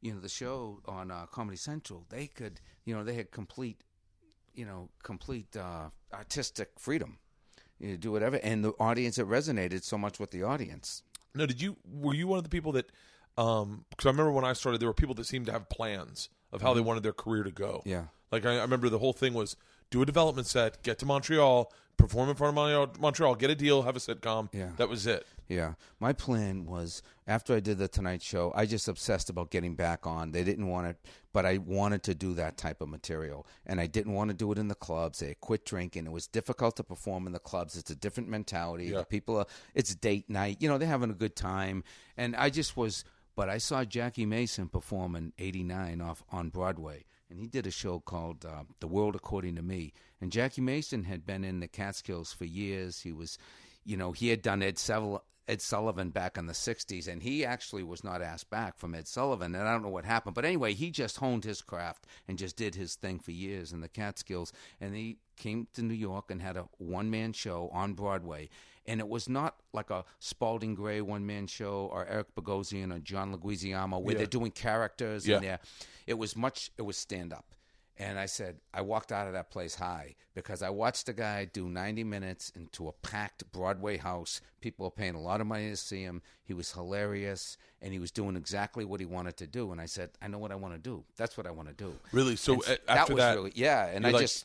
you 0.00 0.12
know, 0.14 0.20
the 0.20 0.28
show 0.28 0.80
on 0.86 1.10
uh, 1.10 1.26
Comedy 1.26 1.56
Central, 1.56 2.04
they 2.10 2.26
could, 2.28 2.60
you 2.84 2.94
know, 2.94 3.02
they 3.02 3.14
had 3.14 3.30
complete, 3.30 3.82
you 4.54 4.64
know, 4.66 4.90
complete 5.02 5.56
uh, 5.56 5.88
artistic 6.12 6.70
freedom. 6.78 7.18
You 7.80 7.88
know, 7.90 7.96
do 7.96 8.12
whatever, 8.12 8.36
and 8.36 8.62
the 8.64 8.70
audience 8.78 9.18
it 9.18 9.26
resonated 9.26 9.82
so 9.82 9.98
much 9.98 10.20
with 10.20 10.30
the 10.30 10.42
audience. 10.44 11.02
No, 11.34 11.44
did 11.46 11.60
you? 11.60 11.76
Were 11.84 12.14
you 12.14 12.28
one 12.28 12.38
of 12.38 12.44
the 12.44 12.50
people 12.50 12.70
that? 12.72 12.86
Um, 13.36 13.84
because 13.90 14.06
I 14.06 14.10
remember 14.10 14.30
when 14.30 14.44
I 14.44 14.52
started, 14.52 14.80
there 14.80 14.88
were 14.88 14.94
people 14.94 15.16
that 15.16 15.26
seemed 15.26 15.46
to 15.46 15.52
have 15.52 15.68
plans 15.68 16.28
of 16.52 16.62
how 16.62 16.72
they 16.72 16.80
wanted 16.80 17.02
their 17.02 17.12
career 17.12 17.42
to 17.42 17.50
go. 17.50 17.78
Mm-hmm. 17.80 17.88
Yeah. 17.88 18.04
Like 18.30 18.46
I, 18.46 18.58
I 18.58 18.62
remember 18.62 18.88
the 18.88 19.00
whole 19.00 19.12
thing 19.12 19.34
was 19.34 19.56
do 19.90 20.00
a 20.02 20.06
development 20.06 20.46
set, 20.46 20.82
get 20.84 20.98
to 21.00 21.06
Montreal, 21.06 21.72
perform 21.96 22.28
in 22.28 22.34
front 22.36 22.58
of 22.58 23.00
Montreal, 23.00 23.34
get 23.34 23.50
a 23.50 23.54
deal, 23.54 23.82
have 23.82 23.96
a 23.96 23.98
sitcom. 23.98 24.48
Yeah. 24.52 24.70
That 24.76 24.88
was 24.88 25.06
it. 25.06 25.26
Yeah. 25.48 25.74
My 26.00 26.12
plan 26.12 26.66
was 26.66 27.02
after 27.26 27.54
I 27.54 27.60
did 27.60 27.78
the 27.78 27.88
Tonight 27.88 28.22
Show, 28.22 28.52
I 28.54 28.66
just 28.66 28.88
obsessed 28.88 29.30
about 29.30 29.50
getting 29.50 29.74
back 29.74 30.06
on. 30.06 30.32
They 30.32 30.44
didn't 30.44 30.68
want 30.68 30.86
it, 30.86 30.96
but 31.32 31.44
I 31.44 31.58
wanted 31.58 32.02
to 32.04 32.14
do 32.14 32.34
that 32.34 32.56
type 32.56 32.80
of 32.80 32.88
material. 32.88 33.46
And 33.66 33.80
I 33.80 33.86
didn't 33.86 34.12
want 34.12 34.30
to 34.30 34.36
do 34.36 34.50
it 34.52 34.58
in 34.58 34.68
the 34.68 34.74
clubs. 34.74 35.20
They 35.20 35.28
had 35.28 35.40
quit 35.40 35.64
drinking. 35.64 36.06
It 36.06 36.12
was 36.12 36.26
difficult 36.26 36.76
to 36.76 36.84
perform 36.84 37.26
in 37.26 37.32
the 37.32 37.38
clubs. 37.38 37.76
It's 37.76 37.90
a 37.90 37.96
different 37.96 38.28
mentality. 38.28 38.86
Yeah. 38.86 38.98
The 38.98 39.04
people 39.04 39.38
are, 39.38 39.46
it's 39.74 39.94
date 39.94 40.30
night. 40.30 40.58
You 40.60 40.68
know, 40.68 40.78
they're 40.78 40.88
having 40.88 41.10
a 41.10 41.14
good 41.14 41.36
time. 41.36 41.84
And 42.16 42.34
I 42.36 42.50
just 42.50 42.76
was, 42.76 43.04
but 43.36 43.48
I 43.48 43.58
saw 43.58 43.84
Jackie 43.84 44.26
Mason 44.26 44.68
perform 44.68 45.16
in 45.16 45.32
89 45.38 46.00
off 46.00 46.22
on 46.30 46.48
Broadway. 46.48 47.04
And 47.30 47.38
he 47.38 47.46
did 47.46 47.66
a 47.66 47.70
show 47.70 48.00
called 48.00 48.44
uh, 48.44 48.64
The 48.80 48.86
World 48.86 49.16
According 49.16 49.56
to 49.56 49.62
Me. 49.62 49.92
And 50.20 50.30
Jackie 50.30 50.60
Mason 50.60 51.04
had 51.04 51.26
been 51.26 51.44
in 51.44 51.60
the 51.60 51.68
Catskills 51.68 52.32
for 52.32 52.44
years. 52.44 53.00
He 53.00 53.12
was, 53.12 53.38
you 53.84 53.96
know, 53.96 54.12
he 54.12 54.28
had 54.28 54.42
done 54.42 54.62
Ed, 54.62 54.76
Sevel- 54.76 55.22
Ed 55.48 55.60
Sullivan 55.60 56.10
back 56.10 56.38
in 56.38 56.46
the 56.46 56.52
60s, 56.52 57.08
and 57.08 57.22
he 57.22 57.44
actually 57.44 57.82
was 57.82 58.04
not 58.04 58.22
asked 58.22 58.50
back 58.50 58.78
from 58.78 58.94
Ed 58.94 59.08
Sullivan. 59.08 59.54
And 59.54 59.66
I 59.66 59.72
don't 59.72 59.82
know 59.82 59.88
what 59.88 60.04
happened. 60.04 60.34
But 60.34 60.44
anyway, 60.44 60.74
he 60.74 60.90
just 60.90 61.18
honed 61.18 61.44
his 61.44 61.62
craft 61.62 62.06
and 62.28 62.38
just 62.38 62.56
did 62.56 62.74
his 62.74 62.94
thing 62.94 63.18
for 63.18 63.32
years 63.32 63.72
in 63.72 63.80
the 63.80 63.88
Catskills. 63.88 64.52
And 64.80 64.94
he 64.94 65.18
came 65.36 65.66
to 65.74 65.82
New 65.82 65.94
York 65.94 66.30
and 66.30 66.40
had 66.40 66.56
a 66.56 66.68
one 66.78 67.10
man 67.10 67.32
show 67.32 67.68
on 67.72 67.94
Broadway. 67.94 68.48
And 68.86 69.00
it 69.00 69.08
was 69.08 69.28
not 69.28 69.56
like 69.72 69.90
a 69.90 70.04
Spalding 70.18 70.74
Gray 70.74 71.00
one 71.00 71.24
man 71.24 71.46
show 71.46 71.88
or 71.92 72.06
Eric 72.06 72.34
Bogosian 72.34 72.94
or 72.94 72.98
John 72.98 73.34
Leguizamo 73.34 74.00
where 74.02 74.12
Yeah. 74.12 74.18
they're 74.18 74.26
doing 74.26 74.50
characters 74.50 75.26
Yeah. 75.26 75.36
in 75.36 75.42
there. 75.42 75.60
It 76.06 76.14
was 76.14 76.36
much, 76.36 76.70
it 76.76 76.82
was 76.82 76.96
stand 76.96 77.32
up. 77.32 77.46
And 77.96 78.18
I 78.18 78.26
said, 78.26 78.58
I 78.74 78.80
walked 78.80 79.12
out 79.12 79.28
of 79.28 79.34
that 79.34 79.50
place 79.50 79.76
high 79.76 80.16
because 80.34 80.62
I 80.62 80.68
watched 80.70 81.08
a 81.08 81.12
guy 81.12 81.44
do 81.44 81.68
90 81.68 82.02
minutes 82.02 82.50
into 82.56 82.88
a 82.88 82.92
packed 82.92 83.50
Broadway 83.52 83.98
house. 83.98 84.40
People 84.60 84.84
were 84.86 84.90
paying 84.90 85.14
a 85.14 85.20
lot 85.20 85.40
of 85.40 85.46
money 85.46 85.70
to 85.70 85.76
see 85.76 86.02
him. 86.02 86.20
He 86.42 86.54
was 86.54 86.72
hilarious 86.72 87.56
and 87.80 87.92
he 87.92 88.00
was 88.00 88.10
doing 88.10 88.34
exactly 88.36 88.84
what 88.84 88.98
he 88.98 89.06
wanted 89.06 89.36
to 89.36 89.46
do. 89.46 89.70
And 89.70 89.80
I 89.80 89.86
said, 89.86 90.10
I 90.20 90.26
know 90.26 90.38
what 90.38 90.50
I 90.50 90.56
want 90.56 90.74
to 90.74 90.80
do. 90.80 91.04
That's 91.16 91.36
what 91.36 91.46
I 91.46 91.52
want 91.52 91.68
to 91.68 91.74
do. 91.74 91.96
Really? 92.10 92.34
So 92.34 92.54
And 92.64 92.78
after 92.88 93.14
was 93.14 93.20
that, 93.22 93.34
really, 93.36 93.52
yeah. 93.54 93.86
And 93.86 94.04
I 94.06 94.10
like- 94.10 94.22
just 94.22 94.44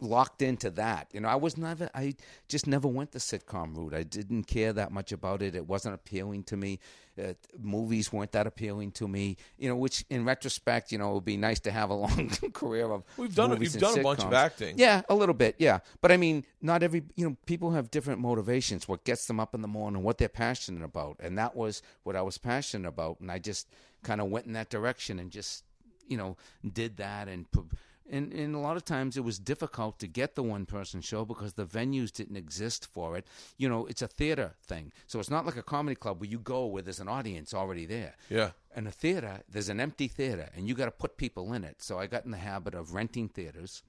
locked 0.00 0.42
into 0.42 0.70
that. 0.70 1.08
You 1.12 1.20
know, 1.20 1.28
I 1.28 1.36
was 1.36 1.56
never, 1.56 1.88
I 1.94 2.14
just 2.48 2.66
never 2.66 2.88
went 2.88 3.12
the 3.12 3.18
sitcom 3.18 3.76
route. 3.76 3.94
I 3.94 4.02
didn't 4.02 4.44
care 4.44 4.72
that 4.72 4.90
much 4.92 5.12
about 5.12 5.42
it. 5.42 5.54
It 5.54 5.66
wasn't 5.66 5.94
appealing 5.94 6.44
to 6.44 6.56
me. 6.56 6.80
Uh, 7.18 7.32
movies 7.58 8.12
weren't 8.12 8.32
that 8.32 8.46
appealing 8.46 8.90
to 8.92 9.08
me. 9.08 9.36
You 9.58 9.68
know, 9.68 9.76
which 9.76 10.04
in 10.10 10.24
retrospect, 10.24 10.92
you 10.92 10.98
know, 10.98 11.10
it 11.12 11.14
would 11.14 11.24
be 11.24 11.36
nice 11.36 11.60
to 11.60 11.70
have 11.70 11.90
a 11.90 11.94
long 12.06 12.28
career 12.52 12.90
of. 12.90 13.04
We've 13.16 13.34
done 13.34 13.52
it- 13.52 13.62
you've 13.62 13.72
done 13.78 13.98
a 13.98 14.02
bunch 14.02 14.22
of 14.22 14.32
acting. 14.32 14.78
Yeah, 14.78 15.02
a 15.08 15.14
little 15.14 15.34
bit. 15.34 15.56
Yeah, 15.58 15.78
but 16.02 16.12
I 16.12 16.16
mean, 16.16 16.44
not 16.60 16.82
every. 16.82 17.04
You 17.14 17.28
know, 17.30 17.36
people 17.46 17.70
have 17.70 17.90
different 17.90 18.20
motivations. 18.20 18.86
What 18.88 19.04
gets 19.04 19.26
them 19.26 19.40
up 19.40 19.54
in 19.54 19.62
the 19.62 19.68
morning, 19.68 20.02
what 20.02 20.18
they're 20.18 20.28
passionate 20.28 20.84
about, 20.84 21.16
and 21.20 21.38
that 21.38 21.56
was 21.56 21.80
what 22.02 22.16
I 22.16 22.22
was 22.22 22.36
passionate 22.38 22.88
about, 22.88 23.20
and 23.20 23.30
I 23.30 23.38
just 23.38 23.68
kind 24.02 24.20
of 24.20 24.28
went 24.28 24.46
in 24.46 24.52
that 24.52 24.68
direction 24.68 25.18
and 25.18 25.30
just, 25.30 25.64
you 26.08 26.16
know, 26.16 26.36
did 26.70 26.98
that 26.98 27.28
and. 27.28 27.50
pro- 27.50 27.66
and, 28.10 28.32
and 28.32 28.54
a 28.54 28.58
lot 28.58 28.76
of 28.76 28.84
times 28.84 29.16
it 29.16 29.24
was 29.24 29.38
difficult 29.38 29.98
to 29.98 30.06
get 30.06 30.34
the 30.34 30.42
one 30.42 30.66
person 30.66 31.00
show 31.00 31.24
because 31.24 31.54
the 31.54 31.64
venues 31.66 32.12
didn't 32.12 32.36
exist 32.36 32.86
for 32.86 33.16
it. 33.16 33.26
You 33.56 33.68
know, 33.68 33.86
it's 33.86 34.02
a 34.02 34.08
theater 34.08 34.54
thing. 34.62 34.92
So 35.06 35.18
it's 35.18 35.30
not 35.30 35.46
like 35.46 35.56
a 35.56 35.62
comedy 35.62 35.96
club 35.96 36.20
where 36.20 36.30
you 36.30 36.38
go 36.38 36.66
where 36.66 36.82
there's 36.82 37.00
an 37.00 37.08
audience 37.08 37.52
already 37.52 37.86
there. 37.86 38.14
Yeah. 38.28 38.50
In 38.76 38.86
a 38.86 38.92
theater, 38.92 39.40
there's 39.48 39.68
an 39.68 39.80
empty 39.80 40.08
theater 40.08 40.50
and 40.56 40.68
you 40.68 40.74
got 40.74 40.86
to 40.86 40.90
put 40.90 41.16
people 41.16 41.52
in 41.52 41.64
it. 41.64 41.82
So 41.82 41.98
I 41.98 42.06
got 42.06 42.24
in 42.24 42.30
the 42.30 42.36
habit 42.36 42.74
of 42.74 42.94
renting 42.94 43.28
theaters 43.28 43.82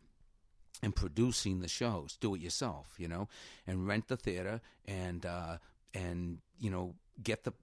and 0.81 0.95
producing 0.95 1.59
the 1.59 1.67
shows. 1.67 2.17
Do 2.19 2.35
it 2.35 2.41
yourself, 2.41 2.95
you 2.97 3.07
know, 3.07 3.27
and 3.65 3.87
rent 3.87 4.07
the 4.07 4.17
theater 4.17 4.61
and 4.85 5.25
uh, 5.25 5.57
and 5.93 6.39
you 6.59 6.69
know 6.69 6.95
get 7.21 7.43
the 7.43 7.53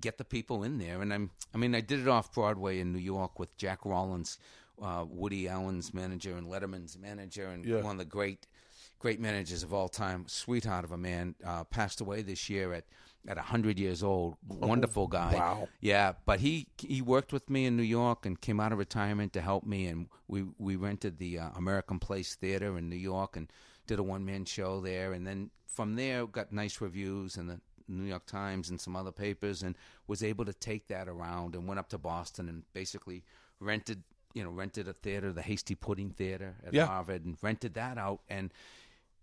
get 0.00 0.18
the 0.18 0.24
people 0.24 0.62
in 0.62 0.78
there. 0.78 1.02
And 1.02 1.12
I'm 1.12 1.30
I 1.54 1.58
mean 1.58 1.74
I 1.74 1.80
did 1.80 2.00
it 2.00 2.08
off 2.08 2.32
Broadway 2.32 2.80
in 2.80 2.92
New 2.92 2.98
York 2.98 3.38
with 3.38 3.56
Jack 3.56 3.84
Rollins, 3.84 4.38
uh, 4.80 5.04
Woody 5.08 5.48
Allen's 5.48 5.92
manager 5.94 6.36
and 6.36 6.46
Letterman's 6.48 6.98
manager, 6.98 7.46
and 7.46 7.64
Yeah. 7.64 7.82
one 7.82 7.92
of 7.92 7.98
the 7.98 8.04
great 8.04 8.46
great 8.98 9.20
managers 9.20 9.62
of 9.62 9.74
all 9.74 9.88
time, 9.90 10.24
sweetheart 10.26 10.82
of 10.82 10.90
a 10.90 10.96
man, 10.96 11.34
uh, 11.44 11.62
passed 11.64 12.00
away 12.00 12.22
this 12.22 12.48
year 12.48 12.72
at 12.72 12.84
at 13.28 13.36
hundred 13.38 13.78
years 13.78 14.02
old. 14.02 14.36
Wonderful 14.46 15.06
guy. 15.08 15.34
wow. 15.34 15.68
Yeah, 15.80 16.12
but 16.24 16.40
he 16.40 16.68
he 16.78 17.02
worked 17.02 17.32
with 17.32 17.50
me 17.50 17.66
in 17.66 17.76
New 17.76 17.82
York 17.82 18.24
and 18.24 18.40
came 18.40 18.58
out 18.60 18.72
of 18.72 18.78
retirement 18.78 19.32
to 19.34 19.40
help 19.40 19.64
me, 19.64 19.86
and 19.86 20.08
we 20.28 20.44
we 20.58 20.76
rented 20.76 21.18
the 21.18 21.38
uh, 21.38 21.50
American 21.56 21.98
Place 21.98 22.34
Theater 22.36 22.78
in 22.78 22.88
New 22.88 22.96
York 22.96 23.36
and 23.36 23.50
did 23.86 23.98
a 23.98 24.02
one 24.02 24.24
man 24.24 24.44
show 24.44 24.80
there, 24.80 25.12
and 25.12 25.26
then 25.26 25.50
from 25.66 25.96
there 25.96 26.26
got 26.26 26.52
nice 26.52 26.80
reviews 26.80 27.36
in 27.36 27.46
the 27.48 27.60
New 27.88 28.04
York 28.04 28.26
Times 28.26 28.70
and 28.70 28.80
some 28.80 28.96
other 28.96 29.12
papers, 29.12 29.62
and 29.62 29.76
was 30.06 30.22
able 30.22 30.44
to 30.44 30.52
take 30.54 30.86
that 30.88 31.06
around 31.08 31.54
and 31.54 31.68
went 31.68 31.78
up 31.78 31.88
to 31.90 31.98
Boston 31.98 32.48
and 32.48 32.62
basically 32.72 33.24
rented 33.60 34.02
you 34.36 34.44
know 34.44 34.50
rented 34.50 34.86
a 34.86 34.92
theater, 34.92 35.32
the 35.32 35.42
Hasty 35.42 35.74
Pudding 35.74 36.10
Theater 36.10 36.54
at 36.66 36.72
Yeah. 36.74 36.86
Harvard, 36.86 37.24
and 37.24 37.36
rented 37.42 37.74
that 37.74 37.96
out 37.98 38.20
and. 38.28 38.52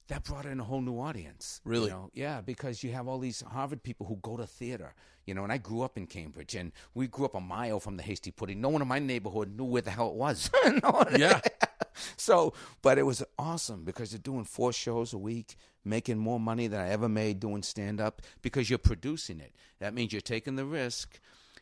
That 0.10 0.26
brought 0.26 0.46
in 0.46 0.60
a 0.60 0.66
whole 0.66 0.82
new 0.82 1.00
audience. 1.00 1.62
you 1.66 1.72
Really? 1.72 1.90
know? 1.90 2.12
Yeah, 2.14 2.42
because 2.42 2.84
you 2.84 2.92
have 2.92 3.08
all 3.08 3.20
these 3.20 3.40
Harvard 3.40 3.82
people 3.84 4.06
who 4.06 4.18
go 4.22 4.36
to 4.36 4.46
theater, 4.46 4.94
you 5.26 5.34
know, 5.34 5.44
and 5.44 5.52
I 5.52 5.58
grew 5.58 5.82
up 5.82 5.98
in 5.98 6.08
Cambridge 6.08 6.56
and 6.56 6.74
we 6.94 7.08
grew 7.08 7.24
up 7.24 7.36
a 7.36 7.40
mile 7.40 7.80
from 7.80 7.96
the 7.96 8.04
Hasty 8.04 8.30
Pudding. 8.30 8.60
No 8.60 8.68
one 8.68 8.82
in 8.82 8.88
my 8.90 9.00
neighborhood 9.00 9.56
knew 9.58 9.64
where 9.64 9.82
the 9.82 9.92
hell 9.92 10.10
it 10.10 10.16
was. 10.16 10.52
No 10.84 10.90
one- 10.92 11.18
Yeah. 11.18 11.40
so, 12.18 12.54
but 12.82 12.98
it 12.98 13.04
was 13.04 13.24
awesome 13.40 13.86
because 13.86 14.12
you're 14.12 14.20
doing 14.20 14.44
four 14.44 14.74
shows 14.74 15.14
a 15.14 15.18
week, 15.18 15.56
making 15.86 16.18
more 16.18 16.40
money 16.40 16.68
than 16.68 16.82
I 16.82 16.90
ever 16.90 17.08
made 17.08 17.40
doing 17.40 17.64
stand 17.64 18.02
up 18.02 18.22
because 18.42 18.70
you're 18.70 18.80
producing 18.80 19.40
it. 19.40 19.56
That 19.80 19.94
means 19.94 20.12
you're 20.12 20.22
taking 20.22 20.58
the 20.58 20.66
risk. 20.66 21.18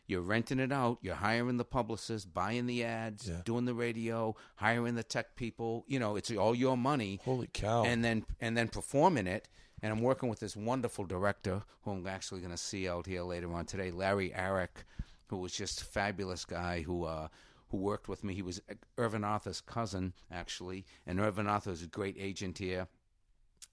You're 0.06 0.20
renting 0.20 0.58
it 0.58 0.72
out. 0.72 0.98
You're 1.00 1.14
hiring 1.14 1.56
the 1.56 1.64
publicist, 1.64 2.34
buying 2.34 2.66
the 2.66 2.84
ads, 2.84 3.30
doing 3.44 3.64
the 3.64 3.74
radio, 3.74 4.34
hiring 4.56 4.94
the 4.94 5.02
tech 5.02 5.36
people. 5.36 5.84
You 5.86 5.98
know, 5.98 6.16
it's 6.16 6.30
all 6.30 6.54
your 6.54 6.76
money. 6.76 7.20
Holy 7.24 7.48
cow. 7.52 7.84
And 7.84 8.04
then 8.04 8.24
and 8.40 8.56
then 8.56 8.68
performing 8.68 9.26
it. 9.26 9.48
And 9.80 9.92
I'm 9.92 10.00
working 10.00 10.28
with 10.28 10.38
this 10.38 10.56
wonderful 10.56 11.04
director 11.04 11.62
who 11.82 11.92
I'm 11.92 12.06
actually 12.06 12.40
going 12.40 12.52
to 12.52 12.56
see 12.56 12.88
out 12.88 13.06
here 13.06 13.22
later 13.22 13.52
on 13.52 13.64
today, 13.64 13.90
Larry 13.90 14.30
Arrick, 14.30 14.84
who 15.26 15.38
was 15.38 15.52
just 15.52 15.82
a 15.82 15.84
fabulous 15.84 16.44
guy 16.44 16.82
who 16.82 17.04
uh, 17.04 17.28
who 17.70 17.78
worked 17.78 18.08
with 18.08 18.22
me. 18.22 18.34
He 18.34 18.42
was 18.42 18.60
Irvin 18.98 19.24
Arthur's 19.24 19.60
cousin, 19.60 20.12
actually, 20.30 20.84
and 21.06 21.18
Irvin 21.18 21.46
Arthur 21.46 21.70
is 21.70 21.82
a 21.82 21.86
great 21.86 22.16
agent 22.18 22.58
here 22.58 22.86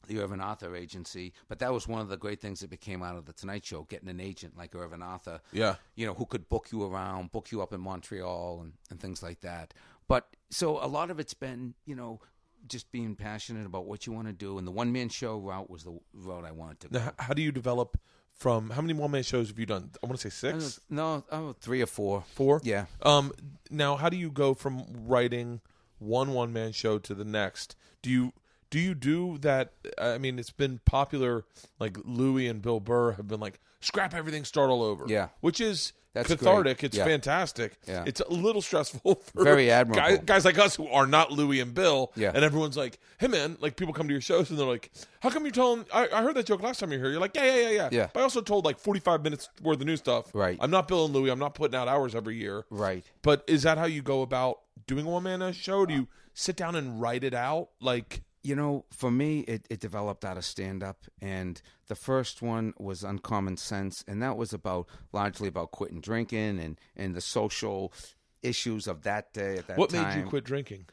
the 0.08 0.20
Irvin 0.20 0.42
Arthur 0.42 0.76
agency. 0.76 1.34
But 1.48 1.60
that 1.60 1.72
was 1.74 1.88
one 1.88 2.02
of 2.02 2.10
the 2.10 2.18
great 2.18 2.40
things 2.42 2.60
that 2.62 2.70
became 2.70 3.04
out 3.04 3.18
of 3.18 3.26
the 3.26 3.34
Tonight 3.34 3.66
Show, 3.66 3.84
getting 3.84 4.10
an 4.10 4.20
agent 4.20 4.58
like 4.58 4.76
Irvin 4.76 5.02
Arthur. 5.02 5.40
Yeah. 5.52 5.76
You 5.96 6.06
know, 6.06 6.14
who 6.14 6.26
could 6.26 6.50
book 6.50 6.68
you 6.72 6.84
around, 6.84 7.32
book 7.32 7.52
you 7.52 7.62
up 7.62 7.74
in 7.74 7.82
Montreal 7.82 8.62
and, 8.62 8.74
and 8.90 9.00
things 9.00 9.22
like 9.22 9.42
that. 9.42 9.74
But 10.08 10.28
so 10.50 10.84
a 10.84 10.88
lot 10.88 11.12
of 11.12 11.20
it's 11.20 11.34
been, 11.36 11.76
you 11.86 11.96
know, 11.96 12.20
just 12.68 12.92
being 12.92 13.16
passionate 13.16 13.66
about 13.66 13.86
what 13.86 14.06
you 14.06 14.14
want 14.14 14.28
to 14.28 14.34
do. 14.34 14.58
And 14.58 14.68
the 14.68 14.72
one 14.72 14.92
man 14.92 15.10
show 15.10 15.38
route 15.38 15.70
was 15.70 15.84
the 15.84 15.98
route 16.14 16.46
I 16.46 16.52
wanted 16.52 16.80
to 16.82 16.88
go. 16.90 17.00
Now, 17.00 17.12
how 17.20 17.34
do 17.34 17.42
you 17.42 17.52
develop 17.52 18.00
from 18.34 18.70
how 18.72 18.82
many 18.82 18.94
one 18.94 19.12
man 19.12 19.24
shows 19.24 19.50
have 19.50 19.60
you 19.60 19.66
done? 19.66 19.92
I 20.04 20.08
want 20.08 20.20
to 20.20 20.30
say 20.30 20.36
six, 20.36 20.80
No, 20.90 21.24
oh, 21.32 21.54
three 21.60 21.82
or 21.82 21.86
four. 21.86 22.24
four. 22.34 22.62
Yeah. 22.64 22.86
Um. 23.04 23.32
Now, 23.70 23.96
how 23.98 24.10
do 24.10 24.18
you 24.18 24.32
go 24.32 24.54
from 24.54 24.84
writing 25.06 25.62
one 26.00 26.34
one 26.34 26.52
man 26.52 26.72
show 26.72 26.98
to 27.00 27.14
the 27.14 27.26
next? 27.26 27.76
Do 28.02 28.10
you 28.10 28.34
do 28.70 28.80
you 28.80 28.94
do 28.96 29.38
that? 29.40 29.74
I 29.98 30.18
mean, 30.18 30.38
it's 30.40 30.52
been 30.52 30.80
popular. 30.86 31.46
Like 31.80 31.98
Louis 32.06 32.48
and 32.48 32.62
Bill 32.62 32.80
Burr 32.80 33.14
have 33.14 33.28
been 33.28 33.40
like, 33.40 33.60
scrap 33.82 34.14
everything, 34.14 34.44
start 34.46 34.70
all 34.70 34.84
over. 34.84 35.06
Yeah. 35.08 35.30
which 35.42 35.62
is 35.62 35.94
That's 36.14 36.28
cathartic. 36.28 36.80
great. 36.80 36.84
It's 36.90 36.98
Yeah. 36.98 37.06
fantastic. 37.06 37.78
Yeah. 37.88 38.04
It's 38.06 38.20
a 38.20 38.30
little 38.32 38.62
stressful 38.62 39.16
for 39.34 39.44
Very 39.44 39.72
admirable. 39.72 40.02
guys, 40.18 40.20
guys 40.26 40.46
like 40.46 40.58
us 40.60 40.76
who 40.76 40.88
are 40.90 41.08
not 41.08 41.32
Louis 41.32 41.62
and 41.62 41.74
Bill. 41.74 42.12
Yeah. 42.16 42.32
and 42.36 42.44
everyone's 42.44 42.76
like, 42.76 43.00
hey 43.20 43.28
man, 43.28 43.58
like 43.62 43.76
people 43.78 43.94
come 43.94 44.08
to 44.08 44.14
your 44.14 44.20
shows 44.22 44.50
and 44.50 44.60
they're 44.60 44.68
like, 44.68 44.92
how 45.22 45.30
come 45.30 45.44
you're 45.46 45.52
telling? 45.52 45.86
I, 45.94 46.10
I 46.14 46.22
heard 46.24 46.36
that 46.36 46.46
joke 46.46 46.62
last 46.62 46.80
time 46.80 46.92
you 46.92 46.98
were 46.98 47.06
here. 47.06 47.12
You're 47.14 47.22
like, 47.22 47.36
yeah, 47.36 47.46
yeah, 47.46 47.56
yeah, 47.62 47.70
yeah. 47.70 47.90
Yeah. 47.92 48.08
But 48.14 48.20
I 48.20 48.24
also 48.24 48.42
told 48.42 48.66
like 48.66 48.80
45 48.80 49.24
minutes 49.24 49.50
worth 49.62 49.80
of 49.80 49.86
new 49.88 49.96
stuff. 49.98 50.30
Right. 50.34 50.58
I'm 50.60 50.72
not 50.72 50.88
Bill 50.90 51.06
and 51.06 51.14
Louis. 51.14 51.30
I'm 51.30 51.40
not 51.40 51.56
putting 51.56 51.76
out 51.80 51.88
hours 51.88 52.14
every 52.16 52.36
year. 52.36 52.66
Right. 52.70 53.06
But 53.22 53.44
is 53.48 53.64
that 53.64 53.78
how 53.78 53.86
you 53.86 54.02
go 54.02 54.22
about 54.22 54.60
doing 54.88 55.06
a 55.06 55.10
one 55.10 55.24
man 55.24 55.54
show? 55.54 55.86
Do 55.86 55.94
you 55.94 56.02
uh, 56.02 56.06
sit 56.34 56.56
down 56.58 56.76
and 56.76 57.00
write 57.00 57.24
it 57.24 57.34
out? 57.34 57.70
Like, 57.80 58.24
you 58.50 58.56
know, 58.56 58.84
for 58.90 59.12
me, 59.12 59.42
it, 59.42 59.68
it 59.70 59.80
developed 59.80 60.26
out 60.26 60.36
of 60.36 60.44
stand 60.44 60.82
up. 60.82 61.06
And 61.22 61.62
the 61.88 61.94
first 61.94 62.42
one 62.42 62.74
was 62.80 63.04
Uncommon 63.04 63.58
Sense. 63.58 64.04
And 64.08 64.24
that 64.24 64.38
was 64.38 64.54
about 64.54 64.88
largely 65.14 65.48
about 65.48 65.70
quitting 65.70 66.02
drinking 66.02 66.60
and, 66.60 66.82
and 66.96 67.14
the 67.14 67.22
social 67.22 67.94
issues 68.42 68.88
of 68.88 69.04
that 69.04 69.34
day 69.34 69.58
at 69.58 69.68
that 69.68 69.78
what 69.78 69.92
time. 69.92 70.02
What 70.02 70.16
made 70.16 70.24
you 70.24 70.28
quit 70.28 70.46
drinking? 70.46 70.86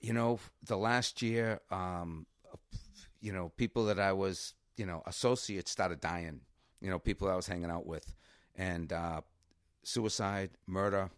You 0.00 0.14
know, 0.14 0.40
the 0.62 0.78
last 0.78 1.20
year, 1.20 1.60
um, 1.70 2.24
you 3.20 3.32
know, 3.32 3.52
people 3.58 3.84
that 3.84 4.00
I 4.00 4.14
was, 4.14 4.54
you 4.78 4.86
know, 4.86 5.02
associates 5.04 5.70
started 5.70 6.00
dying. 6.00 6.40
You 6.80 6.88
know, 6.88 6.98
people 6.98 7.28
I 7.28 7.36
was 7.36 7.46
hanging 7.46 7.70
out 7.70 7.86
with. 7.86 8.14
And 8.54 8.90
uh, 8.94 9.20
suicide, 9.82 10.52
murder, 10.66 11.10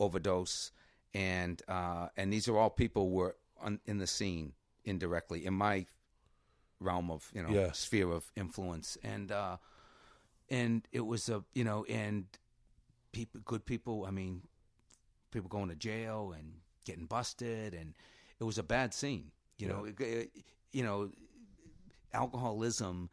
overdose. 0.00 0.72
And 1.12 1.60
uh, 1.68 2.08
and 2.16 2.32
these 2.32 2.48
are 2.48 2.56
all 2.56 2.70
people 2.70 3.10
who 3.10 3.16
were 3.16 3.36
on, 3.60 3.80
in 3.84 3.98
the 3.98 4.06
scene 4.06 4.54
indirectly 4.88 5.44
in 5.46 5.54
my 5.54 5.86
realm 6.80 7.10
of 7.10 7.30
you 7.34 7.42
know 7.42 7.50
Yeah. 7.50 7.72
sphere 7.72 8.10
of 8.10 8.30
influence. 8.36 8.96
And 9.02 9.30
uh 9.32 9.56
and 10.48 10.86
it 10.92 11.04
was 11.06 11.28
a 11.28 11.44
you 11.54 11.64
know 11.64 11.84
and 11.84 12.24
people 13.12 13.40
good 13.44 13.64
people 13.66 14.04
i 14.06 14.10
mean 14.10 14.42
people 15.30 15.48
going 15.48 15.68
to 15.68 15.74
jail 15.76 16.32
and 16.38 16.54
getting 16.84 17.06
busted 17.06 17.74
and 17.74 17.94
it 18.40 18.44
was 18.44 18.58
a 18.58 18.62
bad 18.62 18.94
scene 18.94 19.30
you 19.58 19.66
know 19.68 19.84
it, 19.84 20.00
it- 20.00 20.30
you 20.72 20.82
know 20.82 21.10
alcoholism 22.12 23.10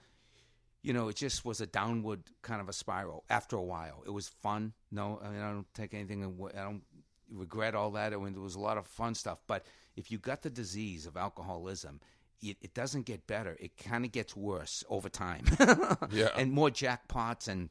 you 0.82 0.94
know 0.94 1.08
it 1.08 1.16
just 1.16 1.44
was 1.46 1.60
a 1.62 1.66
downward 1.66 2.22
kind 2.42 2.62
of 2.62 2.70
a 2.70 2.74
spiral 2.74 3.24
after 3.30 3.56
a 3.56 3.62
while. 3.64 4.04
It 4.06 4.12
was 4.12 4.28
fun. 4.30 4.74
No 4.92 5.20
i 5.24 5.30
mean 5.30 5.42
i 5.42 5.52
don't 5.52 5.72
take 5.74 5.94
anything 5.94 6.24
away 6.24 6.52
i 6.58 6.64
don't 6.64 6.84
regret 7.32 7.76
all 7.76 7.92
that. 7.92 8.14
I 8.14 8.18
mean 8.18 8.34
there 8.34 8.42
was 8.42 8.56
a 8.56 8.60
lot 8.60 8.78
of 8.78 8.86
fun 8.86 9.16
stuff 9.16 9.40
but 9.48 9.66
if 9.96 10.12
you 10.12 10.18
got 10.18 10.42
the 10.42 10.50
disease 10.50 11.06
of 11.06 11.18
alcoholism 11.18 12.00
it, 12.42 12.58
it 12.62 12.74
doesn't 12.74 13.06
get 13.06 13.26
better. 13.28 13.56
It 13.60 13.78
kind 13.78 14.06
of 14.06 14.12
gets 14.12 14.36
worse 14.36 14.84
over 14.90 15.10
time. 15.10 15.46
Yeah. 16.12 16.30
and 16.38 16.52
more 16.52 16.70
jackpots 16.70 17.48
and 17.48 17.70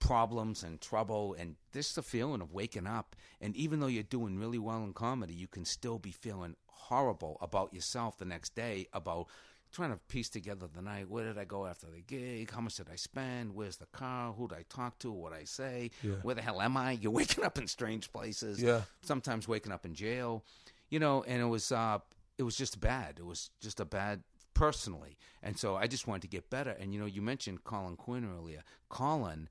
problems 0.00 0.62
and 0.62 0.80
trouble 0.80 1.36
and 1.38 1.56
this 1.72 1.92
the 1.92 2.02
feeling 2.02 2.40
of 2.40 2.52
waking 2.52 2.86
up. 2.86 3.14
And 3.40 3.54
even 3.56 3.80
though 3.80 3.86
you're 3.86 4.02
doing 4.02 4.38
really 4.38 4.58
well 4.58 4.82
in 4.82 4.92
comedy 4.92 5.34
you 5.34 5.46
can 5.46 5.64
still 5.64 5.98
be 5.98 6.10
feeling 6.10 6.56
horrible 6.66 7.36
about 7.40 7.72
yourself 7.74 8.18
the 8.18 8.24
next 8.24 8.54
day 8.54 8.88
about 8.92 9.26
trying 9.72 9.90
to 9.92 9.98
piece 10.08 10.28
together 10.28 10.66
the 10.74 10.82
night. 10.82 11.08
Where 11.08 11.24
did 11.24 11.38
i 11.38 11.44
go 11.44 11.66
after 11.66 11.86
the 11.86 12.00
gig? 12.00 12.50
How 12.50 12.60
much 12.60 12.76
did 12.76 12.88
i 12.92 12.96
spend? 12.96 13.54
Where's 13.54 13.76
the 13.76 13.86
car? 13.86 14.32
Who 14.32 14.48
did 14.48 14.58
i 14.58 14.64
talk 14.68 14.98
to? 15.00 15.12
What 15.12 15.32
did 15.32 15.42
i 15.42 15.44
say? 15.44 15.90
Where 16.22 16.34
the 16.34 16.42
hell 16.42 16.60
am 16.60 16.76
i? 16.76 16.92
You're 17.00 17.12
waking 17.12 17.44
up 17.44 17.58
in 17.58 17.68
strange 17.68 18.10
places. 18.12 18.60
Yeah. 18.60 18.82
sometimes 19.02 19.46
waking 19.46 19.72
up 19.72 19.84
in 19.86 19.94
jail 19.94 20.44
you 20.90 20.98
know 20.98 21.24
and 21.26 21.40
it 21.40 21.46
was 21.46 21.72
uh 21.72 21.98
it 22.38 22.42
was 22.42 22.56
just 22.56 22.80
bad. 22.80 23.16
It 23.18 23.26
was 23.26 23.50
just 23.60 23.80
a 23.80 23.84
bad 23.84 24.22
personally. 24.54 25.16
And 25.42 25.58
so 25.58 25.76
i 25.76 25.86
just 25.86 26.06
wanted 26.06 26.22
to 26.22 26.28
get 26.28 26.50
better. 26.50 26.70
And 26.70 26.92
you 26.92 27.00
know 27.00 27.06
you 27.06 27.22
mentioned 27.22 27.64
colin 27.64 27.96
quinn 27.96 28.28
earlier. 28.30 28.62
Colin 28.88 29.48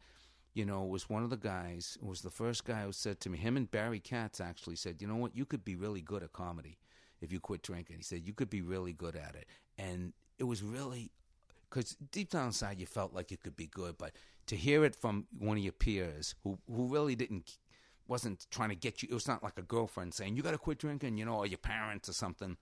you 0.53 0.65
know, 0.65 0.83
was 0.83 1.09
one 1.09 1.23
of 1.23 1.29
the 1.29 1.37
guys, 1.37 1.97
was 2.01 2.21
the 2.21 2.29
first 2.29 2.65
guy 2.65 2.83
who 2.83 2.91
said 2.91 3.19
to 3.21 3.29
me, 3.29 3.37
him 3.37 3.55
and 3.55 3.69
Barry 3.69 3.99
Katz 3.99 4.41
actually 4.41 4.75
said, 4.75 5.01
you 5.01 5.07
know 5.07 5.15
what, 5.15 5.35
you 5.35 5.45
could 5.45 5.63
be 5.63 5.75
really 5.75 6.01
good 6.01 6.23
at 6.23 6.33
comedy 6.33 6.79
if 7.21 7.31
you 7.31 7.39
quit 7.39 7.61
drinking. 7.61 7.97
He 7.97 8.03
said, 8.03 8.25
you 8.25 8.33
could 8.33 8.49
be 8.49 8.61
really 8.61 8.93
good 8.93 9.15
at 9.15 9.35
it. 9.35 9.45
And 9.77 10.13
it 10.37 10.45
was 10.45 10.63
really, 10.63 11.11
because 11.69 11.95
deep 12.11 12.31
down 12.31 12.47
inside 12.47 12.79
you 12.79 12.85
felt 12.85 13.13
like 13.13 13.31
you 13.31 13.37
could 13.37 13.55
be 13.55 13.67
good, 13.67 13.97
but 13.97 14.11
to 14.47 14.55
hear 14.55 14.83
it 14.83 14.95
from 14.95 15.27
one 15.37 15.57
of 15.57 15.63
your 15.63 15.71
peers 15.71 16.35
who, 16.43 16.57
who 16.67 16.87
really 16.87 17.15
didn't, 17.15 17.57
wasn't 18.09 18.47
trying 18.51 18.69
to 18.69 18.75
get 18.75 19.01
you, 19.01 19.07
it 19.11 19.13
was 19.13 19.27
not 19.27 19.43
like 19.43 19.57
a 19.57 19.61
girlfriend 19.61 20.13
saying, 20.13 20.35
you 20.35 20.41
got 20.43 20.51
to 20.51 20.57
quit 20.57 20.79
drinking, 20.79 21.17
you 21.17 21.25
know, 21.25 21.35
or 21.35 21.45
your 21.47 21.57
parents 21.59 22.09
or 22.09 22.13
something. 22.13 22.57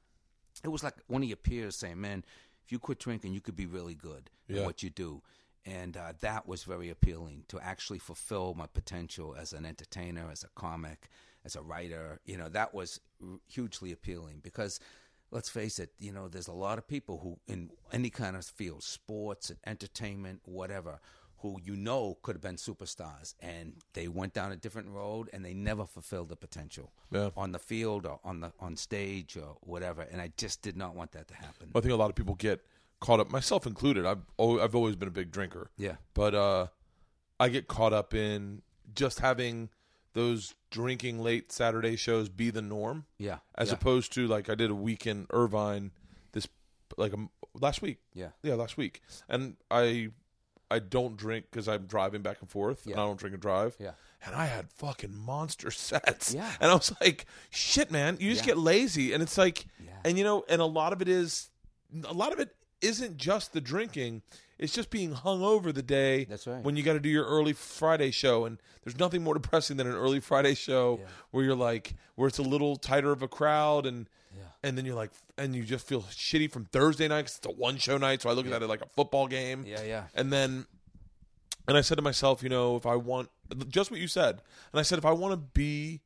It 0.63 0.67
was 0.69 0.83
like 0.83 0.95
one 1.07 1.23
of 1.23 1.27
your 1.29 1.37
peers 1.37 1.75
saying, 1.75 1.99
man, 2.01 2.23
if 2.65 2.71
you 2.71 2.79
quit 2.79 2.99
drinking, 2.99 3.33
you 3.33 3.41
could 3.41 3.55
be 3.55 3.65
really 3.65 3.95
good 3.95 4.29
Yeah. 4.47 4.59
at 4.61 4.65
what 4.65 4.83
you 4.83 4.89
do 4.89 5.21
and 5.65 5.97
uh, 5.97 6.13
that 6.21 6.47
was 6.47 6.63
very 6.63 6.89
appealing 6.89 7.43
to 7.49 7.59
actually 7.59 7.99
fulfill 7.99 8.53
my 8.53 8.67
potential 8.67 9.35
as 9.37 9.51
an 9.51 9.65
entertainer, 9.65 10.29
as 10.31 10.43
a 10.45 10.47
comic, 10.55 11.09
as 11.43 11.57
a 11.57 11.61
writer. 11.61 12.21
You 12.25 12.37
know, 12.37 12.47
that 12.49 12.73
was 12.73 13.01
r- 13.21 13.39
hugely 13.49 13.91
appealing 13.91 14.39
because, 14.41 14.79
let's 15.29 15.49
face 15.49 15.77
it, 15.77 15.89
you 15.99 16.13
know, 16.13 16.29
there's 16.29 16.47
a 16.47 16.53
lot 16.53 16.77
of 16.77 16.87
people 16.87 17.19
who, 17.21 17.37
in 17.53 17.71
any 17.91 18.09
kind 18.09 18.37
of 18.37 18.45
field, 18.45 18.81
sports 18.81 19.49
and 19.49 19.59
entertainment, 19.65 20.39
whatever, 20.45 21.01
who 21.39 21.59
you 21.63 21.75
know 21.75 22.17
could 22.23 22.35
have 22.35 22.41
been 22.41 22.55
superstars, 22.55 23.35
and 23.39 23.73
they 23.93 24.07
went 24.07 24.33
down 24.33 24.51
a 24.51 24.55
different 24.55 24.89
road 24.89 25.29
and 25.31 25.45
they 25.45 25.53
never 25.53 25.85
fulfilled 25.85 26.29
the 26.29 26.35
potential 26.35 26.91
Yeah. 27.11 27.29
on 27.38 27.51
the 27.51 27.59
field 27.59 28.05
or 28.05 28.19
on 28.23 28.39
the 28.39 28.51
on 28.59 28.75
stage 28.75 29.38
or 29.38 29.57
whatever. 29.61 30.01
And 30.01 30.19
I 30.21 30.31
just 30.38 30.61
did 30.61 30.75
not 30.75 30.95
want 30.95 31.11
that 31.11 31.27
to 31.27 31.35
happen. 31.35 31.71
I 31.75 31.79
think 31.81 31.93
a 31.93 31.95
lot 31.97 32.09
of 32.09 32.15
people 32.15 32.35
get 32.35 32.65
caught 32.99 33.19
up, 33.19 33.29
myself 33.29 33.67
included. 33.67 34.05
I've 34.05 34.21
al- 34.39 34.59
I've 34.61 34.73
always 34.75 34.95
been 34.95 35.07
a 35.07 35.11
big 35.11 35.31
drinker. 35.31 35.69
Yeah. 35.77 35.97
but 36.13 36.33
uh, 36.33 36.67
I 37.39 37.49
get 37.49 37.67
caught 37.67 37.93
up 37.93 38.13
in 38.15 38.63
just 38.95 39.19
having 39.19 39.69
those 40.13 40.55
drinking 40.71 41.19
late 41.19 41.51
Saturday 41.51 41.95
shows 41.95 42.29
be 42.29 42.49
the 42.49 42.61
norm. 42.63 43.05
Yeah, 43.19 43.38
as 43.55 43.67
yeah. 43.67 43.75
opposed 43.75 44.11
to 44.13 44.25
like 44.27 44.49
I 44.49 44.55
did 44.55 44.71
a 44.71 44.75
week 44.75 45.05
in 45.05 45.27
Irvine 45.29 45.91
this 46.31 46.47
like 46.97 47.13
um, 47.13 47.29
last 47.53 47.83
week. 47.83 47.99
Yeah. 48.15 48.29
yeah, 48.41 48.55
last 48.55 48.77
week, 48.77 49.01
and 49.29 49.57
I 49.69 50.09
I 50.70 50.80
don't 50.80 51.15
drink 51.18 51.45
because 51.49 51.68
I'm 51.68 51.86
driving 51.86 52.22
back 52.22 52.38
and 52.41 52.49
forth, 52.49 52.86
and 52.86 52.95
I 52.95 52.97
don't 53.05 53.18
drink 53.20 53.34
and 53.34 53.41
drive. 53.41 53.76
Yeah. 53.80 53.91
and 54.26 54.36
I 54.36 54.45
had 54.47 54.70
fucking 54.74 55.15
monster 55.15 55.70
sets. 55.72 56.34
Yeah. 56.34 56.51
and 56.59 56.72
I 56.72 56.74
was 56.74 56.91
like, 56.99 57.26
shit, 57.49 57.91
man, 57.91 58.18
you 58.20 58.30
just 58.32 58.41
Yeah. 58.43 58.53
get 58.53 58.57
lazy, 58.57 59.13
and 59.13 59.22
it's 59.24 59.38
like, 59.38 59.65
Yeah. 59.80 59.91
and 60.03 60.18
you 60.18 60.24
know, 60.24 60.43
and 60.49 60.61
a 60.61 60.65
lot 60.65 60.91
of 60.91 61.01
it 61.01 61.07
is, 61.07 61.49
a 62.03 62.13
lot 62.13 62.34
of 62.34 62.39
it 62.39 62.53
isn't 62.82 63.18
just 63.18 63.53
the 63.53 63.61
drinking. 63.61 64.24
It's 64.59 64.74
just 64.74 64.89
being 64.89 65.11
hung 65.11 65.43
over 65.43 65.72
the 65.72 65.84
day. 65.84 66.26
That's 66.26 66.47
right. 66.47 66.63
When 66.63 66.76
you 66.76 66.82
got 66.84 66.93
to 66.93 66.99
do 66.99 67.09
your 67.09 67.26
early 67.26 67.53
Friday 67.53 68.09
show, 68.11 68.45
and 68.45 68.57
there's 68.84 68.97
nothing 68.99 69.24
more 69.24 69.34
depressing 69.39 69.78
than 69.78 69.86
an 69.88 69.93
early 69.95 70.20
Friday 70.20 70.55
show 70.55 70.99
where 71.32 71.43
you're 71.45 71.55
like, 71.55 71.93
where 72.15 72.28
it's 72.28 72.39
a 72.39 72.43
little 72.43 72.76
tighter 72.76 73.11
of 73.11 73.22
a 73.22 73.28
crowd, 73.28 73.86
and 73.86 74.09
and 74.63 74.77
then 74.77 74.85
you're 74.85 74.95
like, 74.95 75.11
and 75.38 75.55
you 75.55 75.63
just 75.63 75.88
feel 75.88 76.01
shitty 76.03 76.51
from 76.51 76.65
Thursday 76.65 77.07
night 77.07 77.23
'cause 77.25 77.38
it's 77.38 77.45
a 77.47 77.51
one 77.51 77.77
show 77.77 77.97
night. 77.97 78.21
So 78.21 78.29
I 78.29 78.33
look 78.33 78.47
at 78.47 78.61
it 78.61 78.67
like 78.67 78.81
a 78.81 78.88
football 78.95 79.27
game. 79.27 79.65
Yeah, 79.65 79.83
yeah. 79.83 80.07
And 80.13 80.31
then, 80.33 80.65
and 81.67 81.77
I 81.77 81.81
said 81.81 81.95
to 81.95 82.01
myself, 82.01 82.41
you 82.43 82.49
know, 82.49 82.75
if 82.75 82.85
I 82.85 82.95
want 82.95 83.29
just 83.69 83.91
what 83.91 83.99
you 83.99 84.07
said, 84.07 84.41
and 84.71 84.79
I 84.79 84.83
said, 84.83 84.97
if 84.97 85.05
I 85.05 85.11
want 85.11 85.33
to 85.33 85.38
be 85.38 86.01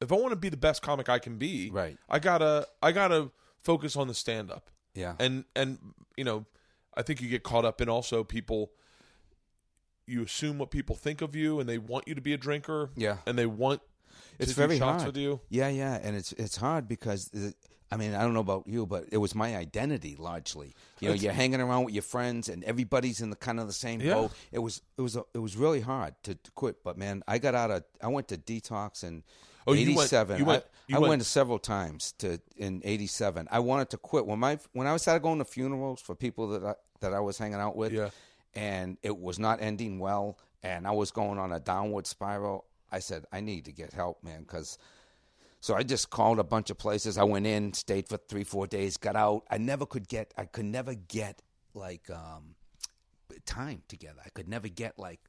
if 0.00 0.10
I 0.10 0.16
want 0.16 0.30
to 0.30 0.36
be 0.36 0.48
the 0.48 0.56
best 0.56 0.82
comic 0.82 1.08
I 1.08 1.18
can 1.20 1.38
be, 1.38 1.70
Right. 1.70 1.96
I 2.08 2.18
gotta 2.18 2.66
I 2.82 2.90
gotta 2.92 3.30
focus 3.62 3.96
on 3.96 4.08
the 4.08 4.14
stand 4.14 4.50
up. 4.50 4.68
Yeah. 4.94 5.14
and 5.18 5.44
and 5.54 5.78
you 6.16 6.24
know, 6.24 6.44
I 6.94 7.02
think 7.02 7.20
you 7.22 7.28
get 7.28 7.42
caught 7.44 7.64
up 7.64 7.80
in 7.80 7.88
also 7.88 8.24
people. 8.24 8.72
You 10.06 10.22
assume 10.24 10.58
what 10.58 10.70
people 10.70 10.96
think 10.96 11.22
of 11.22 11.36
you, 11.36 11.60
and 11.60 11.68
they 11.68 11.78
want 11.78 12.08
you 12.08 12.14
to 12.16 12.20
be 12.20 12.32
a 12.32 12.36
drinker. 12.36 12.90
Yeah. 12.96 13.18
and 13.26 13.38
they 13.38 13.46
want 13.46 13.80
it's 14.38 14.52
very 14.52 14.78
hard. 14.78 15.06
with 15.06 15.16
you. 15.16 15.40
Yeah, 15.48 15.68
yeah, 15.68 15.98
and 16.02 16.16
it's 16.16 16.32
it's 16.32 16.56
hard 16.56 16.88
because 16.88 17.30
uh, 17.34 17.50
I 17.90 17.96
mean 17.96 18.14
I 18.14 18.22
don't 18.22 18.34
know 18.34 18.40
about 18.40 18.66
you, 18.66 18.86
but 18.86 19.04
it 19.12 19.18
was 19.18 19.34
my 19.34 19.56
identity 19.56 20.16
largely. 20.18 20.74
You 21.00 21.08
know, 21.08 21.14
It's- 21.14 21.22
you're 21.22 21.32
hanging 21.32 21.60
around 21.60 21.84
with 21.84 21.94
your 21.94 22.02
friends, 22.02 22.48
and 22.48 22.64
everybody's 22.64 23.20
in 23.20 23.30
the 23.30 23.36
kind 23.36 23.60
of 23.60 23.66
the 23.66 23.72
same 23.72 24.00
Yeah. 24.00 24.14
boat. 24.14 24.32
It 24.50 24.60
was 24.60 24.82
it 24.96 25.02
was 25.02 25.16
a, 25.16 25.24
it 25.34 25.38
was 25.38 25.56
really 25.56 25.80
hard 25.80 26.14
to, 26.24 26.34
to 26.34 26.50
quit, 26.52 26.82
but 26.84 26.96
man, 26.96 27.22
I 27.28 27.38
got 27.38 27.54
out 27.54 27.70
of 27.70 27.84
I 28.02 28.08
went 28.08 28.28
to 28.28 28.36
detox 28.38 29.04
in 29.04 29.22
Oh, 29.66 29.74
you 29.74 29.94
went- 29.94 30.12
'87. 30.12 30.38
you 30.38 30.44
went- 30.44 30.64
I, 30.64 30.68
you 30.88 30.96
I 30.96 30.98
went- 30.98 31.08
went 31.10 31.24
several 31.26 31.58
times 31.58 32.12
to 32.18 32.40
in 32.56 32.80
'87. 32.84 33.46
I 33.50 33.60
wanted 33.60 33.90
to 33.90 33.96
quit 33.96 34.26
when 34.26 34.38
my 34.40 34.58
when 34.72 34.86
I 34.86 34.96
started 34.96 35.22
going 35.22 35.38
to 35.38 35.44
funerals 35.44 36.00
for 36.00 36.14
people 36.16 36.48
that 36.48 36.64
I, 36.64 36.74
that 37.00 37.12
I 37.14 37.20
was 37.20 37.38
hanging 37.38 37.60
out 37.60 37.76
with. 37.76 37.92
Yeah. 37.92 38.10
and 38.54 38.98
it 39.02 39.16
was 39.16 39.38
not 39.38 39.62
ending 39.62 39.98
well, 39.98 40.36
and 40.62 40.86
I 40.86 40.90
was 40.90 41.10
going 41.10 41.38
on 41.38 41.52
a 41.52 41.60
downward 41.60 42.06
spiral. 42.06 42.64
I 42.92 43.00
said 43.00 43.24
I 43.32 43.40
need 43.40 43.64
to 43.64 43.72
get 43.72 43.92
help, 43.92 44.22
man, 44.22 44.40
because. 44.42 44.78
So 45.60 45.76
I 45.76 45.84
just 45.84 46.10
called 46.10 46.40
a 46.40 46.44
bunch 46.44 46.70
of 46.70 46.78
places. 46.78 47.16
I 47.16 47.22
went 47.22 47.46
in, 47.46 47.72
stayed 47.72 48.08
for 48.08 48.16
three, 48.16 48.42
four 48.42 48.66
days, 48.66 48.96
got 48.96 49.14
out. 49.14 49.44
I 49.48 49.58
never 49.58 49.86
could 49.86 50.08
get. 50.08 50.34
I 50.36 50.44
could 50.44 50.64
never 50.64 50.94
get 50.94 51.40
like 51.72 52.10
um, 52.10 52.56
time 53.46 53.82
together. 53.88 54.20
I 54.24 54.28
could 54.30 54.48
never 54.48 54.68
get 54.68 54.98
like 54.98 55.20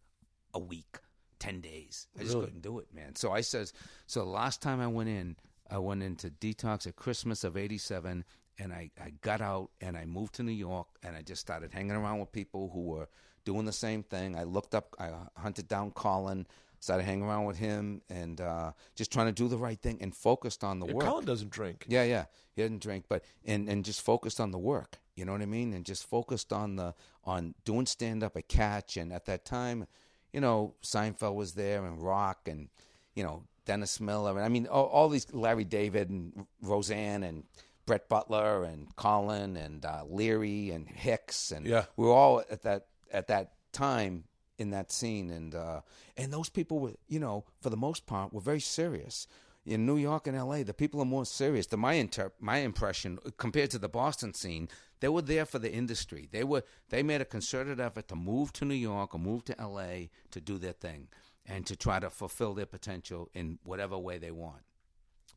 a 0.54 0.60
week, 0.60 0.98
ten 1.40 1.62
days. 1.62 2.08
I 2.20 2.24
just 2.24 2.34
couldn't 2.34 2.62
do 2.62 2.80
it, 2.80 2.88
man. 2.94 3.16
So 3.16 3.32
I 3.32 3.42
says. 3.42 3.74
So 4.08 4.22
the 4.22 4.30
last 4.30 4.62
time 4.62 4.80
I 4.80 4.88
went 4.88 5.10
in, 5.10 5.36
I 5.70 5.78
went 5.78 6.04
into 6.04 6.30
detox 6.30 6.88
at 6.88 6.96
Christmas 6.96 7.44
of 7.44 7.56
'87, 7.58 8.24
and 8.60 8.74
I 8.74 8.92
I 9.00 9.12
got 9.22 9.42
out 9.42 9.70
and 9.82 9.98
I 9.98 10.06
moved 10.06 10.36
to 10.36 10.44
New 10.44 10.52
York, 10.52 10.88
and 11.04 11.16
I 11.16 11.22
just 11.22 11.42
started 11.42 11.72
hanging 11.72 11.96
around 11.96 12.20
with 12.20 12.32
people 12.32 12.70
who 12.74 12.82
were 12.82 13.08
doing 13.46 13.66
the 13.66 13.74
same 13.74 14.04
thing. 14.04 14.38
I 14.38 14.44
looked 14.44 14.76
up. 14.76 14.96
I 15.00 15.12
hunted 15.38 15.68
down 15.68 15.92
Colin. 15.92 16.48
Started 16.84 17.04
hanging 17.04 17.24
around 17.24 17.46
with 17.46 17.58
him 17.58 18.02
and 18.10 18.42
uh, 18.42 18.74
just 18.94 19.10
trying 19.10 19.28
to 19.28 19.32
do 19.32 19.48
the 19.48 19.58
right 19.58 19.80
thing 19.82 19.98
and 20.02 20.14
focused 20.14 20.66
on 20.66 20.82
the 20.82 20.86
Yeah, 20.88 20.94
work. 20.96 21.06
Colin 21.06 21.24
doesn't 21.24 21.50
drink. 21.50 21.86
Yeah, 21.88 22.04
yeah. 22.04 22.26
He 22.56 22.62
doesn't 22.62 22.82
drink, 22.82 23.06
but 23.08 23.24
and 23.46 23.70
and 23.70 23.86
just 23.86 24.02
focused 24.02 24.42
on 24.42 24.52
the 24.52 24.58
work. 24.60 24.98
You 25.16 25.24
know 25.24 25.32
what 25.32 25.42
I 25.42 25.46
mean? 25.46 25.72
And 25.74 25.86
just 25.86 26.04
focused 26.10 26.52
on 26.52 26.76
the 26.76 26.94
on 27.24 27.56
doing 27.64 27.86
stand 27.86 28.22
up 28.22 28.36
at 28.36 28.50
Catch. 28.50 28.98
And 28.98 29.14
at 29.14 29.24
that 29.28 29.46
time, 29.46 29.88
you 30.34 30.42
know, 30.42 30.74
Seinfeld 30.84 31.36
was 31.36 31.54
there 31.54 31.86
and 31.86 32.02
Rock 32.04 32.50
and 32.50 32.68
you 33.16 33.24
know 33.24 33.44
Dennis 33.64 34.02
Miller. 34.02 34.32
And 34.32 34.42
I 34.42 34.50
mean, 34.50 34.68
all, 34.68 34.88
all 34.88 35.08
these 35.08 35.34
Larry 35.34 35.64
David 35.64 36.10
and 36.10 36.46
Roseanne 36.62 37.24
and 37.24 37.46
Brett 37.86 38.10
Butler 38.10 38.66
and 38.66 38.94
Colin 38.98 39.56
and 39.56 39.86
uh, 39.86 40.04
Leary 40.06 40.72
and 40.72 40.86
Hicks 40.86 41.52
and 41.52 41.66
Yeah. 41.66 41.86
we 41.96 42.06
were 42.08 42.12
all 42.14 42.44
at 42.52 42.64
that 42.64 42.88
at 43.10 43.28
that 43.28 43.54
time 43.72 44.26
in 44.58 44.70
that 44.70 44.92
scene 44.92 45.30
and 45.30 45.56
uh 45.56 45.82
and 46.18 46.32
those 46.32 46.50
people 46.50 46.80
were 46.80 46.94
you 47.08 47.20
know 47.20 47.44
for 47.62 47.70
the 47.70 47.78
most 47.78 48.06
part 48.06 48.34
were 48.34 48.42
very 48.42 48.60
serious. 48.60 49.28
In 49.66 49.86
New 49.86 49.96
York 49.98 50.28
and 50.28 50.38
LA 50.38 50.64
the 50.64 50.74
people 50.74 51.00
are 51.02 51.06
more 51.06 51.26
serious. 51.26 51.66
To 51.68 51.78
my 51.78 51.94
inter- 51.94 52.34
my 52.40 52.58
impression 52.58 53.18
compared 53.38 53.72
to 53.72 53.80
the 53.80 53.90
Boston 53.90 54.34
scene 54.34 54.68
they 55.00 55.10
were 55.10 55.22
there 55.22 55.46
for 55.46 55.60
the 55.60 55.72
industry. 55.72 56.30
They 56.32 56.44
were 56.44 56.64
they 56.90 57.04
made 57.04 57.22
a 57.22 57.26
concerted 57.26 57.80
effort 57.80 58.08
to 58.10 58.16
move 58.16 58.54
to 58.54 58.66
New 58.66 58.76
York 58.76 59.14
or 59.16 59.20
move 59.20 59.44
to 59.46 59.56
LA 59.60 60.08
to 60.32 60.42
do 60.42 60.58
their 60.58 60.74
thing 60.74 61.08
and 61.46 61.66
to 61.66 61.76
try 61.76 62.00
to 62.00 62.10
fulfill 62.10 62.54
their 62.54 62.66
potential 62.66 63.30
in 63.34 63.60
whatever 63.64 63.98
way 63.98 64.18
they 64.18 64.32
want. 64.32 64.64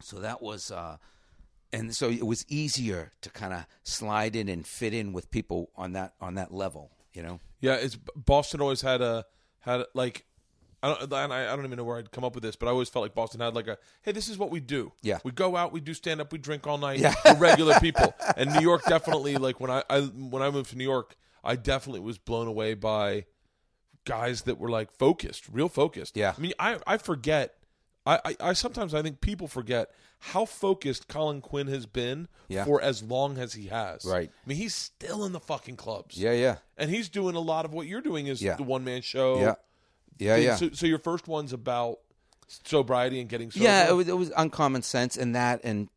So 0.00 0.20
that 0.20 0.42
was 0.42 0.70
uh 0.70 0.98
and 1.72 1.94
so 1.94 2.10
it 2.10 2.26
was 2.26 2.44
easier 2.48 3.12
to 3.22 3.30
kind 3.30 3.52
of 3.52 3.66
slide 3.82 4.36
in 4.36 4.48
and 4.48 4.66
fit 4.66 4.94
in 4.94 5.12
with 5.12 5.30
people 5.30 5.70
on 5.76 5.92
that 5.92 6.14
on 6.20 6.34
that 6.34 6.52
level 6.52 6.90
you 7.16 7.22
know 7.22 7.40
Yeah, 7.60 7.74
it's 7.74 7.96
Boston 8.14 8.60
always 8.60 8.82
had 8.82 9.00
a 9.00 9.24
had 9.60 9.80
a, 9.80 9.86
like 9.94 10.24
I 10.82 10.88
don't 10.88 11.02
and 11.02 11.32
I, 11.32 11.52
I 11.52 11.56
don't 11.56 11.64
even 11.64 11.78
know 11.78 11.84
where 11.84 11.96
I'd 11.96 12.10
come 12.12 12.22
up 12.22 12.34
with 12.34 12.44
this, 12.44 12.54
but 12.54 12.66
I 12.66 12.70
always 12.70 12.88
felt 12.88 13.02
like 13.02 13.14
Boston 13.14 13.40
had 13.40 13.54
like 13.54 13.66
a 13.66 13.78
hey, 14.02 14.12
this 14.12 14.28
is 14.28 14.38
what 14.38 14.50
we 14.50 14.60
do. 14.60 14.92
Yeah. 15.02 15.18
we 15.24 15.32
go 15.32 15.56
out, 15.56 15.72
we 15.72 15.80
do 15.80 15.94
stand 15.94 16.20
up, 16.20 16.30
we 16.32 16.38
drink 16.38 16.66
all 16.66 16.78
night. 16.78 17.00
Yeah. 17.00 17.14
We're 17.24 17.36
regular 17.36 17.80
people. 17.80 18.14
And 18.36 18.52
New 18.52 18.60
York 18.60 18.84
definitely 18.84 19.36
like 19.36 19.58
when 19.58 19.70
I, 19.70 19.82
I 19.88 20.02
when 20.02 20.42
I 20.42 20.50
moved 20.50 20.70
to 20.70 20.78
New 20.78 20.84
York, 20.84 21.16
I 21.42 21.56
definitely 21.56 22.00
was 22.00 22.18
blown 22.18 22.46
away 22.46 22.74
by 22.74 23.24
guys 24.04 24.42
that 24.42 24.58
were 24.58 24.70
like 24.70 24.92
focused, 24.92 25.44
real 25.50 25.68
focused. 25.68 26.16
Yeah. 26.16 26.34
I 26.36 26.40
mean, 26.40 26.52
I 26.58 26.78
I 26.86 26.98
forget. 26.98 27.54
I, 28.04 28.20
I, 28.24 28.36
I 28.40 28.52
sometimes 28.52 28.94
I 28.94 29.02
think 29.02 29.20
people 29.20 29.48
forget 29.48 29.90
how 30.18 30.44
focused 30.44 31.08
Colin 31.08 31.40
Quinn 31.40 31.66
has 31.68 31.86
been 31.86 32.28
Yeah. 32.48 32.64
for 32.64 32.80
as 32.80 33.02
long 33.02 33.38
as 33.38 33.52
he 33.54 33.66
has. 33.66 34.04
Right. 34.04 34.30
I 34.30 34.48
mean, 34.48 34.58
he's 34.58 34.74
still 34.74 35.24
in 35.24 35.32
the 35.32 35.40
fucking 35.40 35.76
clubs. 35.76 36.16
yeah 36.16 36.32
yeah 36.32 36.56
And 36.76 36.90
he's 36.90 37.08
doing 37.08 37.34
a 37.36 37.40
lot 37.40 37.64
of 37.64 37.72
what 37.74 37.86
you're 37.86 38.00
doing 38.00 38.26
is 38.26 38.40
Yeah. 38.42 38.56
the 38.56 38.62
one 38.62 38.82
man 38.84 39.02
show. 39.02 39.40
Yeah. 39.40 39.54
Yeah, 40.18 40.36
yeah. 40.36 40.56
So, 40.56 40.70
so 40.72 40.86
your 40.86 40.98
first 40.98 41.28
one's 41.28 41.52
about 41.52 41.98
sobriety 42.48 43.20
and 43.20 43.28
getting 43.28 43.50
sober. 43.50 43.64
yeah, 43.64 43.88
it 43.88 43.92
was, 43.92 44.08
it 44.08 44.16
was 44.16 44.32
uncommon 44.36 44.82
sense 44.82 45.16
and 45.16 45.34
that, 45.34 45.60
and 45.64 45.88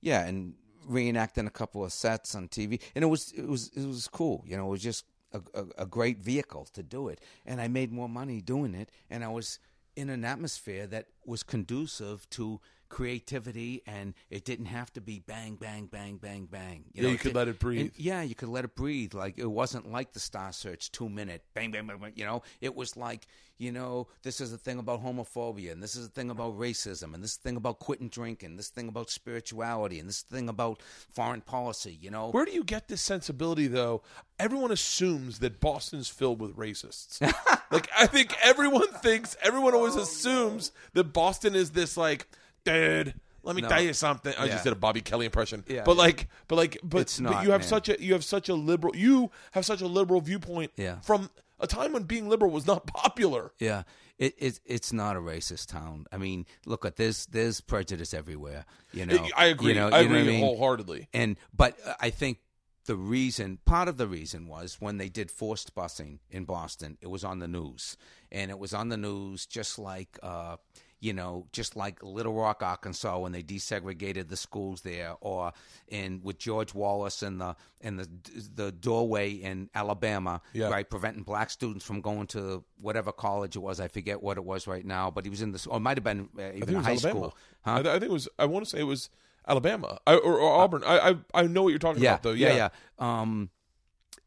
yeah, 0.00 0.24
and 0.24 0.54
reenacting 0.88 1.46
a 1.46 1.50
couple 1.50 1.84
of 1.84 1.92
sets 1.92 2.34
on 2.34 2.46
TV, 2.48 2.80
and 2.94 3.02
it 3.02 3.06
was 3.08 3.32
it 3.32 3.46
was 3.48 3.70
it 3.74 3.86
was 3.86 4.06
cool. 4.08 4.44
You 4.46 4.56
know, 4.56 4.66
it 4.66 4.70
was 4.70 4.82
just 4.82 5.06
a, 5.32 5.40
a, 5.54 5.64
a 5.78 5.86
great 5.86 6.18
vehicle 6.18 6.66
to 6.74 6.82
do 6.82 7.08
it, 7.08 7.20
and 7.46 7.60
I 7.60 7.68
made 7.68 7.90
more 7.90 8.08
money 8.08 8.40
doing 8.40 8.74
it, 8.74 8.90
and 9.10 9.24
I 9.24 9.28
was 9.28 9.58
in 9.96 10.10
an 10.10 10.24
atmosphere 10.24 10.86
that 10.88 11.06
was 11.24 11.42
conducive 11.42 12.28
to 12.30 12.60
creativity 12.94 13.82
and 13.86 14.14
it 14.30 14.44
didn't 14.44 14.66
have 14.66 14.92
to 14.92 15.00
be 15.00 15.18
bang 15.18 15.56
bang 15.56 15.86
bang 15.86 16.16
bang 16.16 16.46
bang 16.50 16.84
Yeah, 16.94 17.08
you 17.08 17.16
could 17.18 17.28
did- 17.30 17.34
let 17.36 17.48
it 17.48 17.58
breathe. 17.58 17.80
and 17.80 17.90
yeah 17.96 18.22
you 18.22 18.34
could 18.34 18.48
let 18.48 18.64
it 18.64 18.74
breathe 18.76 19.14
like 19.14 19.34
it 19.36 19.46
wasn't 19.50 19.90
like 19.90 20.12
the 20.12 20.20
star 20.20 20.52
search 20.52 20.90
two 20.92 21.08
minute 21.08 21.42
bang 21.54 21.70
bang 21.70 21.86
bang, 21.86 21.98
bang 21.98 22.12
you 22.14 22.24
know 22.24 22.42
it 22.60 22.74
was 22.74 22.96
like 22.96 23.26
you 23.58 23.72
know 23.72 24.06
this 24.22 24.40
is 24.40 24.52
a 24.52 24.58
thing 24.58 24.78
about 24.78 25.02
homophobia 25.04 25.70
and 25.72 25.82
this 25.82 25.96
is 25.96 26.06
a 26.06 26.08
thing 26.08 26.30
about 26.30 26.58
racism 26.58 27.14
and 27.14 27.22
this 27.22 27.36
thing 27.36 27.56
about 27.56 27.78
quitting 27.78 28.08
drinking 28.08 28.56
this 28.56 28.68
thing 28.68 28.88
about 28.88 29.10
spirituality 29.10 29.98
and 29.98 30.08
this 30.08 30.22
thing 30.22 30.48
about 30.48 30.80
foreign 31.10 31.40
policy 31.40 31.98
you 32.00 32.10
know 32.10 32.30
Where 32.30 32.44
do 32.44 32.52
you 32.52 32.64
get 32.64 32.88
this 32.88 33.02
sensibility, 33.02 33.66
though? 33.66 34.02
Everyone 34.38 34.70
assumes 34.72 35.38
that 35.40 35.60
Boston's 35.60 36.08
filled 36.08 36.40
with 36.40 36.56
racists. 36.56 37.20
like, 37.70 37.88
I 37.96 38.06
think 38.06 38.34
everyone 38.42 38.90
thinks, 38.94 39.36
everyone 39.42 39.74
always 39.74 39.94
assumes 39.96 40.72
that 40.94 41.12
Boston 41.12 41.54
is 41.54 41.70
this, 41.70 41.96
like, 41.96 42.26
dude, 42.64 43.14
let 43.42 43.56
me 43.56 43.62
No. 43.62 43.68
tell 43.68 43.82
you 43.82 43.92
something. 43.92 44.34
I 44.38 44.44
Yeah. 44.46 44.52
just 44.52 44.64
did 44.64 44.72
a 44.72 44.76
Bobby 44.76 45.00
Kelly 45.00 45.26
impression. 45.26 45.64
Yeah, 45.66 45.82
but 45.84 45.92
yeah. 45.96 46.02
like, 46.02 46.28
but 46.48 46.56
like, 46.56 46.78
but, 46.82 47.02
It's 47.02 47.18
but 47.20 47.30
not, 47.30 47.44
you 47.44 47.50
have 47.52 47.60
man. 47.62 47.68
such 47.68 47.88
a 47.88 48.02
you 48.02 48.12
have 48.14 48.24
such 48.24 48.48
a 48.48 48.54
liberal 48.54 48.96
you 48.96 49.30
have 49.52 49.64
such 49.66 49.80
a 49.80 49.86
liberal 49.86 50.20
viewpoint. 50.20 50.72
Yeah. 50.76 51.00
From 51.00 51.30
a 51.60 51.66
time 51.66 51.92
when 51.92 52.04
being 52.04 52.28
liberal 52.28 52.50
was 52.50 52.66
not 52.66 52.86
popular. 52.94 53.52
Yeah, 53.58 53.82
it, 54.18 54.34
it 54.38 54.60
it's 54.64 54.92
not 54.92 55.16
a 55.16 55.20
racist 55.20 55.68
town. 55.68 56.06
I 56.10 56.16
mean, 56.16 56.46
look 56.66 56.84
at 56.84 56.96
there's 56.96 57.26
there's 57.26 57.60
prejudice 57.60 58.14
everywhere. 58.14 58.64
You 58.92 59.06
know, 59.06 59.28
I 59.36 59.46
agree. 59.46 59.68
You 59.74 59.80
know, 59.80 59.88
I 59.88 60.00
you 60.00 60.08
know 60.08 60.14
agree 60.16 60.22
what 60.22 60.26
mean? 60.32 60.40
wholeheartedly. 60.40 61.08
And 61.12 61.36
but 61.54 61.76
uh, 61.86 61.94
I 62.00 62.10
think 62.10 62.38
the 62.86 62.96
reason, 62.96 63.58
part 63.64 63.88
of 63.88 63.96
the 63.96 64.06
reason 64.06 64.46
was 64.46 64.76
when 64.78 64.98
they 64.98 65.08
did 65.08 65.30
forced 65.30 65.74
busing 65.74 66.18
in 66.30 66.44
Boston, 66.44 66.98
it 67.00 67.06
was 67.06 67.24
on 67.24 67.38
the 67.38 67.48
news, 67.48 67.96
and 68.30 68.50
it 68.50 68.58
was 68.58 68.74
on 68.74 68.88
the 68.88 68.96
news 68.96 69.46
just 69.46 69.78
like. 69.78 70.18
Uh, 70.22 70.56
you 71.04 71.12
know, 71.12 71.46
just 71.52 71.76
like 71.76 72.02
Little 72.02 72.32
Rock, 72.32 72.62
Arkansas, 72.62 73.18
when 73.18 73.32
they 73.32 73.42
desegregated 73.42 74.28
the 74.28 74.36
schools 74.36 74.80
there, 74.80 75.14
or 75.20 75.52
in 75.88 76.20
with 76.22 76.38
George 76.38 76.72
Wallace 76.72 77.22
and 77.22 77.38
the 77.40 77.54
and 77.82 77.98
the 78.00 78.08
the 78.54 78.72
doorway 78.72 79.32
in 79.32 79.68
Alabama, 79.74 80.40
Yeah. 80.54 80.68
right, 80.70 80.88
preventing 80.88 81.24
black 81.24 81.50
students 81.50 81.84
from 81.84 82.00
going 82.00 82.26
to 82.28 82.64
whatever 82.80 83.12
college 83.12 83.54
it 83.54 83.58
was. 83.60 83.80
I 83.80 83.88
forget 83.88 84.22
what 84.22 84.38
it 84.38 84.44
was 84.44 84.66
right 84.66 84.86
now, 84.86 85.10
but 85.10 85.24
he 85.26 85.30
was 85.30 85.42
in 85.42 85.52
the, 85.52 85.66
or 85.68 85.76
it 85.76 85.80
might 85.80 85.98
have 85.98 86.04
been 86.04 86.28
uh, 86.38 86.42
I 86.42 86.50
think 86.52 86.62
even 86.62 86.74
it 86.74 86.76
was 86.78 86.86
high 86.86 86.92
Alabama. 86.92 87.10
school. 87.20 87.36
I, 87.66 87.70
Huh? 87.70 87.82
th- 87.82 87.94
I 87.96 87.98
think 87.98 88.10
it 88.10 88.14
was. 88.14 88.28
I 88.38 88.46
want 88.46 88.64
to 88.64 88.70
say 88.70 88.80
it 88.80 88.84
was 88.84 89.10
Alabama 89.46 89.98
I, 90.06 90.14
or, 90.14 90.38
or 90.38 90.62
Auburn. 90.62 90.82
I, 90.86 91.10
I 91.10 91.16
I 91.34 91.42
know 91.46 91.62
what 91.64 91.68
you're 91.70 91.78
talking 91.78 92.02
yeah, 92.02 92.12
about 92.12 92.22
though. 92.22 92.32
yeah, 92.32 92.54
yeah. 92.56 92.68
Um, 92.98 93.50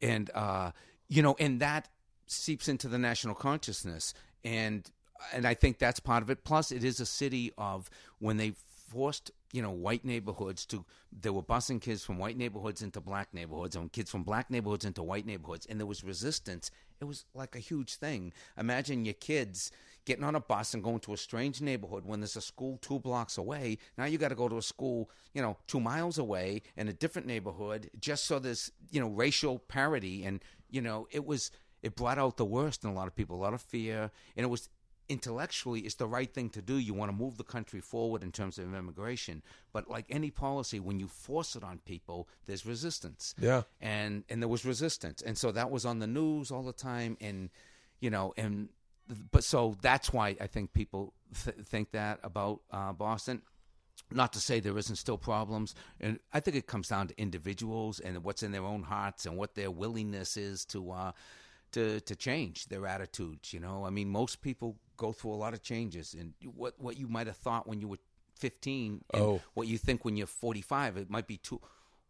and 0.01 0.29
uh, 0.35 0.71
you 1.09 1.23
know, 1.23 1.35
and 1.39 1.59
that 1.59 1.89
seeps 2.27 2.67
into 2.67 2.87
the 2.87 2.99
national 2.99 3.33
consciousness, 3.33 4.13
and 4.43 4.87
and 5.33 5.47
I 5.47 5.53
think 5.53 5.79
that's 5.79 5.99
part 5.99 6.23
of 6.23 6.29
it. 6.29 6.43
Plus, 6.43 6.71
it 6.71 6.83
is 6.83 6.99
a 6.99 7.05
city 7.05 7.51
of 7.57 7.89
when 8.19 8.37
they 8.37 8.53
forced 8.87 9.31
you 9.53 9.61
know 9.61 9.71
white 9.71 10.05
neighborhoods 10.05 10.65
to 10.65 10.85
they 11.11 11.29
were 11.29 11.43
busing 11.43 11.81
kids 11.81 12.03
from 12.03 12.17
white 12.17 12.37
neighborhoods 12.37 12.81
into 12.81 12.99
black 12.99 13.33
neighborhoods 13.33 13.75
and 13.75 13.91
kids 13.91 14.09
from 14.09 14.23
black 14.23 14.49
neighborhoods 14.49 14.85
into 14.85 15.03
white 15.03 15.25
neighborhoods 15.25 15.65
and 15.65 15.79
there 15.79 15.87
was 15.87 16.03
resistance. 16.03 16.71
It 16.99 17.05
was 17.05 17.25
like 17.33 17.55
a 17.55 17.59
huge 17.59 17.95
thing. 17.95 18.33
Imagine 18.57 19.05
your 19.05 19.13
kids 19.13 19.71
getting 20.05 20.23
on 20.23 20.35
a 20.35 20.39
bus 20.39 20.73
and 20.73 20.83
going 20.83 20.99
to 21.01 21.13
a 21.13 21.17
strange 21.17 21.61
neighborhood 21.61 22.05
when 22.05 22.19
there's 22.21 22.35
a 22.35 22.41
school 22.41 22.77
two 22.81 22.99
blocks 22.99 23.37
away. 23.37 23.77
Now 23.97 24.05
you 24.05 24.17
got 24.17 24.29
to 24.29 24.35
go 24.35 24.49
to 24.49 24.57
a 24.57 24.61
school 24.61 25.09
you 25.33 25.41
know 25.41 25.57
two 25.67 25.79
miles 25.79 26.17
away 26.17 26.61
in 26.75 26.87
a 26.87 26.93
different 26.93 27.27
neighborhood 27.27 27.89
just 27.99 28.25
so 28.25 28.39
there's 28.39 28.71
you 28.89 28.99
know 28.99 29.09
racial 29.09 29.59
parity. 29.59 30.25
And 30.25 30.41
you 30.69 30.81
know 30.81 31.07
it 31.11 31.25
was 31.25 31.51
it 31.83 31.95
brought 31.95 32.17
out 32.17 32.37
the 32.37 32.45
worst 32.45 32.83
in 32.83 32.89
a 32.89 32.93
lot 32.93 33.07
of 33.07 33.15
people 33.15 33.37
a 33.37 33.43
lot 33.43 33.53
of 33.53 33.61
fear. 33.61 34.11
And 34.35 34.43
it 34.43 34.49
was 34.49 34.69
intellectually 35.09 35.81
it's 35.81 35.95
the 35.95 36.07
right 36.07 36.33
thing 36.33 36.49
to 36.51 36.61
do. 36.61 36.77
You 36.77 36.93
want 36.93 37.11
to 37.11 37.17
move 37.17 37.37
the 37.37 37.43
country 37.43 37.81
forward 37.81 38.23
in 38.23 38.31
terms 38.31 38.57
of 38.57 38.73
immigration, 38.73 39.41
but 39.73 39.89
like 39.89 40.05
any 40.09 40.31
policy, 40.31 40.79
when 40.79 40.99
you 40.99 41.07
force 41.07 41.55
it 41.55 41.63
on 41.63 41.79
people, 41.85 42.27
there's 42.45 42.65
resistance. 42.65 43.33
Yeah. 43.39 43.63
and 43.81 44.23
and 44.29 44.41
there 44.41 44.49
was 44.49 44.65
resistance, 44.65 45.21
and 45.21 45.37
so 45.37 45.51
that 45.51 45.71
was 45.71 45.85
on 45.85 45.99
the 45.99 46.07
news 46.07 46.51
all 46.51 46.63
the 46.63 46.73
time, 46.73 47.17
and 47.21 47.49
you 47.99 48.09
know, 48.09 48.33
and 48.37 48.69
but 49.31 49.43
so 49.43 49.77
that's 49.81 50.11
why 50.11 50.35
I 50.41 50.47
think 50.47 50.73
people 50.73 51.13
th- 51.43 51.57
think 51.65 51.91
that 51.91 52.19
about 52.23 52.61
uh, 52.71 52.93
Boston. 52.93 53.41
Not 54.11 54.31
to 54.33 54.39
say 54.39 54.59
there 54.59 54.77
isn't 54.77 54.95
still 54.97 55.17
problems, 55.17 55.75
and 55.99 56.19
I 56.31 56.39
think 56.39 56.55
it 56.55 56.67
comes 56.67 56.87
down 56.87 57.07
to 57.07 57.19
individuals 57.19 57.99
and 57.99 58.23
what's 58.23 58.43
in 58.43 58.51
their 58.51 58.63
own 58.63 58.83
hearts 58.83 59.25
and 59.25 59.35
what 59.35 59.55
their 59.55 59.71
willingness 59.71 60.37
is 60.37 60.65
to 60.65 60.91
uh, 60.91 61.11
to 61.71 61.99
to 62.01 62.15
change 62.15 62.67
their 62.67 62.85
attitudes. 62.85 63.53
You 63.53 63.59
know, 63.59 63.85
I 63.85 63.89
mean, 63.89 64.09
most 64.09 64.41
people 64.41 64.77
go 64.97 65.11
through 65.13 65.31
a 65.33 65.35
lot 65.35 65.53
of 65.53 65.61
changes, 65.61 66.13
and 66.13 66.33
what 66.55 66.73
what 66.79 66.97
you 66.97 67.07
might 67.07 67.27
have 67.27 67.37
thought 67.37 67.67
when 67.67 67.79
you 67.81 67.87
were 67.87 67.99
fifteen, 68.35 69.03
and 69.13 69.21
Oh. 69.23 69.41
what 69.53 69.67
you 69.67 69.77
think 69.77 70.03
when 70.05 70.17
you're 70.17 70.27
forty 70.27 70.61
five, 70.61 70.97
it 70.97 71.09
might 71.09 71.27
be 71.27 71.37
two 71.37 71.61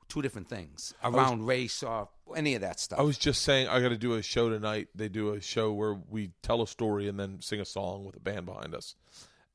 two 0.10 0.22
different 0.22 0.48
things 0.48 0.94
around 1.04 1.46
race 1.46 1.84
or 1.84 2.08
any 2.34 2.56
of 2.56 2.62
that 2.62 2.80
stuff. 2.80 2.98
I 2.98 3.02
was 3.04 3.18
just 3.18 3.42
saying 3.42 3.68
I 3.68 3.82
got 3.82 3.90
to 3.90 3.98
do 3.98 4.14
a 4.14 4.22
show 4.22 4.50
tonight. 4.50 4.88
They 4.96 5.10
do 5.10 5.34
a 5.34 5.42
show 5.42 5.74
where 5.74 5.96
we 6.10 6.32
tell 6.42 6.62
a 6.62 6.68
story 6.68 7.10
and 7.10 7.20
then 7.20 7.42
sing 7.42 7.60
a 7.60 7.66
song 7.66 8.06
with 8.06 8.16
a 8.16 8.20
band 8.22 8.46
behind 8.46 8.74
us. 8.74 8.96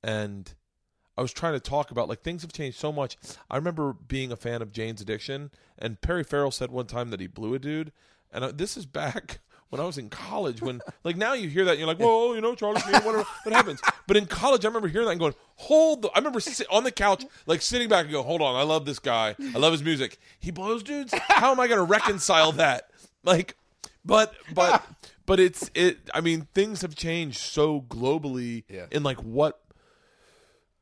And 0.02 0.52
I 1.16 1.22
was 1.22 1.32
trying 1.32 1.54
to 1.54 1.60
talk 1.60 1.90
about 1.90 2.08
like 2.08 2.20
things 2.22 2.42
have 2.42 2.52
changed 2.52 2.78
so 2.78 2.92
much. 2.92 3.16
I 3.50 3.56
remember 3.56 3.92
being 3.94 4.30
a 4.30 4.36
fan 4.36 4.60
of 4.62 4.72
Jane's 4.72 5.00
Addiction, 5.00 5.50
and 5.78 6.00
Perry 6.00 6.24
Farrell 6.24 6.50
said 6.50 6.70
one 6.70 6.86
time 6.86 7.08
that 7.10 7.20
he 7.20 7.26
blew 7.26 7.54
a 7.54 7.58
dude. 7.58 7.92
And 8.30 8.58
this 8.58 8.76
is 8.76 8.84
back 8.86 9.40
when 9.72 9.80
I 9.80 9.84
was 9.84 9.96
in 9.96 10.10
college. 10.10 10.60
When 10.60 10.82
like 11.02 11.16
now 11.16 11.32
you 11.32 11.48
hear 11.48 11.64
that 11.64 11.70
and 11.70 11.78
you're 11.78 11.88
like, 11.88 11.98
whoa, 11.98 12.34
you 12.34 12.42
know, 12.42 12.54
Charlie 12.54 12.82
Sheen, 12.82 12.92
whatever, 12.92 13.24
what 13.42 13.54
happens? 13.54 13.80
But 14.06 14.18
in 14.18 14.26
college, 14.26 14.66
I 14.66 14.68
remember 14.68 14.86
hearing 14.86 15.06
that 15.06 15.12
and 15.12 15.20
going, 15.20 15.34
hold. 15.56 16.02
The, 16.02 16.10
I 16.10 16.18
remember 16.18 16.40
sit, 16.40 16.66
on 16.70 16.84
the 16.84 16.92
couch, 16.92 17.24
like 17.46 17.62
sitting 17.62 17.88
back 17.88 18.04
and 18.04 18.12
go, 18.12 18.22
hold 18.22 18.42
on, 18.42 18.54
I 18.54 18.64
love 18.64 18.84
this 18.84 18.98
guy. 18.98 19.34
I 19.54 19.58
love 19.58 19.72
his 19.72 19.82
music. 19.82 20.18
He 20.38 20.50
blows 20.50 20.82
dudes. 20.82 21.14
How 21.28 21.52
am 21.52 21.58
I 21.58 21.68
going 21.68 21.78
to 21.78 21.84
reconcile 21.84 22.52
that? 22.52 22.90
Like, 23.24 23.56
but 24.04 24.34
but 24.54 24.84
but 25.24 25.40
it's 25.40 25.70
it. 25.74 26.00
I 26.12 26.20
mean, 26.20 26.48
things 26.52 26.82
have 26.82 26.94
changed 26.94 27.38
so 27.38 27.80
globally 27.80 28.64
Yeah. 28.68 28.86
in 28.90 29.02
like 29.02 29.18
what 29.18 29.58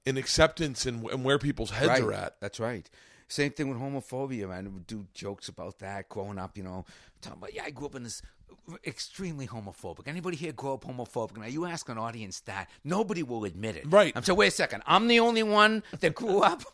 in 0.04 0.16
acceptance 0.16 0.84
and, 0.84 1.04
and 1.10 1.22
where 1.22 1.38
people's 1.38 1.70
heads 1.70 1.90
right. 1.90 2.02
are 2.02 2.12
at. 2.12 2.40
That's 2.40 2.58
right. 2.58 2.90
Same 3.30 3.52
thing 3.52 3.68
with 3.68 3.78
homophobia, 3.78 4.48
man. 4.48 4.74
We 4.74 4.80
do 4.80 5.06
jokes 5.14 5.48
about 5.48 5.78
that 5.78 6.08
growing 6.08 6.36
up, 6.36 6.56
you 6.56 6.64
know. 6.64 6.84
Talking 7.22 7.38
about, 7.38 7.54
yeah, 7.54 7.62
I 7.64 7.70
grew 7.70 7.86
up 7.86 7.94
in 7.94 8.02
this 8.02 8.22
extremely 8.84 9.46
homophobic. 9.46 10.08
Anybody 10.08 10.36
here 10.36 10.50
grow 10.50 10.74
up 10.74 10.84
homophobic? 10.84 11.36
Now, 11.36 11.46
you 11.46 11.64
ask 11.64 11.88
an 11.88 11.96
audience 11.96 12.40
that, 12.40 12.68
nobody 12.82 13.22
will 13.22 13.44
admit 13.44 13.76
it. 13.76 13.84
Right. 13.86 14.12
I'm 14.16 14.24
saying, 14.24 14.36
wait 14.36 14.48
a 14.48 14.50
second. 14.50 14.82
I'm 14.84 15.06
the 15.06 15.20
only 15.20 15.44
one 15.44 15.84
that 16.00 16.16
grew 16.16 16.40
up. 16.42 16.64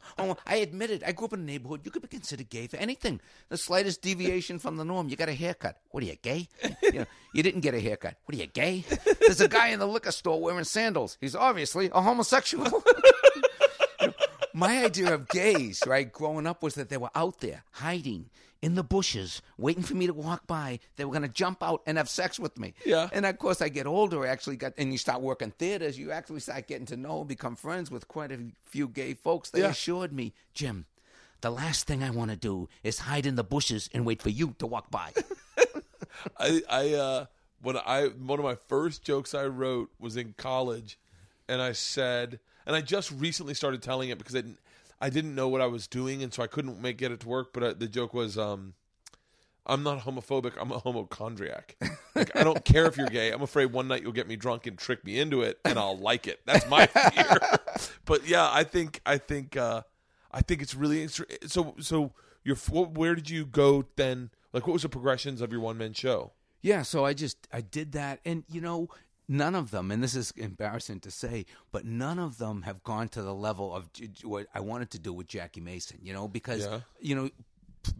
I 0.47 0.57
admit 0.57 0.91
it. 0.91 1.03
I 1.07 1.13
grew 1.13 1.27
up 1.27 1.35
in 1.35 1.41
a 1.41 1.45
neighborhood. 1.45 1.83
You 1.85 1.91
could 1.91 2.01
be 2.01 2.09
considered 2.09 2.49
gay 2.49 2.69
for 2.69 2.79
anything. 2.79 3.21
The 3.51 3.59
slightest 3.59 4.01
deviation 4.01 4.59
from 4.59 4.79
the 4.79 4.85
norm. 4.85 5.11
You 5.11 5.17
got 5.17 5.29
a 5.29 5.35
haircut. 5.35 5.77
What 5.91 6.03
are 6.05 6.07
you, 6.07 6.17
gay? 6.17 6.49
You, 6.83 7.01
know, 7.01 7.07
you 7.35 7.43
didn't 7.43 7.61
get 7.61 7.75
a 7.75 7.81
haircut. 7.81 8.15
What 8.25 8.35
are 8.35 8.41
you, 8.41 8.47
gay? 8.47 8.83
There's 9.21 9.43
a 9.43 9.49
guy 9.49 9.69
in 9.69 9.79
the 9.79 9.87
liquor 9.87 10.11
store 10.11 10.41
wearing 10.41 10.65
sandals. 10.65 11.19
He's 11.21 11.35
obviously 11.35 11.91
a 11.93 12.01
homosexual. 12.01 12.83
my 14.57 14.85
idea 14.85 15.13
of 15.15 15.29
gays, 15.29 15.83
right, 15.87 16.11
growing 16.11 16.47
up 16.47 16.63
was 16.63 16.75
that 16.75 16.89
they 16.89 16.97
were 16.97 17.11
out 17.15 17.41
there 17.41 17.63
hiding 17.73 18.31
in 18.63 18.75
the 18.75 18.83
bushes, 18.83 19.43
waiting 19.59 19.83
for 19.83 19.95
me 19.95 20.07
to 20.07 20.15
walk 20.15 20.47
by. 20.47 20.81
They 20.97 21.05
were 21.05 21.13
going 21.13 21.23
to 21.23 21.29
jump 21.29 21.63
out 21.63 21.83
and 21.87 21.99
have 21.99 22.09
sex 22.09 22.41
with 22.41 22.59
me. 22.59 22.73
Yeah. 22.87 23.09
And 23.13 23.27
of 23.27 23.37
course, 23.39 23.61
I 23.61 23.69
get 23.69 23.87
older. 23.87 24.25
I 24.25 24.29
actually 24.29 24.57
got, 24.57 24.73
and 24.79 24.91
you 24.93 24.99
start 24.99 25.21
working 25.21 25.51
theaters. 25.51 25.99
You 25.99 26.11
actually 26.11 26.41
start 26.41 26.67
getting 26.67 26.87
to 26.87 26.97
know, 26.97 27.23
become 27.23 27.55
friends 27.55 27.91
with 27.91 28.09
quite 28.09 28.33
a 28.33 28.39
few 28.65 28.89
gay 28.89 29.13
folks. 29.15 29.51
They 29.51 29.61
Yeah. 29.61 29.69
assured 29.71 30.13
me, 30.13 30.33
Jim, 30.55 30.87
the 31.43 31.51
last 31.51 31.87
thing 31.87 32.03
I 32.03 32.11
want 32.11 32.31
to 32.31 32.37
do 32.37 32.69
is 32.83 33.01
hide 33.01 33.27
in 33.27 33.35
the 33.37 33.45
bushes 33.45 33.91
and 33.93 34.07
wait 34.07 34.23
for 34.23 34.31
you 34.31 34.55
to 34.59 34.67
walk 34.67 34.91
by. 34.91 35.13
I, 36.39 36.63
I 36.69 36.95
uh 36.95 37.27
when 37.63 37.77
I 37.77 38.07
one 38.07 38.39
of 38.39 38.45
my 38.45 38.57
first 38.69 39.03
jokes 39.05 39.35
I 39.35 39.45
wrote 39.47 39.91
was 40.01 40.17
in 40.17 40.35
college, 40.39 40.99
and 41.49 41.61
I 41.61 41.73
said, 41.73 42.41
and 42.67 42.77
I 42.77 42.81
just 42.81 43.11
recently 43.12 43.55
started 43.55 43.83
telling 43.83 44.11
it 44.11 44.19
because 44.19 44.35
I 44.35 44.41
didn't, 44.41 44.59
I 45.01 45.11
didn't 45.11 45.35
know 45.35 45.49
what 45.49 45.61
I 45.61 45.67
was 45.67 45.87
doing, 45.87 46.23
and 46.23 46.33
so 46.33 46.43
I 46.43 46.47
couldn't 46.47 46.81
make 46.81 46.99
get 46.99 47.12
it 47.12 47.21
to 47.21 47.29
work. 47.29 47.53
But 47.53 47.62
I, 47.64 47.73
the 47.73 47.87
joke 47.89 48.12
was, 48.14 48.37
um, 48.37 48.75
I'm 49.67 49.83
not 49.83 50.01
homophobic. 50.01 50.53
I'm 50.61 50.73
a 50.73 50.81
homochondriac. 50.81 51.75
Like, 52.14 52.35
I 52.35 52.45
don't 52.45 52.64
care 52.64 52.87
if 52.87 52.97
you're 52.97 53.09
gay. 53.09 53.31
I'm 53.31 53.43
afraid 53.43 53.67
one 53.73 53.89
night 53.89 54.03
you'll 54.03 54.12
get 54.12 54.29
me 54.29 54.37
drunk 54.37 54.67
and 54.67 54.79
trick 54.79 55.05
me 55.05 55.19
into 55.19 55.43
it, 55.43 55.59
and 55.64 55.79
I'll 55.79 55.99
like 55.99 56.27
it. 56.27 56.41
That's 56.47 56.69
my 56.69 56.87
fear. 56.87 57.39
but 58.05 58.27
yeah, 58.27 58.49
I 58.51 58.64
think 58.64 59.01
I 59.05 59.19
think 59.19 59.57
uh, 59.57 59.83
I 60.33 60.41
think 60.41 60.62
it's 60.62 60.75
really 60.75 61.03
inter- 61.03 61.27
so. 61.47 61.75
So 61.81 62.12
your 62.43 62.57
where 62.57 63.14
did 63.14 63.29
you 63.29 63.45
go 63.45 63.85
then? 63.97 64.31
Like, 64.53 64.67
what 64.67 64.73
was 64.73 64.83
the 64.83 64.89
progressions 64.89 65.41
of 65.43 65.51
your 65.53 65.61
one 65.61 65.77
man 65.77 65.93
show? 65.93 66.33
Yeah, 66.62 66.83
so 66.83 67.05
I 67.05 67.12
just 67.12 67.47
I 67.53 67.61
did 67.61 67.93
that, 67.93 68.21
and 68.25 68.45
you 68.49 68.61
know, 68.61 68.89
none 69.29 69.55
of 69.55 69.70
them, 69.70 69.91
and 69.91 70.03
this 70.03 70.14
is 70.14 70.33
embarrassing 70.37 71.01
to 71.01 71.11
say, 71.11 71.47
but 71.72 71.85
none 71.85 72.18
of 72.18 72.39
them 72.39 72.62
have 72.62 72.83
gone 72.83 73.09
to 73.11 73.22
the 73.22 73.35
level 73.35 73.74
of 73.74 73.89
what 74.24 74.47
I 74.55 74.61
wanted 74.61 74.91
to 74.91 74.99
do 74.99 75.12
with 75.12 75.27
Jackie 75.27 75.61
Mason. 75.61 75.99
You 76.03 76.12
know, 76.12 76.29
because 76.29 76.64
Yeah. 76.64 76.81
you 77.01 77.14
know. 77.14 77.31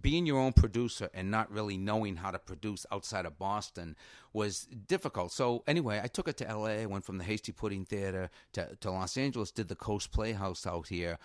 Being 0.03 0.27
your 0.27 0.41
own 0.41 0.53
producer 0.53 1.09
and 1.15 1.31
not 1.31 1.49
really 1.49 1.77
knowing 1.77 2.17
how 2.17 2.33
to 2.33 2.41
produce 2.41 2.87
outside 2.91 3.25
of 3.25 3.39
Boston 3.39 3.95
was 4.33 4.65
difficult. 4.89 5.31
So 5.31 5.63
anyway, 5.69 6.01
I 6.03 6.09
took 6.09 6.27
it 6.27 6.37
to 6.39 6.49
L.A. 6.49 6.83
I 6.83 6.87
went 6.87 7.05
from 7.05 7.19
the 7.19 7.25
Hasty 7.25 7.53
Pudding 7.53 7.85
Theater 7.85 8.29
to, 8.55 8.75
to 8.81 8.91
Los 8.91 9.17
Angeles. 9.17 9.53
Did 9.53 9.69
the 9.69 9.77
Coast 9.77 10.11
Playhouse 10.11 10.67
out 10.67 10.89
here, 10.89 11.19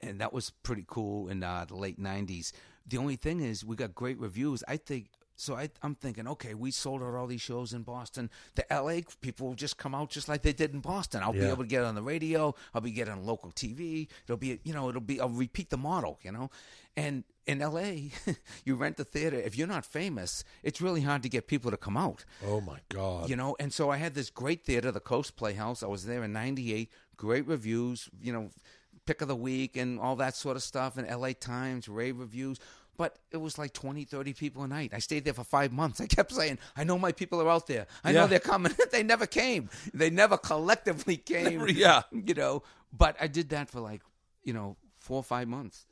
and 0.00 0.20
that 0.20 0.32
was 0.32 0.50
pretty 0.62 0.84
cool 0.86 1.26
in 1.28 1.42
uh, 1.42 1.64
the 1.66 1.74
late 1.74 1.98
'90s. 2.00 2.52
The 2.86 2.98
only 2.98 3.16
thing 3.16 3.40
is, 3.40 3.64
we 3.64 3.74
got 3.74 3.96
great 3.96 4.20
reviews. 4.20 4.62
I 4.68 4.76
think 4.76 5.08
so. 5.40 5.54
I, 5.56 5.70
I'm 5.82 5.94
thinking, 5.94 6.28
okay, 6.28 6.54
we 6.54 6.70
sold 6.70 7.02
out 7.02 7.14
all 7.14 7.26
these 7.26 7.40
shows 7.40 7.72
in 7.72 7.82
Boston. 7.82 8.30
The 8.54 8.64
LA 8.70 9.00
people 9.20 9.48
will 9.48 9.54
just 9.54 9.78
come 9.78 9.94
out 9.94 10.10
just 10.10 10.28
like 10.28 10.42
they 10.42 10.52
did 10.52 10.74
in 10.74 10.80
Boston. 10.80 11.22
I'll 11.22 11.32
be 11.32 11.46
able 11.46 11.64
to 11.64 11.68
get 11.68 11.84
on 11.84 11.94
the 11.94 12.02
radio. 12.02 12.54
I'll 12.74 12.80
be 12.80 12.90
getting 12.90 13.14
on 13.14 13.24
local 13.24 13.50
TV. 13.52 14.08
It'll 14.24 14.36
be, 14.36 14.60
you 14.64 14.74
know, 14.74 14.88
it'll 14.88 15.00
be. 15.00 15.20
I'll 15.20 15.28
repeat 15.28 15.70
the 15.70 15.76
model, 15.76 16.18
you 16.22 16.32
know. 16.32 16.50
And 16.96 17.24
in 17.46 17.60
LA, 17.60 18.10
you 18.64 18.74
rent 18.74 18.96
the 18.96 19.04
theater. 19.04 19.36
If 19.36 19.56
you're 19.56 19.68
not 19.68 19.84
famous, 19.86 20.44
it's 20.62 20.80
really 20.80 21.02
hard 21.02 21.22
to 21.22 21.28
get 21.28 21.46
people 21.46 21.70
to 21.70 21.76
come 21.76 21.96
out 21.96 22.24
Oh 22.44 22.60
my 22.60 22.80
god! 22.88 23.30
you 23.30 23.36
know 23.36 23.56
and 23.58 23.72
so 23.72 23.90
i 23.90 23.96
had 23.96 24.14
this 24.14 24.30
great 24.30 24.64
theater 24.64 24.90
the 24.90 25.00
coast 25.00 25.36
playhouse 25.36 25.82
i 25.82 25.86
was 25.86 26.04
there 26.06 26.22
in 26.24 26.32
98 26.32 26.90
great 27.16 27.46
reviews 27.46 28.08
you 28.20 28.32
know 28.32 28.50
pick 29.06 29.22
of 29.22 29.28
the 29.28 29.36
week 29.36 29.76
and 29.76 29.98
all 29.98 30.16
that 30.16 30.34
sort 30.34 30.56
of 30.56 30.62
stuff 30.62 30.96
and 30.96 31.08
la 31.20 31.30
times 31.40 31.88
rave 31.88 32.18
reviews 32.18 32.58
but 32.98 33.16
it 33.30 33.38
was 33.38 33.56
like 33.56 33.72
20 33.72 34.04
30 34.04 34.34
people 34.34 34.62
a 34.64 34.68
night 34.68 34.92
i 34.92 34.98
stayed 34.98 35.24
there 35.24 35.32
for 35.32 35.44
five 35.44 35.72
months 35.72 36.00
i 36.02 36.06
kept 36.06 36.32
saying 36.32 36.58
i 36.76 36.84
know 36.84 36.98
my 36.98 37.12
people 37.12 37.40
are 37.40 37.48
out 37.48 37.66
there 37.66 37.86
i 38.04 38.10
Yeah. 38.10 38.20
know 38.20 38.26
they're 38.26 38.38
coming 38.40 38.74
they 38.92 39.02
never 39.02 39.26
came 39.26 39.70
they 39.94 40.10
never 40.10 40.36
collectively 40.36 41.16
came 41.34 41.58
Never- 41.60 41.70
yeah. 41.72 42.02
you 42.12 42.34
know 42.34 42.62
but 42.92 43.16
i 43.20 43.26
did 43.26 43.48
that 43.50 43.70
for 43.70 43.80
like 43.80 44.02
you 44.44 44.52
know 44.52 44.76
four 44.98 45.16
or 45.16 45.22
five 45.24 45.48
months 45.48 45.86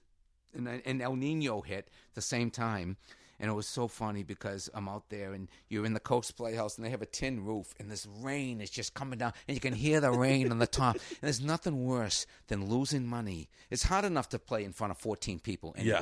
and, 0.54 0.68
I- 0.68 0.82
and 0.84 1.00
El 1.00 1.16
Nino 1.16 1.60
hit 1.60 1.88
the 2.14 2.20
same 2.22 2.50
time. 2.50 2.96
And 3.38 3.50
it 3.50 3.52
was 3.52 3.66
so 3.68 3.86
funny 3.86 4.22
because 4.22 4.70
I'm 4.72 4.88
out 4.88 5.10
there 5.10 5.34
and 5.34 5.48
you're 5.68 5.84
in 5.84 5.92
the 5.92 6.00
Coast 6.00 6.34
Playhouse 6.38 6.78
and 6.78 6.86
they 6.86 6.90
have 6.90 7.02
a 7.02 7.06
tin 7.20 7.44
roof 7.44 7.74
and 7.78 7.90
this 7.90 8.06
rain 8.22 8.62
is 8.62 8.70
just 8.70 8.94
coming 8.94 9.18
down 9.18 9.34
and 9.46 9.54
you 9.54 9.60
can 9.60 9.74
hear 9.74 10.00
the 10.00 10.10
rain 10.10 10.50
on 10.50 10.58
the 10.58 10.66
top. 10.66 10.94
And 11.10 11.18
there's 11.20 11.42
nothing 11.42 11.84
worse 11.84 12.24
than 12.48 12.70
losing 12.70 13.06
money. 13.06 13.50
It's 13.70 13.82
hard 13.82 14.06
enough 14.06 14.30
to 14.30 14.38
play 14.38 14.64
in 14.64 14.72
front 14.72 14.90
of 14.92 14.96
14 14.96 15.38
people 15.40 15.74
Yeah. 15.78 16.00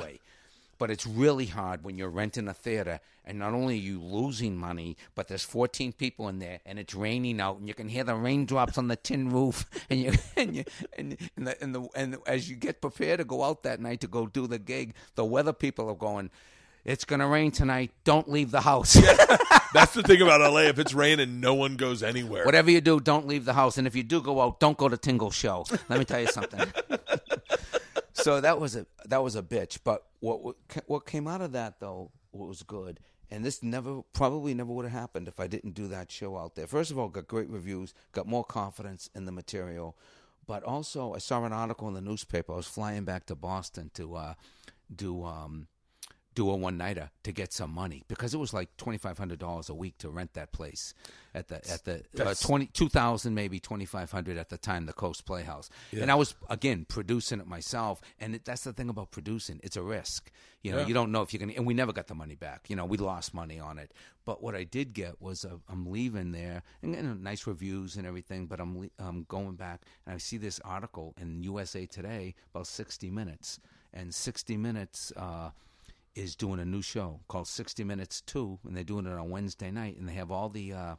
But 0.77 0.91
it's 0.91 1.07
really 1.07 1.45
hard 1.45 1.83
when 1.83 1.97
you're 1.97 2.09
renting 2.09 2.47
a 2.47 2.53
theater 2.53 2.99
and 3.23 3.39
not 3.39 3.53
only 3.53 3.75
are 3.75 3.81
you 3.81 4.01
losing 4.01 4.57
money, 4.57 4.97
but 5.15 5.27
there's 5.27 5.43
14 5.43 5.93
people 5.93 6.27
in 6.27 6.39
there 6.39 6.59
and 6.65 6.77
it's 6.77 6.93
raining 6.93 7.39
out 7.39 7.57
and 7.57 7.67
you 7.67 7.73
can 7.73 7.87
hear 7.87 8.03
the 8.03 8.15
raindrops 8.15 8.77
on 8.77 8.87
the 8.87 8.95
tin 8.95 9.29
roof 9.29 9.65
and 9.89 10.01
you 10.01 10.13
and 10.37 10.55
you 10.55 10.63
and 10.97 11.17
and, 11.35 11.47
the, 11.47 11.63
and, 11.63 11.75
the, 11.75 11.87
and 11.95 12.17
as 12.27 12.49
you 12.49 12.55
get 12.55 12.81
prepared 12.81 13.19
to 13.19 13.25
go 13.25 13.43
out 13.43 13.63
that 13.63 13.79
night 13.79 14.01
to 14.01 14.07
go 14.07 14.27
do 14.27 14.47
the 14.47 14.59
gig, 14.59 14.93
the 15.15 15.25
weather 15.25 15.53
people 15.53 15.89
are 15.89 15.95
going. 15.95 16.29
It's 16.83 17.03
gonna 17.03 17.27
rain 17.27 17.49
tonight. 17.49 17.91
Don't 18.03 18.29
leave 18.29 18.51
the 18.51 18.61
house. 18.61 18.93
That's 19.73 19.95
the 19.95 20.03
thing 20.03 20.21
about 20.21 20.39
LA. 20.39 20.61
If 20.61 20.77
it's 20.77 20.93
raining, 20.93 21.39
no 21.39 21.55
one 21.55 21.77
goes 21.77 22.03
anywhere. 22.03 22.45
Whatever 22.45 22.69
you 22.69 22.79
do, 22.79 22.99
don't 22.99 23.27
leave 23.27 23.43
the 23.43 23.53
house. 23.53 23.79
And 23.79 23.87
if 23.87 23.95
you 23.95 24.03
do 24.03 24.21
go 24.21 24.39
out, 24.39 24.59
don't 24.59 24.77
go 24.77 24.87
to 24.87 24.95
Tingle 24.95 25.31
show. 25.31 25.65
Let 25.89 25.97
me 25.97 26.05
tell 26.05 26.21
you 26.21 26.27
something. 26.27 26.61
So 28.15 28.41
that 28.41 28.59
was 28.59 28.75
a 28.75 28.85
that 29.05 29.21
was 29.21 29.35
a 29.35 29.43
bitch. 29.43 29.79
But 29.83 30.05
what 30.19 30.55
what 30.87 31.05
came 31.05 31.27
out 31.27 31.41
of 31.41 31.51
that 31.51 31.79
though 31.79 32.11
was 32.31 32.63
good. 32.63 32.99
And 33.31 33.43
this 33.43 33.63
never 33.63 34.01
probably 34.13 34.53
never 34.53 34.71
would 34.71 34.85
have 34.85 34.91
happened 34.91 35.27
if 35.27 35.39
I 35.39 35.47
didn't 35.47 35.73
do 35.73 35.87
that 35.87 36.11
show 36.11 36.37
out 36.37 36.55
there. 36.55 36.67
First 36.67 36.91
of 36.91 36.99
all, 36.99 37.09
got 37.09 37.27
great 37.27 37.49
reviews, 37.49 37.93
got 38.11 38.27
more 38.27 38.43
confidence 38.43 39.09
in 39.15 39.25
the 39.25 39.31
material, 39.31 39.97
but 40.45 40.63
also 40.63 41.13
I 41.13 41.17
saw 41.17 41.43
an 41.43 41.53
article 41.53 41.87
in 41.87 41.95
the 41.95 42.01
newspaper. 42.01 42.53
I 42.53 42.57
was 42.57 42.67
flying 42.67 43.03
back 43.03 43.25
to 43.27 43.35
Boston 43.35 43.89
to 43.95 44.15
uh, 44.15 44.33
do 44.95 45.23
um, 45.23 45.67
do 46.35 46.49
a 46.49 46.55
one 46.55 46.77
nighter 46.77 47.09
to 47.23 47.31
get 47.31 47.51
some 47.53 47.71
money 47.71 48.03
because 48.07 48.33
it 48.33 48.37
was 48.37 48.53
like 48.53 48.75
twenty 48.77 48.97
five 48.97 49.17
hundred 49.17 49.39
dollars 49.39 49.69
a 49.69 49.73
week 49.73 49.97
to 49.97 50.09
rent 50.09 50.33
that 50.33 50.51
place 50.51 50.93
at 51.33 51.47
the 51.47 51.55
at 51.71 51.83
the 51.85 52.03
uh, 52.23 52.33
twenty 52.39 52.67
two 52.67 52.89
thousand 52.89 53.33
maybe 53.33 53.59
twenty 53.59 53.85
five 53.85 54.11
hundred 54.11 54.37
at 54.37 54.49
the 54.49 54.57
time 54.57 54.85
the 54.85 54.93
Coast 54.93 55.25
Playhouse 55.25 55.69
and 55.93 56.11
I 56.11 56.15
was 56.15 56.35
again 56.49 56.85
producing 56.87 57.39
it 57.39 57.47
myself 57.47 58.01
and 58.19 58.35
it, 58.35 58.45
that's 58.45 58.63
the 58.65 58.73
thing 58.73 58.89
about 58.89 59.11
producing 59.11 59.59
it's 59.63 59.77
a 59.77 59.81
risk 59.81 60.29
you 60.61 60.71
know 60.71 60.79
Yeah. 60.79 60.87
you 60.87 60.93
don't 60.93 61.11
know 61.11 61.21
if 61.21 61.33
you're 61.33 61.39
gonna 61.39 61.53
and 61.55 61.65
we 61.65 61.73
never 61.73 61.93
got 61.93 62.07
the 62.07 62.15
money 62.15 62.35
back 62.35 62.69
you 62.69 62.75
know 62.75 62.85
we 62.85 62.97
lost 62.97 63.33
money 63.33 63.59
on 63.59 63.77
it 63.79 63.91
but 64.25 64.41
what 64.43 64.55
I 64.55 64.63
did 64.63 64.93
get 64.93 65.21
was 65.21 65.45
uh, 65.45 65.51
I'm 65.69 65.89
leaving 65.91 66.31
there 66.31 66.63
and 66.83 67.23
nice 67.23 67.47
reviews 67.47 67.95
and 67.95 68.05
everything 68.05 68.45
but 68.45 68.59
I'm 68.59 68.89
I'm 68.99 69.23
going 69.29 69.55
back 69.55 69.81
and 70.05 70.15
I 70.15 70.17
see 70.17 70.37
this 70.37 70.59
article 70.65 71.13
in 71.19 71.41
USA 71.43 71.85
Today 71.85 72.35
about 72.53 72.67
sixty 72.67 73.09
minutes 73.09 73.59
and 73.93 74.13
sixty 74.13 74.57
minutes. 74.57 75.13
Uh, 75.15 75.51
is 76.15 76.35
doing 76.35 76.59
a 76.59 76.65
new 76.65 76.81
show 76.81 77.19
called 77.27 77.47
60 77.47 77.83
Minutes 77.83 78.21
2 78.21 78.59
and 78.65 78.75
they're 78.75 78.83
doing 78.83 79.05
it 79.05 79.11
on 79.11 79.29
Wednesday 79.29 79.69
night 79.69 79.97
and 79.97 80.07
they 80.07 80.13
have 80.13 80.31
all 80.31 80.49
the 80.49 80.73
uh 80.73 80.95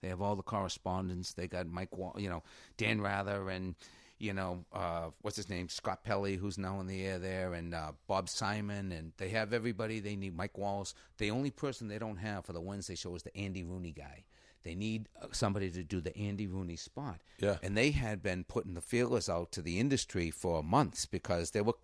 they 0.00 0.08
have 0.08 0.22
all 0.22 0.34
the 0.34 0.42
correspondents. 0.42 1.34
They 1.34 1.46
got 1.46 1.66
Mike 1.66 1.96
Wall, 1.96 2.16
you 2.16 2.30
know 2.30 2.42
Dan 2.76 3.00
Rather 3.00 3.50
and 3.50 3.74
you 4.18 4.32
know 4.32 4.64
uh 4.72 5.10
what's 5.22 5.36
his 5.36 5.48
name? 5.48 5.68
Scott 5.68 6.04
Pelley, 6.04 6.36
who's 6.36 6.56
now 6.58 6.80
in 6.80 6.86
the 6.86 7.04
air 7.04 7.18
there 7.18 7.52
and 7.54 7.74
uh 7.74 7.92
Bob 8.06 8.28
Simon 8.28 8.92
and 8.92 9.12
they 9.18 9.30
have 9.30 9.52
everybody 9.52 10.00
they 10.00 10.16
need. 10.16 10.36
Mike 10.36 10.56
Wallace. 10.56 10.94
The 11.18 11.30
only 11.30 11.50
person 11.50 11.88
they 11.88 11.98
don't 11.98 12.18
have 12.18 12.44
for 12.44 12.52
the 12.52 12.60
Wednesday 12.60 12.94
show 12.94 13.14
is 13.14 13.22
the 13.24 13.36
Andy 13.36 13.64
Rooney 13.64 13.92
guy 13.92 14.24
they 14.62 14.74
need 14.74 15.08
uh, 15.20 15.26
somebody 15.32 15.70
to 15.70 15.82
do 15.82 16.00
the 16.00 16.16
Andy 16.16 16.46
Rooney 16.46 16.76
spot 16.76 17.20
Yeah. 17.38 17.56
and 17.62 17.76
they 17.76 17.90
had 17.92 18.22
been 18.22 18.44
putting 18.44 18.74
the 18.74 18.80
feelers 18.80 19.28
out 19.28 19.52
to 19.52 19.62
the 19.62 19.78
industry 19.78 20.30
for 20.30 20.62
months 20.62 21.06
because 21.06 21.50
they 21.52 21.60
were 21.60 21.74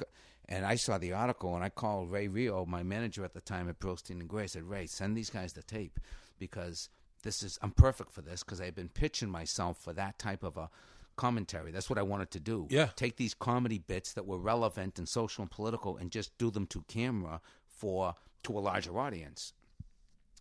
and 0.49 0.65
I 0.65 0.77
saw 0.77 0.97
the 0.99 1.13
article 1.13 1.55
and 1.57 1.65
I 1.65 1.71
called 1.71 2.11
Ray 2.13 2.29
Rio, 2.29 2.65
my 2.67 2.83
manager 2.85 3.25
at 3.25 3.35
the 3.35 3.41
time 3.41 3.69
at 3.69 3.81
Brillstein 3.81 4.21
and 4.21 4.29
Grey. 4.29 4.45
I 4.45 4.47
said, 4.47 4.63
Ray, 4.63 4.87
send 4.87 5.17
these 5.17 5.29
guys 5.31 5.55
the 5.55 5.63
tape 5.63 5.99
because 6.39 6.89
this 7.25 7.43
is 7.43 7.59
I'm 7.63 7.73
perfect 7.73 8.13
for 8.13 8.23
this 8.23 8.45
because 8.45 8.61
I've 8.61 8.77
been 8.77 8.89
pitching 8.89 9.29
myself 9.31 9.79
for 9.79 9.93
that 9.95 10.19
type 10.21 10.45
of 10.45 10.57
a 10.57 10.71
commentary. 11.17 11.73
That's 11.73 11.91
what 11.91 11.99
I 11.99 12.03
wanted 12.03 12.31
to 12.33 12.41
do. 12.41 12.69
Yeah. 12.71 12.91
Take 12.95 13.17
these 13.17 13.35
comedy 13.35 13.79
bits 13.79 14.13
that 14.13 14.27
were 14.27 14.39
relevant 14.39 14.99
and 14.99 15.09
social 15.09 15.43
and 15.43 15.51
political 15.51 15.97
and 15.97 16.11
just 16.13 16.37
do 16.39 16.51
them 16.51 16.67
to 16.69 16.83
camera 16.87 17.41
for 17.67 18.15
to 18.45 18.57
a 18.57 18.61
larger 18.61 18.97
audience 18.99 19.53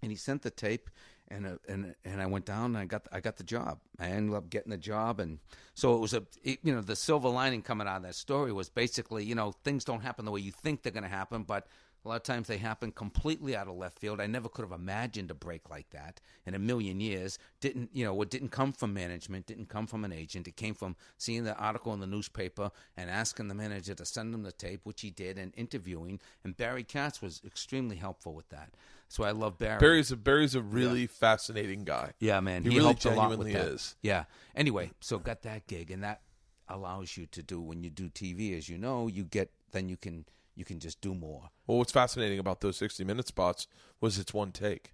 and 0.03 0.11
he 0.11 0.15
sent 0.17 0.43
the 0.43 0.51
tape 0.51 0.89
and 1.30 1.45
uh, 1.45 1.57
and 1.67 1.95
and 2.03 2.21
I 2.21 2.26
went 2.26 2.45
down 2.45 2.65
and 2.65 2.78
I 2.78 2.86
got 2.86 3.07
I 3.11 3.19
got 3.19 3.38
the 3.38 3.43
job. 3.43 3.80
I 3.99 4.07
ended 4.07 4.36
up 4.36 4.49
getting 4.49 4.71
the 4.71 4.78
job 4.78 5.19
and 5.19 5.39
so 5.73 5.95
it 5.95 5.99
was 5.99 6.13
a 6.13 6.23
it, 6.43 6.59
you 6.63 6.73
know 6.73 6.82
the 6.82 6.95
silver 6.95 7.30
lining 7.30 7.61
coming 7.61 7.88
out 7.88 7.97
of 7.97 8.03
that 8.03 8.15
story 8.15 8.51
was 8.51 8.69
basically 8.69 9.23
you 9.23 9.36
know 9.36 9.51
things 9.63 9.84
don't 9.84 10.01
happen 10.01 10.26
the 10.26 10.32
way 10.32 10.41
you 10.41 10.51
think 10.51 10.84
they're 10.84 10.91
going 10.91 11.03
to 11.03 11.09
happen 11.09 11.43
but 11.43 11.67
a 12.06 12.10
lot 12.10 12.18
of 12.18 12.24
times 12.24 12.47
they 12.47 12.58
happen 12.58 12.91
completely 12.91 13.56
out 13.56 13.68
of 13.68 13.76
left 13.76 13.97
field. 13.97 14.22
I 14.22 14.28
never 14.28 14.47
could 14.47 14.62
have 14.62 14.72
imagined 14.72 15.32
a 15.32 15.34
break 15.34 15.70
like 15.70 15.89
that 15.89 16.22
in 16.45 16.53
a 16.53 16.60
million 16.60 16.99
years. 16.99 17.39
Didn't 17.60 17.89
you 17.93 18.06
know? 18.06 18.22
It 18.22 18.30
didn't 18.30 18.49
come 18.49 18.74
from 18.74 18.93
management. 18.93 19.47
Didn't 19.47 19.70
come 19.70 19.88
from 19.88 20.06
an 20.06 20.14
agent. 20.14 20.47
It 20.47 20.56
came 20.56 20.76
from 20.76 20.95
seeing 21.18 21.43
the 21.43 21.56
article 21.58 21.93
in 21.93 21.99
the 21.99 22.08
newspaper 22.08 22.70
and 22.95 23.10
asking 23.10 23.47
the 23.47 23.56
manager 23.56 23.95
to 23.95 24.06
send 24.06 24.36
him 24.36 24.43
the 24.43 24.51
tape, 24.51 24.82
which 24.84 25.01
he 25.01 25.10
did, 25.10 25.39
and 25.39 25.51
interviewing. 25.58 26.20
And 26.43 26.56
Barry 26.56 26.84
Katz 26.84 27.22
was 27.22 27.41
extremely 27.43 27.95
helpful 27.95 28.36
with 28.36 28.49
that. 28.49 28.70
So 29.08 29.24
I 29.24 29.32
love 29.32 29.58
Barry. 29.58 29.80
Barry's 29.80 30.12
a 30.12 30.18
Barry's 30.18 30.53
a 30.53 30.62
really 30.62 31.08
fascinating 31.08 31.86
guy. 31.86 32.12
Yeah, 32.20 32.39
man, 32.39 32.64
He 32.64 32.70
he, 32.70 32.76
really 32.78 32.89
helped 32.89 33.06
a 33.06 33.12
lot 33.12 33.38
with 33.38 33.51
that. 33.51 33.66
is. 33.68 33.95
Yeah. 34.01 34.26
Anyway, 34.56 34.91
so 34.99 35.18
got 35.18 35.41
that 35.41 35.66
gig, 35.68 35.89
and 35.89 36.03
that 36.03 36.22
allows 36.68 37.18
you 37.18 37.26
to 37.28 37.41
do 37.41 37.62
when 37.62 37.84
you 37.84 37.89
do 37.89 38.10
TV, 38.10 38.58
as 38.58 38.70
you 38.70 38.78
know, 38.78 39.08
you 39.08 39.24
get 39.24 39.51
then 39.72 39.89
you 39.89 39.97
can 39.97 40.26
you 40.56 40.66
can 40.66 40.80
just 40.80 41.01
do 41.01 41.14
more. 41.14 41.49
Well, 41.68 41.78
what's 41.78 41.91
fascinating 41.91 42.39
about 42.39 42.62
those 42.62 42.78
60 42.78 43.03
minute 43.03 43.28
spots 43.28 43.68
was 44.01 44.18
it's 44.18 44.34
one 44.34 44.51
take. 44.51 44.93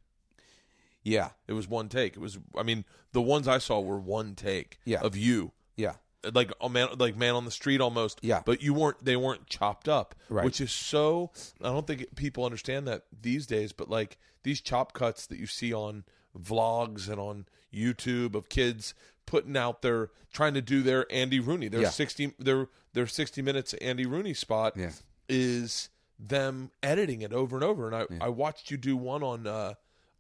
Yeah, 1.04 1.30
It 1.48 1.54
was 1.54 1.68
one 1.68 1.90
take. 1.90 2.16
It 2.16 2.20
was 2.20 2.38
I 2.58 2.64
mean, 2.64 2.86
the 3.12 3.22
ones 3.22 3.48
I 3.48 3.58
saw 3.58 3.80
were 3.80 4.00
one 4.00 4.36
take 4.36 4.80
Yeah. 4.86 5.00
of 5.02 5.16
you. 5.18 5.52
yeah, 5.76 5.96
Like 6.32 6.52
a 6.62 6.70
man 6.70 6.90
like 7.00 7.16
man 7.18 7.34
on 7.36 7.46
the 7.46 7.52
street 7.52 7.82
almost. 7.82 8.20
Yeah. 8.22 8.42
But 8.46 8.62
you 8.62 8.74
weren't 8.74 9.04
they 9.04 9.16
weren't 9.16 9.48
chopped 9.48 9.88
up. 9.90 10.14
Right. 10.30 10.46
Which 10.46 10.62
is 10.62 10.72
so 10.72 11.32
I 11.62 11.70
don't 11.70 11.88
think 11.88 12.16
people 12.16 12.46
understand 12.46 12.88
that 12.88 13.06
these 13.22 13.48
days, 13.48 13.72
but 13.72 13.90
like 13.90 14.20
these 14.44 14.62
chop 14.62 14.94
cuts 14.94 15.26
that 15.28 15.40
you 15.40 15.48
see 15.48 15.74
on 15.74 16.04
vlogs 16.38 17.10
and 17.10 17.20
on 17.20 17.46
YouTube 17.74 18.36
of 18.36 18.50
kids 18.50 18.94
putting 19.26 19.58
out 19.58 19.82
their 19.82 20.12
trying 20.32 20.54
to 20.54 20.62
do 20.62 20.82
their 20.84 21.12
Andy 21.12 21.40
Rooney. 21.40 21.68
Their 21.68 21.82
Yeah. 21.82 21.90
60 21.90 22.34
their 22.38 22.68
their 22.94 23.08
60 23.08 23.42
minutes 23.42 23.74
Andy 23.76 24.06
Rooney 24.06 24.36
spot 24.36 24.74
Yeah. 24.78 24.92
Is 25.32 25.90
them 26.20 26.70
editing 26.84 27.22
it 27.22 27.34
over 27.34 27.56
and 27.56 27.64
over. 27.64 27.88
And 27.92 27.96
I, 28.22 28.26
I 28.26 28.30
watched 28.30 28.70
you 28.70 28.78
do 28.78 28.96
one 28.96 29.24
on 29.24 29.48
uh, 29.48 29.74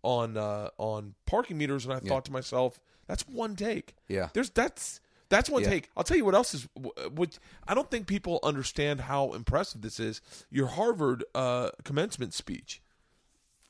on 0.03 0.37
uh, 0.37 0.69
on 0.77 1.13
parking 1.25 1.57
meters, 1.57 1.85
and 1.85 1.93
I 1.93 1.99
thought 1.99 2.25
to 2.25 2.31
myself, 2.31 2.79
that's 3.07 3.27
one 3.27 3.55
take. 3.55 3.95
Yeah. 4.07 4.29
there's 4.33 4.49
that's 4.49 4.99
that's 5.29 5.49
one 5.49 5.61
Yeah. 5.63 5.69
take. 5.69 5.89
I'll 5.95 6.03
tell 6.03 6.17
you 6.17 6.25
what 6.25 6.35
else 6.35 6.53
is. 6.53 6.67
Which 7.13 7.37
I 7.67 7.73
don't 7.73 7.89
think 7.91 8.07
people 8.07 8.39
understand 8.43 9.01
how 9.01 9.33
impressive 9.33 9.81
this 9.81 9.99
is. 9.99 10.21
Your 10.49 10.67
Harvard 10.67 11.23
uh, 11.35 11.69
commencement 11.83 12.33
speech 12.33 12.81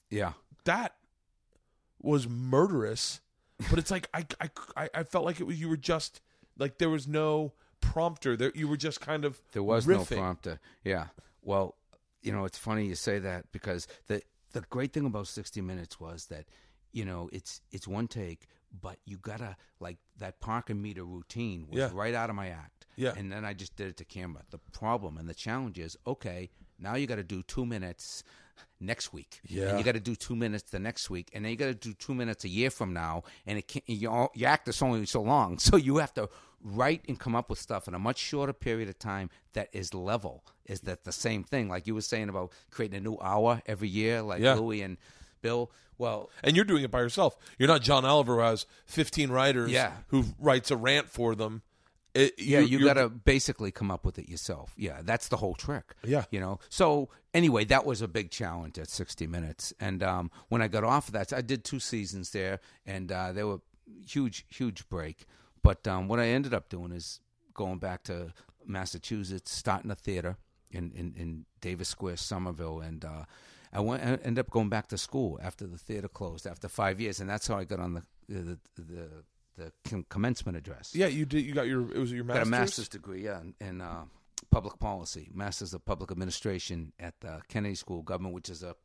yeah, 0.10 0.34
that 0.66 0.94
was 2.02 2.28
murderous, 2.28 3.22
but 3.70 3.80
it's 3.80 3.89
like 3.92 4.10
I 4.14 4.26
I 4.39 4.50
I- 4.76 4.89
I 4.94 5.04
felt 5.04 5.24
like 5.26 5.39
it 5.39 5.44
was 5.46 5.60
you 5.60 5.70
were 5.70 5.78
just 5.78 6.20
like 6.58 6.78
there 6.80 6.89
was 6.89 7.08
no 7.08 7.54
prompter 7.80 8.36
there. 8.36 8.52
You 8.56 8.68
were 8.68 8.76
just 8.78 9.00
kind 9.02 9.24
of 9.24 9.42
there 9.54 9.64
was 9.64 9.86
riffing. 9.86 10.12
no 10.12 10.18
prompter. 10.18 10.60
Yeah, 10.84 11.08
well, 11.42 11.76
you 12.22 12.32
know, 12.32 12.46
it's 12.46 12.58
funny 12.58 12.86
you 12.86 12.96
say 12.96 13.20
that 13.20 13.52
because 13.52 13.88
the 14.08 14.22
the 14.54 14.62
great 14.70 14.94
thing 14.94 15.06
about 15.06 15.28
60 15.28 15.62
minutes 15.62 16.00
was 16.00 16.26
that 16.28 16.46
you 16.92 17.06
know 17.06 17.30
it's 17.32 17.62
it's 17.72 17.88
one 17.88 18.08
take 18.08 18.48
but 18.82 18.98
you 19.06 19.18
gotta 19.18 19.56
like 19.80 19.98
that 20.18 20.39
parking 20.42 20.82
meter 20.82 21.06
routine 21.06 21.68
was 21.70 21.80
Yeah. 21.80 21.89
right 21.94 22.14
out 22.14 22.30
of 22.30 22.36
my 22.36 22.50
act 22.50 22.86
Yeah. 22.98 23.14
and 23.16 23.32
then 23.32 23.46
i 23.46 23.54
just 23.54 23.78
did 23.78 23.88
it 23.88 23.98
to 23.98 24.04
camera 24.06 24.44
the 24.50 24.58
problem 24.74 25.18
and 25.18 25.30
the 25.30 25.34
challenge 25.34 25.80
is 25.80 25.96
okay 26.06 26.50
now 26.78 26.96
you 26.96 27.08
got 27.08 27.16
to 27.16 27.24
do 27.24 27.44
two 27.44 27.66
minutes 27.66 28.24
next 28.80 29.14
week 29.14 29.39
Yeah. 29.47 29.70
and 29.70 29.78
you 29.80 29.84
got 29.86 29.93
to 29.93 29.99
do 29.99 30.16
two 30.16 30.36
minutes 30.36 30.70
the 30.72 30.80
next 30.80 31.09
week 31.09 31.30
and 31.34 31.43
then 31.45 31.51
you 31.51 31.57
got 31.57 31.68
to 31.68 31.74
do 31.74 31.93
two 31.93 32.14
minutes 32.14 32.43
a 32.45 32.49
year 32.49 32.70
from 32.70 32.93
now 32.93 33.24
and 33.45 33.57
it 33.57 33.68
can't 33.68 33.84
your, 33.88 34.30
your 34.34 34.49
act 34.49 34.68
is 34.68 34.82
only 34.82 35.05
so 35.05 35.22
long 35.22 35.57
so 35.68 35.78
you 35.78 35.97
have 35.97 36.14
to 36.16 36.30
write 36.64 37.03
and 37.07 37.20
come 37.20 37.36
up 37.36 37.49
with 37.49 37.57
stuff 37.59 37.88
in 37.88 37.93
a 37.95 37.99
much 37.99 38.18
shorter 38.20 38.53
period 38.53 38.88
of 38.89 38.97
time 38.99 39.30
that 39.53 39.68
is 39.74 39.93
level 39.93 40.43
is 40.66 40.82
that 40.82 41.03
the 41.03 41.12
same 41.12 41.43
thing 41.43 41.68
like 41.70 41.88
you 41.88 41.95
were 41.95 42.01
saying 42.01 42.30
about 42.30 42.51
creating 42.70 42.97
a 42.97 43.01
new 43.01 43.18
hour 43.22 43.62
every 43.66 43.88
year 43.88 44.22
like 44.22 44.41
Yeah. 44.41 44.53
louis 44.55 44.82
and 44.82 44.97
bill 45.41 45.72
well 45.97 46.30
And 46.43 46.55
you're 46.55 46.66
doing 46.66 46.84
it 46.84 46.89
by 46.91 46.99
yourself. 47.01 47.38
You're 47.59 47.68
not 47.68 47.82
John 47.84 48.05
Oliver 48.05 48.36
who 48.36 48.41
has 48.41 48.66
15 48.88 49.30
writers 49.32 49.72
Yeah. 49.72 49.91
who 50.07 50.26
writes 50.39 50.72
a 50.72 50.76
rant 50.78 51.09
for 51.09 51.36
them. 51.36 51.62
It, 52.14 52.34
yeah, 52.38 52.59
you, 52.59 52.84
got 52.84 52.95
to 52.95 53.07
basically 53.09 53.72
come 53.72 53.89
up 53.89 54.05
with 54.05 54.20
it 54.20 54.28
yourself. 54.28 54.74
Yeah, 54.78 54.99
that's 55.01 55.30
the 55.30 55.38
whole 55.38 55.55
trick. 55.55 55.95
Yeah. 56.03 56.26
you 56.30 56.39
know. 56.39 56.59
So 56.70 57.09
anyway, 57.34 57.64
that 57.66 57.86
was 57.86 58.01
a 58.01 58.07
big 58.07 58.32
challenge 58.32 58.78
at 58.78 58.89
60 58.89 59.28
minutes. 59.28 59.74
And 59.80 60.03
um, 60.03 60.32
when 60.49 60.62
I 60.62 60.68
got 60.68 60.84
off 60.84 61.07
of 61.07 61.14
that, 61.14 61.32
I 61.32 61.41
did 61.41 61.64
two 61.64 61.80
seasons 61.80 62.32
there, 62.32 62.59
and 62.86 63.12
uh, 63.12 63.32
they 63.32 63.43
were 63.43 63.59
huge, 64.05 64.45
huge 64.49 64.89
break. 64.89 65.26
But 65.64 65.88
um, 65.88 66.07
what 66.07 66.20
I 66.20 66.28
ended 66.28 66.53
up 66.53 66.70
doing 66.70 66.91
is 66.91 67.22
going 67.53 67.80
back 67.80 68.03
to 68.03 68.34
Massachusetts, 68.66 69.51
starting 69.51 69.91
a 69.91 69.95
theater 69.95 70.38
in 70.72 70.91
in, 70.91 71.14
in 71.18 71.45
Davis 71.62 71.89
Square, 71.89 72.18
Somerville, 72.18 72.82
and. 72.82 73.05
Uh, 73.05 73.26
I 73.74 73.80
went. 73.80 74.03
I 74.03 74.07
ended 74.26 74.39
up 74.39 74.49
going 74.49 74.68
back 74.68 74.88
to 74.89 74.97
school 74.97 75.39
after 75.41 75.66
the 75.66 75.78
theater 75.78 76.09
closed 76.09 76.45
after 76.45 76.68
five 76.68 76.99
years, 76.99 77.22
and 77.22 77.30
that's 77.30 77.47
how 77.47 77.55
I 77.55 77.64
got 77.64 77.80
on 77.80 77.93
the 77.93 78.03
the 78.28 78.59
the, 78.76 79.09
the, 79.66 79.72
the 79.89 80.03
commencement 80.09 80.57
address 80.57 80.91
Yeah, 80.95 81.07
you 81.07 81.26
did. 81.26 81.45
You 81.45 81.53
got 81.53 81.68
your. 81.68 81.82
It 81.91 81.97
was 81.99 82.12
your 82.12 82.24
master's. 82.24 82.49
got 82.49 82.57
a 82.57 82.59
master's 82.62 82.89
degree, 82.89 83.24
yeah, 83.26 83.41
in, 83.41 83.53
in 83.59 83.82
uh, 83.82 84.03
public 84.49 84.80
policy, 84.80 85.30
master's 85.34 85.74
of 85.74 85.86
public 85.86 86.12
administration 86.12 86.93
at 86.99 87.14
the 87.22 87.41
Kennedy 87.47 87.76
School 87.76 87.99
of 87.99 88.05
Government, 88.05 88.34
which 88.36 88.49
is 88.49 88.64
a 88.64 88.76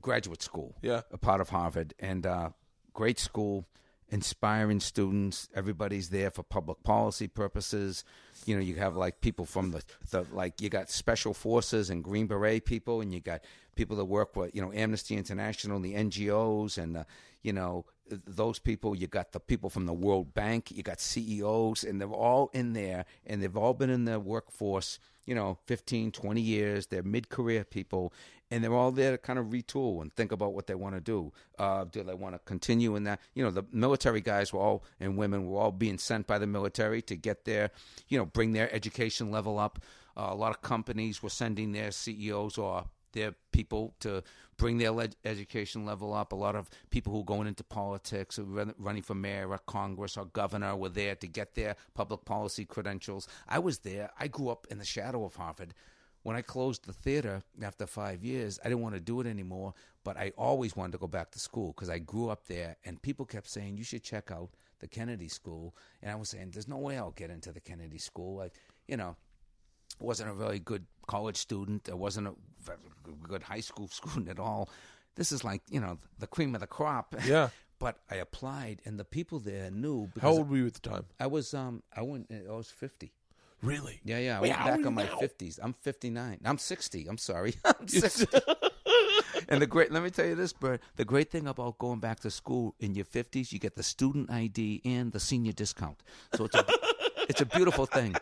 graduate 0.00 0.42
school, 0.42 0.76
Yeah. 0.82 1.00
a 1.10 1.18
part 1.18 1.40
of 1.40 1.48
Harvard, 1.48 1.94
and 1.98 2.24
uh, 2.26 2.50
great 2.92 3.18
school, 3.18 3.66
inspiring 4.08 4.80
students. 4.80 5.48
Everybody's 5.54 6.10
there 6.10 6.30
for 6.30 6.42
public 6.42 6.82
policy 6.82 7.26
purposes. 7.28 8.04
You 8.48 8.56
know, 8.56 8.62
you 8.62 8.76
have 8.76 8.96
like 8.96 9.20
people 9.20 9.44
from 9.44 9.72
the, 9.72 9.82
the 10.10 10.24
like 10.32 10.62
you 10.62 10.70
got 10.70 10.88
special 10.88 11.34
forces 11.34 11.90
and 11.90 12.02
Green 12.02 12.26
Beret 12.26 12.64
people, 12.64 13.02
and 13.02 13.12
you 13.12 13.20
got 13.20 13.44
people 13.74 13.96
that 13.98 14.06
work 14.06 14.34
with 14.36 14.54
you 14.54 14.62
know 14.62 14.72
Amnesty 14.72 15.16
International, 15.16 15.78
the 15.78 15.94
NGOs, 15.94 16.78
and 16.78 16.96
uh, 16.96 17.04
you 17.42 17.52
know 17.52 17.84
those 18.08 18.58
people. 18.58 18.94
You 18.94 19.06
got 19.06 19.32
the 19.32 19.40
people 19.40 19.68
from 19.68 19.84
the 19.84 19.92
World 19.92 20.32
Bank. 20.32 20.70
You 20.70 20.82
got 20.82 20.98
CEOs, 20.98 21.84
and 21.84 22.00
they're 22.00 22.08
all 22.08 22.50
in 22.54 22.72
there, 22.72 23.04
and 23.26 23.42
they've 23.42 23.56
all 23.56 23.74
been 23.74 23.90
in 23.90 24.06
the 24.06 24.18
workforce. 24.18 24.98
You 25.28 25.34
know, 25.34 25.58
15, 25.66 26.10
20 26.10 26.40
years. 26.40 26.86
They're 26.86 27.02
mid-career 27.02 27.64
people, 27.64 28.14
and 28.50 28.64
they're 28.64 28.72
all 28.72 28.90
there 28.90 29.10
to 29.10 29.18
kind 29.18 29.38
of 29.38 29.46
retool 29.46 30.00
and 30.00 30.10
think 30.12 30.32
about 30.32 30.54
what 30.54 30.66
they 30.66 30.74
want 30.74 30.94
to 30.94 31.02
do. 31.02 31.32
Uh, 31.58 31.84
do 31.84 32.02
they 32.02 32.14
want 32.14 32.34
to 32.34 32.38
continue 32.40 32.96
in 32.96 33.04
that? 33.04 33.20
You 33.34 33.44
know, 33.44 33.50
the 33.50 33.64
military 33.70 34.22
guys 34.22 34.54
were 34.54 34.60
all 34.60 34.84
and 34.98 35.18
women 35.18 35.46
were 35.46 35.60
all 35.60 35.70
being 35.70 35.98
sent 35.98 36.26
by 36.26 36.38
the 36.38 36.46
military 36.46 37.02
to 37.02 37.16
get 37.16 37.44
their, 37.44 37.70
you 38.08 38.18
know, 38.18 38.24
bring 38.24 38.52
their 38.52 38.72
education 38.74 39.30
level 39.30 39.58
up. 39.58 39.80
Uh, 40.16 40.28
a 40.30 40.34
lot 40.34 40.50
of 40.50 40.62
companies 40.62 41.22
were 41.22 41.28
sending 41.28 41.72
their 41.72 41.90
CEOs 41.90 42.56
or 42.56 42.86
their 43.12 43.34
people 43.52 43.94
to 44.00 44.22
bring 44.56 44.78
their 44.78 44.90
le- 44.90 45.08
education 45.24 45.84
level 45.84 46.12
up. 46.12 46.32
A 46.32 46.36
lot 46.36 46.56
of 46.56 46.68
people 46.90 47.12
who 47.12 47.20
are 47.20 47.24
going 47.24 47.48
into 47.48 47.64
politics, 47.64 48.38
running 48.38 49.02
for 49.02 49.14
mayor 49.14 49.50
or 49.50 49.58
Congress 49.58 50.16
or 50.16 50.26
governor, 50.26 50.76
were 50.76 50.88
there 50.88 51.14
to 51.16 51.26
get 51.26 51.54
their 51.54 51.76
public 51.94 52.24
policy 52.24 52.64
credentials. 52.64 53.28
I 53.48 53.58
was 53.58 53.78
there. 53.80 54.10
I 54.18 54.28
grew 54.28 54.48
up 54.48 54.66
in 54.70 54.78
the 54.78 54.84
shadow 54.84 55.24
of 55.24 55.36
Harvard. 55.36 55.74
When 56.22 56.36
I 56.36 56.42
closed 56.42 56.84
the 56.84 56.92
theater 56.92 57.42
after 57.62 57.86
five 57.86 58.24
years, 58.24 58.58
I 58.62 58.68
didn't 58.68 58.82
want 58.82 58.96
to 58.96 59.00
do 59.00 59.20
it 59.20 59.26
anymore, 59.26 59.72
but 60.04 60.16
I 60.16 60.32
always 60.36 60.76
wanted 60.76 60.92
to 60.92 60.98
go 60.98 61.06
back 61.06 61.30
to 61.30 61.38
school 61.38 61.68
because 61.68 61.88
I 61.88 61.98
grew 61.98 62.28
up 62.28 62.46
there, 62.46 62.76
and 62.84 63.00
people 63.00 63.24
kept 63.24 63.48
saying, 63.48 63.76
You 63.76 63.84
should 63.84 64.02
check 64.02 64.30
out 64.30 64.50
the 64.80 64.88
Kennedy 64.88 65.28
School. 65.28 65.74
And 66.02 66.10
I 66.10 66.16
was 66.16 66.28
saying, 66.28 66.50
There's 66.50 66.68
no 66.68 66.78
way 66.78 66.98
I'll 66.98 67.12
get 67.12 67.30
into 67.30 67.52
the 67.52 67.60
Kennedy 67.60 67.98
School. 67.98 68.40
I, 68.40 68.50
you 68.86 68.96
know, 68.96 69.16
wasn't 70.00 70.30
a 70.30 70.34
very 70.34 70.58
good 70.58 70.86
college 71.06 71.36
student. 71.36 71.88
I 71.90 71.94
wasn't 71.94 72.28
a 72.28 72.34
good 73.26 73.42
high 73.42 73.60
school 73.60 73.88
student 73.92 74.28
at 74.28 74.38
all. 74.38 74.68
This 75.16 75.32
is 75.32 75.42
like 75.44 75.62
you 75.70 75.80
know 75.80 75.98
the 76.18 76.26
cream 76.26 76.54
of 76.54 76.60
the 76.60 76.66
crop. 76.66 77.14
Yeah. 77.26 77.48
but 77.78 77.98
I 78.10 78.16
applied, 78.16 78.80
and 78.84 78.98
the 78.98 79.04
people 79.04 79.38
there 79.40 79.70
knew. 79.70 80.10
How 80.20 80.30
old 80.30 80.50
were 80.50 80.56
you 80.58 80.66
at 80.66 80.74
the 80.74 80.80
time? 80.88 81.04
I 81.18 81.26
was 81.26 81.54
um 81.54 81.82
I 81.96 82.02
went 82.02 82.30
I 82.30 82.52
was 82.52 82.70
fifty. 82.70 83.12
Really? 83.62 84.00
Yeah, 84.04 84.18
yeah. 84.18 84.38
I 84.38 84.40
Wait, 84.42 84.50
went 84.50 84.64
back 84.64 84.86
on 84.86 84.94
my 84.94 85.06
fifties. 85.06 85.58
I'm 85.60 85.72
fifty 85.72 86.10
nine. 86.10 86.38
I'm 86.44 86.58
sixty. 86.58 87.06
I'm 87.08 87.18
sorry. 87.18 87.54
I'm 87.64 87.88
sixty. 87.88 88.26
and 89.48 89.60
the 89.60 89.66
great 89.66 89.90
let 89.90 90.02
me 90.04 90.10
tell 90.10 90.26
you 90.26 90.36
this, 90.36 90.52
Bert. 90.52 90.80
The 90.94 91.04
great 91.04 91.30
thing 91.32 91.48
about 91.48 91.78
going 91.78 91.98
back 91.98 92.20
to 92.20 92.30
school 92.30 92.74
in 92.78 92.94
your 92.94 93.04
fifties, 93.04 93.52
you 93.52 93.58
get 93.58 93.74
the 93.74 93.82
student 93.82 94.30
ID 94.30 94.82
and 94.84 95.10
the 95.10 95.18
senior 95.20 95.52
discount. 95.52 96.00
So 96.36 96.44
it's 96.44 96.54
a 96.54 96.64
it's 97.28 97.40
a 97.40 97.46
beautiful 97.46 97.86
thing. 97.86 98.14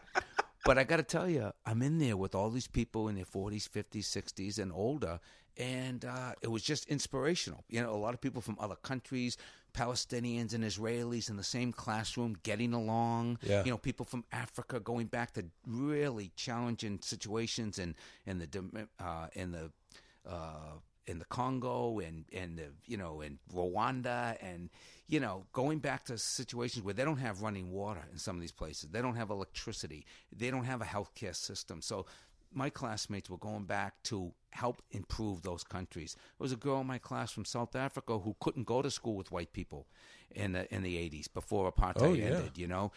But 0.67 0.79
I 0.79 0.85
got 0.85 0.97
to 0.97 1.05
tell 1.05 1.29
you, 1.29 1.53
I'm 1.65 1.81
in 1.81 1.99
there 1.99 2.17
with 2.17 2.35
all 2.35 2.51
these 2.51 2.67
people 2.67 3.09
in 3.09 3.15
their 3.15 3.25
40s, 3.25 3.69
50s, 3.69 4.05
60s, 4.05 4.59
and 4.59 4.73
older, 4.73 5.21
and 5.57 6.05
uh, 6.05 6.33
it 6.43 6.49
was 6.49 6.63
just 6.63 6.87
inspirational. 6.89 7.65
You 7.71 7.83
know, 7.83 7.95
a 7.95 7.97
lot 7.97 8.15
of 8.15 8.21
people 8.21 8.43
from 8.43 8.57
other 8.59 8.75
countries, 8.75 9.37
Palestinians 9.73 10.55
and 10.55 10.65
Israelis 10.65 11.31
in 11.31 11.37
the 11.37 11.45
same 11.45 11.73
classroom, 11.73 12.37
getting 12.43 12.73
along. 12.73 13.39
Yeah. 13.43 13.65
You 13.65 13.71
know, 13.71 13.79
people 13.79 14.05
from 14.05 14.25
Africa 14.33 14.81
going 14.81 15.07
back 15.07 15.33
to 15.35 15.45
really 15.67 16.33
challenging 16.35 16.99
situations 17.01 17.79
in 17.79 17.95
in 18.27 18.39
the 18.39 18.89
uh, 18.99 19.29
in 19.35 19.53
the 19.53 19.71
uh, 20.29 20.79
in 21.07 21.19
the 21.19 21.25
Congo 21.27 22.01
and 22.01 22.25
and 22.33 22.59
the 22.59 22.73
you 22.87 22.97
know 22.97 23.21
in 23.21 23.39
Rwanda 23.55 24.37
and 24.41 24.71
you 25.09 25.21
know 25.21 25.45
going 25.53 25.79
back 25.79 26.05
to 26.05 26.19
situations 26.19 26.85
where 26.85 26.95
they 26.95 27.05
don't 27.05 27.19
have 27.19 27.43
running 27.43 27.71
water 27.71 28.03
in 28.13 28.19
some 28.19 28.35
of 28.37 28.41
these 28.41 28.53
places 28.53 28.91
they 28.91 29.01
don't 29.01 29.15
have 29.17 29.31
electricity 29.31 30.05
they 30.33 30.51
don't 30.51 30.65
have 30.65 30.81
a 30.83 30.85
healthcare 30.85 31.35
system 31.35 31.81
so 31.81 32.07
my 32.53 32.71
classmates 32.71 33.29
were 33.29 33.37
going 33.37 33.65
back 33.65 34.03
to 34.05 34.33
help 34.51 34.81
improve 34.93 35.43
those 35.43 35.63
countries. 35.63 36.15
There 36.15 36.45
was 36.45 36.53
a 36.53 36.57
girl 36.57 36.81
in 36.81 36.87
my 36.87 36.97
class 36.97 37.31
from 37.31 37.45
South 37.45 37.77
Africa 37.77 38.19
who 38.21 38.35
couldn't 38.41 38.67
go 38.67 38.81
to 38.81 38.91
school 38.91 39.15
with 39.17 39.31
white 39.31 39.53
people 39.53 39.87
in 40.31 40.53
the 40.53 40.73
in 40.75 40.83
the 40.83 40.97
80s 40.97 41.27
before 41.35 41.71
apartheid 41.71 41.97
Oh, 42.03 42.13
yeah. 42.15 42.25
ended, 42.27 42.57
you 42.57 42.67
know. 42.69 42.93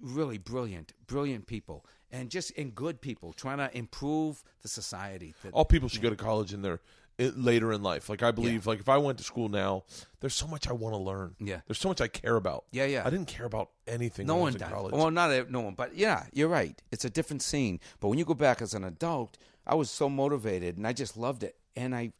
Really 0.00 0.38
brilliant, 0.38 0.92
brilliant 1.06 1.46
people 1.46 1.84
and 2.10 2.30
just 2.30 2.56
and 2.56 2.74
good 2.74 3.00
people 3.02 3.32
trying 3.34 3.58
to 3.58 3.76
improve 3.76 4.42
the 4.62 4.68
society. 4.68 5.34
The- 5.42 5.50
All 5.50 5.64
people 5.66 5.88
should 5.90 6.00
go 6.02 6.08
to 6.10 6.16
college 6.16 6.54
in 6.54 6.62
their 6.62 6.80
it, 7.18 7.38
later 7.38 7.72
in 7.72 7.82
life. 7.82 8.08
Like 8.08 8.22
I 8.22 8.30
believe, 8.30 8.66
like 8.66 8.80
if 8.80 8.88
I 8.88 8.98
went 8.98 9.18
to 9.18 9.24
school 9.24 9.48
now, 9.48 9.84
there's 10.20 10.34
so 10.34 10.46
much 10.46 10.68
I 10.68 10.72
want 10.72 10.94
to 10.94 10.98
learn. 10.98 11.34
Yeah. 11.38 11.60
there's 11.66 11.78
so 11.78 11.88
much 11.88 12.00
I 12.00 12.08
care 12.08 12.36
about. 12.36 12.64
Yeah, 12.72 12.86
yeah. 12.86 13.02
I 13.04 13.10
didn't 13.10 13.28
care 13.28 13.46
about 13.46 13.70
anything. 13.86 14.26
No 14.26 14.36
one 14.36 14.54
does. 14.54 14.68
college. 14.68 14.92
Well, 14.94 15.10
not 15.10 15.30
a, 15.30 15.46
no 15.50 15.60
one, 15.60 15.74
but 15.74 15.96
yeah, 15.96 16.24
you're 16.32 16.48
right. 16.48 16.80
It's 16.90 17.04
a 17.04 17.10
different 17.10 17.42
scene. 17.42 17.80
But 18.00 18.08
when 18.08 18.18
you 18.18 18.24
go 18.24 18.34
back 18.34 18.60
as 18.62 18.74
an 18.74 18.84
adult, 18.84 19.38
I 19.66 19.74
was 19.74 19.90
so 19.90 20.08
motivated 20.08 20.76
and 20.76 20.86
I 20.86 20.92
just 20.92 21.16
loved 21.16 21.42
it. 21.42 21.56
And 21.76 21.94
I, 21.94 22.12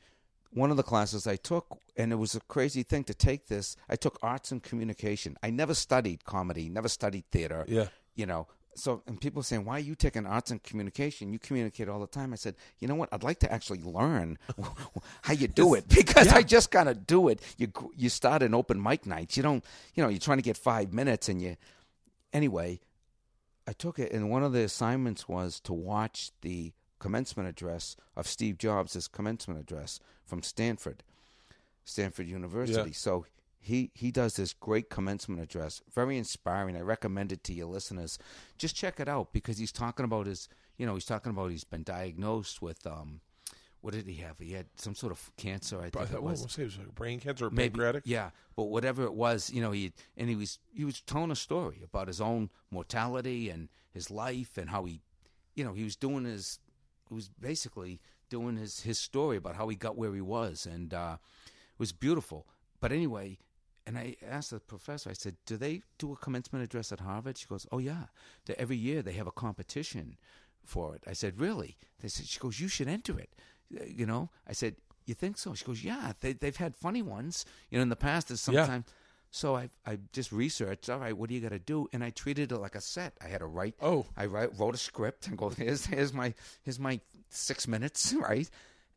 one 0.51 0.71
of 0.71 0.77
the 0.77 0.83
classes 0.83 1.27
I 1.27 1.37
took, 1.37 1.79
and 1.97 2.13
it 2.13 2.17
was 2.17 2.35
a 2.35 2.41
crazy 2.41 2.83
thing 2.83 3.05
to 3.05 3.15
take 3.15 3.47
this. 3.49 3.77
I 3.89 3.97
took 3.97 4.19
arts 4.23 4.53
and 4.53 4.63
communication. 4.63 5.37
I 5.43 5.51
never 5.51 5.75
studied 5.75 6.25
comedy, 6.25 6.69
never 6.69 6.89
studied 6.89 7.25
theater. 7.31 7.65
Yeah. 7.69 7.89
You 8.15 8.27
know, 8.27 8.47
so 8.77 9.03
and 9.07 9.21
people 9.21 9.43
saying, 9.43 9.65
"Why 9.65 9.77
are 9.77 9.81
you 9.81 9.95
taking 9.95 10.27
arts 10.27 10.51
and 10.51 10.63
communication? 10.63 11.33
You 11.33 11.39
communicate 11.39 11.89
all 11.89 12.01
the 12.01 12.07
time." 12.07 12.33
I 12.33 12.37
said, 12.37 12.55
"You 12.79 12.89
know 12.89 12.95
what? 12.95 13.09
I'd 13.13 13.23
like 13.23 13.39
to 13.41 13.53
actually 13.53 13.81
learn 13.81 14.39
how 15.23 15.33
you 15.33 15.49
do 15.49 15.75
it 15.75 15.89
because 15.95 16.29
I 16.29 16.43
just 16.43 16.71
gotta 16.71 16.95
do 16.95 17.29
it. 17.29 17.41
You 17.57 17.73
you 17.97 18.09
start 18.09 18.43
an 18.43 18.55
open 18.55 18.83
mic 18.83 19.07
night 19.07 19.37
You 19.37 19.43
don't, 19.43 19.65
you 19.95 20.03
know, 20.03 20.09
you're 20.09 20.19
trying 20.19 20.39
to 20.39 20.43
get 20.43 20.57
five 20.57 20.93
minutes, 20.93 21.29
and 21.29 21.41
you 21.41 21.57
anyway. 22.33 22.81
I 23.67 23.73
took 23.73 23.99
it, 23.99 24.13
and 24.13 24.29
one 24.31 24.43
of 24.45 24.53
the 24.53 24.63
assignments 24.63 25.27
was 25.27 25.59
to 25.61 25.73
watch 25.73 26.33
the 26.43 26.75
commencement 26.99 27.49
address 27.49 27.97
of 28.15 28.27
Steve 28.27 28.59
Jobs' 28.59 29.09
commencement 29.09 29.59
address 29.59 30.01
from 30.25 30.43
Stanford, 30.43 31.03
Stanford 31.85 32.27
University. 32.27 32.91
Yeah. 32.91 32.95
So 32.95 33.27
he 33.65 33.91
he 33.95 34.11
does 34.11 34.37
this 34.37 34.53
great 34.53 34.91
commencement 34.91 35.41
address, 35.41 35.83
very 35.93 36.19
inspiring. 36.19 36.77
I 36.77 36.81
recommend 36.81 37.33
it 37.33 37.43
to 37.45 37.53
your 37.55 37.67
listeners. 37.67 38.19
Just 38.59 38.77
check 38.77 39.01
it 39.01 39.09
out 39.09 39.33
because 39.33 39.59
he's 39.59 39.73
talking 39.73 40.05
about 40.05 40.27
his, 40.27 40.49
you 40.77 40.87
know, 40.87 40.95
he's 40.95 41.05
talking 41.07 41.31
about 41.31 41.51
he's 41.51 41.65
been 41.65 41.83
diagnosed 41.83 42.61
with 42.63 42.87
um, 42.87 43.21
what 43.81 43.95
did 43.95 44.07
he 44.07 44.17
have? 44.23 44.39
He 44.39 44.53
had 44.53 44.67
some 44.77 44.95
sort 44.95 45.13
of 45.13 45.31
cancer. 45.37 45.79
I 45.81 45.87
I 45.87 45.91
think 45.91 46.09
thought, 46.09 46.15
it 46.15 46.23
was 46.23 46.41
we'll 46.41 46.49
say 46.49 46.63
it 46.63 46.67
was 46.67 46.79
like 46.79 46.95
brain 46.95 47.21
cancer 47.21 47.47
or 47.47 47.51
maybe 47.51 47.71
pancreatic. 47.71 48.03
yeah 48.07 48.31
but 48.57 48.65
whatever 48.65 49.05
it 49.05 49.15
was 49.15 49.51
you 49.51 49.61
know 49.61 49.73
he 49.73 49.93
and 50.17 50.29
he 50.29 50.37
was 50.37 50.59
he 50.73 50.85
was 50.85 51.01
telling 51.01 51.31
a 51.31 51.37
story 51.37 51.81
about 51.85 52.07
his 52.09 52.21
own 52.21 52.51
mortality 52.71 53.49
and 53.51 53.69
his 53.93 54.11
life 54.11 54.57
and 54.59 54.71
how 54.71 54.85
he 54.85 55.01
you 55.55 55.65
know 55.65 55.73
he 55.73 55.85
was 55.85 55.97
doing 55.97 56.25
his 56.25 56.59
he 57.09 57.15
was 57.15 57.29
basically 57.41 58.01
doing 58.31 58.57
his 58.57 58.81
his 58.81 58.99
story 58.99 59.37
about 59.37 59.55
how 59.57 59.69
he 59.69 59.77
got 59.77 59.97
where 59.97 60.15
he 60.15 60.21
was 60.21 60.67
and 60.67 60.93
uh 60.95 61.17
it 61.47 61.79
was 61.79 61.93
beautiful 61.93 62.47
but 62.81 62.91
anyway 62.93 63.37
and 63.87 63.99
I 63.99 64.17
asked 64.27 64.51
the 64.51 64.61
professor, 64.61 65.11
I 65.11 65.15
said, 65.15 65.37
Do 65.47 65.57
they 65.57 65.83
do 65.99 66.13
a 66.13 66.17
commencement 66.17 66.65
address 66.65 66.93
at 66.93 67.01
Harvard? 67.01 67.39
She 67.39 67.47
goes, 67.47 67.67
Oh, 67.73 67.79
yeah. 67.79 68.05
They, 68.47 68.55
every 68.55 68.77
year 68.77 69.03
they 69.03 69.13
have 69.13 69.27
a 69.27 69.33
competition 69.33 70.17
for 70.65 70.95
it. 70.95 71.03
I 71.07 71.13
said, 71.13 71.39
Really? 71.39 71.77
They 72.01 72.09
said, 72.09 72.27
She 72.27 72.39
goes, 72.39 72.61
You 72.61 72.69
should 72.69 72.89
enter 72.89 73.19
it. 73.19 73.31
Uh, 73.79 73.85
You 73.87 74.07
know? 74.07 74.31
I 74.49 74.53
said, 74.53 74.77
You 75.07 75.15
think 75.15 75.39
so? 75.39 75.55
She 75.55 75.65
goes, 75.65 75.85
Yeah. 75.85 76.13
They, 76.21 76.33
they've 76.33 76.57
had 76.57 76.77
funny 76.77 77.03
ones. 77.03 77.45
You 77.71 77.79
know, 77.79 77.83
in 77.83 77.89
the 77.91 77.97
past, 77.97 78.29
there's 78.29 78.47
Yeah. 78.49 78.63
sometimes. 78.65 78.87
So 79.31 79.57
I 79.57 79.69
I 79.85 79.99
just 80.13 80.31
researched. 80.31 80.89
All 80.89 81.01
right, 81.01 81.17
what 81.17 81.29
do 81.29 81.35
you 81.35 81.41
got 81.41 81.49
to 81.51 81.59
do? 81.59 81.89
And 81.93 82.05
I 82.05 82.11
treated 82.11 82.53
it 82.53 82.59
like 82.59 82.77
a 82.77 82.81
set. 82.81 83.15
I 83.21 83.27
had 83.27 83.39
to 83.41 83.47
write. 83.47 83.75
Oh. 83.83 84.07
I 84.17 84.27
write, 84.27 84.57
wrote 84.57 84.77
a 84.77 84.79
script 84.79 85.27
and 85.27 85.37
go. 85.37 85.49
Here's 85.51 85.87
here's 85.87 86.13
my 86.13 86.35
here's 86.63 86.79
my 86.79 87.01
six 87.31 87.67
minutes, 87.67 88.15
right? 88.29 88.49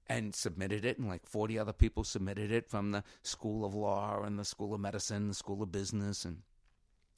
And 0.10 0.34
submitted 0.34 0.86
it, 0.86 0.98
and 0.98 1.10
like 1.10 1.26
forty 1.26 1.60
other 1.60 1.74
people 1.74 2.04
submitted 2.06 2.50
it 2.50 2.70
from 2.70 2.92
the 2.92 3.04
School 3.24 3.66
of 3.66 3.76
Law 3.76 4.24
and 4.24 4.40
the 4.40 4.46
School 4.46 4.74
of 4.74 4.80
Medicine, 4.80 5.28
the 5.28 5.34
School 5.34 5.62
of 5.62 5.72
Business, 5.72 6.24
and 6.24 6.44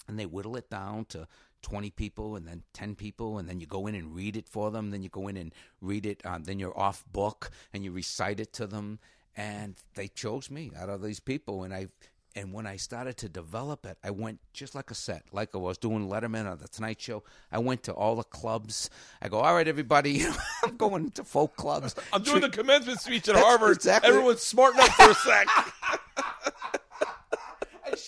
and 0.08 0.18
they 0.18 0.26
whittle 0.26 0.56
it 0.56 0.70
down 0.70 1.06
to 1.06 1.28
20 1.62 1.92
people 1.92 2.36
and 2.36 2.48
then 2.48 2.64
10 2.74 2.96
people 2.96 3.38
and 3.38 3.48
then 3.48 3.60
you 3.60 3.68
go 3.68 3.86
in 3.86 3.96
and 3.96 4.16
read 4.16 4.36
it 4.36 4.48
for 4.48 4.72
them 4.72 4.92
then 4.92 5.04
you 5.04 5.10
go 5.10 5.28
in 5.28 5.38
and 5.38 5.54
read 5.82 6.06
it 6.06 6.26
um, 6.26 6.44
then 6.44 6.58
you're 6.58 6.78
off 6.78 7.04
book 7.12 7.52
and 7.74 7.84
you 7.84 7.92
recite 7.92 8.40
it 8.40 8.54
to 8.54 8.66
them 8.66 9.00
and 9.36 9.76
they 9.96 10.08
chose 10.08 10.50
me 10.50 10.72
out 10.78 10.90
of 10.90 11.02
these 11.02 11.20
people 11.20 11.64
and 11.64 11.74
i 11.74 11.88
and 12.36 12.54
when 12.54 12.68
i 12.68 12.76
started 12.76 13.18
to 13.18 13.28
develop 13.30 13.86
it 13.86 13.98
i 14.04 14.10
went 14.12 14.40
just 14.54 14.76
like 14.76 14.92
a 14.92 14.96
set 14.96 15.24
like 15.32 15.50
i 15.56 15.58
was 15.58 15.78
doing 15.78 16.08
letterman 16.10 16.52
or 16.52 16.56
the 16.56 16.68
tonight 16.68 17.00
show 17.02 17.24
i 17.52 17.58
went 17.58 17.82
to 17.84 17.92
all 17.94 18.16
the 18.16 18.24
clubs 18.24 18.90
i 19.22 19.28
go 19.28 19.40
all 19.40 19.54
right 19.54 19.68
everybody 19.68 20.24
i'm 20.64 20.78
going 20.78 21.10
to 21.12 21.24
folk 21.24 21.56
clubs 21.56 21.96
I'm 22.14 22.24
doing 22.24 22.42
the 22.42 22.50
commencement 22.50 23.00
speech 23.00 23.28
at 23.30 23.36
That's 23.36 23.46
Harvard. 23.46 23.76
exactly- 23.78 24.10
Everyone's 24.10 24.42
smarting 24.42 24.80
up 24.82 24.90
for 24.90 25.10
a 25.12 25.14
sec. 25.16 25.48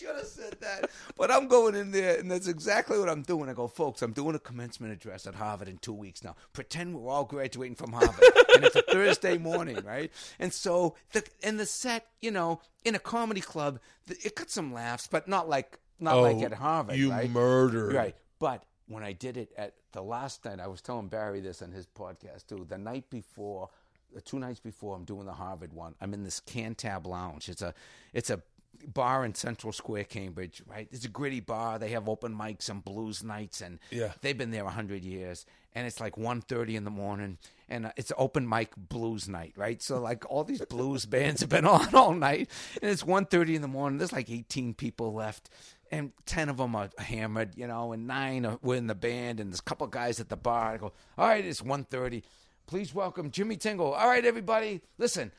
Should 0.01 0.15
have 0.15 0.25
said 0.25 0.55
that. 0.61 0.89
But 1.15 1.29
I'm 1.31 1.47
going 1.47 1.75
in 1.75 1.91
there, 1.91 2.17
and 2.19 2.29
that's 2.31 2.47
exactly 2.47 2.97
what 2.99 3.07
I'm 3.09 3.21
doing. 3.21 3.49
I 3.49 3.53
go, 3.53 3.67
folks, 3.67 4.01
I'm 4.01 4.13
doing 4.13 4.35
a 4.35 4.39
commencement 4.39 4.91
address 4.93 5.27
at 5.27 5.35
Harvard 5.35 5.67
in 5.67 5.77
two 5.77 5.93
weeks 5.93 6.23
now. 6.23 6.35
Pretend 6.53 6.95
we're 6.99 7.11
all 7.11 7.25
graduating 7.25 7.75
from 7.75 7.91
Harvard. 7.93 8.23
and 8.55 8.65
it's 8.65 8.75
a 8.75 8.81
Thursday 8.81 9.37
morning, 9.37 9.77
right? 9.85 10.11
And 10.39 10.51
so, 10.51 10.95
the 11.13 11.23
and 11.43 11.59
the 11.59 11.65
set, 11.65 12.07
you 12.21 12.31
know, 12.31 12.61
in 12.83 12.95
a 12.95 12.99
comedy 12.99 13.41
club, 13.41 13.79
it 14.07 14.35
got 14.35 14.49
some 14.49 14.73
laughs, 14.73 15.07
but 15.07 15.27
not 15.27 15.47
like 15.47 15.77
not 15.99 16.15
like 16.17 16.37
Oh, 16.37 16.43
at 16.45 16.53
Harvard. 16.53 16.95
you 16.95 17.11
right? 17.11 17.29
murdered. 17.29 17.93
Right. 17.93 18.15
But 18.39 18.63
when 18.87 19.03
I 19.03 19.13
did 19.13 19.37
it 19.37 19.51
at 19.55 19.75
the 19.91 20.01
last 20.01 20.43
night, 20.45 20.59
I 20.59 20.67
was 20.67 20.81
telling 20.81 21.07
Barry 21.09 21.41
this 21.41 21.61
on 21.61 21.71
his 21.71 21.85
podcast 21.85 22.47
too. 22.47 22.65
The 22.67 22.77
night 22.79 23.09
before, 23.11 23.69
the 24.13 24.19
two 24.21 24.39
nights 24.39 24.59
before, 24.59 24.95
I'm 24.95 25.05
doing 25.05 25.25
the 25.25 25.31
Harvard 25.33 25.73
one. 25.73 25.93
I'm 26.01 26.13
in 26.13 26.23
this 26.23 26.41
Cantab 26.41 27.05
Lounge. 27.05 27.47
It's 27.49 27.61
a, 27.61 27.73
it's 28.13 28.29
a 28.31 28.41
bar 28.87 29.23
in 29.25 29.35
Central 29.35 29.73
Square, 29.73 30.05
Cambridge. 30.05 30.61
Right. 30.67 30.87
It's 30.91 31.05
a 31.05 31.09
gritty 31.09 31.39
bar. 31.39 31.77
They 31.79 31.89
have 31.89 32.09
open 32.09 32.35
mics 32.35 32.69
and 32.69 32.83
blues 32.83 33.23
nights, 33.23 33.61
and 33.61 33.79
Yeah. 33.91 34.13
they've 34.21 34.37
been 34.37 34.51
there 34.51 34.65
a 34.65 34.69
hundred 34.71 35.03
years. 35.03 35.45
And 35.73 35.87
it's 35.87 36.01
like 36.01 36.15
1.30 36.17 36.75
in 36.75 36.83
the 36.83 36.89
morning, 36.91 37.37
and 37.69 37.85
uh, 37.85 37.91
it's 37.95 38.11
open 38.17 38.47
mic 38.49 38.71
blues 38.75 39.29
night, 39.29 39.53
right? 39.55 39.81
So 39.81 40.01
like 40.01 40.29
all 40.29 40.43
these 40.43 40.61
blues 40.65 41.05
bands 41.15 41.39
have 41.39 41.49
been 41.49 41.65
on 41.65 41.95
all 41.95 42.13
night, 42.13 42.49
and 42.81 42.91
it's 42.91 43.03
1.30 43.03 43.55
in 43.55 43.61
the 43.61 43.69
morning. 43.69 43.97
There's 43.97 44.11
like 44.11 44.29
18 44.29 44.73
people 44.73 45.13
left, 45.13 45.49
and 45.89 46.11
10 46.25 46.49
of 46.49 46.57
them 46.57 46.75
are 46.75 46.89
hammered, 46.97 47.55
you 47.55 47.67
know, 47.67 47.93
and 47.93 48.05
nine 48.05 48.45
are, 48.45 48.59
were 48.61 48.75
in 48.75 48.87
the 48.87 48.95
band, 48.95 49.39
and 49.39 49.49
there's 49.51 49.61
a 49.61 49.63
couple 49.63 49.87
guys 49.87 50.19
at 50.19 50.27
the 50.27 50.35
bar. 50.35 50.73
I 50.73 50.77
go, 50.77 50.91
all 51.17 51.27
right, 51.29 51.45
it's 51.45 51.61
1.30. 51.61 52.23
Please 52.67 52.93
welcome 52.93 53.31
Jimmy 53.31 53.55
Tingle. 53.55 53.93
All 53.93 54.07
right, 54.09 54.25
everybody, 54.25 54.81
listen. 54.97 55.31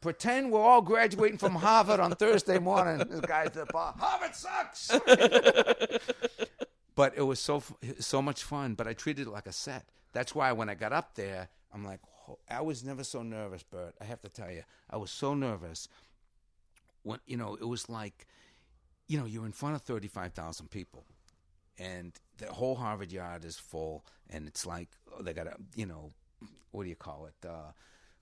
Pretend 0.00 0.52
we're 0.52 0.60
all 0.60 0.80
graduating 0.80 1.38
from 1.38 1.56
Harvard 1.56 1.98
on 1.98 2.12
Thursday 2.12 2.58
morning. 2.58 3.04
This 3.08 3.20
guy's 3.20 3.50
the 3.50 3.66
bar. 3.66 3.94
Harvard 3.98 4.34
sucks. 4.34 4.90
but 6.94 7.14
it 7.16 7.22
was 7.22 7.40
so 7.40 7.62
so 7.98 8.22
much 8.22 8.44
fun. 8.44 8.74
But 8.74 8.86
I 8.86 8.92
treated 8.92 9.26
it 9.26 9.30
like 9.30 9.46
a 9.46 9.52
set. 9.52 9.86
That's 10.12 10.36
why 10.36 10.52
when 10.52 10.68
I 10.68 10.74
got 10.74 10.92
up 10.92 11.16
there, 11.16 11.48
I'm 11.74 11.84
like, 11.84 11.98
"Ho- 12.04 12.38
I 12.48 12.60
was 12.60 12.84
never 12.84 13.02
so 13.02 13.22
nervous, 13.22 13.64
Bert. 13.64 13.94
I 14.00 14.04
have 14.04 14.20
to 14.20 14.28
tell 14.28 14.50
you, 14.50 14.62
I 14.88 14.98
was 14.98 15.10
so 15.10 15.34
nervous. 15.34 15.88
When 17.02 17.18
you 17.26 17.36
know, 17.36 17.56
it 17.60 17.66
was 17.66 17.88
like, 17.88 18.26
you 19.08 19.18
know, 19.18 19.26
you're 19.26 19.46
in 19.46 19.52
front 19.52 19.74
of 19.74 19.82
thirty 19.82 20.08
five 20.08 20.32
thousand 20.32 20.70
people, 20.70 21.06
and 21.76 22.12
the 22.36 22.52
whole 22.52 22.76
Harvard 22.76 23.10
yard 23.10 23.44
is 23.44 23.58
full, 23.58 24.04
and 24.30 24.46
it's 24.46 24.64
like 24.64 24.90
oh, 25.12 25.22
they 25.22 25.32
got 25.32 25.48
a, 25.48 25.56
you 25.74 25.86
know, 25.86 26.10
what 26.70 26.84
do 26.84 26.88
you 26.88 26.96
call 26.96 27.26
it? 27.26 27.48
Uh, 27.48 27.72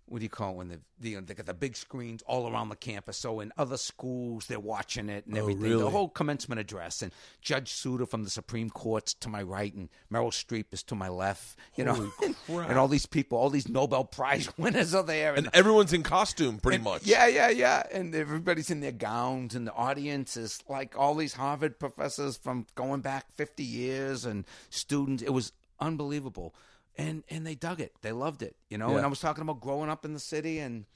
what 0.08 0.18
do 0.20 0.24
you 0.24 0.28
call 0.30 0.52
it 0.52 0.56
when 0.56 0.68
the, 0.68 0.80
the 1.00 1.16
they 1.20 1.34
got 1.34 1.46
the 1.46 1.54
big 1.54 1.76
screens 1.76 2.22
all 2.26 2.48
around 2.50 2.68
the 2.68 2.76
campus? 2.76 3.16
So 3.16 3.40
in 3.40 3.52
other 3.58 3.76
schools, 3.76 4.46
they're 4.46 4.60
watching 4.60 5.08
it 5.08 5.26
and 5.26 5.36
oh, 5.36 5.40
everything. 5.40 5.62
really? 5.62 5.82
The 5.82 5.90
whole 5.90 6.08
commencement 6.08 6.60
address 6.60 7.02
and 7.02 7.12
Judge 7.40 7.72
Souter 7.72 8.06
from 8.06 8.22
the 8.22 8.30
Supreme 8.30 8.70
Court's 8.70 9.14
to 9.14 9.28
my 9.28 9.42
right, 9.42 9.74
and 9.74 9.88
Meryl 10.12 10.28
Streep 10.30 10.66
is 10.72 10.82
to 10.84 10.94
my 10.94 11.08
left. 11.08 11.58
You 11.76 11.84
know, 11.84 12.12
and 12.48 12.78
all 12.78 12.88
these 12.88 13.06
people, 13.06 13.36
all 13.36 13.50
these 13.50 13.68
Nobel 13.68 14.04
Prize 14.04 14.48
winners 14.58 14.94
are 14.94 15.02
there, 15.02 15.34
And 15.34 15.48
everyone's 15.52 15.92
in 15.92 16.02
costume, 16.04 16.58
pretty 16.58 16.76
and- 16.76 16.84
much. 16.84 17.04
Yeah, 17.04 17.26
yeah, 17.26 17.48
yeah. 17.50 17.82
And 17.92 18.14
everybody's 18.14 18.70
in 18.70 18.80
their 18.80 18.92
gowns, 18.92 19.54
and 19.54 19.66
the 19.66 19.72
audience 19.72 20.36
is 20.36 20.62
like 20.68 20.96
all 20.96 21.14
these 21.16 21.34
Harvard 21.34 21.78
professors 21.80 22.36
from 22.36 22.66
going 22.76 23.00
back 23.00 23.32
50 23.34 23.64
years 23.64 24.24
and 24.24 24.44
students. 24.70 25.22
It 25.22 25.30
was 25.32 25.52
unbelievable. 25.80 26.54
And 26.98 27.24
and 27.28 27.46
they 27.46 27.54
dug 27.54 27.80
it. 27.80 27.92
They 28.02 28.12
loved 28.12 28.42
it, 28.42 28.56
you 28.68 28.78
know. 28.78 28.90
Yeah. 28.90 28.96
And 28.96 29.06
I 29.06 29.08
was 29.08 29.20
talking 29.20 29.42
about 29.42 29.60
growing 29.60 29.90
up 29.90 30.04
in 30.04 30.14
the 30.14 30.20
city 30.20 30.58
and 30.58 30.86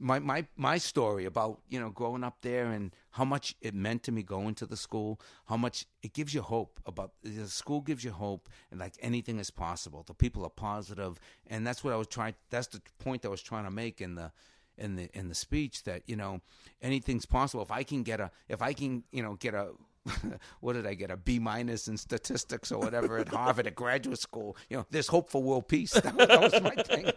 my, 0.00 0.20
my 0.20 0.46
my 0.56 0.78
story 0.78 1.24
about, 1.24 1.60
you 1.68 1.80
know, 1.80 1.90
growing 1.90 2.22
up 2.22 2.38
there 2.42 2.66
and 2.66 2.94
how 3.10 3.24
much 3.24 3.56
it 3.60 3.74
meant 3.74 4.04
to 4.04 4.12
me 4.12 4.22
going 4.22 4.54
to 4.56 4.66
the 4.66 4.76
school, 4.76 5.20
how 5.46 5.56
much 5.56 5.86
it 6.02 6.12
gives 6.12 6.32
you 6.32 6.42
hope 6.42 6.80
about 6.86 7.12
the 7.22 7.48
school 7.48 7.80
gives 7.80 8.04
you 8.04 8.12
hope 8.12 8.48
and 8.70 8.78
like 8.78 8.94
anything 9.00 9.40
is 9.40 9.50
possible. 9.50 10.04
The 10.06 10.14
people 10.14 10.44
are 10.44 10.50
positive 10.50 11.18
and 11.48 11.66
that's 11.66 11.82
what 11.82 11.92
I 11.92 11.96
was 11.96 12.06
trying 12.06 12.34
that's 12.50 12.68
the 12.68 12.80
point 12.98 13.24
I 13.24 13.28
was 13.28 13.42
trying 13.42 13.64
to 13.64 13.70
make 13.70 14.00
in 14.00 14.14
the 14.14 14.30
in 14.78 14.96
the 14.96 15.08
in 15.12 15.28
the 15.28 15.34
speech 15.34 15.82
that 15.84 16.02
you 16.06 16.16
know 16.16 16.40
anything's 16.80 17.26
possible 17.26 17.62
if 17.62 17.70
i 17.70 17.82
can 17.82 18.02
get 18.02 18.20
a 18.20 18.30
if 18.48 18.62
i 18.62 18.72
can 18.72 19.02
you 19.10 19.22
know 19.22 19.34
get 19.34 19.54
a 19.54 19.70
what 20.60 20.72
did 20.74 20.86
i 20.86 20.94
get 20.94 21.10
a 21.10 21.16
b 21.16 21.38
minus 21.38 21.88
in 21.88 21.96
statistics 21.96 22.70
or 22.72 22.78
whatever 22.80 23.18
at 23.18 23.28
harvard 23.28 23.66
at 23.66 23.74
graduate 23.74 24.18
school 24.20 24.56
you 24.68 24.76
know 24.76 24.86
there's 24.90 25.08
hope 25.08 25.30
for 25.30 25.42
world 25.42 25.68
peace 25.68 25.92
that, 26.00 26.14
was- 26.14 26.28
that 26.28 26.40
was 26.40 26.62
my 26.62 26.74
thing 26.82 27.10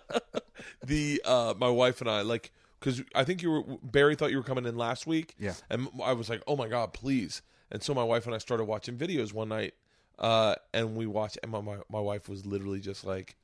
the 0.84 1.20
uh 1.24 1.54
my 1.58 1.68
wife 1.68 2.00
and 2.00 2.08
I 2.10 2.22
like 2.22 2.52
because 2.78 3.02
I 3.14 3.24
think 3.24 3.42
you 3.42 3.50
were 3.50 3.62
Barry 3.82 4.14
thought 4.14 4.30
you 4.30 4.36
were 4.36 4.42
coming 4.42 4.66
in 4.66 4.76
last 4.76 5.06
week. 5.06 5.34
Yeah. 5.38 5.54
and 5.70 5.88
I 6.04 6.12
was 6.12 6.28
like, 6.28 6.42
oh 6.46 6.56
my 6.56 6.68
god, 6.68 6.92
please. 6.92 7.42
And 7.72 7.82
so 7.82 7.94
my 7.94 8.04
wife 8.04 8.26
and 8.26 8.34
I 8.34 8.38
started 8.38 8.64
watching 8.64 8.96
videos 8.96 9.32
one 9.32 9.48
night, 9.48 9.74
uh, 10.18 10.54
and 10.72 10.94
we 10.94 11.06
watched, 11.06 11.38
and 11.42 11.50
my, 11.50 11.60
my 11.60 11.78
my 11.90 12.00
wife 12.00 12.28
was 12.28 12.46
literally 12.46 12.80
just 12.80 13.04
like, 13.04 13.36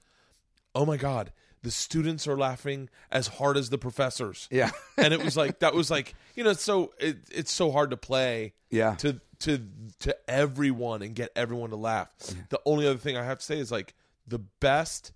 oh 0.74 0.84
my 0.86 0.96
god, 0.96 1.32
the 1.62 1.70
students 1.70 2.26
are 2.26 2.36
laughing 2.36 2.88
as 3.10 3.26
hard 3.28 3.56
as 3.56 3.70
the 3.70 3.78
professors. 3.78 4.48
Yeah. 4.50 4.70
and 4.96 5.14
it 5.14 5.22
was 5.24 5.36
like 5.36 5.60
that 5.60 5.74
was 5.74 5.90
like 5.90 6.14
you 6.34 6.44
know 6.44 6.50
it's 6.50 6.62
so 6.62 6.92
it, 6.98 7.18
it's 7.30 7.52
so 7.52 7.70
hard 7.70 7.90
to 7.90 7.96
play. 7.96 8.52
Yeah. 8.70 8.94
to 8.96 9.20
to 9.40 9.60
to 10.00 10.16
everyone 10.30 11.02
and 11.02 11.14
get 11.14 11.30
everyone 11.36 11.70
to 11.70 11.76
laugh. 11.76 12.08
The 12.48 12.60
only 12.64 12.86
other 12.86 12.98
thing 12.98 13.16
I 13.16 13.24
have 13.24 13.38
to 13.38 13.44
say 13.44 13.58
is 13.58 13.70
like 13.72 13.94
the 14.26 14.38
best 14.38 15.12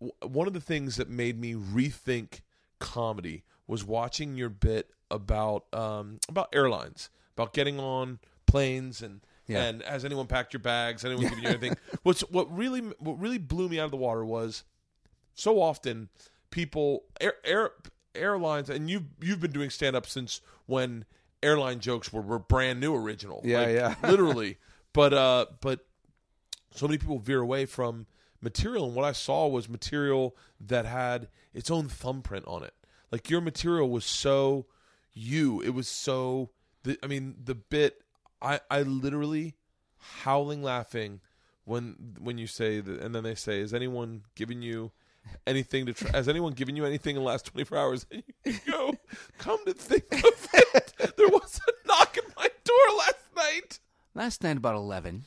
w- 0.00 0.12
one 0.26 0.46
of 0.46 0.52
the 0.52 0.60
things 0.60 0.96
that 0.96 1.08
made 1.08 1.38
me 1.40 1.54
rethink 1.54 2.40
comedy 2.78 3.44
was 3.66 3.84
watching 3.84 4.36
your 4.36 4.48
bit 4.48 4.90
about 5.10 5.64
um, 5.72 6.18
about 6.28 6.48
airlines, 6.52 7.10
about 7.36 7.52
getting 7.52 7.78
on 7.80 8.18
planes 8.46 9.02
and 9.02 9.20
Yeah. 9.46 9.64
and 9.64 9.82
has 9.82 10.04
anyone 10.04 10.26
packed 10.26 10.52
your 10.52 10.60
bags? 10.60 11.04
Anyone 11.04 11.28
giving 11.28 11.44
you 11.44 11.48
anything? 11.50 11.76
What's 12.02 12.20
what 12.22 12.54
really 12.54 12.80
what 12.98 13.18
really 13.18 13.38
blew 13.38 13.68
me 13.68 13.78
out 13.78 13.86
of 13.86 13.90
the 13.90 13.96
water 13.96 14.24
was 14.24 14.64
so 15.38 15.62
often 15.62 16.08
people 16.50 17.04
air, 17.20 17.34
air 17.44 17.70
airlines 18.14 18.68
and 18.68 18.90
you 18.90 19.06
you've 19.20 19.40
been 19.40 19.52
doing 19.52 19.70
stand 19.70 19.94
up 19.94 20.06
since 20.06 20.40
when 20.66 21.04
airline 21.42 21.78
jokes 21.78 22.12
were, 22.12 22.20
were 22.20 22.38
brand 22.38 22.80
new 22.80 22.94
original. 22.94 23.40
Yeah, 23.44 23.60
Like, 23.60 23.68
yeah. 23.74 23.94
literally. 24.08 24.58
But 24.92 25.12
uh 25.14 25.46
but 25.60 25.86
so 26.74 26.86
many 26.86 26.98
people 26.98 27.18
veer 27.18 27.40
away 27.40 27.66
from 27.66 28.06
material 28.40 28.86
and 28.86 28.94
what 28.94 29.04
i 29.04 29.10
saw 29.10 29.48
was 29.48 29.68
material 29.68 30.36
that 30.60 30.86
had 30.86 31.28
its 31.52 31.70
own 31.72 31.88
thumbprint 31.88 32.46
on 32.46 32.62
it 32.62 32.72
like 33.10 33.28
your 33.28 33.40
material 33.40 33.88
was 33.90 34.04
so 34.04 34.66
you 35.12 35.60
it 35.62 35.70
was 35.70 35.88
so 35.88 36.50
the, 36.84 36.96
i 37.02 37.08
mean 37.08 37.34
the 37.42 37.54
bit 37.54 38.00
i 38.40 38.60
i 38.70 38.82
literally 38.82 39.56
howling 40.22 40.62
laughing 40.62 41.20
when 41.64 42.16
when 42.20 42.38
you 42.38 42.46
say 42.46 42.78
that 42.80 43.00
and 43.00 43.12
then 43.12 43.24
they 43.24 43.34
say 43.34 43.58
is 43.58 43.74
anyone 43.74 44.22
giving 44.36 44.62
you 44.62 44.92
anything 45.46 45.86
to 45.86 45.92
try 45.92 46.10
has 46.12 46.28
anyone 46.28 46.52
given 46.52 46.76
you 46.76 46.84
anything 46.84 47.16
in 47.16 47.22
the 47.22 47.26
last 47.28 47.46
24 47.46 47.78
hours? 47.78 48.06
And 48.10 48.22
you 48.44 48.54
go 48.70 48.94
come 49.38 49.58
to 49.66 49.72
think 49.74 50.04
of 50.12 50.48
it 50.54 50.94
there 51.16 51.28
was 51.28 51.60
a 51.66 51.88
knock 51.88 52.16
at 52.18 52.24
my 52.36 52.48
door 52.64 52.96
last 52.98 53.14
night. 53.36 53.78
Last 54.14 54.42
night 54.42 54.56
about 54.56 54.76
11 54.76 55.24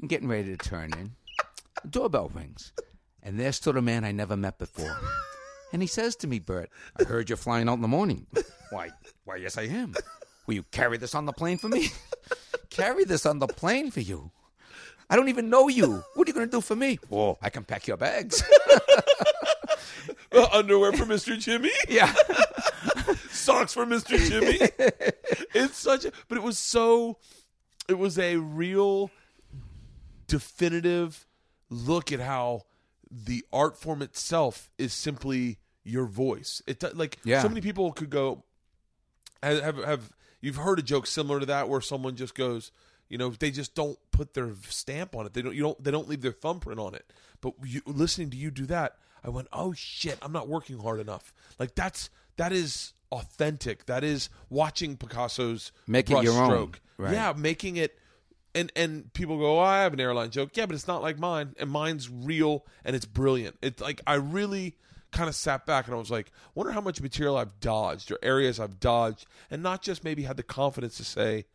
i'm 0.00 0.08
getting 0.08 0.28
ready 0.28 0.56
to 0.56 0.56
turn 0.56 0.92
in. 0.98 1.12
The 1.82 1.88
doorbell 1.88 2.30
rings 2.34 2.72
and 3.22 3.38
there 3.38 3.52
stood 3.52 3.76
a 3.76 3.82
man 3.82 4.04
i 4.04 4.12
never 4.12 4.36
met 4.36 4.58
before. 4.58 4.96
And 5.72 5.82
he 5.82 5.88
says 5.88 6.16
to 6.16 6.26
me 6.26 6.38
bert 6.38 6.70
i 6.98 7.04
heard 7.04 7.28
you're 7.28 7.36
flying 7.36 7.68
out 7.68 7.74
in 7.74 7.82
the 7.82 7.88
morning. 7.88 8.26
Why 8.70 8.90
why 9.24 9.36
yes 9.36 9.58
i 9.58 9.62
am. 9.62 9.94
Will 10.46 10.54
you 10.54 10.64
carry 10.70 10.96
this 10.96 11.14
on 11.14 11.26
the 11.26 11.32
plane 11.32 11.58
for 11.58 11.68
me? 11.68 11.88
Carry 12.70 13.04
this 13.04 13.26
on 13.26 13.40
the 13.40 13.46
plane 13.48 13.90
for 13.90 14.00
you? 14.00 14.30
I 15.08 15.16
don't 15.16 15.28
even 15.28 15.50
know 15.50 15.66
you. 15.66 16.04
What 16.14 16.28
are 16.28 16.30
you 16.30 16.34
going 16.34 16.46
to 16.46 16.50
do 16.56 16.60
for 16.60 16.76
me? 16.76 16.98
Well 17.08 17.38
i 17.42 17.50
can 17.50 17.64
pack 17.64 17.86
your 17.86 17.96
bags 17.96 18.42
Uh, 20.32 20.46
underwear 20.52 20.92
for 20.92 21.04
mr 21.04 21.36
jimmy 21.38 21.70
yeah 21.88 22.12
socks 23.30 23.72
for 23.72 23.84
Mr. 23.86 24.16
Jimmy. 24.18 24.58
it's 25.54 25.76
such 25.76 26.04
a, 26.04 26.12
but 26.28 26.38
it 26.38 26.44
was 26.44 26.58
so, 26.58 27.16
it 27.88 27.94
was 27.98 28.18
a 28.18 28.36
real 28.36 29.10
definitive 30.26 31.26
look 31.68 32.12
at 32.12 32.20
how 32.20 32.62
the 33.10 33.44
art 33.52 33.76
form 33.78 34.02
itself 34.02 34.70
is 34.78 34.92
simply 34.92 35.58
your 35.84 36.06
voice. 36.06 36.62
It 36.66 36.82
like 36.96 37.18
Yeah. 37.24 37.42
so 37.42 37.48
many 37.48 37.60
people 37.60 37.92
could 37.92 38.10
go 38.10 38.44
have, 39.42 39.62
have 39.62 39.84
have 39.84 40.12
you've 40.40 40.56
heard 40.56 40.78
a 40.78 40.82
joke 40.82 41.06
similar 41.06 41.40
to 41.40 41.46
that 41.46 41.68
where 41.68 41.80
someone 41.80 42.14
just 42.14 42.34
goes, 42.34 42.70
you 43.10 43.18
know, 43.18 43.28
they 43.30 43.50
just 43.50 43.74
don't 43.74 43.98
put 44.12 44.32
their 44.32 44.52
stamp 44.68 45.14
on 45.14 45.26
it. 45.26 45.34
They 45.34 45.42
don't 45.42 45.54
you 45.54 45.62
don't 45.62 45.84
they 45.84 45.90
don't 45.90 46.08
leave 46.08 46.22
their 46.22 46.32
thumbprint 46.32 46.80
on 46.80 46.94
it. 46.94 47.12
But 47.42 47.54
you, 47.62 47.82
listening 47.84 48.30
to 48.30 48.36
you 48.38 48.50
do 48.50 48.64
that, 48.66 48.96
I 49.22 49.28
went, 49.28 49.48
"Oh 49.52 49.74
shit, 49.74 50.18
I'm 50.22 50.32
not 50.32 50.48
working 50.48 50.78
hard 50.78 51.00
enough." 51.00 51.34
Like 51.58 51.74
that's 51.74 52.08
that 52.38 52.52
is 52.52 52.94
authentic. 53.12 53.86
That 53.86 54.04
is 54.04 54.30
watching 54.48 54.96
Picasso's 54.96 55.72
Make 55.86 56.10
it 56.10 56.22
your 56.22 56.32
own. 56.32 56.50
brushstroke. 56.50 56.74
Right. 56.96 57.12
Yeah, 57.12 57.34
making 57.36 57.76
it 57.76 57.98
and 58.54 58.72
and 58.76 59.12
people 59.12 59.38
go, 59.38 59.58
oh, 59.58 59.62
I 59.62 59.82
have 59.82 59.92
an 59.92 60.00
airline 60.00 60.30
joke. 60.30 60.50
Yeah, 60.54 60.66
but 60.66 60.74
it's 60.74 60.88
not 60.88 61.02
like 61.02 61.18
mine, 61.18 61.54
and 61.58 61.70
mine's 61.70 62.08
real 62.08 62.64
and 62.84 62.96
it's 62.96 63.04
brilliant. 63.06 63.56
It's 63.62 63.80
like 63.80 64.00
I 64.06 64.14
really 64.14 64.76
kind 65.12 65.28
of 65.28 65.34
sat 65.34 65.66
back 65.66 65.86
and 65.86 65.94
I 65.94 65.98
was 65.98 66.10
like, 66.10 66.30
wonder 66.54 66.72
how 66.72 66.80
much 66.80 67.00
material 67.00 67.36
I've 67.36 67.58
dodged 67.60 68.12
or 68.12 68.18
areas 68.22 68.60
I've 68.60 68.78
dodged, 68.80 69.26
and 69.50 69.62
not 69.62 69.82
just 69.82 70.04
maybe 70.04 70.22
had 70.22 70.36
the 70.36 70.42
confidence 70.42 70.96
to 70.98 71.04
say, 71.04 71.46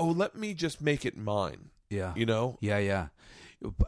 oh, 0.00 0.06
let 0.10 0.34
me 0.34 0.54
just 0.54 0.80
make 0.80 1.04
it 1.06 1.16
mine. 1.16 1.70
Yeah. 1.90 2.12
You 2.16 2.26
know, 2.26 2.56
Yeah, 2.60 2.78
yeah. 2.78 3.08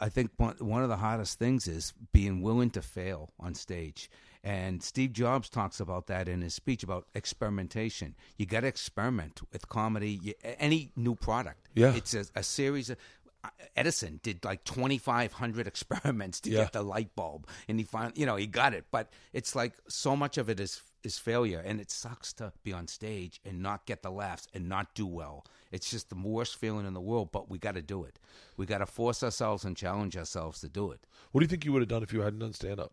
I 0.00 0.08
think 0.10 0.30
one 0.36 0.56
one 0.60 0.82
of 0.82 0.88
the 0.90 0.96
hardest 0.98 1.38
things 1.38 1.66
is 1.66 1.94
being 2.12 2.42
willing 2.42 2.70
to 2.70 2.82
fail 2.82 3.32
on 3.40 3.54
stage. 3.54 4.10
And 4.44 4.82
Steve 4.82 5.12
Jobs 5.12 5.48
talks 5.48 5.80
about 5.80 6.08
that 6.08 6.28
in 6.28 6.42
his 6.42 6.52
speech 6.52 6.82
about 6.82 7.06
experimentation. 7.14 8.14
You 8.36 8.44
got 8.46 8.60
to 8.60 8.66
experiment 8.66 9.40
with 9.52 9.68
comedy, 9.68 10.18
you, 10.22 10.34
any 10.58 10.90
new 10.96 11.14
product. 11.14 11.68
Yeah. 11.74 11.94
It's 11.94 12.12
a, 12.14 12.24
a 12.34 12.42
series 12.42 12.90
of. 12.90 12.98
Uh, 13.44 13.48
Edison 13.74 14.20
did 14.22 14.44
like 14.44 14.62
2,500 14.64 15.66
experiments 15.72 16.40
to 16.40 16.50
Yeah. 16.50 16.58
get 16.64 16.72
the 16.72 16.82
light 16.82 17.14
bulb, 17.16 17.46
and 17.66 17.78
he 17.78 17.84
found, 17.84 18.16
you 18.18 18.26
know, 18.26 18.36
he 18.36 18.46
got 18.46 18.74
it. 18.74 18.84
But 18.92 19.08
it's 19.32 19.56
like 19.56 19.72
so 19.88 20.14
much 20.14 20.38
of 20.38 20.48
it 20.50 20.60
is 20.60 20.80
is 21.04 21.18
failure, 21.18 21.60
and 21.64 21.80
it 21.80 21.90
sucks 21.90 22.32
to 22.34 22.52
be 22.62 22.72
on 22.72 22.86
stage 22.88 23.40
and 23.44 23.60
not 23.62 23.86
get 23.86 24.02
the 24.02 24.10
laughs 24.10 24.46
and 24.54 24.68
not 24.68 24.94
do 24.94 25.06
well. 25.06 25.44
It's 25.70 25.90
just 25.90 26.08
the 26.10 26.14
worst 26.16 26.56
feeling 26.56 26.86
in 26.86 26.94
the 26.94 27.00
world, 27.00 27.30
but 27.32 27.50
we 27.50 27.58
got 27.58 27.74
to 27.74 27.82
do 27.82 28.04
it. 28.04 28.18
We 28.56 28.66
got 28.66 28.78
to 28.78 28.86
force 28.86 29.22
ourselves 29.22 29.64
and 29.64 29.76
challenge 29.76 30.16
ourselves 30.16 30.60
to 30.60 30.68
do 30.68 30.90
it. 30.92 31.06
what 31.32 31.40
do 31.40 31.44
you 31.44 31.48
think 31.48 31.64
you 31.64 31.72
would 31.72 31.82
have 31.82 31.88
done 31.88 32.02
if 32.02 32.12
you 32.12 32.20
hadn't 32.20 32.40
done 32.40 32.52
stand 32.52 32.78
up? 32.80 32.92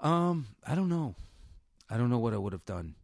Um, 0.00 0.46
I 0.66 0.74
don't 0.74 0.88
know. 0.88 1.14
I 1.88 1.96
don't 1.96 2.10
know 2.10 2.18
what 2.18 2.34
I 2.34 2.38
would 2.38 2.52
have 2.52 2.64
done. 2.64 2.94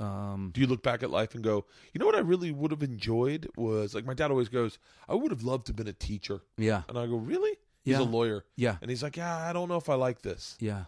Um, 0.00 0.50
Do 0.52 0.60
you 0.60 0.66
look 0.66 0.82
back 0.82 1.02
at 1.04 1.10
life 1.10 1.34
and 1.36 1.44
go, 1.44 1.66
you 1.92 2.00
know 2.00 2.06
what 2.06 2.16
I 2.16 2.20
really 2.20 2.50
would 2.50 2.72
have 2.72 2.82
enjoyed 2.82 3.48
was 3.56 3.94
like 3.94 4.04
my 4.04 4.14
dad 4.14 4.30
always 4.30 4.48
goes, 4.48 4.78
I 5.08 5.14
would 5.14 5.30
have 5.30 5.42
loved 5.44 5.66
to 5.66 5.70
have 5.70 5.76
been 5.76 5.86
a 5.88 5.92
teacher. 5.92 6.40
yeah, 6.56 6.82
And 6.88 6.98
I 6.98 7.06
go, 7.06 7.16
really? 7.16 7.56
He's 7.84 7.92
Yeah. 7.98 8.00
a 8.00 8.02
lawyer. 8.02 8.44
Yeah. 8.56 8.76
And 8.80 8.90
he's 8.90 9.02
like, 9.04 9.16
yeah, 9.16 9.36
I 9.48 9.52
don't 9.52 9.68
know 9.68 9.76
if 9.76 9.88
I 9.88 9.94
like 9.94 10.22
this. 10.22 10.56
Yeah. 10.58 10.84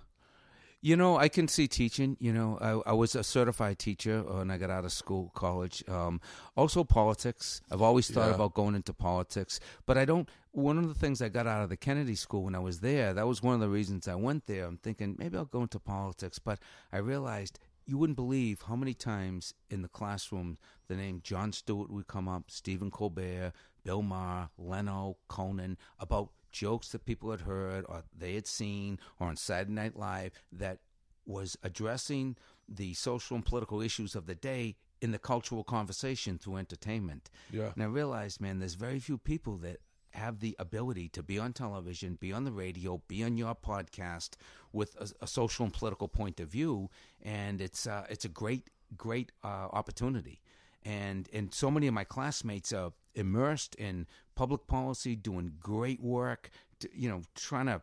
You 0.82 0.96
know, 0.96 1.16
I 1.16 1.28
can 1.28 1.48
see 1.48 1.66
teaching. 1.66 2.16
You 2.20 2.32
know, 2.32 2.58
I, 2.60 2.90
I 2.90 2.92
was 2.92 3.14
a 3.16 3.24
certified 3.24 3.78
teacher 3.78 4.22
when 4.22 4.50
I 4.50 4.58
got 4.58 4.70
out 4.70 4.84
of 4.84 4.92
school, 4.92 5.32
college. 5.34 5.82
Um, 5.88 6.20
also, 6.56 6.84
politics. 6.84 7.60
I've 7.70 7.82
always 7.82 8.08
thought 8.10 8.28
Yeah. 8.28 8.34
about 8.34 8.54
going 8.54 8.74
into 8.74 8.92
politics, 8.92 9.58
but 9.86 9.96
I 9.98 10.04
don't. 10.04 10.28
One 10.52 10.78
of 10.78 10.88
the 10.88 10.94
things 10.94 11.20
I 11.20 11.28
got 11.28 11.46
out 11.46 11.62
of 11.62 11.68
the 11.70 11.76
Kennedy 11.76 12.14
School 12.14 12.44
when 12.44 12.54
I 12.54 12.60
was 12.60 12.80
there, 12.80 13.12
that 13.14 13.26
was 13.26 13.42
one 13.42 13.54
of 13.54 13.60
the 13.60 13.68
reasons 13.68 14.06
I 14.06 14.14
went 14.14 14.46
there. 14.46 14.64
I'm 14.64 14.78
thinking 14.78 15.16
maybe 15.18 15.36
I'll 15.36 15.44
go 15.44 15.62
into 15.62 15.78
politics, 15.78 16.38
but 16.38 16.58
I 16.92 16.98
realized 16.98 17.58
you 17.84 17.98
wouldn't 17.98 18.16
believe 18.16 18.62
how 18.62 18.74
many 18.76 18.94
times 18.94 19.54
in 19.70 19.82
the 19.82 19.88
classroom 19.88 20.56
the 20.88 20.94
name 20.96 21.20
Jon 21.22 21.52
Stewart 21.52 21.90
would 21.90 22.06
come 22.06 22.26
up, 22.28 22.44
Stephen 22.48 22.90
Colbert, 22.90 23.52
Bill 23.84 24.02
Maher, 24.02 24.48
Leno, 24.56 25.16
Conan, 25.28 25.76
about 25.98 26.30
jokes 26.56 26.88
that 26.88 27.04
people 27.04 27.30
had 27.30 27.42
heard 27.42 27.84
or 27.88 28.02
they 28.16 28.34
had 28.34 28.46
seen 28.46 28.98
or 29.20 29.28
on 29.28 29.36
Saturday 29.36 29.72
Night 29.72 29.96
Live 29.96 30.32
that 30.50 30.78
was 31.26 31.56
addressing 31.62 32.36
the 32.68 32.94
social 32.94 33.36
and 33.36 33.44
political 33.44 33.82
issues 33.82 34.14
of 34.14 34.26
the 34.26 34.34
day 34.34 34.76
in 35.02 35.12
the 35.12 35.18
cultural 35.18 35.62
conversation 35.62 36.38
through 36.38 36.56
entertainment. 36.56 37.30
Yeah. 37.50 37.72
And 37.74 37.82
I 37.82 37.86
realized, 37.86 38.40
man, 38.40 38.58
there's 38.58 38.74
very 38.74 38.98
few 38.98 39.18
people 39.18 39.58
that 39.58 39.80
have 40.10 40.40
the 40.40 40.56
ability 40.58 41.10
to 41.10 41.22
be 41.22 41.38
on 41.38 41.52
television, 41.52 42.16
be 42.18 42.32
on 42.32 42.44
the 42.44 42.52
radio, 42.52 43.02
be 43.06 43.22
on 43.22 43.36
your 43.36 43.54
podcast 43.54 44.30
with 44.72 44.96
a, 44.98 45.24
a 45.24 45.26
social 45.26 45.66
and 45.66 45.74
political 45.74 46.08
point 46.08 46.40
of 46.40 46.48
view, 46.48 46.88
and 47.22 47.60
it's 47.60 47.86
uh, 47.86 48.06
it's 48.08 48.24
a 48.24 48.30
great 48.30 48.70
great 48.96 49.30
uh, 49.44 49.68
opportunity. 49.72 50.40
And 50.86 51.28
and 51.32 51.52
so 51.52 51.70
many 51.70 51.88
of 51.88 51.94
my 51.94 52.04
classmates 52.04 52.72
are 52.72 52.92
immersed 53.14 53.74
in 53.74 54.06
public 54.36 54.66
policy, 54.68 55.16
doing 55.16 55.54
great 55.58 56.00
work, 56.00 56.50
to, 56.80 56.88
you 56.94 57.08
know, 57.08 57.22
trying 57.34 57.66
to 57.66 57.82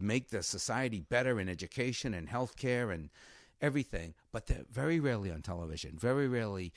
make 0.00 0.30
the 0.30 0.42
society 0.42 1.00
better 1.00 1.38
in 1.38 1.48
education 1.48 2.14
and 2.14 2.28
healthcare 2.28 2.92
and 2.92 3.10
everything, 3.60 4.14
but 4.32 4.46
they're 4.46 4.64
very 4.70 4.98
rarely 5.00 5.30
on 5.30 5.42
television, 5.42 5.96
very 5.98 6.28
rarely 6.28 6.72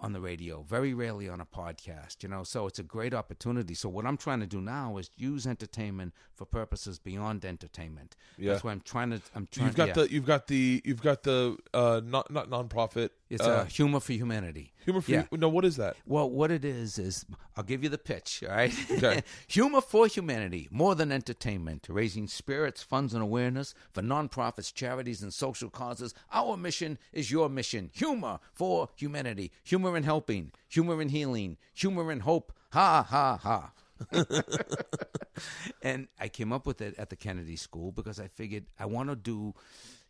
on 0.00 0.12
the 0.12 0.20
radio, 0.20 0.62
very 0.62 0.92
rarely 0.92 1.28
on 1.28 1.40
a 1.40 1.46
podcast, 1.46 2.22
you 2.22 2.28
know. 2.28 2.42
So 2.42 2.66
it's 2.66 2.78
a 2.78 2.82
great 2.82 3.14
opportunity. 3.14 3.74
So 3.74 3.88
what 3.88 4.04
I'm 4.04 4.16
trying 4.16 4.40
to 4.40 4.46
do 4.46 4.60
now 4.60 4.98
is 4.98 5.10
use 5.16 5.46
entertainment 5.46 6.12
for 6.34 6.44
purposes 6.44 6.98
beyond 6.98 7.44
entertainment. 7.44 8.16
Yeah. 8.36 8.52
That's 8.52 8.64
why 8.64 8.72
I'm 8.72 8.80
trying 8.80 9.10
to 9.10 9.20
I'm 9.34 9.48
trying 9.50 9.68
You've 9.68 9.76
got 9.76 9.88
yeah. 9.88 9.94
the 9.94 10.12
you've 10.12 10.26
got 10.26 10.46
the 10.46 10.82
you've 10.84 11.02
got 11.02 11.22
the 11.22 11.56
uh 11.72 12.00
not 12.04 12.30
not 12.30 12.50
nonprofit. 12.50 13.10
It's 13.30 13.44
uh, 13.44 13.50
uh, 13.50 13.64
humor 13.64 14.00
for 14.00 14.12
humanity. 14.12 14.72
humor 14.84 15.00
for 15.00 15.10
yeah. 15.10 15.24
you. 15.30 15.38
No, 15.38 15.48
what 15.48 15.64
is 15.64 15.76
that? 15.76 15.96
Well, 16.06 16.28
what 16.28 16.50
it 16.50 16.64
is 16.64 16.98
is 16.98 17.24
I'll 17.56 17.64
give 17.64 17.82
you 17.82 17.88
the 17.88 17.98
pitch, 17.98 18.44
all 18.46 18.54
right? 18.54 18.74
Okay. 18.90 19.22
Humor 19.48 19.80
for 19.80 20.06
humanity, 20.06 20.68
more 20.70 20.94
than 20.94 21.10
entertainment, 21.10 21.86
raising 21.88 22.26
spirits, 22.26 22.82
funds, 22.82 23.14
and 23.14 23.22
awareness 23.22 23.74
for 23.92 24.02
nonprofits, 24.02 24.72
charities, 24.72 25.22
and 25.22 25.32
social 25.32 25.70
causes. 25.70 26.14
Our 26.32 26.56
mission 26.56 26.98
is 27.12 27.30
your 27.30 27.48
mission. 27.48 27.90
Humor 27.94 28.40
for 28.52 28.88
humanity, 28.96 29.52
humor 29.62 29.96
in 29.96 30.02
helping, 30.02 30.52
humor 30.68 31.00
in 31.00 31.08
healing, 31.08 31.56
humor 31.72 32.12
in 32.12 32.20
hope. 32.20 32.52
Ha 32.72 33.06
ha 33.08 33.38
ha. 33.40 33.72
and 35.82 36.08
I 36.20 36.28
came 36.28 36.52
up 36.52 36.66
with 36.66 36.80
it 36.80 36.94
at 36.98 37.10
the 37.10 37.16
Kennedy 37.16 37.56
School 37.56 37.92
because 37.92 38.20
I 38.20 38.28
figured 38.28 38.64
I 38.78 38.86
want 38.86 39.08
to 39.10 39.16
do, 39.16 39.54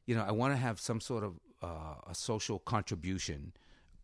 you 0.07 0.15
know, 0.17 0.25
I 0.27 0.33
want 0.33 0.55
to 0.55 0.57
have 0.57 0.81
some 0.81 1.01
sort 1.01 1.25
of 1.25 1.35
uh, 1.65 2.11
a 2.11 2.15
social 2.15 2.59
contribution, 2.59 3.53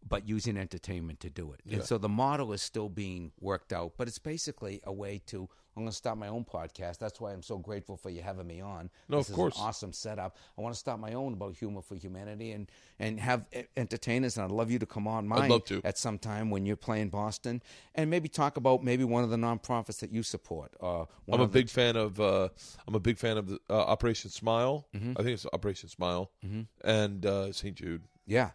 but 0.08 0.26
using 0.26 0.56
entertainment 0.56 1.20
to 1.20 1.30
do 1.30 1.52
it. 1.52 1.60
And 1.70 1.84
so 1.84 1.98
the 1.98 2.08
model 2.08 2.52
is 2.52 2.62
still 2.62 2.88
being 2.88 3.32
worked 3.40 3.72
out, 3.72 3.92
but 3.98 4.08
it's 4.08 4.18
basically 4.18 4.80
a 4.84 4.92
way 4.92 5.20
to. 5.26 5.48
I'm 5.80 5.84
going 5.86 5.92
to 5.92 5.96
start 5.96 6.18
my 6.18 6.28
own 6.28 6.44
podcast. 6.44 6.98
That's 6.98 7.20
why 7.22 7.32
I'm 7.32 7.42
so 7.42 7.56
grateful 7.56 7.96
for 7.96 8.10
you 8.10 8.20
having 8.20 8.46
me 8.46 8.60
on. 8.60 8.90
No, 9.08 9.16
this 9.18 9.28
of 9.28 9.32
is 9.32 9.36
course. 9.36 9.56
an 9.56 9.62
awesome 9.64 9.92
setup. 9.94 10.36
I 10.58 10.60
want 10.60 10.74
to 10.74 10.78
start 10.78 11.00
my 11.00 11.14
own 11.14 11.32
about 11.32 11.54
humor 11.56 11.80
for 11.80 11.94
humanity 11.94 12.52
and 12.52 12.70
and 12.98 13.18
have 13.18 13.46
entertainers. 13.78 14.36
And 14.36 14.44
I'd 14.44 14.50
love 14.50 14.70
you 14.70 14.78
to 14.78 14.84
come 14.86 15.08
on 15.08 15.26
mine 15.26 15.48
love 15.48 15.64
to. 15.66 15.80
at 15.84 15.96
some 15.96 16.18
time 16.18 16.50
when 16.50 16.66
you're 16.66 16.76
playing 16.76 17.08
Boston, 17.08 17.62
and 17.94 18.10
maybe 18.10 18.28
talk 18.28 18.58
about 18.58 18.84
maybe 18.84 19.04
one 19.04 19.24
of 19.24 19.30
the 19.30 19.36
nonprofits 19.38 20.00
that 20.00 20.12
you 20.12 20.22
support. 20.22 20.74
Or 20.80 21.08
one 21.24 21.40
I'm 21.40 21.44
a 21.44 21.46
the- 21.46 21.52
big 21.60 21.70
fan 21.70 21.96
of 21.96 22.20
uh 22.20 22.50
I'm 22.86 22.94
a 22.94 23.00
big 23.00 23.16
fan 23.16 23.38
of 23.38 23.48
the 23.48 23.58
uh, 23.70 23.74
Operation 23.78 24.30
Smile. 24.30 24.86
Mm-hmm. 24.94 25.12
I 25.12 25.22
think 25.22 25.30
it's 25.34 25.46
Operation 25.52 25.88
Smile 25.88 26.30
and 26.84 27.24
uh 27.24 27.52
St. 27.52 27.74
Jude. 27.74 28.02
Yeah. 28.26 28.50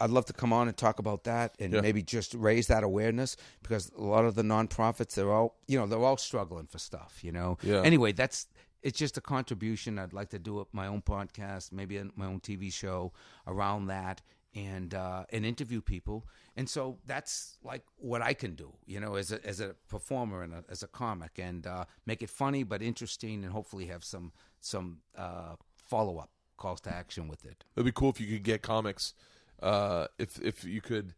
I'd 0.00 0.10
love 0.10 0.26
to 0.26 0.32
come 0.32 0.52
on 0.52 0.68
and 0.68 0.76
talk 0.76 0.98
about 0.98 1.24
that 1.24 1.54
and 1.58 1.72
Yeah. 1.72 1.80
maybe 1.80 2.02
just 2.02 2.34
raise 2.34 2.66
that 2.68 2.84
awareness 2.84 3.36
because 3.62 3.90
a 3.96 4.02
lot 4.02 4.24
of 4.24 4.34
the 4.34 4.42
nonprofits 4.42 5.14
they're 5.14 5.32
all 5.32 5.56
you 5.66 5.78
know 5.78 5.86
they're 5.86 5.98
all 6.04 6.16
struggling 6.16 6.66
for 6.66 6.78
stuff 6.78 7.22
you 7.22 7.32
know 7.32 7.58
Yeah. 7.62 7.82
anyway 7.82 8.12
that's 8.12 8.46
it's 8.82 8.98
just 8.98 9.16
a 9.16 9.20
contribution 9.20 9.98
I'd 9.98 10.12
like 10.12 10.30
to 10.30 10.38
do 10.38 10.60
it 10.60 10.68
my 10.72 10.86
own 10.86 11.02
podcast 11.02 11.72
maybe 11.72 12.02
my 12.16 12.26
own 12.26 12.40
TV 12.40 12.72
show 12.72 13.12
around 13.46 13.86
that 13.86 14.22
and 14.54 14.92
uh, 14.92 15.24
and 15.30 15.46
interview 15.46 15.80
people 15.80 16.26
and 16.56 16.68
so 16.68 16.98
that's 17.06 17.56
like 17.64 17.84
what 17.96 18.20
I 18.22 18.34
can 18.34 18.54
do 18.54 18.72
you 18.86 19.00
know 19.00 19.14
as 19.14 19.32
a 19.32 19.44
as 19.46 19.60
a 19.60 19.74
performer 19.88 20.42
and 20.42 20.52
a, 20.52 20.64
as 20.68 20.82
a 20.82 20.88
comic 20.88 21.38
and 21.38 21.66
uh, 21.66 21.84
make 22.06 22.22
it 22.22 22.30
funny 22.30 22.62
but 22.62 22.82
interesting 22.82 23.44
and 23.44 23.52
hopefully 23.52 23.86
have 23.86 24.04
some 24.04 24.32
some 24.60 24.98
uh, 25.16 25.54
follow 25.76 26.18
up 26.18 26.30
calls 26.58 26.80
to 26.82 26.94
action 26.94 27.26
with 27.28 27.44
it 27.44 27.64
It'd 27.76 27.86
be 27.86 27.92
cool 27.92 28.10
if 28.10 28.20
you 28.20 28.26
could 28.28 28.44
get 28.44 28.62
comics 28.62 29.14
uh 29.62 30.06
if 30.18 30.40
if 30.42 30.64
you 30.64 30.80
could 30.80 31.14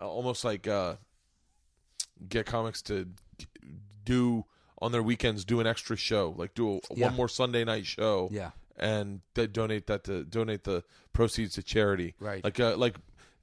uh, 0.00 0.06
almost 0.08 0.44
like 0.44 0.66
uh 0.68 0.96
get 2.28 2.46
comics 2.46 2.82
to 2.82 3.08
do 4.04 4.44
on 4.80 4.92
their 4.92 5.02
weekends 5.02 5.44
do 5.44 5.60
an 5.60 5.66
extra 5.66 5.96
show, 5.96 6.34
like 6.36 6.54
do 6.54 6.76
a, 6.76 6.80
Yeah. 6.94 7.06
one 7.06 7.16
more 7.16 7.28
Sunday 7.28 7.64
night 7.64 7.86
show. 7.86 8.28
Yeah. 8.30 8.50
And 8.76 9.22
they 9.34 9.46
donate 9.48 9.86
that 9.88 10.04
to 10.04 10.22
donate 10.24 10.62
the 10.64 10.84
proceeds 11.12 11.54
to 11.54 11.62
charity. 11.64 12.14
Right. 12.20 12.44
Like 12.44 12.60
uh, 12.60 12.76
like 12.76 12.96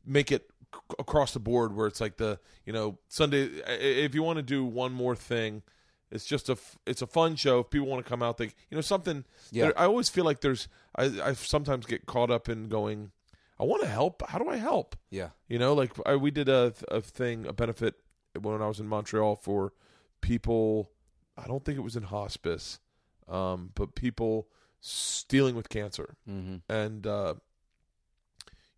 make 0.05 0.31
it 0.31 0.49
c- 0.73 0.79
across 0.97 1.33
the 1.33 1.39
board 1.39 1.75
where 1.75 1.87
it's 1.87 1.99
like 1.99 2.17
the 2.17 2.39
you 2.65 2.71
know 2.71 2.99
Sunday 3.09 3.43
if 3.67 4.15
you 4.15 4.23
want 4.23 4.37
to 4.37 4.43
do 4.43 4.63
one 4.63 4.93
more 4.93 5.15
thing 5.15 5.63
it's 6.11 6.23
just 6.25 6.47
a 6.49 6.53
f- 6.53 6.77
it's 6.85 7.01
a 7.01 7.07
fun 7.07 7.35
show 7.35 7.59
if 7.59 7.69
people 7.69 7.87
want 7.87 8.03
to 8.05 8.07
come 8.09 8.21
out 8.23 8.37
think 8.37 8.55
you 8.69 8.75
know 8.75 8.81
something 8.81 9.25
Yeah. 9.51 9.71
I 9.75 9.85
always 9.85 10.07
feel 10.07 10.23
like 10.23 10.39
there's 10.41 10.67
I 10.95 11.05
I 11.21 11.33
sometimes 11.33 11.85
get 11.85 12.05
caught 12.05 12.29
up 12.31 12.47
in 12.47 12.69
going 12.69 13.11
I 13.59 13.63
want 13.63 13.83
to 13.83 13.87
help. 13.89 14.21
How 14.27 14.37
do 14.37 14.49
I 14.49 14.57
help? 14.57 14.95
Yeah. 15.09 15.29
You 15.47 15.59
know 15.59 15.73
like 15.73 15.91
I, 16.05 16.15
we 16.15 16.31
did 16.31 16.49
a 16.49 16.73
a 16.89 17.01
thing 17.01 17.45
a 17.45 17.53
benefit 17.53 17.95
when 18.39 18.61
I 18.61 18.67
was 18.67 18.79
in 18.79 18.87
Montreal 18.87 19.35
for 19.37 19.73
people 20.21 20.91
I 21.37 21.47
don't 21.47 21.63
think 21.63 21.77
it 21.77 21.81
was 21.81 21.95
in 21.95 22.03
hospice 22.03 22.79
um 23.27 23.71
but 23.75 23.95
people 23.95 24.47
s- 24.83 25.25
dealing 25.29 25.55
with 25.55 25.69
cancer. 25.69 26.15
Mm-hmm. 26.29 26.57
and 26.71 27.07
uh, 27.07 27.35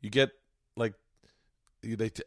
you 0.02 0.10
get 0.10 0.32
they 1.96 2.10
t- 2.10 2.24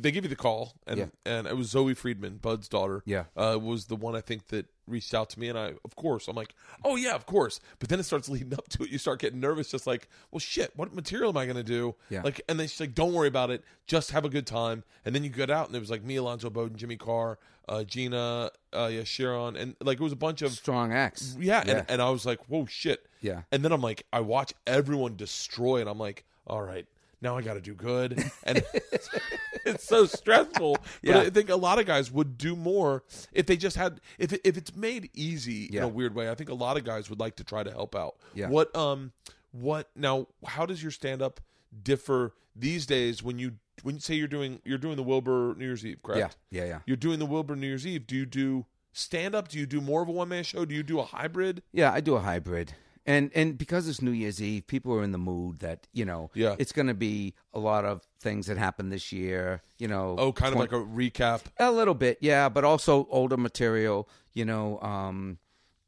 they 0.00 0.10
give 0.10 0.24
you 0.24 0.30
the 0.30 0.36
call 0.36 0.74
and 0.86 0.98
Yeah. 0.98 1.06
and 1.26 1.46
it 1.46 1.56
was 1.56 1.68
Zoe 1.70 1.94
Friedman, 1.94 2.36
Bud's 2.38 2.68
daughter. 2.68 3.02
Yeah. 3.06 3.24
uh, 3.36 3.58
was 3.60 3.86
the 3.86 3.96
one 3.96 4.14
I 4.14 4.20
think 4.20 4.48
that 4.48 4.66
reached 4.86 5.14
out 5.14 5.30
to 5.30 5.40
me, 5.40 5.48
and 5.48 5.58
I 5.58 5.74
of 5.84 5.94
course 5.96 6.28
I'm 6.28 6.36
like, 6.36 6.54
oh 6.84 6.96
yeah, 6.96 7.14
of 7.14 7.26
course. 7.26 7.60
But 7.78 7.88
then 7.88 8.00
it 8.00 8.04
starts 8.04 8.28
leading 8.28 8.52
up 8.58 8.68
to 8.70 8.82
it. 8.84 8.90
You 8.90 8.98
start 8.98 9.20
getting 9.20 9.40
nervous, 9.40 9.70
just 9.70 9.86
like, 9.86 10.08
well, 10.30 10.40
shit, 10.40 10.72
what 10.76 10.94
material 10.94 11.30
am 11.30 11.36
I 11.36 11.44
going 11.44 11.56
to 11.56 11.62
do? 11.62 11.94
Yeah. 12.08 12.22
Like, 12.22 12.40
and 12.48 12.58
then 12.58 12.66
she's 12.68 12.80
like, 12.80 12.94
don't 12.94 13.12
worry 13.12 13.28
about 13.28 13.50
it, 13.50 13.62
just 13.86 14.10
have 14.12 14.24
a 14.24 14.28
good 14.28 14.46
time. 14.46 14.84
And 15.04 15.14
then 15.14 15.22
you 15.24 15.30
get 15.30 15.50
out, 15.50 15.66
and 15.68 15.76
it 15.76 15.80
was 15.80 15.90
like 15.90 16.02
me, 16.04 16.16
Alonzo 16.16 16.50
Bodden, 16.50 16.76
Jimmy 16.76 16.96
Carr, 16.96 17.38
uh, 17.68 17.84
Gina, 17.84 18.50
uh, 18.72 18.90
yeah, 18.92 19.04
Sharon, 19.04 19.56
and 19.56 19.76
like 19.80 20.00
it 20.00 20.02
was 20.02 20.12
a 20.12 20.16
bunch 20.16 20.42
of 20.42 20.50
strong 20.52 20.92
acts. 20.92 21.36
yeah, 21.38 21.62
yeah. 21.66 21.72
And, 21.78 21.86
and 21.90 22.02
I 22.02 22.10
was 22.10 22.26
like, 22.26 22.40
whoa, 22.48 22.66
shit. 22.66 23.06
Yeah. 23.20 23.42
And 23.52 23.64
then 23.64 23.70
I'm 23.72 23.80
like, 23.82 24.06
I 24.12 24.20
watch 24.20 24.52
everyone 24.66 25.14
destroy, 25.16 25.80
and 25.80 25.88
I'm 25.88 25.98
like, 25.98 26.24
all 26.46 26.62
right, 26.62 26.86
now 27.20 27.36
I 27.36 27.42
got 27.42 27.54
to 27.54 27.60
do 27.60 27.74
good. 27.74 28.22
And 28.44 28.64
it's, 28.72 29.08
it's 29.66 29.84
so 29.84 30.06
stressful. 30.06 30.78
But 31.04 31.16
I 31.16 31.30
think 31.30 31.50
a 31.50 31.56
lot 31.56 31.78
of 31.78 31.86
guys 31.86 32.10
would 32.10 32.38
do 32.38 32.56
more 32.56 33.04
if 33.32 33.46
they 33.46 33.56
just 33.56 33.76
had, 33.76 34.00
if, 34.18 34.32
if 34.44 34.56
it's 34.56 34.74
made 34.74 35.10
easy 35.14 35.64
in 35.66 35.82
a 35.82 35.88
weird 35.88 36.14
way. 36.14 36.30
I 36.30 36.34
think 36.34 36.48
a 36.48 36.54
lot 36.54 36.76
of 36.76 36.84
guys 36.84 37.10
would 37.10 37.20
like 37.20 37.36
to 37.36 37.44
try 37.44 37.62
to 37.62 37.70
help 37.70 37.94
out. 37.94 38.16
Yeah. 38.34 38.48
What, 38.48 38.74
um, 38.74 39.12
what, 39.52 39.90
now, 39.94 40.26
how 40.46 40.66
does 40.66 40.82
your 40.82 40.90
stand 40.90 41.22
up 41.22 41.40
differ 41.82 42.34
these 42.56 42.86
days 42.86 43.22
when 43.22 43.38
you, 43.38 43.52
when 43.82 43.96
you 43.96 44.00
say 44.00 44.14
you're 44.14 44.26
doing, 44.28 44.60
you're 44.64 44.78
doing 44.78 44.96
the 44.96 45.02
Wilbur 45.02 45.54
New 45.56 45.64
Year's 45.66 45.84
Eve, 45.84 46.02
correct? 46.02 46.36
Yeah, 46.50 46.62
yeah, 46.62 46.68
yeah. 46.68 46.78
You're 46.86 46.96
doing 46.96 47.18
the 47.18 47.26
Wilbur 47.26 47.56
New 47.56 47.66
Year's 47.66 47.86
Eve. 47.86 48.06
Do 48.06 48.16
you 48.16 48.26
do 48.26 48.66
stand 48.92 49.34
up? 49.34 49.48
Do 49.48 49.58
you 49.58 49.66
do 49.66 49.80
more 49.80 50.02
of 50.02 50.08
a 50.08 50.12
one 50.12 50.28
man 50.28 50.44
show? 50.44 50.64
Do 50.64 50.74
you 50.74 50.82
do 50.82 50.98
a 50.98 51.04
hybrid? 51.04 51.62
Yeah, 51.72 51.92
I 51.92 52.00
do 52.00 52.14
a 52.16 52.20
hybrid. 52.20 52.74
And 53.06 53.30
and 53.34 53.56
because 53.56 53.88
it's 53.88 54.02
New 54.02 54.10
Year's 54.10 54.42
Eve, 54.42 54.66
people 54.66 54.92
are 54.94 55.02
in 55.02 55.12
the 55.12 55.18
mood 55.18 55.60
that, 55.60 55.86
you 55.92 56.04
know, 56.04 56.30
Yeah. 56.34 56.56
it's 56.58 56.72
going 56.72 56.86
to 56.88 56.94
be 56.94 57.34
a 57.54 57.58
lot 57.58 57.84
of 57.84 58.02
things 58.20 58.46
that 58.46 58.58
happened 58.58 58.92
this 58.92 59.10
year, 59.10 59.62
you 59.78 59.88
know. 59.88 60.16
Oh, 60.18 60.32
kind 60.32 60.52
of 60.52 60.60
like 60.60 60.72
a 60.72 60.76
recap. 60.76 61.42
a 61.58 61.70
little 61.72 61.94
bit, 61.94 62.18
yeah, 62.20 62.48
but 62.48 62.62
also 62.64 63.06
older 63.10 63.36
material, 63.38 64.08
you 64.34 64.44
know, 64.44 64.78
um 64.80 65.38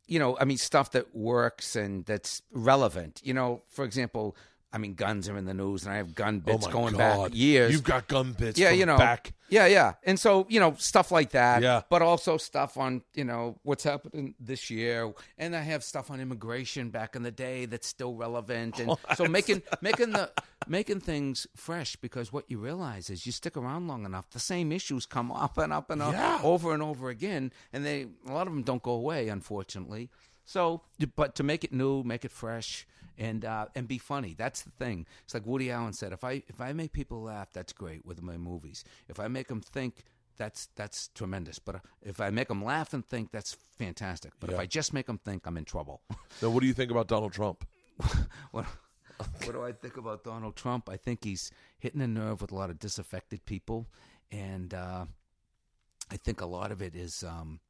you 0.08 0.18
know, 0.18 0.36
I 0.40 0.44
mean 0.44 0.58
stuff 0.58 0.90
that 0.92 1.14
works 1.14 1.76
and 1.76 2.04
that's 2.06 2.42
relevant. 2.50 3.20
You 3.22 3.34
know, 3.34 3.62
for 3.68 3.84
example, 3.84 4.36
I 4.72 4.78
mean, 4.78 4.94
guns 4.94 5.28
are 5.28 5.36
in 5.36 5.44
the 5.44 5.52
news, 5.54 5.84
and 5.84 5.92
I 5.92 5.98
have 5.98 6.14
gun 6.14 6.42
Oh 6.46 6.52
bits 6.52 6.66
my 6.66 6.72
going 6.72 6.94
God. 6.96 7.30
back 7.30 7.38
years. 7.38 7.72
You've 7.72 7.84
got 7.84 8.08
gun 8.08 8.32
bits. 8.32 8.58
yeah, 8.58 8.70
you 8.70 8.86
know, 8.86 8.96
back. 8.96 9.34
yeah, 9.50 9.66
yeah, 9.66 9.94
and 10.04 10.18
so 10.18 10.46
you 10.48 10.58
know 10.60 10.74
stuff 10.78 11.10
like 11.12 11.30
that. 11.32 11.60
Yeah. 11.62 11.82
but 11.90 12.00
also 12.00 12.38
stuff 12.38 12.78
on 12.78 13.02
you 13.14 13.24
know 13.24 13.58
what's 13.64 13.84
happening 13.84 14.34
this 14.40 14.70
year, 14.70 15.12
and 15.36 15.54
I 15.54 15.60
have 15.60 15.84
stuff 15.84 16.10
on 16.10 16.20
immigration 16.20 16.88
back 16.90 17.14
in 17.16 17.22
the 17.22 17.30
day 17.30 17.66
that's 17.66 17.86
still 17.86 18.14
relevant, 18.14 18.78
and 18.80 18.96
so 19.16 19.26
making 19.26 19.62
making 19.82 20.12
the 20.12 20.30
making 20.66 21.00
things 21.00 21.46
fresh 21.54 21.96
because 21.96 22.32
what 22.32 22.44
you 22.50 22.58
realize 22.58 23.10
is 23.10 23.26
you 23.26 23.32
stick 23.32 23.56
around 23.58 23.88
long 23.88 24.06
enough, 24.06 24.30
the 24.30 24.38
same 24.40 24.72
issues 24.72 25.04
come 25.04 25.30
up 25.32 25.58
and 25.58 25.72
up 25.72 25.90
and 25.90 26.00
up 26.00 26.12
Yeah. 26.14 26.40
over 26.42 26.72
and 26.72 26.82
over 26.82 27.10
again, 27.10 27.52
and 27.74 27.84
they 27.84 28.06
a 28.26 28.32
lot 28.32 28.46
of 28.46 28.52
them 28.54 28.62
don't 28.62 28.82
go 28.82 28.92
away, 28.92 29.28
unfortunately. 29.28 30.08
So, 30.44 30.82
but 31.14 31.34
to 31.36 31.42
make 31.44 31.62
it 31.62 31.72
new, 31.72 32.02
make 32.02 32.24
it 32.24 32.32
fresh, 32.32 32.84
and 33.18 33.44
uh, 33.44 33.66
and 33.74 33.88
be 33.88 33.98
funny. 33.98 34.34
That's 34.36 34.62
the 34.62 34.70
thing. 34.70 35.06
It's 35.24 35.34
like 35.34 35.46
Woody 35.46 35.70
Allen 35.70 35.92
said: 35.92 36.12
if 36.12 36.24
I 36.24 36.42
if 36.48 36.60
I 36.60 36.72
make 36.72 36.92
people 36.92 37.22
laugh, 37.22 37.48
that's 37.52 37.72
great 37.72 38.04
with 38.04 38.22
my 38.22 38.36
movies. 38.36 38.84
If 39.08 39.20
I 39.20 39.28
make 39.28 39.48
them 39.48 39.60
think, 39.60 40.04
that's 40.36 40.68
that's 40.76 41.08
tremendous. 41.08 41.58
But 41.58 41.82
if 42.02 42.20
I 42.20 42.30
make 42.30 42.48
them 42.48 42.64
laugh 42.64 42.94
and 42.94 43.06
think, 43.06 43.30
that's 43.32 43.56
fantastic. 43.78 44.32
But 44.40 44.50
if 44.50 44.58
I 44.58 44.66
just 44.66 44.92
make 44.92 45.06
them 45.06 45.18
think, 45.18 45.46
I'm 45.46 45.56
in 45.56 45.64
trouble. 45.64 46.02
Now, 46.40 46.48
what 46.48 46.60
do 46.60 46.66
you 46.66 46.72
think 46.72 46.90
about 46.90 47.08
Donald 47.08 47.32
Trump? 47.34 47.64
what, 48.50 48.64
what 49.44 49.52
do 49.52 49.62
I 49.62 49.70
think 49.70 49.96
about 49.96 50.24
Donald 50.24 50.56
Trump? 50.56 50.88
I 50.88 50.96
think 50.96 51.22
he's 51.22 51.50
hitting 51.78 52.00
a 52.00 52.06
nerve 52.06 52.40
with 52.40 52.50
a 52.50 52.54
lot 52.54 52.70
of 52.70 52.78
disaffected 52.78 53.44
people, 53.44 53.86
and 54.32 54.72
uh, 54.72 55.04
I 56.10 56.16
think 56.16 56.40
a 56.40 56.46
lot 56.46 56.72
of 56.72 56.80
it 56.82 56.96
is 56.96 57.22
um, 57.22 57.60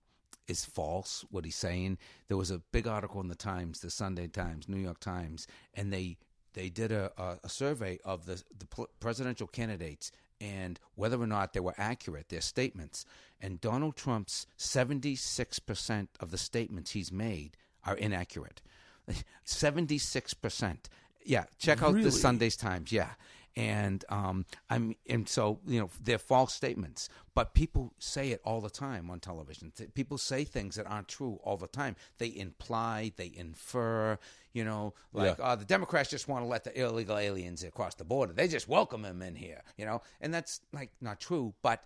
is 0.49 0.65
false. 0.65 1.25
What 1.31 1.45
he's 1.45 1.57
saying. 1.57 1.99
There 2.29 2.37
was 2.37 2.51
a 2.51 2.59
big 2.73 2.87
article 2.87 3.21
in 3.21 3.29
the 3.29 3.35
Times, 3.35 3.81
the 3.81 3.91
Sunday 3.91 4.29
Times, 4.29 4.69
New 4.69 4.79
York 4.79 5.01
Times, 5.01 5.47
and 5.75 5.93
they 5.93 6.19
they 6.55 6.69
did 6.69 6.93
a, 6.93 7.11
a, 7.17 7.39
a 7.45 7.49
survey 7.49 7.99
of 8.05 8.27
the 8.27 8.43
the 8.57 8.87
presidential 9.01 9.47
candidates 9.47 10.13
and 10.41 10.81
whether 10.97 11.21
or 11.21 11.27
not 11.27 11.53
they 11.53 11.61
were 11.61 11.75
accurate 11.79 12.29
their 12.29 12.41
statements. 12.41 13.05
And 13.41 13.61
Donald 13.61 13.97
Trump's 13.97 14.47
seventy 14.57 15.17
six 15.17 15.59
percent 15.59 16.11
of 16.21 16.31
the 16.31 16.39
statements 16.39 16.91
he's 16.93 17.13
made 17.13 17.57
are 17.85 17.97
inaccurate. 17.97 18.61
76%. 19.47 20.77
Yeah, 21.25 21.45
check 21.59 21.83
out 21.83 21.93
Really? 21.93 22.05
the 22.05 22.13
Sunday's 22.13 22.57
Times. 22.57 22.93
Yeah. 22.93 23.11
And 23.57 24.05
um 24.09 24.47
I'm 24.71 24.97
and 25.09 25.29
so, 25.29 25.61
you 25.67 25.81
know, 25.81 25.91
they're 26.03 26.19
false 26.19 26.55
statements, 26.55 27.09
but 27.35 27.53
people 27.55 27.93
say 27.99 28.31
it 28.31 28.41
all 28.45 28.61
the 28.61 28.71
time 28.71 29.11
on 29.11 29.21
television. 29.21 29.73
People 29.95 30.17
say 30.19 30.45
things 30.45 30.77
that 30.77 30.87
aren't 30.87 31.09
true 31.09 31.39
all 31.45 31.57
the 31.57 31.67
time. 31.67 31.97
They 32.19 32.35
imply, 32.35 33.13
they 33.17 33.31
infer, 33.35 34.19
you 34.55 34.65
know, 34.65 34.95
like 35.13 35.37
Yeah. 35.39 35.45
uh, 35.45 35.57
the 35.57 35.65
Democrats 35.67 36.11
just 36.11 36.29
want 36.29 36.45
to 36.45 36.49
let 36.49 36.65
the 36.65 36.79
illegal 36.81 37.19
aliens 37.19 37.63
across 37.63 37.95
the 37.95 38.05
border. 38.05 38.33
They 38.33 38.49
just 38.49 38.69
welcome 38.69 39.03
them 39.03 39.21
in 39.23 39.35
here, 39.35 39.63
you 39.77 39.85
know. 39.85 40.01
And 40.21 40.33
that's 40.33 40.61
like 40.73 40.91
not 41.01 41.21
true, 41.21 41.55
but 41.63 41.85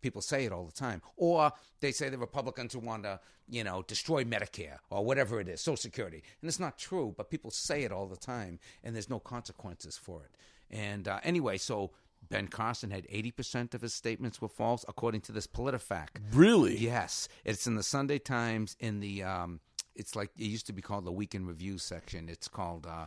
people 0.00 0.22
say 0.22 0.44
it 0.44 0.52
all 0.52 0.64
the 0.64 0.72
time. 0.72 1.02
Or 1.16 1.52
they 1.80 1.92
say 1.92 2.08
the 2.08 2.18
Republicans 2.18 2.72
who 2.72 2.78
want 2.78 3.02
to, 3.02 3.20
you 3.48 3.64
know, 3.64 3.82
destroy 3.82 4.24
Medicare 4.24 4.78
or 4.90 5.04
whatever 5.04 5.40
it 5.40 5.48
is, 5.48 5.60
Social 5.60 5.76
Security. 5.76 6.22
And 6.40 6.48
it's 6.48 6.60
not 6.60 6.78
true, 6.78 7.14
but 7.16 7.30
people 7.30 7.50
say 7.50 7.82
it 7.82 7.92
all 7.92 8.06
the 8.06 8.16
time, 8.16 8.58
and 8.84 8.94
there's 8.94 9.10
no 9.10 9.18
consequences 9.18 9.96
for 9.98 10.22
it. 10.22 10.30
And 10.70 11.08
uh, 11.08 11.20
anyway, 11.22 11.58
so 11.58 11.90
Ben 12.28 12.48
Carson 12.48 12.90
had 12.90 13.06
80% 13.08 13.74
of 13.74 13.80
his 13.80 13.94
statements 13.94 14.40
were 14.40 14.48
false, 14.48 14.84
according 14.88 15.22
to 15.22 15.32
this 15.32 15.46
PolitiFact. 15.46 16.18
Really? 16.32 16.76
Yes, 16.76 17.28
it's 17.44 17.66
in 17.66 17.74
the 17.74 17.82
Sunday 17.82 18.18
Times. 18.18 18.76
In 18.80 19.00
the, 19.00 19.22
um, 19.22 19.60
it's 19.94 20.14
like 20.14 20.30
it 20.36 20.44
used 20.44 20.66
to 20.66 20.72
be 20.72 20.82
called 20.82 21.04
the 21.04 21.12
Weekend 21.12 21.46
Review 21.46 21.78
section. 21.78 22.28
It's 22.28 22.48
called, 22.48 22.86
uh, 22.86 23.06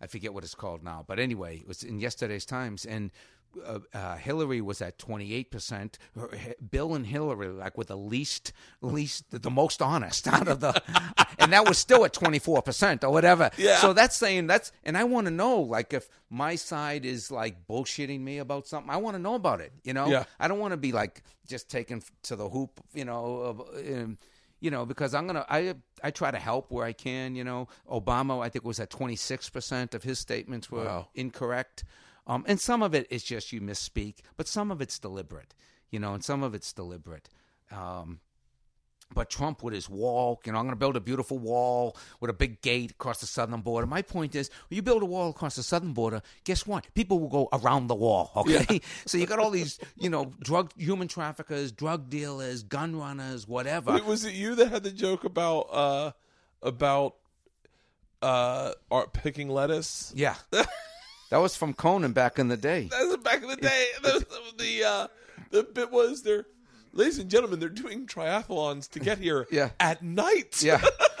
I 0.00 0.06
forget 0.06 0.34
what 0.34 0.44
it's 0.44 0.54
called 0.54 0.82
now, 0.82 1.04
but 1.06 1.18
anyway, 1.18 1.58
it 1.58 1.68
was 1.68 1.82
in 1.82 2.00
yesterday's 2.00 2.44
Times, 2.44 2.84
and 2.84 3.10
uh, 3.64 3.78
uh, 3.94 4.16
Hillary 4.16 4.60
was 4.60 4.82
at 4.82 4.98
twenty 4.98 5.32
eight 5.34 5.50
percent. 5.50 5.98
Bill 6.70 6.94
and 6.94 7.06
Hillary, 7.06 7.48
like 7.48 7.78
with 7.78 7.88
the 7.88 7.96
least, 7.96 8.52
least, 8.80 9.24
the 9.30 9.50
most 9.50 9.80
honest 9.82 10.26
out 10.36 10.48
of 10.48 10.60
the, 10.60 10.80
and 11.38 11.52
that 11.52 11.66
was 11.68 11.78
still 11.78 12.04
at 12.04 12.12
twenty 12.12 12.38
four 12.38 12.62
percent 12.62 13.04
or 13.04 13.10
whatever. 13.10 13.50
Yeah. 13.56 13.76
So 13.78 13.92
that's 13.92 14.16
saying 14.16 14.46
that's, 14.48 14.72
and 14.84 14.96
I 14.96 15.04
want 15.04 15.26
to 15.26 15.30
know, 15.30 15.60
like, 15.60 15.92
if 15.92 16.08
my 16.30 16.54
side 16.56 17.04
is 17.04 17.30
like 17.30 17.66
bullshitting 17.68 18.20
me 18.20 18.38
about 18.38 18.66
something, 18.66 18.90
I 18.90 18.96
want 18.96 19.14
to 19.16 19.22
know 19.22 19.34
about 19.34 19.60
it. 19.60 19.72
You 19.84 19.92
know, 19.94 20.06
Yeah. 20.08 20.24
I 20.40 20.48
don't 20.48 20.58
want 20.58 20.72
to 20.72 20.76
be 20.76 20.92
like 20.92 21.22
just 21.46 21.70
taken 21.70 22.02
to 22.24 22.36
the 22.36 22.48
hoop. 22.48 22.80
You 22.94 23.04
know, 23.04 23.36
of, 23.36 23.60
um, 23.60 24.18
you 24.60 24.70
know, 24.70 24.86
because 24.86 25.14
I'm 25.14 25.26
gonna 25.26 25.44
I 25.48 25.74
I 26.02 26.10
try 26.10 26.30
to 26.30 26.38
help 26.38 26.70
where 26.72 26.84
I 26.84 26.92
can. 26.92 27.36
You 27.36 27.44
know, 27.44 27.68
Obama 27.90 28.42
I 28.42 28.48
think 28.48 28.64
was 28.64 28.80
at 28.80 28.88
26 28.90 29.50
percent 29.50 29.94
of 29.94 30.02
his 30.02 30.18
statements 30.18 30.70
were 30.70 30.84
Wow. 30.84 31.08
incorrect, 31.14 31.84
um, 32.26 32.44
and 32.46 32.60
some 32.60 32.82
of 32.82 32.94
it 32.94 33.06
is 33.10 33.22
just 33.22 33.52
you 33.52 33.60
misspeak, 33.60 34.16
but 34.36 34.48
some 34.48 34.70
of 34.70 34.80
it's 34.80 34.98
deliberate. 34.98 35.54
You 35.90 36.00
know, 36.00 36.14
and 36.14 36.24
some 36.24 36.42
of 36.42 36.54
it's 36.54 36.72
deliberate. 36.72 37.28
Um, 37.70 38.20
but 39.14 39.30
Trump 39.30 39.62
with 39.62 39.72
his 39.72 39.88
wall, 39.88 40.40
you 40.44 40.52
know, 40.52 40.58
I'm 40.58 40.64
going 40.64 40.72
to 40.72 40.78
build 40.78 40.96
a 40.96 41.00
beautiful 41.00 41.38
wall 41.38 41.96
with 42.20 42.28
a 42.28 42.32
big 42.32 42.60
gate 42.60 42.90
across 42.90 43.20
the 43.20 43.26
southern 43.26 43.60
border. 43.60 43.86
My 43.86 44.02
point 44.02 44.34
is, 44.34 44.50
when 44.68 44.76
you 44.76 44.82
build 44.82 45.02
a 45.02 45.06
wall 45.06 45.30
across 45.30 45.56
the 45.56 45.62
southern 45.62 45.92
border, 45.92 46.22
guess 46.44 46.66
what? 46.66 46.86
People 46.94 47.20
will 47.20 47.28
go 47.28 47.48
around 47.52 47.86
the 47.86 47.94
wall. 47.94 48.32
Okay, 48.36 48.80
so 49.06 49.16
you 49.16 49.26
got 49.26 49.38
all 49.38 49.50
these, 49.50 49.78
you 49.96 50.10
know, 50.10 50.32
drug 50.40 50.72
human 50.76 51.08
traffickers, 51.08 51.70
drug 51.70 52.10
dealers, 52.10 52.62
gun 52.64 52.96
runners, 52.96 53.46
whatever. 53.46 53.92
Wait, 53.92 54.04
was 54.04 54.24
it 54.24 54.34
you 54.34 54.54
that 54.56 54.68
had 54.68 54.82
the 54.82 54.90
joke 54.90 55.24
about 55.24 55.68
uh 55.72 56.10
about 56.62 57.16
uh 58.22 58.72
art 58.90 59.12
picking 59.12 59.48
lettuce? 59.48 60.12
yeah, 60.16 60.34
that 61.36 61.42
was 61.42 61.54
from 61.54 61.74
Conan 61.74 62.12
back 62.12 62.38
in 62.38 62.48
the 62.48 62.56
day. 62.56 62.88
That 62.90 63.06
was 63.06 63.18
back 63.18 63.42
in 63.42 63.48
the 63.50 63.56
day. 63.56 63.86
The, 64.02 64.24
the 64.56 64.84
uh 64.84 65.08
the 65.50 65.64
bit 65.64 65.92
was 65.92 66.22
there 66.22 66.46
ladies 66.94 67.18
and 67.18 67.28
gentlemen, 67.30 67.60
they're 67.60 67.68
doing 67.68 68.06
triathlons 68.06 68.88
to 68.92 69.00
get 69.00 69.18
here 69.18 69.46
Yeah. 69.52 69.68
at 69.78 70.02
night. 70.02 70.62
Yeah. 70.62 70.80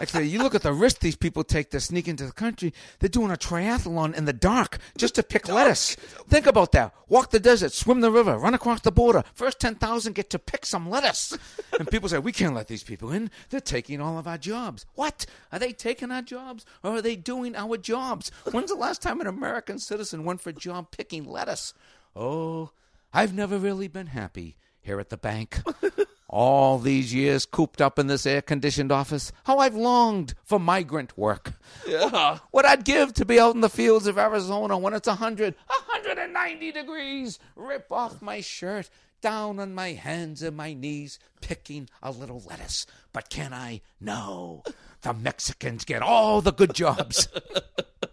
Actually, 0.00 0.28
you 0.28 0.38
look 0.38 0.54
at 0.54 0.62
the 0.62 0.72
risk 0.72 1.00
these 1.00 1.16
people 1.16 1.42
take 1.42 1.70
to 1.70 1.80
sneak 1.80 2.06
into 2.06 2.24
the 2.24 2.32
country. 2.32 2.72
They're 3.00 3.08
doing 3.08 3.32
a 3.32 3.36
triathlon 3.36 4.14
in 4.14 4.26
the 4.26 4.32
dark 4.32 4.78
just 4.96 5.16
to 5.16 5.22
pick 5.22 5.48
lettuce. 5.48 5.96
Think 6.28 6.46
about 6.46 6.72
that. 6.72 6.94
Walk 7.08 7.30
the 7.30 7.40
desert, 7.40 7.72
swim 7.72 8.00
the 8.00 8.12
river, 8.12 8.38
run 8.38 8.54
across 8.54 8.80
the 8.80 8.92
border. 8.92 9.24
First 9.34 9.58
10,000 9.58 10.14
get 10.14 10.30
to 10.30 10.38
pick 10.38 10.64
some 10.64 10.88
lettuce. 10.88 11.36
And 11.78 11.90
people 11.90 12.08
say, 12.08 12.18
we 12.18 12.32
can't 12.32 12.54
let 12.54 12.68
these 12.68 12.84
people 12.84 13.10
in. 13.10 13.30
They're 13.50 13.60
taking 13.60 14.00
all 14.00 14.18
of 14.18 14.28
our 14.28 14.38
jobs. 14.38 14.86
What? 14.94 15.26
Are 15.50 15.58
they 15.58 15.72
taking 15.72 16.12
our 16.12 16.22
jobs 16.22 16.64
or 16.84 16.96
are 16.96 17.02
they 17.02 17.16
doing 17.16 17.56
our 17.56 17.76
jobs? 17.76 18.30
When's 18.52 18.70
the 18.70 18.76
last 18.76 19.02
time 19.02 19.20
an 19.20 19.26
American 19.26 19.78
citizen 19.78 20.24
went 20.24 20.40
for 20.40 20.50
a 20.50 20.54
job 20.54 20.92
picking 20.92 21.24
lettuce? 21.24 21.74
Oh, 22.14 22.70
I've 23.12 23.34
never 23.34 23.58
really 23.58 23.88
been 23.88 24.08
happy 24.08 24.56
here 24.88 24.98
at 24.98 25.10
the 25.10 25.18
bank. 25.18 25.60
All 26.30 26.78
these 26.78 27.12
years 27.12 27.44
cooped 27.44 27.82
up 27.82 27.98
in 27.98 28.06
this 28.06 28.24
air 28.24 28.40
conditioned 28.40 28.90
office, 28.90 29.32
how 29.44 29.58
I've 29.58 29.74
longed 29.74 30.32
for 30.44 30.58
migrant 30.58 31.16
work. 31.16 31.52
Yeah. 31.86 32.38
What 32.50 32.64
I'd 32.64 32.84
give 32.84 33.12
to 33.14 33.26
be 33.26 33.38
out 33.38 33.54
in 33.54 33.60
the 33.60 33.68
fields 33.68 34.06
of 34.06 34.18
Arizona 34.18 34.78
when 34.78 34.94
it's 34.94 35.08
100, 35.08 35.54
190 35.66 36.72
degrees. 36.72 37.38
Rip 37.54 37.92
off 37.92 38.22
my 38.22 38.40
shirt, 38.40 38.88
down 39.20 39.58
on 39.58 39.74
my 39.74 39.92
hands 39.92 40.42
and 40.42 40.56
my 40.56 40.72
knees, 40.72 41.18
picking 41.42 41.88
a 42.02 42.10
little 42.10 42.42
lettuce. 42.46 42.86
But 43.12 43.28
can 43.28 43.52
I? 43.52 43.82
No. 44.00 44.62
The 45.02 45.12
Mexicans 45.12 45.84
get 45.84 46.00
all 46.00 46.40
the 46.40 46.52
good 46.52 46.74
jobs. 46.74 47.28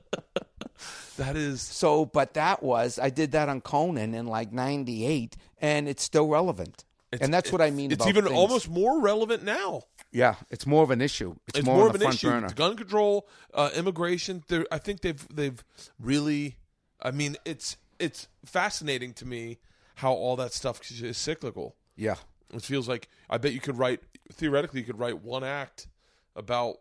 That 1.17 1.35
is 1.35 1.61
so, 1.61 2.05
but 2.05 2.33
that 2.33 2.61
was, 2.61 2.99
I 2.99 3.09
did 3.09 3.31
that 3.31 3.47
on 3.49 3.61
Conan 3.61 4.13
in 4.13 4.27
like 4.27 4.51
98, 4.51 5.37
and 5.59 5.87
it's 5.87 6.03
still 6.03 6.27
relevant. 6.27 6.83
and 7.21 7.33
that's 7.33 7.51
what 7.51 7.61
I 7.61 7.71
mean 7.71 7.91
it's 7.91 8.05
even 8.07 8.25
things. 8.25 8.35
almost 8.35 8.69
more 8.69 8.99
relevant 8.99 9.43
now. 9.43 9.83
Yeah, 10.11 10.35
it's 10.49 10.65
more 10.65 10.83
of 10.83 10.91
an 10.91 11.01
issue. 11.01 11.35
It's, 11.47 11.59
It's 11.59 11.65
more, 11.65 11.77
more, 11.77 11.87
of 11.89 11.95
an 11.95 12.01
issue. 12.03 12.29
burner. 12.29 12.49
Gun 12.49 12.75
control, 12.77 13.27
uh, 13.53 13.69
immigration. 13.75 14.43
I 14.71 14.77
think 14.77 15.01
they've 15.01 15.27
they've 15.33 15.63
really. 15.99 16.57
I 17.01 17.11
mean, 17.11 17.35
it's 17.45 17.77
it's 17.99 18.27
fascinating 18.45 19.13
to 19.15 19.25
me 19.25 19.59
how 19.95 20.11
all 20.13 20.35
that 20.37 20.53
stuff 20.53 20.81
is 20.91 21.17
cyclical. 21.17 21.75
Yeah, 21.95 22.15
It 22.53 22.61
feels 22.61 22.87
like 22.89 23.07
I 23.29 23.37
bet 23.37 23.53
you 23.53 23.61
could 23.61 23.77
write 23.77 24.01
theoretically 24.31 24.81
you 24.81 24.85
could 24.85 24.99
write 24.99 25.21
one 25.21 25.43
act 25.43 25.87
about 26.35 26.77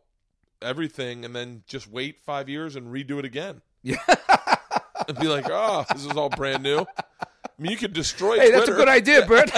everything 0.62 1.24
and 1.24 1.34
then 1.34 1.62
just 1.66 1.88
wait 1.90 2.20
five 2.20 2.48
years 2.48 2.74
and 2.76 2.92
redo 2.92 3.18
it 3.18 3.24
again. 3.24 3.62
Yeah. 3.84 3.98
and 5.08 5.18
be 5.18 5.28
like, 5.28 5.44
oh, 5.48 5.84
this 5.92 6.04
is 6.04 6.12
all 6.12 6.30
brand 6.30 6.62
new. 6.62 6.78
I 6.80 6.86
mean, 7.58 7.70
you 7.70 7.76
could 7.76 7.92
destroy. 7.92 8.38
hey, 8.40 8.50
that's 8.50 8.68
a 8.68 8.72
good 8.72 8.88
idea, 8.88 9.24
Bert. 9.26 9.50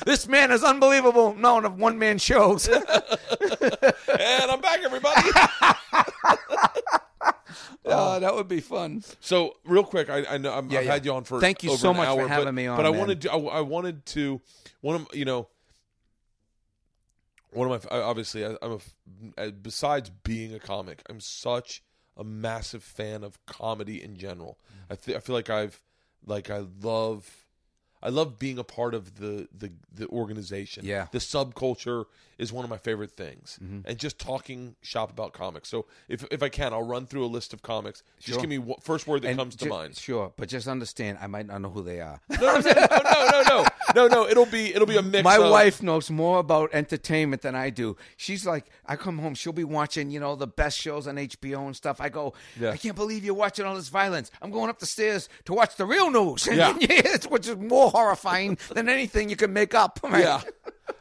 this 0.06 0.26
man 0.26 0.50
is 0.50 0.64
unbelievable. 0.64 1.34
Known 1.34 1.64
of 1.66 1.78
one 1.78 1.98
man 1.98 2.18
shows. 2.18 2.66
And 2.66 2.80
I'm 4.50 4.60
back, 4.60 4.80
everybody. 4.82 5.20
Uh, 7.84 8.14
oh, 8.16 8.20
that 8.20 8.34
would 8.34 8.48
be 8.48 8.60
fun. 8.60 9.02
So 9.20 9.56
real 9.64 9.82
quick, 9.84 10.08
I, 10.08 10.24
I 10.30 10.38
know 10.38 10.52
I'm, 10.52 10.70
Yeah, 10.70 10.78
I've 10.78 10.84
yeah. 10.86 10.92
had 10.92 11.04
you 11.04 11.12
on 11.14 11.24
for 11.24 11.40
Thank 11.40 11.62
you 11.64 11.70
over 11.70 11.78
so 11.78 11.90
an 11.90 11.96
much 11.96 12.06
for 12.06 12.20
hour, 12.22 12.28
having 12.28 12.44
but, 12.46 12.54
me 12.54 12.66
on, 12.68 12.76
But 12.76 12.86
I 12.86 12.90
man. 12.90 12.98
wanted 13.00 13.20
to, 13.22 13.32
I, 13.32 13.36
I 13.36 13.60
wanted 13.60 14.06
to 14.06 14.40
one 14.80 14.96
of 14.96 15.08
you 15.12 15.24
know 15.24 15.48
one 17.52 17.70
of 17.70 17.90
my 17.90 18.00
obviously 18.00 18.44
I, 18.44 18.56
I'm 18.62 18.78
a 19.36 19.50
besides 19.50 20.10
being 20.24 20.54
a 20.54 20.58
comic, 20.58 21.02
I'm 21.08 21.20
such 21.20 21.82
a 22.16 22.24
massive 22.24 22.82
fan 22.82 23.24
of 23.24 23.44
comedy 23.46 24.02
in 24.02 24.16
general. 24.16 24.58
Mm. 24.68 24.92
I 24.92 24.94
th- 24.96 25.16
I 25.16 25.20
feel 25.20 25.34
like 25.34 25.50
I've 25.50 25.80
like 26.24 26.50
I 26.50 26.64
love 26.82 27.41
I 28.02 28.08
love 28.08 28.38
being 28.38 28.58
a 28.58 28.64
part 28.64 28.94
of 28.94 29.16
the 29.16 29.48
the 29.56 29.72
the 29.94 30.08
organization. 30.08 30.84
Yeah. 30.84 31.06
the 31.12 31.18
subculture 31.18 32.06
is 32.38 32.52
one 32.52 32.64
of 32.64 32.70
my 32.70 32.78
favorite 32.78 33.12
things, 33.12 33.58
mm-hmm. 33.62 33.80
and 33.84 33.98
just 33.98 34.18
talking 34.18 34.74
shop 34.80 35.10
about 35.10 35.32
comics. 35.32 35.68
So 35.68 35.86
if 36.08 36.24
if 36.30 36.42
I 36.42 36.48
can, 36.48 36.72
I'll 36.72 36.82
run 36.82 37.06
through 37.06 37.24
a 37.24 37.28
list 37.28 37.52
of 37.52 37.62
comics. 37.62 38.02
Just 38.18 38.40
give 38.40 38.48
me 38.48 38.58
one, 38.58 38.78
first 38.80 39.06
word 39.06 39.22
that 39.22 39.28
And 39.28 39.38
comes 39.38 39.54
to 39.56 39.66
mind. 39.66 39.96
Sure, 39.96 40.32
but 40.36 40.48
just 40.48 40.66
understand, 40.66 41.18
I 41.20 41.28
might 41.28 41.46
not 41.46 41.60
know 41.60 41.70
who 41.70 41.82
they 41.82 42.00
are. 42.00 42.20
No, 42.42 42.58
no, 42.58 42.72
no, 42.72 42.86
no, 42.90 43.42
no, 43.42 43.66
no, 43.94 44.06
no. 44.08 44.28
It'll 44.28 44.46
be 44.46 44.74
it'll 44.74 44.86
be 44.86 44.96
a 44.96 45.02
mix. 45.02 45.22
My 45.22 45.36
of, 45.36 45.50
wife 45.50 45.80
knows 45.82 46.10
more 46.10 46.40
about 46.40 46.70
entertainment 46.72 47.42
than 47.42 47.54
I 47.54 47.70
do. 47.70 47.96
She's 48.16 48.44
like, 48.44 48.66
I 48.84 48.96
come 48.96 49.18
home, 49.18 49.34
she'll 49.34 49.52
be 49.52 49.64
watching, 49.64 50.10
you 50.10 50.18
know, 50.18 50.34
the 50.34 50.48
best 50.48 50.78
shows 50.78 51.06
on 51.06 51.16
HBO 51.16 51.66
and 51.66 51.76
stuff. 51.76 52.00
I 52.00 52.08
go, 52.08 52.34
Yeah. 52.58 52.70
I 52.70 52.76
can't 52.76 52.96
believe 52.96 53.24
you're 53.24 53.34
watching 53.34 53.64
all 53.64 53.76
this 53.76 53.88
violence. 53.88 54.32
I'm 54.40 54.50
going 54.50 54.70
up 54.70 54.80
the 54.80 54.86
stairs 54.86 55.28
to 55.44 55.52
watch 55.52 55.76
the 55.76 55.86
real 55.86 56.10
news, 56.10 56.46
Yeah. 56.52 56.72
Which 57.28 57.46
is 57.46 57.56
more 57.56 57.91
horrifying 57.92 58.58
than 58.74 58.88
anything 58.88 59.28
you 59.28 59.36
can 59.36 59.52
make 59.52 59.74
up. 59.74 60.00
right? 60.04 60.20
Yeah. 60.24 60.40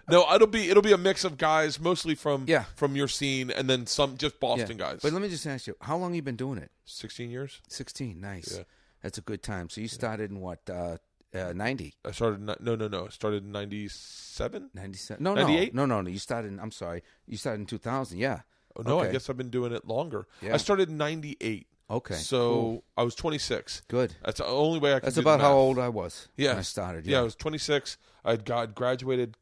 No, 0.10 0.32
it'll 0.34 0.48
be 0.48 0.70
it'll 0.70 0.84
be 0.84 0.92
a 0.92 0.98
mix 0.98 1.24
of 1.24 1.38
guys, 1.38 1.80
mostly 1.80 2.16
from 2.16 2.46
Yeah. 2.48 2.66
from 2.76 2.96
your 2.96 3.08
scene, 3.08 3.50
and 3.50 3.70
then 3.70 3.88
some 3.88 4.18
just 4.18 4.36
Yeah. 4.36 4.40
Boston 4.48 4.78
guys. 4.78 5.00
But 5.02 5.14
let 5.14 5.22
me 5.22 5.30
just 5.30 5.46
ask 5.48 5.68
you, 5.68 5.76
how 5.82 5.98
long 5.98 6.14
you 6.14 6.22
been 6.22 6.36
doing 6.36 6.58
it? 6.58 6.72
Sixteen 6.86 7.30
years. 7.32 7.62
16, 7.70 8.20
nice. 8.20 8.56
Yeah. 8.58 8.64
That's 9.02 9.18
a 9.18 9.22
good 9.22 9.42
time. 9.42 9.70
So 9.70 9.82
you 9.82 9.88
started 9.88 10.30
in 10.30 10.40
what, 10.42 10.60
uh, 10.70 10.98
uh, 11.34 11.54
90? 11.56 11.96
I 12.06 12.12
started. 12.12 12.42
No, 12.42 12.76
no, 12.76 12.88
no. 12.88 13.06
I 13.06 13.10
started 13.10 13.44
in 13.46 13.52
'97. 13.52 14.70
97? 14.74 15.24
No, 15.24 15.34
98? 15.34 15.74
no. 15.74 15.86
No, 15.86 15.96
no, 15.96 16.02
no. 16.02 16.10
You 16.10 16.20
started 16.20 16.52
in, 16.52 16.60
I'm 16.60 16.72
sorry, 16.72 17.02
you 17.26 17.38
started 17.38 17.62
in 17.62 17.66
2000, 17.66 18.18
yeah. 18.20 18.42
Oh, 18.76 18.84
no, 18.84 19.00
I 19.00 19.12
guess 19.12 19.30
I've 19.30 19.38
been 19.38 19.50
doing 19.50 19.74
it 19.74 19.86
longer. 19.88 20.28
Yeah. 20.42 20.54
I 20.54 20.58
started 20.58 20.90
in 20.90 20.98
'98. 20.98 21.68
Okay, 21.92 22.16
So 22.16 22.40
cool. 22.54 22.84
I 22.98 23.04
was 23.04 23.16
26. 23.16 23.82
Good. 23.90 24.16
That's 24.24 24.38
the 24.40 24.46
only 24.46 24.80
way 24.80 24.94
I 24.94 25.00
can. 25.00 25.08
That's 25.08 25.18
about 25.18 25.42
how 25.42 25.54
old 25.54 25.78
I 25.78 25.90
was 25.90 26.30
Yeah. 26.38 26.52
when 26.52 26.60
I 26.60 26.62
started. 26.62 27.06
Yeah, 27.06 27.18
Yeah. 27.18 27.20
I 27.20 27.24
was 27.24 27.36
26. 27.36 27.98
I'd 28.24 28.46
got 28.46 28.74
graduated. 28.76 29.36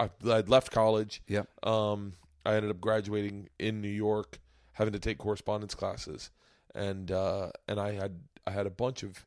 I- 0.00 0.08
I'd 0.30 0.48
left 0.48 0.70
college. 0.72 1.22
Yeah. 1.28 1.42
Um, 1.62 2.14
I 2.46 2.54
ended 2.54 2.70
up 2.70 2.80
graduating 2.80 3.50
in 3.58 3.80
New 3.82 3.88
York, 3.88 4.40
having 4.72 4.92
to 4.94 4.98
take 4.98 5.18
correspondence 5.18 5.74
classes, 5.74 6.30
and 6.74 7.10
uh, 7.12 7.50
and 7.68 7.78
I 7.78 7.92
had 7.92 8.20
I 8.46 8.50
had 8.52 8.66
a 8.66 8.70
bunch 8.70 9.02
of 9.02 9.26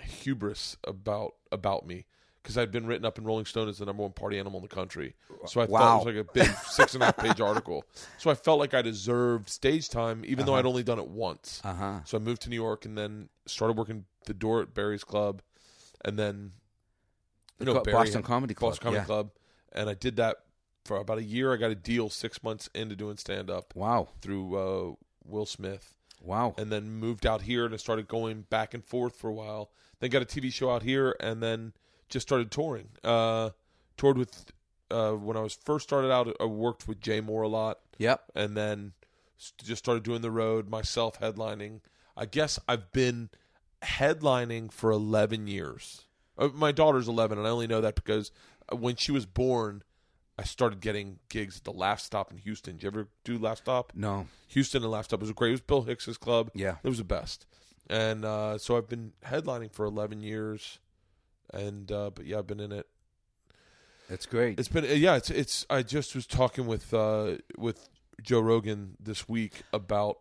hubris 0.00 0.76
about 0.84 1.34
about 1.52 1.86
me 1.86 2.06
because 2.42 2.56
I'd 2.58 2.70
been 2.70 2.86
written 2.86 3.04
up 3.04 3.18
in 3.18 3.24
Rolling 3.24 3.44
Stone 3.46 3.68
as 3.68 3.78
the 3.78 3.86
number 3.86 4.02
one 4.02 4.12
party 4.12 4.38
animal 4.38 4.58
in 4.60 4.62
the 4.62 4.74
country. 4.74 5.14
So 5.46 5.60
I 5.60 5.66
thought 5.66 5.70
Wow. 5.72 5.94
it 6.00 6.04
was 6.04 6.14
like 6.14 6.26
a 6.26 6.32
big 6.32 6.48
six 6.66 6.94
and 6.94 7.02
a 7.02 7.06
half 7.06 7.16
page 7.16 7.40
article. 7.40 7.84
So 8.18 8.30
I 8.30 8.34
felt 8.34 8.58
like 8.58 8.74
I 8.74 8.82
deserved 8.82 9.48
stage 9.48 9.88
time, 9.88 10.22
even 10.26 10.46
though 10.46 10.54
I'd 10.54 10.66
only 10.66 10.82
done 10.82 10.98
it 10.98 11.08
once. 11.08 11.60
Uh 11.64 11.74
huh. 11.74 12.00
So 12.04 12.16
I 12.16 12.20
moved 12.20 12.42
to 12.42 12.50
New 12.50 12.56
York 12.56 12.84
and 12.84 12.96
then 12.96 13.28
started 13.46 13.76
working 13.76 14.04
the 14.26 14.34
door 14.34 14.60
at 14.62 14.74
Barry's 14.74 15.04
Club, 15.04 15.42
and 16.04 16.18
then 16.18 16.52
you 17.58 17.66
know 17.66 17.80
Barry 17.80 17.94
Boston 17.96 18.22
Comedy 18.22 18.54
Club, 18.54 18.70
Boston 18.72 18.84
Comedy 18.84 19.00
yeah. 19.00 19.04
Club, 19.06 19.30
and 19.72 19.88
I 19.90 19.94
did 19.94 20.16
that 20.16 20.36
for 20.84 20.96
about 20.96 21.18
a 21.18 21.22
year. 21.22 21.52
I 21.52 21.56
got 21.56 21.70
a 21.70 21.74
deal 21.74 22.08
six 22.10 22.42
months 22.42 22.68
into 22.74 22.96
doing 22.96 23.16
stand 23.18 23.50
up 23.50 23.74
Wow. 23.76 24.08
through 24.22 24.56
uh, 24.56 24.94
Will 25.24 25.46
Smith, 25.46 25.94
Wow. 26.22 26.54
and 26.56 26.72
then 26.72 26.90
moved 26.90 27.26
out 27.26 27.42
here 27.42 27.64
and 27.66 27.74
I 27.74 27.76
started 27.76 28.08
going 28.08 28.42
back 28.50 28.72
and 28.74 28.82
forth 28.84 29.14
for 29.16 29.28
a 29.28 29.32
while. 29.34 29.70
Then 30.00 30.08
got 30.10 30.22
a 30.22 30.26
TV 30.26 30.50
show 30.52 30.70
out 30.70 30.82
here, 30.82 31.14
and 31.20 31.42
then 31.42 31.74
just 32.10 32.26
started 32.28 32.50
touring. 32.50 32.88
Uh, 33.02 33.50
toured 33.96 34.18
with 34.18 34.46
uh, 34.90 35.12
when 35.12 35.36
I 35.36 35.40
was 35.40 35.54
first 35.54 35.88
started 35.88 36.10
out. 36.12 36.34
I 36.40 36.44
worked 36.44 36.86
with 36.88 37.00
Jay 37.00 37.20
Mohr 37.20 37.44
a 37.44 37.48
lot 37.48 37.78
Yep. 37.98 38.24
and 38.34 38.56
then 38.56 38.92
just 39.64 39.78
started 39.82 40.02
doing 40.02 40.20
the 40.20 40.30
road 40.30 40.68
myself 40.68 41.18
headlining 41.18 41.80
i 42.14 42.26
guess 42.26 42.58
i've 42.68 42.92
been 42.92 43.30
headlining 43.82 44.70
for 44.70 44.90
11 44.90 45.46
years 45.46 46.04
Uh, 46.38 46.48
my 46.54 46.72
daughter's 46.72 47.08
11 47.08 47.38
and 47.38 47.46
i 47.46 47.50
only 47.50 47.66
know 47.66 47.80
that 47.80 47.94
because 47.94 48.30
uh, 48.72 48.76
when 48.76 48.96
she 48.96 49.12
was 49.12 49.24
born 49.26 49.82
i 50.38 50.42
started 50.42 50.80
getting 50.80 51.18
gigs 51.28 51.56
at 51.58 51.64
the 51.64 51.72
Laff 51.72 52.00
Stop 52.00 52.30
in 52.30 52.38
houston 52.38 52.74
did 52.74 52.82
you 52.82 52.86
ever 52.88 53.08
do 53.24 53.38
Laff 53.38 53.58
Stop 53.58 53.92
No. 53.94 54.26
houston 54.48 54.82
and 54.82 54.90
Laff 54.92 55.06
Stop 55.06 55.20
was 55.20 55.32
great 55.32 55.48
it 55.48 55.52
was 55.52 55.60
bill 55.62 55.82
hicks's 55.82 56.18
club 56.18 56.50
Yeah. 56.54 56.76
it 56.82 56.88
was 56.88 56.98
the 56.98 57.04
best 57.04 57.46
and 57.88 58.24
uh, 58.24 58.58
so 58.58 58.76
i've 58.76 58.88
been 58.88 59.12
headlining 59.24 59.72
for 59.72 59.84
11 59.86 60.22
years 60.22 60.78
and 61.52 61.90
uh, 61.92 62.10
but 62.14 62.26
yeah 62.26 62.38
i've 62.38 62.46
been 62.46 62.60
in 62.60 62.72
it 62.72 62.86
That's 64.08 64.26
great. 64.26 64.58
it's 64.58 64.68
been 64.68 64.84
yeah, 65.00 65.16
it's 65.16 65.30
it's. 65.30 65.66
I 65.70 65.82
just 65.82 66.14
was 66.14 66.26
talking 66.26 66.66
with 66.66 66.92
uh 66.92 67.36
with 67.56 67.88
Joe 68.22 68.40
Rogan 68.40 68.96
this 68.98 69.28
week 69.28 69.62
about 69.72 70.18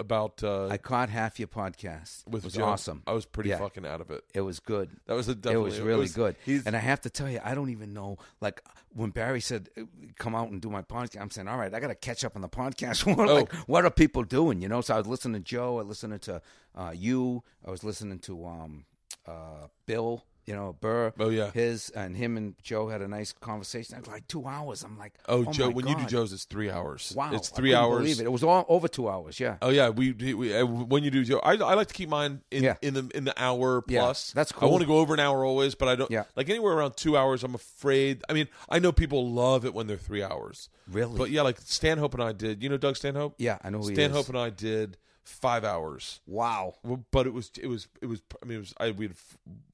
about 0.00 0.44
uh 0.44 0.68
I 0.68 0.76
caught 0.78 1.08
half 1.08 1.40
your 1.40 1.48
podcast. 1.48 2.24
with 2.28 2.44
it 2.44 2.46
was 2.46 2.54
Joe. 2.54 2.64
awesome. 2.64 3.02
I 3.08 3.12
was 3.12 3.26
pretty 3.26 3.50
Yeah. 3.50 3.58
fucking 3.58 3.84
out 3.84 4.00
of 4.00 4.12
it. 4.12 4.22
It 4.32 4.42
was 4.42 4.60
good. 4.60 4.90
That 5.06 5.14
was 5.14 5.28
a 5.28 5.32
it 5.50 5.56
was 5.56 5.80
really 5.80 6.06
good. 6.06 6.36
He's, 6.46 6.64
And 6.64 6.76
I 6.76 6.78
have 6.78 7.00
to 7.00 7.10
tell 7.10 7.28
you, 7.28 7.40
I 7.42 7.54
don't 7.56 7.70
even 7.70 7.92
know. 7.92 8.18
Like 8.40 8.62
when 8.94 9.10
Barry 9.10 9.40
said, 9.40 9.68
uh, 9.76 9.82
"Come 10.16 10.36
out 10.36 10.50
and 10.50 10.60
do 10.62 10.70
my 10.70 10.82
podcast," 10.82 11.20
I'm 11.20 11.30
saying, 11.32 11.48
"All 11.48 11.58
right, 11.58 11.74
I 11.74 11.80
got 11.80 11.88
to 11.88 11.96
catch 11.96 12.22
up 12.24 12.36
on 12.36 12.42
the 12.42 12.48
podcast. 12.48 13.04
what, 13.16 13.28
Oh. 13.28 13.34
like, 13.34 13.52
what 13.66 13.84
are 13.84 13.90
people 13.90 14.22
doing?" 14.22 14.62
You 14.62 14.68
know. 14.68 14.80
So 14.80 14.94
I 14.94 14.98
was 14.98 15.08
listening 15.08 15.42
to 15.42 15.44
Joe. 15.44 15.78
I 15.78 15.82
was 15.82 15.88
listening 15.88 16.20
to 16.20 16.40
uh, 16.76 16.92
you. 16.94 17.42
I 17.66 17.70
was 17.72 17.82
listening 17.82 18.20
to 18.20 18.46
um, 18.46 18.84
uh, 19.26 19.66
Bill. 19.86 20.22
You 20.48 20.54
know, 20.54 20.74
Burr. 20.80 21.12
Oh, 21.18 21.28
yeah. 21.28 21.50
His 21.50 21.90
and 21.90 22.16
him 22.16 22.38
and 22.38 22.54
Joe 22.62 22.88
had 22.88 23.02
a 23.02 23.06
nice 23.06 23.34
conversation. 23.34 23.96
It 23.96 24.00
was 24.00 24.08
like 24.08 24.26
two 24.28 24.46
hours. 24.46 24.82
I'm 24.82 24.96
like, 24.96 25.12
oh, 25.28 25.44
oh 25.46 25.52
Joe, 25.52 25.68
when 25.68 25.86
you 25.86 25.94
do 25.94 26.06
Joe's, 26.06 26.32
it's 26.32 26.46
three 26.46 26.70
hours. 26.70 27.12
wow, 27.14 27.34
it's 27.34 27.50
three 27.50 27.74
hours. 27.74 27.98
Believe 27.98 28.20
it. 28.20 28.24
it 28.24 28.32
was 28.32 28.42
all 28.42 28.64
over 28.66 28.88
two 28.88 29.10
hours. 29.10 29.38
Yeah. 29.38 29.58
Oh 29.60 29.68
yeah, 29.68 29.90
we, 29.90 30.12
we 30.12 30.56
uh, 30.56 30.64
when 30.64 31.04
you 31.04 31.10
do 31.10 31.22
Joe, 31.22 31.38
I, 31.40 31.52
I 31.52 31.74
like 31.74 31.88
to 31.88 31.92
keep 31.94 32.08
mine 32.08 32.40
in 32.50 32.62
Yeah. 32.62 32.76
in 32.80 32.94
the 32.94 33.10
in 33.14 33.24
the 33.24 33.34
hour 33.36 33.84
Yeah, 33.88 34.00
plus. 34.00 34.32
that's 34.32 34.54
I 34.58 34.64
want 34.64 34.80
to 34.80 34.86
go 34.86 34.96
over 35.00 35.12
an 35.12 35.20
hour 35.20 35.44
always, 35.44 35.74
but 35.74 35.86
I 35.86 35.96
don't. 35.96 36.10
Yeah. 36.10 36.24
like 36.34 36.48
anywhere 36.48 36.72
around 36.72 36.96
two 36.96 37.14
hours. 37.14 37.44
I'm 37.44 37.54
afraid. 37.54 38.22
I 38.30 38.32
mean, 38.32 38.48
I 38.70 38.78
know 38.78 38.90
people 38.90 39.30
love 39.30 39.66
it 39.66 39.74
when 39.74 39.86
they're 39.86 39.98
three 39.98 40.22
hours. 40.22 40.70
Really? 40.90 41.18
But 41.18 41.28
yeah, 41.28 41.42
like 41.42 41.58
Stanhope 41.60 42.14
and 42.14 42.22
I 42.22 42.32
did. 42.32 42.62
You 42.62 42.70
know 42.70 42.78
Doug 42.78 42.96
Stanhope? 42.96 43.34
Yeah, 43.36 43.58
I 43.62 43.68
know 43.68 43.80
who 43.80 43.88
he 43.88 43.94
Stanhope 43.94 44.30
and 44.30 44.38
I 44.38 44.48
did 44.48 44.96
five 45.24 45.62
hours. 45.62 46.20
Wow. 46.26 46.76
But 47.10 47.26
it 47.26 47.34
was 47.34 47.50
it 47.60 47.66
was 47.66 47.86
it 48.00 48.06
was. 48.06 48.22
I 48.42 48.46
mean, 48.46 48.56
it 48.56 48.60
was. 48.60 48.74
I 48.80 48.92
we 48.92 49.08
had 49.08 49.16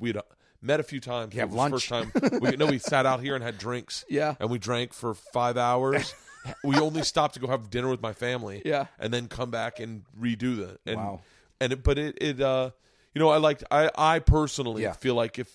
we 0.01 0.09
had 0.09 0.21
met 0.65 0.81
a 0.81 0.83
few 0.83 1.01
times. 1.01 1.35
You 1.35 1.41
have 1.41 1.51
it 1.53 1.55
was 1.55 1.65
the 1.65 1.71
First 1.71 1.89
time 1.89 2.41
we 2.41 2.51
no, 2.57 2.67
we 2.67 2.79
sat 2.79 3.07
out 3.07 3.21
here 3.21 3.35
and 3.35 3.45
had 3.45 3.59
drinks. 3.59 4.05
Yeah. 4.11 4.35
and 4.41 4.51
we 4.51 4.59
drank 4.59 4.93
for 4.93 5.15
five 5.15 5.57
hours. 5.57 6.15
we 6.65 6.77
only 6.79 7.03
stopped 7.03 7.35
to 7.35 7.41
go 7.41 7.47
have 7.49 7.71
dinner 7.71 7.89
with 7.89 8.03
my 8.03 8.13
family. 8.13 8.63
Yeah. 8.65 8.87
and 8.99 9.13
then 9.13 9.29
come 9.29 9.51
back 9.51 9.81
and 9.81 10.03
redo 10.21 10.57
the. 10.57 10.79
And, 10.87 10.97
Wow. 10.97 11.21
And 11.61 11.73
it, 11.73 11.83
but 11.85 11.99
it 11.99 12.19
it 12.21 12.41
uh, 12.41 12.71
you 13.15 13.21
know, 13.21 13.29
I 13.29 13.37
liked. 13.37 13.63
I 13.71 13.91
I 13.97 14.19
personally 14.19 14.83
Yeah. 14.83 14.93
feel 14.93 15.15
like 15.15 15.39
if 15.39 15.49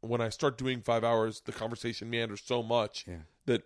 when 0.00 0.20
I 0.20 0.28
start 0.30 0.56
doing 0.56 0.80
five 0.80 1.04
hours, 1.04 1.42
the 1.44 1.52
conversation 1.52 2.08
meanders 2.08 2.40
so 2.44 2.62
much 2.62 3.04
Yeah. 3.06 3.16
that 3.46 3.62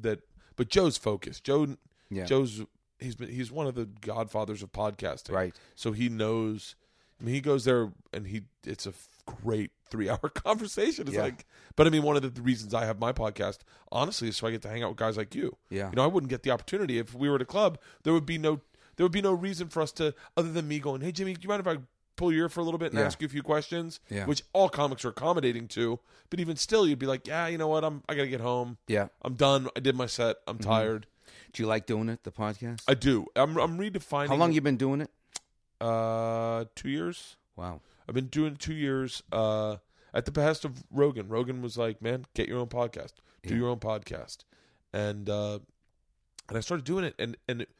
that. 0.00 0.20
But 0.56 0.68
Joe's 0.68 0.96
focused. 0.96 1.44
Joe. 1.44 1.76
Yeah. 2.10 2.24
Joe's 2.24 2.62
he's 2.98 3.16
been 3.16 3.28
he's 3.28 3.50
one 3.52 3.66
of 3.66 3.74
the 3.74 3.84
godfathers 4.00 4.62
of 4.62 4.72
podcasting. 4.72 5.32
Right. 5.32 5.54
So 5.74 5.92
he 5.92 6.08
knows. 6.08 6.74
I 7.20 7.24
mean, 7.24 7.34
he 7.34 7.40
goes 7.40 7.64
there 7.64 7.92
and 8.12 8.26
he. 8.26 8.42
It's 8.64 8.86
a 8.86 8.92
great 9.26 9.70
three-hour 9.90 10.18
conversation. 10.34 11.06
It's 11.06 11.16
Yeah. 11.16 11.22
like, 11.22 11.46
but 11.76 11.86
I 11.86 11.90
mean, 11.90 12.02
one 12.02 12.16
of 12.16 12.22
the, 12.22 12.28
the 12.30 12.42
reasons 12.42 12.74
I 12.74 12.84
have 12.84 12.98
my 12.98 13.12
podcast, 13.12 13.58
honestly, 13.92 14.28
is 14.28 14.36
so 14.36 14.46
I 14.46 14.50
get 14.50 14.62
to 14.62 14.68
hang 14.68 14.82
out 14.82 14.90
with 14.90 14.98
guys 14.98 15.16
like 15.16 15.34
you. 15.34 15.56
Yeah. 15.70 15.90
You 15.90 15.96
know, 15.96 16.04
I 16.04 16.06
wouldn't 16.06 16.30
get 16.30 16.42
the 16.42 16.50
opportunity 16.50 16.98
if 16.98 17.14
we 17.14 17.28
were 17.28 17.36
at 17.36 17.42
a 17.42 17.46
club. 17.46 17.78
There 18.02 18.12
would 18.12 18.26
be 18.26 18.38
no. 18.38 18.60
There 18.96 19.04
would 19.04 19.12
be 19.12 19.22
no 19.22 19.32
reason 19.32 19.68
for 19.68 19.82
us 19.82 19.90
to, 19.92 20.14
other 20.36 20.52
than 20.52 20.68
me 20.68 20.78
going, 20.78 21.00
"Hey, 21.00 21.10
Jimmy, 21.10 21.34
do 21.34 21.40
you 21.42 21.48
mind 21.48 21.58
if 21.60 21.66
I 21.66 21.78
pull 22.14 22.30
your 22.32 22.42
ear 22.42 22.48
for 22.48 22.60
a 22.60 22.62
little 22.62 22.78
bit 22.78 22.92
and 22.92 23.00
Yeah. 23.00 23.06
ask 23.06 23.20
you 23.20 23.26
a 23.26 23.28
few 23.28 23.42
questions?" 23.42 23.98
Yeah. 24.08 24.24
Which 24.26 24.42
all 24.52 24.68
comics 24.68 25.04
are 25.04 25.08
accommodating 25.08 25.66
to. 25.68 25.98
But 26.30 26.38
even 26.38 26.54
still, 26.56 26.86
you'd 26.86 27.00
be 27.00 27.06
like, 27.06 27.26
"Yeah, 27.26 27.48
you 27.48 27.58
know 27.58 27.66
what? 27.68 27.82
I'm. 27.84 28.02
I 28.08 28.14
gotta 28.14 28.28
get 28.28 28.40
home. 28.40 28.78
Yeah. 28.86 29.08
I'm 29.22 29.34
done. 29.34 29.68
I 29.76 29.80
did 29.80 29.96
my 29.96 30.06
set. 30.06 30.36
I'm 30.46 30.58
Mm-hmm. 30.58 30.70
tired. 30.70 31.06
Do 31.52 31.62
you 31.62 31.66
like 31.68 31.86
doing 31.86 32.08
it, 32.08 32.22
the 32.24 32.30
podcast? 32.30 32.82
I 32.86 32.94
do. 32.94 33.26
I'm. 33.34 33.56
I'm 33.56 33.78
redefining. 33.78 34.28
How 34.28 34.36
long 34.36 34.52
you 34.52 34.60
been 34.60 34.76
doing 34.76 35.00
it? 35.00 35.10
Uh, 35.80 36.64
two 36.76 36.88
years. 36.88 37.36
Wow. 37.56 37.80
I've 38.08 38.14
been 38.14 38.26
doing 38.26 38.56
two 38.56 38.74
years 38.74 39.22
uh, 39.32 39.76
at 40.12 40.24
the 40.26 40.30
behest 40.32 40.64
of 40.64 40.84
Rogan. 40.90 41.28
Rogan 41.28 41.62
was 41.62 41.76
like, 41.78 42.00
"Man, 42.02 42.24
get 42.34 42.48
your 42.48 42.58
own 42.58 42.68
podcast. 42.68 43.12
Do 43.42 43.54
Yeah. 43.54 43.60
your 43.60 43.68
own 43.70 43.78
podcast," 43.78 44.38
and 44.92 45.28
uh, 45.28 45.58
and 46.48 46.58
I 46.58 46.60
started 46.60 46.84
doing 46.84 47.04
it, 47.04 47.14
and 47.18 47.36
and 47.48 47.62
it, 47.62 47.70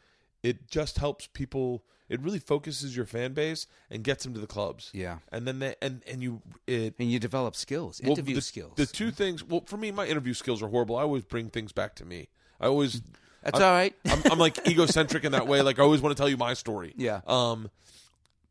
it 0.43 0.69
just 0.69 0.99
helps 0.99 1.27
people. 1.33 1.85
It 2.09 2.21
really 2.21 2.39
focuses 2.39 2.95
your 2.95 3.07
fan 3.07 3.33
base 3.33 3.67
and 3.91 4.05
gets 4.05 4.25
them 4.25 4.35
to 4.35 4.41
the 4.41 4.47
clubs. 4.47 4.91
Yeah. 4.93 5.19
and 5.33 5.47
then 5.49 5.59
they 5.59 5.75
and 5.81 6.03
and 6.07 6.23
you 6.23 6.43
it. 6.67 6.95
And 6.99 7.11
you 7.11 7.19
develop 7.19 7.57
skills, 7.57 8.01
well, 8.03 8.13
interview 8.13 8.35
the, 8.35 8.41
skills. 8.43 8.75
The 8.77 8.85
two 8.87 9.11
things. 9.11 9.43
Well, 9.43 9.63
for 9.67 9.79
me, 9.79 9.91
my 9.91 10.07
interview 10.07 10.35
skills 10.35 10.63
are 10.63 10.69
horrible. 10.69 10.97
I 10.97 11.03
always 11.03 11.25
bring 11.25 11.49
things 11.49 11.73
back 11.73 11.95
to 11.97 12.05
me. 12.05 12.29
I 12.61 12.67
always. 12.67 13.01
That's 13.43 13.61
all 13.61 13.71
right. 13.73 13.95
I'm, 14.07 14.33
I'm 14.33 14.39
like 14.39 14.67
egocentric 14.69 15.25
in 15.25 15.33
that 15.33 15.47
way. 15.47 15.61
Like 15.63 15.79
I 15.79 15.83
always 15.83 16.01
want 16.03 16.15
to 16.17 16.21
tell 16.21 16.29
you 16.29 16.37
my 16.37 16.55
story. 16.55 16.93
Yeah. 16.99 17.21
Um, 17.27 17.71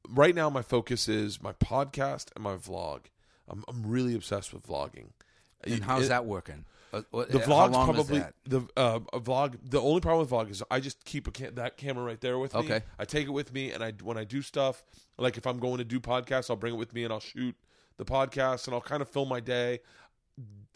right 0.10 0.36
now 0.36 0.50
my 0.50 0.62
focus 0.62 1.08
is 1.08 1.42
my 1.42 1.54
podcast 1.54 2.28
and 2.36 2.44
my 2.44 2.56
vlog. 2.56 3.02
I'm 3.48 3.64
I'm 3.68 3.84
really 3.86 4.16
obsessed 4.16 4.54
with 4.54 4.66
vlogging. 4.68 5.08
and 5.64 5.84
how's 5.84 6.10
that 6.10 6.26
working? 6.26 6.66
Uh, 6.94 7.02
The 7.12 7.40
vlog's 7.40 7.46
how 7.48 7.68
long 7.68 7.90
is 7.90 7.96
probably 7.96 8.24
the 8.46 8.62
uh, 8.78 9.00
a 9.14 9.20
vlog. 9.20 9.58
The 9.68 9.82
only 9.82 10.00
problem 10.02 10.22
with 10.22 10.30
vlog 10.30 10.52
is 10.52 10.62
I 10.70 10.80
just 10.80 11.04
keep 11.06 11.32
that 11.56 11.76
camera 11.78 12.04
right 12.04 12.22
there 12.22 12.38
with 12.38 12.54
me. 12.54 12.60
Okay. 12.60 12.82
I 13.00 13.06
take 13.06 13.26
it 13.28 13.32
with 13.32 13.52
me, 13.54 13.72
and 13.72 13.84
I 13.84 13.92
when 14.04 14.18
I 14.18 14.24
do 14.24 14.42
stuff 14.42 14.84
like 15.18 15.38
if 15.38 15.48
I'm 15.48 15.58
going 15.60 15.80
to 15.80 15.84
do 15.84 16.00
podcasts, 16.00 16.50
I'll 16.50 16.56
bring 16.56 16.76
it 16.76 16.78
with 16.78 16.94
me 16.94 17.04
and 17.04 17.12
I'll 17.12 17.20
shoot 17.20 17.56
the 17.98 18.06
podcast 18.06 18.68
and 18.68 18.74
I'll 18.76 18.82
kind 18.82 19.02
of 19.02 19.10
film 19.10 19.30
my 19.30 19.40
day. 19.40 19.80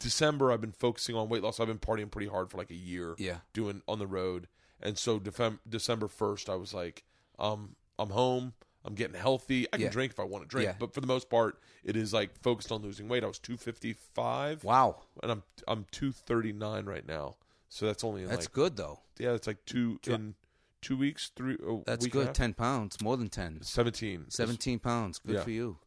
December, 0.00 0.52
I've 0.52 0.60
been 0.60 0.72
focusing 0.72 1.16
on 1.16 1.28
weight 1.28 1.42
loss. 1.42 1.58
I've 1.58 1.66
been 1.66 1.78
partying 1.78 2.10
pretty 2.10 2.28
hard 2.28 2.50
for 2.50 2.58
like 2.58 2.70
a 2.70 2.74
year. 2.76 3.14
Yeah. 3.18 3.38
doing 3.52 3.82
on 3.88 3.98
the 3.98 4.06
road, 4.06 4.48
and 4.80 4.96
so 4.98 5.20
December 5.68 6.08
first, 6.08 6.48
I 6.48 6.54
was 6.56 6.72
like, 6.74 7.04
um, 7.38 7.74
I'm 7.98 8.10
home. 8.10 8.54
I'm 8.84 8.94
getting 8.94 9.16
healthy. 9.20 9.66
I 9.72 9.76
can 9.76 9.86
Yeah. 9.86 9.90
drink 9.90 10.12
if 10.12 10.20
I 10.20 10.24
want 10.24 10.44
to 10.44 10.48
drink, 10.48 10.66
Yeah. 10.68 10.76
but 10.78 10.94
for 10.94 11.00
the 11.00 11.06
most 11.06 11.28
part, 11.28 11.60
it 11.84 11.96
is 11.96 12.12
like 12.12 12.40
focused 12.42 12.70
on 12.72 12.80
losing 12.82 13.08
weight. 13.08 13.24
I 13.24 13.26
was 13.26 13.38
255 13.38 14.64
Wow, 14.64 15.02
and 15.22 15.30
I'm 15.32 15.42
I'm 15.66 15.86
two 15.90 16.12
thirty 16.12 16.52
nine 16.52 16.86
right 16.86 17.06
now. 17.06 17.36
So 17.68 17.86
that's 17.86 18.02
only 18.04 18.22
in 18.22 18.28
that's 18.28 18.46
like 18.46 18.52
good 18.52 18.76
though. 18.76 19.00
yeah, 19.18 19.32
it's 19.32 19.46
like 19.46 19.64
two 19.66 19.98
in 20.06 20.34
two 20.80 20.96
weeks, 20.96 21.30
three. 21.34 21.54
A 21.54 21.82
That's 21.84 22.04
week 22.04 22.14
and 22.14 22.22
a 22.22 22.24
good. 22.24 22.26
half? 22.28 22.34
Ten 22.36 22.54
pounds, 22.54 23.00
more 23.02 23.16
than 23.16 23.28
ten. 23.28 23.62
Seventeen. 23.62 24.26
17 24.30 24.78
pounds. 24.78 25.18
Good 25.18 25.34
Yeah. 25.36 25.42
for 25.44 25.50
you. 25.50 25.78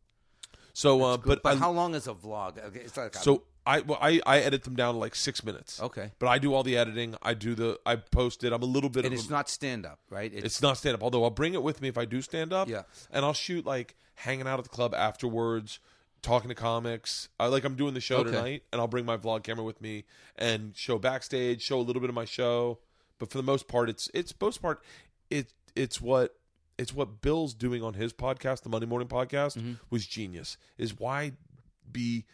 So, 0.73 1.01
uh, 1.03 1.17
Good. 1.17 1.27
but, 1.27 1.43
But, 1.43 1.55
I, 1.57 1.59
how 1.59 1.71
long 1.71 1.95
is 1.95 2.07
a 2.07 2.13
vlog? 2.13 2.57
Okay, 2.63 2.79
It's 2.81 2.95
like 2.97 3.15
a- 3.15 3.19
so 3.19 3.43
I 3.71 3.79
well, 3.81 3.97
I 4.01 4.21
I 4.25 4.39
edit 4.39 4.63
them 4.63 4.75
down 4.75 4.93
to 4.95 4.99
like 4.99 5.15
six 5.15 5.43
minutes. 5.43 5.81
Okay. 5.81 6.11
But 6.19 6.27
I 6.27 6.37
do 6.39 6.53
all 6.53 6.63
the 6.63 6.77
editing. 6.77 7.15
I 7.21 7.33
do 7.33 7.55
the 7.55 7.79
I 7.85 7.95
post 7.95 8.43
it. 8.43 8.51
I'm 8.53 8.61
a 8.61 8.65
little 8.65 8.89
bit 8.89 9.05
and 9.05 9.13
of 9.13 9.19
it's 9.19 9.29
a, 9.29 9.31
not 9.31 9.49
stand 9.49 9.85
up, 9.85 9.99
right? 10.09 10.31
It's 10.33 10.61
not 10.61 10.77
stand 10.77 10.95
up. 10.95 11.03
Although 11.03 11.23
I'll 11.23 11.29
bring 11.29 11.53
it 11.53 11.63
with 11.63 11.81
me 11.81 11.87
if 11.87 11.97
I 11.97 12.05
do 12.05 12.21
stand 12.21 12.51
up. 12.53 12.67
Yeah. 12.67 12.83
And 13.11 13.23
I'll 13.25 13.33
shoot 13.33 13.65
like 13.65 13.95
hanging 14.15 14.47
out 14.47 14.59
at 14.59 14.63
the 14.63 14.69
club 14.69 14.93
afterwards, 14.93 15.79
talking 16.21 16.49
to 16.49 16.55
comics. 16.55 17.29
I 17.39 17.47
like 17.47 17.63
I'm 17.63 17.75
doing 17.75 17.93
the 17.93 18.01
show 18.01 18.17
Okay. 18.17 18.31
tonight, 18.31 18.63
and 18.71 18.79
I'll 18.81 18.87
bring 18.87 19.05
my 19.05 19.17
vlog 19.17 19.43
camera 19.43 19.63
with 19.63 19.81
me 19.81 20.03
and 20.35 20.75
show 20.75 20.99
backstage, 20.99 21.61
show 21.61 21.79
a 21.79 21.85
little 21.87 22.01
bit 22.01 22.09
of 22.09 22.15
my 22.15 22.25
show. 22.25 22.79
But 23.19 23.31
for 23.31 23.37
the 23.37 23.43
most 23.43 23.67
part, 23.67 23.89
it's 23.89 24.09
it's 24.13 24.33
most 24.41 24.61
part 24.61 24.81
it 25.29 25.53
it's 25.75 26.01
what 26.01 26.35
it's 26.77 26.93
what 26.93 27.21
Bill's 27.21 27.53
doing 27.53 27.83
on 27.83 27.93
his 27.93 28.11
podcast, 28.11 28.63
the 28.63 28.69
Monday 28.69 28.87
Morning 28.87 29.07
Podcast, 29.07 29.57
Mm-hmm. 29.57 29.73
was 29.91 30.05
genius. 30.07 30.57
Is 30.77 30.97
why 30.99 31.33
be 31.91 32.25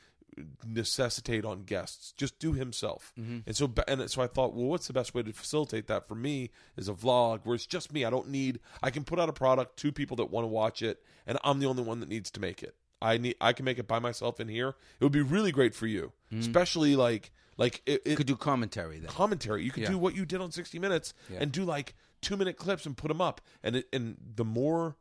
necessitate 0.65 1.45
on 1.45 1.64
guests. 1.64 2.14
Just 2.18 2.39
do 2.39 2.53
himself. 2.53 3.14
Mm-hmm. 3.19 3.39
And 3.45 3.55
so 3.55 3.72
and 3.88 4.09
so 4.09 4.22
I 4.22 4.27
thought, 4.27 4.53
well, 4.53 4.65
what's 4.68 4.88
the 4.88 4.93
best 4.93 5.14
way 5.14 5.23
to 5.23 5.34
facilitate 5.34 5.88
that 5.88 6.07
for 6.07 6.15
me 6.15 6.49
is 6.76 6.88
a 6.89 6.93
vlog 6.93 7.41
where 7.43 7.55
it's 7.55 7.65
just 7.65 7.91
me. 7.93 8.05
I 8.05 8.09
don't 8.09 8.30
need 8.30 8.59
I 8.81 8.89
can 8.91 9.03
put 9.03 9.19
out 9.19 9.30
a 9.30 9.34
product 9.34 9.77
to 9.77 9.91
people 9.91 10.18
that 10.18 10.26
want 10.31 10.43
to 10.43 10.47
watch 10.49 10.81
it 10.81 11.03
and 11.26 11.38
I'm 11.43 11.59
the 11.59 11.68
only 11.68 11.84
one 11.84 11.99
that 11.99 12.09
needs 12.09 12.31
to 12.31 12.39
make 12.39 12.64
it. 12.64 12.76
I 13.01 13.18
need 13.18 13.35
I 13.41 13.53
can 13.53 13.65
make 13.65 13.80
it 13.80 13.88
by 13.88 13.99
myself 13.99 14.39
in 14.39 14.47
here. 14.47 14.69
It 14.99 15.03
would 15.03 15.11
be 15.11 15.22
really 15.22 15.51
great 15.51 15.76
for 15.76 15.88
you. 15.88 16.14
Especially 16.38 16.95
like 16.95 17.31
like 17.57 17.81
it, 17.85 17.91
it 17.91 18.03
Mm-hmm. 18.05 18.15
could 18.15 18.27
do 18.27 18.35
commentary 18.35 18.99
then. 18.99 19.09
commentary. 19.09 19.64
You 19.64 19.72
can 19.72 19.84
Yeah. 19.84 19.89
do 19.89 19.97
what 19.97 20.15
you 20.15 20.26
did 20.26 20.41
on 20.41 20.51
60 20.51 20.80
Minutes 20.80 21.14
Yeah. 21.31 21.39
and 21.41 21.51
do 21.51 21.64
like 21.65 21.95
two 22.22 22.35
minute 22.38 22.57
clips 22.57 22.85
and 22.85 22.97
put 22.97 23.07
them 23.09 23.22
up. 23.22 23.41
And 23.64 23.76
it, 23.77 23.88
and 23.93 24.18
the 24.35 24.45
more 24.45 24.95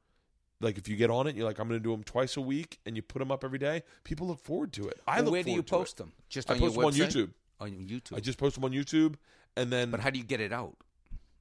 like 0.61 0.79
if 0.79 0.89
you 0.89 0.97
get 0.97 1.11
on 1.11 1.27
it, 1.27 1.37
you're 1.37 1.47
like 1.47 1.59
I'm 1.59 1.69
going 1.69 1.81
to 1.81 1.85
do 1.85 1.91
them 1.93 2.03
twice 2.05 2.37
a 2.37 2.41
week, 2.41 2.79
and 2.87 2.97
you 2.97 3.03
put 3.03 3.19
them 3.21 3.31
up 3.31 3.45
every 3.45 3.59
day. 3.59 3.83
People 4.05 4.27
look 4.27 4.41
forward 4.41 4.73
to 4.75 4.89
it. 4.89 5.01
I 5.07 5.17
Well, 5.17 5.25
look 5.25 5.33
where 5.33 5.43
do 5.43 5.51
you 5.51 5.57
to 5.57 5.61
it. 5.61 5.67
post 5.67 5.97
them? 5.99 6.13
Just 6.29 6.51
I 6.51 6.55
on 6.55 6.61
post 6.61 6.75
them 6.77 6.85
on? 6.85 6.93
YouTube. 6.93 7.31
On 7.61 7.71
YouTube. 7.71 8.17
I 8.17 8.21
just 8.21 8.39
post 8.39 8.55
them 8.55 8.65
on 8.65 8.73
YouTube, 8.73 9.15
and 9.57 9.73
then 9.73 9.91
but 9.91 10.01
how 10.01 10.11
do 10.11 10.19
you 10.19 10.25
get 10.25 10.41
it 10.41 10.53
out? 10.53 10.77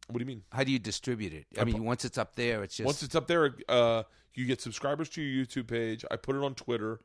what 0.07 0.19
do 0.19 0.21
you 0.21 0.27
mean? 0.27 0.43
How 0.51 0.63
do 0.63 0.71
you 0.71 0.77
distribute 0.77 1.33
it? 1.33 1.45
I, 1.57 1.61
I 1.61 1.63
mean, 1.63 1.77
po- 1.77 1.81
once 1.81 2.05
it's 2.05 2.17
up 2.19 2.35
there, 2.35 2.61
it's 2.63 2.75
just 2.77 2.85
Once 2.85 3.01
it's 3.01 3.15
up 3.15 3.25
there, 3.25 3.55
uh, 3.67 4.03
you 4.35 4.45
get 4.45 4.61
subscribers 4.61 5.09
to 5.09 5.21
your 5.21 5.43
YouTube 5.45 5.65
page. 5.67 6.05
I 6.11 6.15
put 6.15 6.35
it 6.35 6.43
on 6.43 6.53
Twitter, 6.53 6.99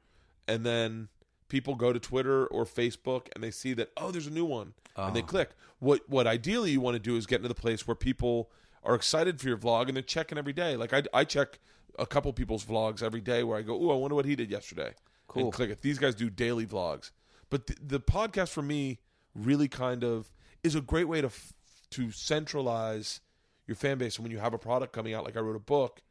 and 0.47 0.67
then 0.67 1.09
people 1.49 1.75
go 1.77 1.93
to 1.95 1.99
Twitter 1.99 2.47
or 2.49 2.65
Facebook 2.67 3.27
and 3.35 3.43
they 3.43 3.51
see 3.51 3.73
that 3.75 3.91
oh, 3.97 4.11
there's 4.11 4.27
a 4.27 4.31
new 4.31 4.45
one, 4.45 4.75
and 4.97 5.17
they 5.17 5.23
Oh. 5.23 5.27
click. 5.27 5.51
What 5.79 6.03
what 6.11 6.27
ideally 6.27 6.73
you 6.73 6.81
want 6.83 6.95
to 6.97 6.99
do 6.99 7.17
is 7.17 7.27
get 7.27 7.37
into 7.37 7.49
the 7.49 7.55
place 7.55 7.87
where 7.87 7.95
people 7.95 8.51
are 8.85 8.95
excited 8.95 9.41
for 9.41 9.49
your 9.49 9.57
vlog 9.59 9.87
and 9.89 9.97
they're 9.97 10.03
checking 10.03 10.37
every 10.39 10.53
day. 10.53 10.77
Like 10.77 10.93
I 10.93 11.03
I 11.15 11.25
check 11.25 11.59
a 11.99 12.07
couple 12.07 12.33
people's 12.33 12.65
vlogs 12.65 13.03
every 13.03 13.21
day 13.21 13.43
where 13.43 13.59
I 13.59 13.63
go, 13.63 13.79
oh, 13.81 13.91
I 13.93 13.97
wonder 13.97 14.15
what 14.15 14.25
he 14.25 14.37
did 14.37 14.51
yesterday. 14.51 14.95
Cool. 15.29 15.45
And 15.45 15.53
click 15.53 15.71
it. 15.71 15.83
These 15.83 15.99
guys 15.99 16.15
do 16.15 16.29
daily 16.31 16.67
vlogs, 16.67 17.11
but 17.51 17.67
the, 17.67 17.77
the 17.81 18.01
podcast 18.01 18.49
for 18.51 18.63
me 18.63 18.99
really 19.35 19.69
kind 19.69 20.03
of 20.05 20.31
is 20.65 20.75
a 20.75 20.81
great 20.81 21.07
way 21.09 21.21
to 21.21 21.29
f- 21.29 21.53
to 21.91 22.11
centralize 22.11 23.21
your 23.67 23.77
fan 23.77 23.99
base. 23.99 24.17
And 24.17 24.25
when 24.25 24.33
you 24.33 24.39
have 24.41 24.55
a 24.55 24.59
product 24.59 24.93
coming 24.93 25.15
out, 25.15 25.25
like 25.25 25.37
I 25.37 25.41
wrote 25.41 25.55
a 25.57 25.61
book, 25.61 26.03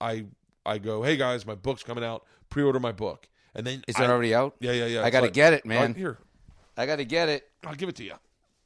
I 0.00 0.26
I 0.66 0.76
go, 0.78 1.02
hey 1.02 1.16
guys, 1.16 1.46
my 1.46 1.54
book's 1.54 1.82
coming 1.82 2.04
out. 2.04 2.24
Pre-order 2.50 2.78
my 2.80 2.92
book, 2.92 3.28
and 3.54 3.66
then 3.66 3.82
Is 3.88 3.96
I- 3.96 4.04
it 4.04 4.10
already 4.10 4.34
out? 4.34 4.54
Yeah, 4.60 4.72
yeah, 4.72 4.86
yeah. 4.86 5.02
I 5.04 5.10
got 5.10 5.20
to 5.20 5.26
like- 5.26 5.32
get 5.34 5.52
it, 5.54 5.64
man. 5.66 5.94
here, 5.94 6.18
I 6.76 6.84
got 6.86 6.96
to 6.96 7.04
get 7.06 7.28
it. 7.30 7.48
I'll 7.64 7.74
give 7.74 7.88
it 7.88 7.96
to 7.96 8.04
you. 8.04 8.14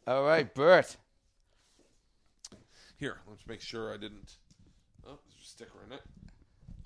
All 0.07 0.25
right, 0.25 0.53
Bert. 0.53 0.97
Here, 2.97 3.19
let's 3.29 3.47
make 3.47 3.61
sure 3.61 3.93
I 3.93 3.97
didn't. 3.97 4.37
Oh, 5.07 5.19
there's 5.29 5.45
a 5.45 5.49
sticker 5.49 5.79
in 5.87 5.93
it. 5.93 6.03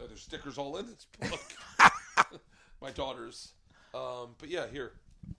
Oh, 0.06 0.08
there's 0.08 0.22
stickers 0.22 0.56
all 0.58 0.76
in 0.76 0.86
this 0.86 1.06
book. 1.30 2.40
my 2.80 2.90
daughter's. 2.92 3.52
Um, 3.94 4.34
but 4.38 4.48
yeah, 4.48 4.66
here. 4.70 4.92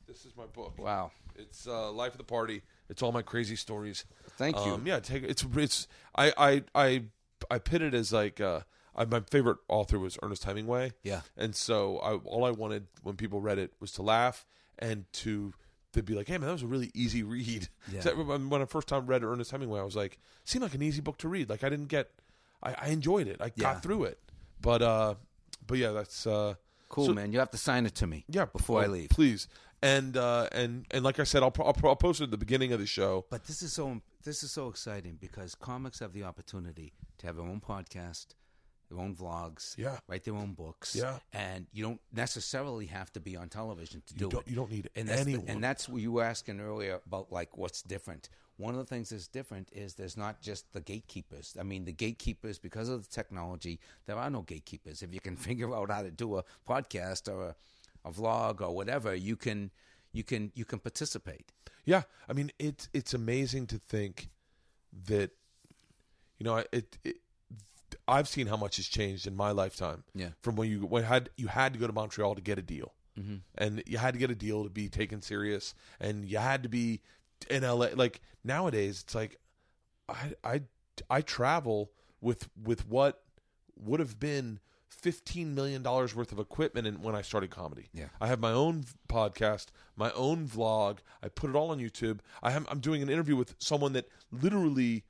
This 0.08 0.26
is 0.26 0.36
my 0.36 0.46
book. 0.46 0.78
Wow. 0.78 1.12
It's 1.36 1.68
uh, 1.68 1.92
Life 1.92 2.12
of 2.14 2.18
the 2.18 2.24
Party. 2.26 2.62
It's 2.90 3.02
all 3.02 3.12
my 3.12 3.22
crazy 3.22 3.56
stories. 3.56 4.04
Thank 4.38 4.56
you. 4.58 4.74
Um, 4.74 4.86
yeah, 4.86 5.00
take 5.00 5.24
it's 5.24 5.46
it's 5.56 5.88
I 6.16 6.34
I 6.38 6.64
I 6.76 7.04
I 7.52 7.60
pit 7.60 7.82
it 7.82 7.94
as 7.94 8.12
like 8.12 8.42
uh 8.42 8.62
I, 8.96 9.06
my 9.06 9.22
favorite 9.30 9.58
author 9.70 10.00
was 10.00 10.18
Ernest 10.24 10.44
Hemingway. 10.44 10.92
Yeah. 11.04 11.22
and 11.38 11.56
so 11.56 12.00
I 12.00 12.14
all 12.16 12.44
I 12.46 12.52
wanted 12.52 12.88
when 13.04 13.16
people 13.16 13.40
read 13.40 13.60
it 13.60 13.72
was 13.80 13.92
to 13.94 14.02
laugh 14.02 14.46
and 14.80 15.06
to 15.14 15.54
to 15.94 16.04
be 16.04 16.14
like, 16.16 16.28
hey 16.28 16.38
man, 16.38 16.48
that 16.48 16.54
was 16.54 16.64
a 16.64 16.68
really 16.68 16.92
easy 16.94 17.24
read. 17.24 17.70
Yeah. 17.92 18.02
So 18.02 18.16
when 18.24 18.50
when 18.50 18.62
I 18.62 18.66
first 18.66 18.88
time 18.88 19.06
read 19.06 19.24
Ernest 19.24 19.52
Hemingway, 19.52 19.80
I 19.80 19.84
was 19.84 19.96
like, 19.96 20.18
seemed 20.44 20.64
like 20.64 20.74
an 20.76 20.82
easy 20.82 21.02
book 21.02 21.18
to 21.20 21.30
read. 21.30 21.50
Like 21.50 21.64
I 21.64 21.70
didn't 21.70 21.88
get, 21.88 22.10
I, 22.64 22.74
I 22.74 22.88
enjoyed 22.88 23.28
it. 23.28 23.38
I 23.40 23.46
Yeah. 23.56 23.74
got 23.74 23.84
through 23.84 24.06
it. 24.06 24.20
But 24.62 24.82
uh, 24.82 25.16
but 25.66 25.78
yeah, 25.78 25.92
that's 25.92 26.26
uh, 26.28 26.56
Cool, 26.90 27.08
so- 27.08 27.14
man. 27.14 27.32
You 27.34 27.40
have 27.40 27.52
to 27.52 27.58
sign 27.58 27.86
it 27.86 27.96
to 27.96 28.08
me. 28.08 28.26
yeah. 28.30 28.46
Before 28.46 28.82
I 28.82 28.86
oh, 28.86 28.90
leave. 28.90 29.10
please. 29.10 29.48
And 29.84 30.18
uh, 30.18 30.48
and 30.54 30.86
and 30.92 31.04
like 31.04 31.20
I 31.20 31.24
said, 31.24 31.44
I'll, 31.44 31.54
I'll, 31.60 31.76
I'll 31.84 31.96
post 31.96 32.20
it 32.22 32.26
at 32.26 32.32
the 32.32 32.38
beginning 32.38 32.74
of 32.74 32.80
the 32.80 32.88
show. 32.88 33.26
But 33.30 33.46
this 33.46 33.62
is 33.62 33.74
so 33.74 34.02
this 34.24 34.42
is 34.42 34.52
so 34.52 34.70
exciting 34.70 35.18
because 35.22 35.54
comics 35.54 36.00
have 36.00 36.14
the 36.14 36.24
opportunity 36.24 36.94
to 37.20 37.28
have 37.28 37.36
their 37.36 37.46
own 37.46 37.62
podcast, 37.62 38.28
their 38.90 39.00
own 39.00 39.16
vlogs, 39.16 39.78
Yeah. 39.78 39.98
write 40.08 40.24
their 40.24 40.34
own 40.34 40.54
books, 40.54 40.96
Yeah. 40.96 41.20
and 41.32 41.68
you 41.72 41.84
don't 41.84 42.02
necessarily 42.12 42.88
have 42.88 43.14
to 43.14 43.20
be 43.20 43.38
on 43.38 43.50
television 43.50 44.02
to 44.08 44.14
You 44.16 44.30
do 44.30 44.40
it. 44.40 44.48
you 44.48 44.56
don't 44.56 44.72
need 44.72 44.90
and 44.96 45.08
that's 45.08 45.24
the- 45.26 45.32
anyone. 45.34 45.48
and 45.48 45.64
that's 45.64 45.88
what 45.88 46.02
you 46.02 46.12
were 46.12 46.24
asking 46.24 46.60
earlier 46.60 47.00
about 47.06 47.32
like 47.32 47.56
what's 47.56 47.84
different. 47.84 48.30
One 48.58 48.74
of 48.74 48.80
the 48.80 48.86
things 48.86 49.10
that's 49.10 49.28
different 49.28 49.70
is 49.72 49.94
there's 49.94 50.18
not 50.18 50.42
just 50.42 50.74
the 50.74 50.82
gatekeepers. 50.82 51.56
I 51.60 51.64
mean, 51.64 51.86
the 51.86 51.92
gatekeepers 51.92 52.58
because 52.58 52.90
of 52.90 53.04
the 53.08 53.10
technology, 53.10 53.80
there 54.08 54.18
are 54.18 54.30
no 54.30 54.42
gatekeepers. 54.42 55.04
If 55.04 55.14
you 55.14 55.20
can 55.20 55.36
figure 55.48 55.74
out 55.76 55.92
how 55.92 56.02
to 56.02 56.12
do 56.12 56.38
a 56.38 56.44
podcast 56.68 57.32
or 57.32 57.50
a, 57.50 57.56
a 58.04 58.12
vlog 58.12 58.62
or 58.62 58.76
whatever, 58.76 59.14
you 59.14 59.36
can 59.36 59.72
you 60.12 60.24
can 60.24 60.52
you 60.56 60.66
can 60.66 60.80
participate. 60.80 61.52
Yeah, 61.86 62.04
I 62.28 62.34
mean 62.34 62.52
it's 62.60 62.90
it's 62.94 63.14
amazing 63.14 63.68
to 63.68 63.78
think 63.78 64.30
that 65.06 65.32
you 66.40 66.44
know 66.46 66.64
it, 66.72 66.98
it 67.04 67.18
I've 68.08 68.28
seen 68.28 68.48
how 68.48 68.58
much 68.58 68.78
has 68.78 68.88
changed 68.88 69.28
in 69.28 69.36
my 69.36 69.52
lifetime. 69.52 70.04
Yeah. 70.16 70.30
from 70.42 70.56
when 70.56 70.70
you 70.70 70.80
when 70.80 71.04
had 71.04 71.30
you 71.38 71.48
had 71.48 71.74
to 71.74 71.80
go 71.80 71.88
to 71.88 71.94
Montreal 71.94 72.36
to 72.36 72.42
get 72.42 72.58
a 72.58 72.62
deal, 72.62 72.94
mm-hmm. 73.20 73.38
and 73.56 73.84
you 73.86 73.98
had 73.98 74.14
to 74.14 74.20
get 74.20 74.32
a 74.32 74.36
deal 74.36 74.64
to 74.64 74.70
be 74.70 74.90
taken 74.90 75.22
serious, 75.22 75.76
and 76.00 76.26
you 76.26 76.38
had 76.38 76.64
to 76.64 76.70
be 76.70 77.02
in 77.50 77.64
LA. 77.64 77.90
Like 77.96 78.22
nowadays, 78.44 79.04
it's 79.04 79.16
like 79.16 79.38
I 80.10 80.34
I 80.44 80.62
I 81.10 81.22
travel 81.22 81.92
with 82.22 82.50
with 82.62 82.88
what 82.88 83.24
would 83.76 84.00
have 84.00 84.20
been 84.20 84.60
fifteen 84.90 85.54
million 85.54 85.84
dollars 85.84 86.16
worth 86.16 86.32
of 86.32 86.40
equipment 86.40 86.88
in, 86.88 87.02
when 87.02 87.16
I 87.16 87.22
started 87.22 87.50
comedy. 87.50 87.90
Yeah. 87.94 88.08
I 88.20 88.28
have 88.28 88.40
my 88.40 88.52
own 88.52 88.86
podcast, 89.08 89.68
my 89.96 90.12
own 90.12 90.48
vlog. 90.48 91.00
I 91.22 91.30
put 91.30 91.50
it 91.50 91.56
all 91.56 91.72
on 91.72 91.80
YouTube. 91.80 92.20
I 92.42 92.52
am 92.54 92.66
I'm 92.70 92.80
doing 92.80 93.02
an 93.02 93.10
interview 93.10 93.36
with 93.36 93.56
someone 93.60 93.94
that 93.94 94.08
literally, 94.32 95.04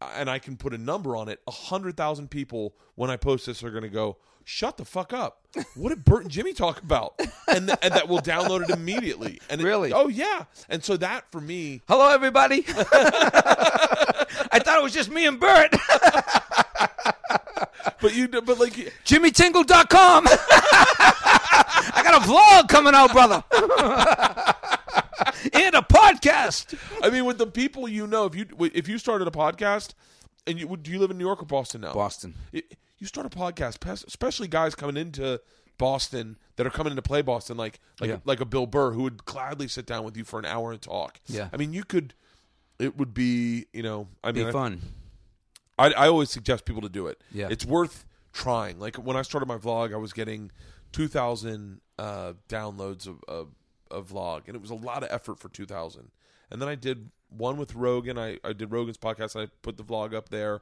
and 0.00 0.28
I 0.28 0.38
can 0.38 0.56
put 0.56 0.74
a 0.74 0.78
number 0.78 1.16
on 1.16 1.28
it. 1.28 1.40
A 1.46 1.52
hundred 1.52 1.96
thousand 1.96 2.30
people 2.30 2.74
when 2.94 3.10
I 3.10 3.16
post 3.16 3.46
this 3.46 3.62
are 3.62 3.70
going 3.70 3.84
to 3.84 3.88
go, 3.88 4.18
"Shut 4.48 4.76
the 4.76 4.84
fuck 4.84 5.12
up! 5.12 5.40
What 5.74 5.88
did 5.90 6.04
Bert 6.04 6.22
and 6.22 6.30
Jimmy 6.30 6.52
talk 6.54 6.80
about?" 6.80 7.14
And 7.48 7.66
th- 7.66 7.78
and 7.82 7.92
that 7.94 8.08
will 8.08 8.20
download 8.20 8.62
it 8.62 8.70
immediately. 8.70 9.40
And 9.50 9.60
it- 9.60 9.64
Really? 9.64 9.92
oh 9.92 10.06
yeah. 10.08 10.44
And 10.68 10.84
so 10.84 10.96
that 10.98 11.24
for 11.32 11.40
me, 11.40 11.82
Hello, 11.88 12.08
everybody. 12.10 12.64
I 12.68 14.60
thought 14.62 14.78
it 14.78 14.82
was 14.82 14.92
just 14.94 15.10
me 15.10 15.26
and 15.26 15.40
Bert. 15.40 15.70
but 18.00 18.14
you 18.14 18.28
but 18.28 18.58
like 18.60 18.74
JimmyTingle.com. 19.04 20.26
I 20.28 22.02
got 22.04 22.22
a 22.22 22.28
vlog 22.28 22.68
coming 22.68 22.94
out, 22.94 23.12
brother. 23.12 23.42
and 25.52 25.74
a 25.74 25.82
podcast. 25.82 26.78
I 27.02 27.10
mean, 27.10 27.24
with 27.24 27.38
the 27.38 27.46
people 27.46 27.88
you 27.88 28.06
know, 28.06 28.26
if 28.26 28.34
you 28.34 28.46
if 28.72 28.88
you 28.88 28.98
started 28.98 29.26
a 29.28 29.32
podcast, 29.32 29.94
and 30.46 30.58
you 30.60 30.76
do 30.76 30.90
you 30.90 30.98
live 30.98 31.10
in 31.10 31.18
New 31.18 31.24
York 31.24 31.42
or 31.42 31.46
Boston 31.46 31.80
now? 31.80 31.92
Boston. 31.92 32.34
It- 32.52 32.76
you 32.98 33.06
start 33.06 33.26
a 33.26 33.30
podcast, 33.30 34.04
especially 34.06 34.48
guys 34.48 34.74
coming 34.74 34.96
into 34.96 35.40
Boston 35.78 36.38
that 36.56 36.66
are 36.66 36.70
coming 36.70 36.90
in 36.92 36.96
to 36.96 37.02
play 37.02 37.22
Boston, 37.22 37.56
like 37.56 37.80
like 38.00 38.10
Yeah. 38.10 38.18
like 38.24 38.40
a 38.40 38.44
Bill 38.46 38.66
Burr 38.66 38.92
who 38.92 39.02
would 39.02 39.24
gladly 39.24 39.68
sit 39.68 39.84
down 39.86 40.04
with 40.04 40.16
you 40.16 40.24
for 40.24 40.38
an 40.38 40.44
hour 40.46 40.72
and 40.72 40.80
talk. 40.80 41.20
Yeah. 41.26 41.48
I 41.52 41.56
mean, 41.56 41.72
you 41.72 41.84
could. 41.84 42.14
It 42.78 42.96
would 42.98 43.14
be, 43.14 43.66
you 43.72 43.82
know, 43.82 44.08
I 44.22 44.32
mean, 44.32 44.46
I- 44.48 44.52
fun. 44.52 44.80
I, 45.78 45.92
I 45.92 46.08
always 46.08 46.30
suggest 46.30 46.64
people 46.64 46.80
to 46.82 46.88
do 46.88 47.06
it. 47.06 47.22
Yeah. 47.32 47.48
It's 47.50 47.64
worth 47.66 48.06
trying. 48.32 48.78
Like 48.78 48.96
when 48.96 49.16
I 49.16 49.22
started 49.22 49.46
my 49.46 49.58
vlog, 49.58 49.92
I 49.92 49.96
was 49.98 50.12
getting 50.14 50.50
2,000 50.92 51.80
uh, 51.98 52.32
downloads 52.48 53.06
of, 53.06 53.20
of, 53.28 53.48
of 53.90 54.08
vlog, 54.08 54.42
and 54.46 54.56
it 54.56 54.60
was 54.62 54.70
a 54.70 54.74
lot 54.74 55.02
of 55.02 55.10
effort 55.12 55.38
for 55.38 55.48
2,000. 55.50 56.10
And 56.50 56.60
then 56.62 56.68
I 56.68 56.74
did 56.74 57.10
one 57.28 57.56
with 57.58 57.74
Rogan. 57.74 58.18
I, 58.18 58.38
I 58.42 58.52
did 58.54 58.72
Rogan's 58.72 58.96
podcast, 58.96 59.34
and 59.34 59.46
I 59.46 59.50
put 59.62 59.76
the 59.76 59.84
vlog 59.84 60.14
up 60.14 60.30
there, 60.30 60.60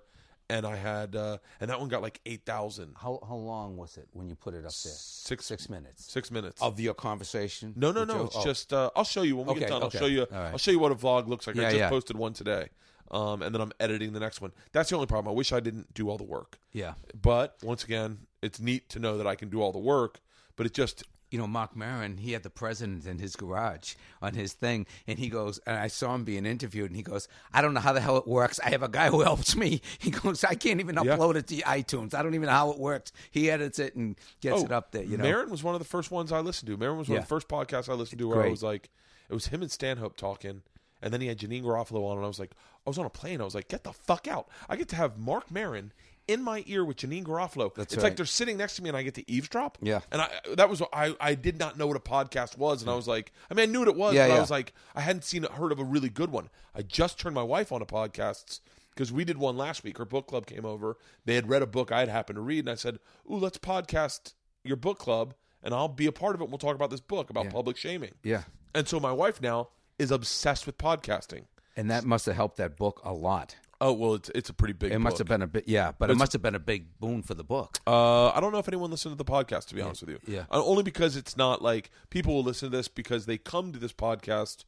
and 0.50 0.66
I 0.66 0.76
had, 0.76 1.16
uh, 1.16 1.38
and 1.60 1.70
that 1.70 1.80
one 1.80 1.88
got 1.88 2.02
like 2.02 2.20
8,000. 2.26 2.94
How 3.00 3.18
how 3.26 3.34
long 3.34 3.76
was 3.76 3.96
it 3.96 4.08
when 4.12 4.28
you 4.28 4.34
put 4.36 4.54
it 4.54 4.58
up 4.58 4.62
there? 4.64 4.70
Six, 4.70 5.46
Six 5.46 5.68
minutes 5.68 6.04
Six 6.12 6.30
minutes. 6.30 6.60
of 6.62 6.78
your 6.78 6.94
conversation. 6.94 7.72
No, 7.76 7.92
no, 7.92 8.04
no. 8.04 8.14
Joe? 8.14 8.24
It's 8.26 8.36
Oh. 8.36 8.44
just 8.44 8.72
uh, 8.72 8.90
I'll 8.94 9.04
show 9.04 9.22
you 9.22 9.36
when 9.36 9.46
we 9.46 9.52
Okay, 9.52 9.60
get 9.60 9.68
done. 9.70 9.82
I'll 9.82 9.90
show 9.90 10.06
you. 10.06 10.26
Right. 10.30 10.50
I'll 10.52 10.58
show 10.58 10.70
you 10.70 10.78
what 10.78 10.92
a 10.92 10.94
vlog 10.94 11.26
looks 11.28 11.46
like. 11.46 11.56
I 11.56 11.62
just 11.62 11.76
yeah. 11.76 11.88
posted 11.88 12.16
one 12.16 12.32
today, 12.34 12.68
um, 13.10 13.42
and 13.42 13.54
then 13.54 13.60
I'm 13.62 13.72
editing 13.80 14.12
the 14.12 14.20
next 14.20 14.40
one. 14.40 14.52
That's 14.72 14.90
the 14.90 14.96
only 14.96 15.06
problem. 15.06 15.32
I 15.32 15.36
wish 15.36 15.52
I 15.52 15.60
didn't 15.60 15.94
do 15.94 16.10
all 16.10 16.18
the 16.18 16.24
work. 16.24 16.58
yeah. 16.72 16.94
But 17.20 17.56
once 17.62 17.84
again, 17.84 18.26
it's 18.42 18.60
neat 18.60 18.88
to 18.90 18.98
know 18.98 19.16
that 19.18 19.26
I 19.26 19.34
can 19.36 19.48
do 19.48 19.62
all 19.62 19.72
the 19.72 19.78
work. 19.78 20.20
But 20.56 20.66
it 20.66 20.74
just 20.74 21.02
you 21.34 21.40
know, 21.40 21.48
Marc 21.48 21.74
Maron, 21.74 22.16
he 22.18 22.30
had 22.30 22.44
the 22.44 22.48
president 22.48 23.04
in 23.08 23.18
his 23.18 23.34
garage 23.34 23.94
on 24.22 24.34
his 24.34 24.52
thing, 24.52 24.86
and 25.08 25.18
he 25.18 25.28
goes, 25.28 25.58
and 25.66 25.76
I 25.76 25.88
saw 25.88 26.14
him 26.14 26.22
being 26.22 26.46
interviewed, 26.46 26.86
and 26.90 26.96
he 26.96 27.02
goes, 27.02 27.26
I 27.52 27.60
don't 27.60 27.74
know 27.74 27.80
how 27.80 27.92
the 27.92 28.00
hell 28.00 28.16
it 28.18 28.28
works. 28.28 28.60
I 28.64 28.70
have 28.70 28.84
a 28.84 28.88
guy 28.88 29.08
who 29.10 29.20
helps 29.22 29.56
me. 29.56 29.80
He 29.98 30.12
goes, 30.12 30.44
I 30.44 30.54
can't 30.54 30.78
even 30.78 30.94
Yeah. 30.94 31.16
upload 31.16 31.34
it 31.34 31.48
to 31.48 31.56
iTunes. 31.56 32.14
I 32.14 32.22
don't 32.22 32.36
even 32.36 32.46
know 32.46 32.52
how 32.52 32.70
it 32.70 32.78
works. 32.78 33.10
He 33.32 33.50
edits 33.50 33.80
it 33.80 33.96
and 33.96 34.14
gets 34.40 34.62
oh, 34.62 34.64
it 34.66 34.70
up 34.70 34.92
there. 34.92 35.02
You 35.02 35.16
know, 35.16 35.24
Oh, 35.24 35.28
Maron 35.28 35.50
was 35.50 35.64
one 35.64 35.74
of 35.74 35.80
the 35.80 35.88
first 35.88 36.12
ones 36.12 36.30
I 36.30 36.38
listened 36.38 36.68
to. 36.70 36.76
Maron 36.76 36.98
was 36.98 37.08
one 37.08 37.14
Yeah. 37.16 37.22
of 37.22 37.24
the 37.24 37.28
first 37.34 37.48
podcasts 37.48 37.88
I 37.88 37.94
listened 37.94 38.20
to 38.20 38.28
where 38.28 38.44
I 38.44 38.48
was 38.50 38.62
like, 38.62 38.88
it 39.28 39.34
was 39.34 39.48
him 39.48 39.60
and 39.60 39.72
Stanhope 39.72 40.16
talking, 40.16 40.62
and 41.02 41.12
then 41.12 41.20
he 41.20 41.26
had 41.26 41.38
Janeane 41.38 41.64
Garofalo 41.64 42.06
on, 42.06 42.18
and 42.18 42.24
I 42.24 42.28
was 42.28 42.38
like, 42.38 42.52
I 42.86 42.90
was 42.90 42.98
on 42.98 43.06
a 43.06 43.10
plane. 43.10 43.40
I 43.40 43.44
was 43.44 43.56
like, 43.56 43.66
get 43.66 43.82
the 43.82 43.92
fuck 43.92 44.28
out! 44.28 44.46
I 44.68 44.76
get 44.76 44.88
to 44.90 44.96
have 44.96 45.18
Marc 45.18 45.50
Maron 45.50 45.90
in 46.28 46.42
my 46.42 46.62
ear 46.66 46.84
with 46.84 46.96
Janeane 46.98 47.24
Garofalo. 47.24 47.74
That's 47.74 47.92
it's 47.92 47.96
right. 47.96 48.10
like 48.10 48.16
they're 48.16 48.26
sitting 48.26 48.56
next 48.56 48.76
to 48.76 48.82
me, 48.82 48.88
and 48.88 48.96
I 48.96 49.02
get 49.02 49.14
to 49.14 49.30
eavesdrop. 49.30 49.78
Yeah. 49.82 50.00
and 50.12 50.22
I 50.22 50.30
that 50.56 50.68
was 50.70 50.82
I 50.92 51.14
I 51.20 51.34
did 51.34 51.58
not 51.58 51.76
know 51.78 51.86
what 51.86 51.96
a 51.96 52.00
podcast 52.00 52.56
was, 52.58 52.82
and 52.82 52.90
I 52.90 52.94
was 52.94 53.06
like, 53.08 53.32
I 53.50 53.54
mean, 53.54 53.68
I 53.68 53.72
knew 53.72 53.80
what 53.80 53.88
it 53.88 53.96
was, 53.96 54.14
Yeah, 54.14 54.28
but 54.28 54.36
I 54.36 54.40
was 54.40 54.50
like, 54.50 54.72
I 54.94 55.00
hadn't 55.00 55.24
seen 55.24 55.44
heard 55.44 55.72
of 55.72 55.78
a 55.80 55.84
really 55.84 56.08
good 56.08 56.30
one. 56.30 56.48
I 56.74 56.82
just 56.82 57.18
turned 57.18 57.34
my 57.34 57.42
wife 57.42 57.72
on 57.72 57.80
to 57.80 57.86
podcasts. 57.86 58.60
Because 58.90 59.10
we 59.12 59.24
did 59.24 59.38
one 59.38 59.56
last 59.56 59.82
week. 59.82 59.98
Her 59.98 60.04
book 60.04 60.28
club 60.28 60.46
came 60.46 60.64
over. 60.64 60.96
They 61.24 61.34
had 61.34 61.48
read 61.48 61.62
a 61.62 61.66
book 61.66 61.90
I 61.90 61.98
had 61.98 62.08
happened 62.08 62.36
to 62.36 62.40
read, 62.42 62.60
and 62.60 62.70
I 62.70 62.76
said, 62.76 63.00
"Ooh, 63.28 63.34
let's 63.38 63.58
podcast 63.58 64.34
your 64.62 64.76
book 64.76 65.00
club, 65.00 65.34
and 65.64 65.74
I'll 65.74 65.88
be 65.88 66.06
a 66.06 66.12
part 66.12 66.36
of 66.36 66.40
it. 66.40 66.44
and 66.44 66.52
We'll 66.52 66.58
talk 66.60 66.76
about 66.76 66.90
this 66.90 67.00
book 67.00 67.28
about 67.28 67.46
Yeah. 67.46 67.50
public 67.50 67.76
shaming." 67.76 68.12
Yeah. 68.22 68.44
And 68.72 68.86
so 68.86 69.00
my 69.00 69.10
wife 69.10 69.40
now 69.42 69.70
is 69.98 70.12
obsessed 70.12 70.64
with 70.64 70.78
podcasting. 70.78 71.46
and 71.76 71.90
that 71.90 72.04
must 72.04 72.26
have 72.26 72.36
helped 72.36 72.56
that 72.58 72.76
book 72.76 73.00
a 73.02 73.12
lot. 73.12 73.56
Oh 73.86 73.92
well, 73.92 74.14
it's 74.14 74.30
it's 74.34 74.48
a 74.48 74.54
pretty 74.54 74.72
big. 74.72 74.92
It 74.92 74.98
must 74.98 75.18
have 75.18 75.26
been 75.28 75.42
a 75.42 75.46
bit, 75.46 75.68
yeah, 75.68 75.92
but 75.98 76.08
it 76.08 76.12
It's- 76.12 76.18
must 76.18 76.32
have 76.32 76.40
been 76.40 76.54
a 76.54 76.58
big 76.58 76.98
boon 77.00 77.22
for 77.22 77.34
the 77.34 77.44
book. 77.44 77.78
Uh, 77.86 78.28
I 78.30 78.40
don't 78.40 78.50
know 78.50 78.58
if 78.58 78.66
anyone 78.66 78.90
listened 78.90 79.12
to 79.16 79.22
the 79.22 79.30
podcast. 79.30 79.66
To 79.68 79.74
be 79.74 79.82
honest 79.82 80.00
with 80.02 80.10
you, 80.10 80.20
yeah. 80.26 80.44
Uh, 80.50 80.64
only 80.64 80.82
because 80.82 81.16
it's 81.16 81.36
not 81.36 81.60
like 81.60 81.90
people 82.08 82.34
will 82.34 82.42
listen 82.44 82.70
to 82.70 82.76
this 82.78 82.88
because 82.88 83.26
they 83.26 83.36
come 83.36 83.72
to 83.72 83.78
this 83.78 83.92
podcast 83.92 84.64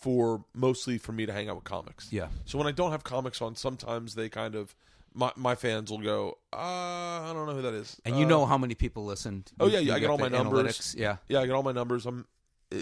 for 0.00 0.44
mostly 0.54 0.96
for 0.96 1.10
me 1.12 1.26
to 1.26 1.32
hang 1.32 1.48
out 1.48 1.56
with 1.56 1.64
comics. 1.64 2.12
Yeah. 2.12 2.28
So 2.44 2.56
when 2.58 2.66
I 2.68 2.72
don't 2.72 2.92
have 2.92 3.02
comics 3.04 3.42
on, 3.42 3.56
sometimes 3.56 4.14
they 4.14 4.28
kind 4.28 4.54
of 4.54 4.74
my 5.12 5.32
my 5.36 5.54
fans 5.56 5.90
will 5.90 5.98
go, 6.00 6.38
uh, 6.52 6.56
I 6.56 7.32
don't 7.34 7.46
know 7.46 7.54
who 7.54 7.62
that 7.62 7.74
is. 7.74 8.00
And 8.04 8.16
you 8.16 8.26
Uh, 8.26 8.28
know 8.28 8.46
how 8.46 8.58
many 8.58 8.74
people 8.74 9.04
listened? 9.04 9.50
Oh 9.58 9.66
yeah, 9.66 9.80
yeah. 9.80 9.94
I 9.94 9.98
get 9.98 10.08
all 10.08 10.18
the 10.18 10.30
my 10.30 10.38
numbers. 10.38 10.94
Yeah. 10.96 11.16
yeah. 11.28 11.40
I 11.40 11.46
get 11.46 11.54
all 11.54 11.62
my 11.64 11.72
numbers. 11.72 12.06
I'm 12.06 12.26
uh, 12.72 12.76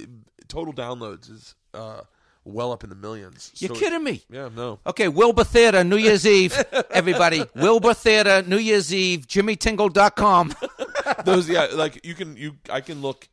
total 0.46 0.74
downloads 0.74 1.30
is 1.30 1.54
uh, 1.74 2.02
well 2.52 2.72
up 2.72 2.84
in 2.84 2.90
the 2.90 2.96
millions. 2.96 3.50
You're 3.56 3.74
So- 3.74 3.80
kidding 3.80 4.02
me. 4.04 4.22
Yeah, 4.30 4.48
no. 4.54 4.80
Okay, 4.86 5.08
Wilbur 5.08 5.44
Theater, 5.44 5.82
New 5.84 5.96
Year's 5.96 6.26
Eve. 6.26 6.56
Everybody, 6.90 7.44
Wilbur 7.54 7.94
Theater, 7.94 8.42
New 8.46 8.58
Year's 8.58 8.92
Eve, 8.92 9.26
JimmyTingle.com. 9.26 10.54
those 11.24 11.48
yeah 11.48 11.66
like 11.74 12.04
you 12.06 12.14
can 12.14 12.36
you 12.36 12.56
i 12.70 12.80
can 12.80 13.02
look 13.02 13.28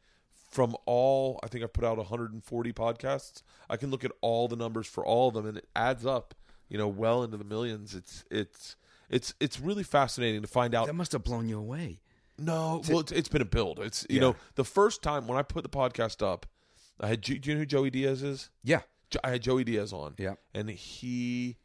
from 0.49 0.75
all 0.85 1.39
i 1.43 1.47
think 1.47 1.63
i've 1.63 1.71
put 1.73 1.83
out 1.83 1.97
140 1.97 2.73
podcasts 2.73 3.43
i 3.69 3.77
can 3.77 3.91
look 3.91 4.03
at 4.03 4.11
all 4.21 4.47
the 4.47 4.55
numbers 4.55 4.87
for 4.87 5.05
all 5.05 5.27
of 5.27 5.33
them 5.35 5.45
and 5.45 5.57
it 5.57 5.67
adds 5.75 6.05
up 6.05 6.33
you 6.69 6.77
know 6.77 6.87
well 6.87 7.23
into 7.23 7.37
the 7.37 7.43
millions 7.43 7.93
it's 7.93 8.23
it's 8.31 8.75
it's 9.09 9.33
it's 9.39 9.59
really 9.59 9.83
fascinating 9.83 10.41
to 10.41 10.47
find 10.47 10.73
out 10.73 10.87
that 10.87 10.93
must 10.93 11.11
have 11.11 11.23
blown 11.23 11.47
you 11.47 11.59
away. 11.59 11.99
no 12.39 12.81
well 12.89 12.99
it's, 13.01 13.11
it's 13.11 13.29
been 13.29 13.41
a 13.41 13.45
build 13.45 13.79
it's 13.79 14.05
you 14.09 14.19
know 14.19 14.35
the 14.55 14.65
first 14.65 15.03
time 15.03 15.27
when 15.27 15.37
i 15.37 15.41
put 15.43 15.61
the 15.63 15.69
podcast 15.69 16.25
up 16.25 16.45
i 16.99 17.07
had 17.07 17.21
do 17.21 17.33
you 17.43 17.53
know 17.53 17.59
who 17.59 17.65
joey 17.65 17.89
diaz 17.91 18.23
is 18.23 18.49
Yeah. 18.63 18.81
I 19.23 19.31
had 19.31 19.41
Joey 19.41 19.63
Diaz 19.63 19.93
on. 19.93 20.15
Yeah. 20.17 20.35
And 20.53 20.69
he 20.69 21.57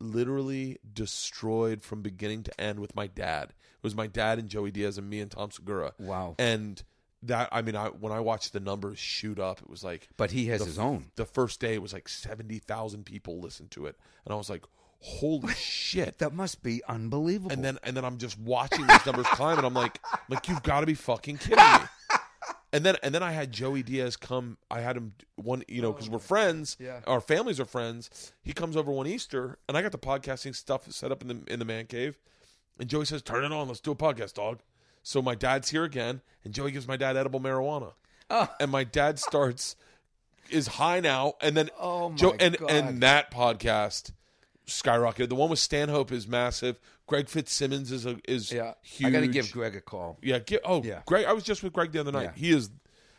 literally 0.00 0.78
destroyed 0.92 1.82
from 1.82 2.02
beginning 2.02 2.42
to 2.44 2.60
end 2.60 2.80
with 2.80 2.94
my 2.94 3.06
dad. 3.06 3.50
It 3.50 3.82
was 3.82 3.94
my 3.94 4.06
dad 4.06 4.38
and 4.38 4.48
Joey 4.48 4.70
Diaz 4.70 4.98
and 4.98 5.08
me 5.08 5.20
and 5.20 5.30
Tom 5.30 5.50
Segura. 5.50 5.92
Wow. 5.98 6.34
And 6.38 6.82
that 7.22 7.48
I 7.52 7.62
mean 7.62 7.76
I 7.76 7.88
when 7.88 8.12
I 8.12 8.20
watched 8.20 8.52
the 8.52 8.60
numbers 8.60 8.98
shoot 8.98 9.38
up, 9.38 9.60
it 9.60 9.70
was 9.70 9.82
like 9.84 10.08
But 10.16 10.30
he 10.30 10.46
has 10.46 10.60
the, 10.60 10.66
his 10.66 10.78
own. 10.78 11.06
The 11.16 11.24
first 11.24 11.60
day 11.60 11.74
it 11.74 11.82
was 11.82 11.92
like 11.92 12.08
70,000 12.08 13.04
people 13.04 13.40
listened 13.40 13.70
to 13.72 13.86
it. 13.86 13.96
And 14.24 14.34
I 14.34 14.36
was 14.36 14.50
like, 14.50 14.64
"Holy 15.00 15.52
shit." 15.54 16.18
That 16.18 16.34
must 16.34 16.62
be 16.62 16.82
unbelievable. 16.88 17.52
And 17.52 17.64
then 17.64 17.78
and 17.82 17.96
then 17.96 18.04
I'm 18.04 18.18
just 18.18 18.38
watching 18.38 18.86
these 18.86 19.06
numbers 19.06 19.26
climb, 19.32 19.58
and 19.58 19.66
I'm 19.66 19.74
like, 19.74 20.00
like 20.28 20.48
you've 20.48 20.62
got 20.62 20.80
to 20.80 20.86
be 20.86 20.94
fucking 20.94 21.38
kidding 21.38 21.56
me. 21.56 21.78
And 22.74 22.84
then 22.84 22.96
and 23.04 23.14
then 23.14 23.22
I 23.22 23.30
had 23.30 23.52
Joey 23.52 23.84
Diaz 23.84 24.16
come. 24.16 24.58
I 24.68 24.80
had 24.80 24.96
him 24.96 25.14
one, 25.36 25.62
you 25.68 25.80
know, 25.80 25.92
because 25.92 26.10
we're 26.10 26.16
oh, 26.16 26.18
friends. 26.18 26.76
Yeah. 26.80 27.00
Our 27.06 27.20
families 27.20 27.60
are 27.60 27.64
friends. 27.64 28.32
He 28.42 28.52
comes 28.52 28.76
over 28.76 28.90
one 28.90 29.06
Easter, 29.06 29.58
and 29.68 29.78
I 29.78 29.82
got 29.82 29.92
the 29.92 29.98
podcasting 29.98 30.56
stuff 30.56 30.90
set 30.90 31.12
up 31.12 31.22
in 31.22 31.28
the 31.28 31.52
in 31.52 31.60
the 31.60 31.64
man 31.64 31.86
cave. 31.86 32.18
And 32.80 32.88
Joey 32.88 33.04
says, 33.04 33.22
"Turn 33.22 33.44
it 33.44 33.52
on. 33.52 33.68
Let's 33.68 33.78
do 33.78 33.92
a 33.92 33.94
podcast, 33.94 34.34
dog." 34.34 34.58
So 35.04 35.22
my 35.22 35.36
dad's 35.36 35.70
here 35.70 35.84
again, 35.84 36.20
and 36.44 36.52
Joey 36.52 36.72
gives 36.72 36.88
my 36.88 36.96
dad 36.96 37.16
edible 37.16 37.38
marijuana, 37.38 37.92
oh. 38.28 38.52
and 38.58 38.72
my 38.72 38.82
dad 38.82 39.20
starts 39.20 39.76
is 40.50 40.66
high 40.66 40.98
now, 40.98 41.34
and 41.40 41.56
then 41.56 41.70
Oh, 41.78 42.08
my 42.08 42.16
Joe 42.16 42.34
and 42.40 42.58
God. 42.58 42.70
and 42.70 43.00
that 43.02 43.30
podcast 43.30 44.10
skyrocketed. 44.66 45.28
The 45.28 45.36
one 45.36 45.50
with 45.50 45.60
Stanhope 45.60 46.10
is 46.10 46.26
massive. 46.26 46.80
Greg 47.06 47.28
Fitzsimmons 47.28 47.92
is 47.92 48.06
a 48.06 48.16
is 48.26 48.50
yeah. 48.50 48.74
huge. 48.82 49.08
I 49.08 49.10
got 49.12 49.20
to 49.20 49.28
give 49.28 49.50
Greg 49.52 49.76
a 49.76 49.80
call. 49.80 50.18
Yeah, 50.22 50.38
get, 50.38 50.62
oh, 50.64 50.82
Yeah. 50.82 51.02
Greg. 51.06 51.26
I 51.26 51.32
was 51.32 51.44
just 51.44 51.62
with 51.62 51.72
Greg 51.72 51.92
the 51.92 52.00
other 52.00 52.12
night. 52.12 52.22
Yeah. 52.24 52.32
He 52.34 52.50
is. 52.50 52.70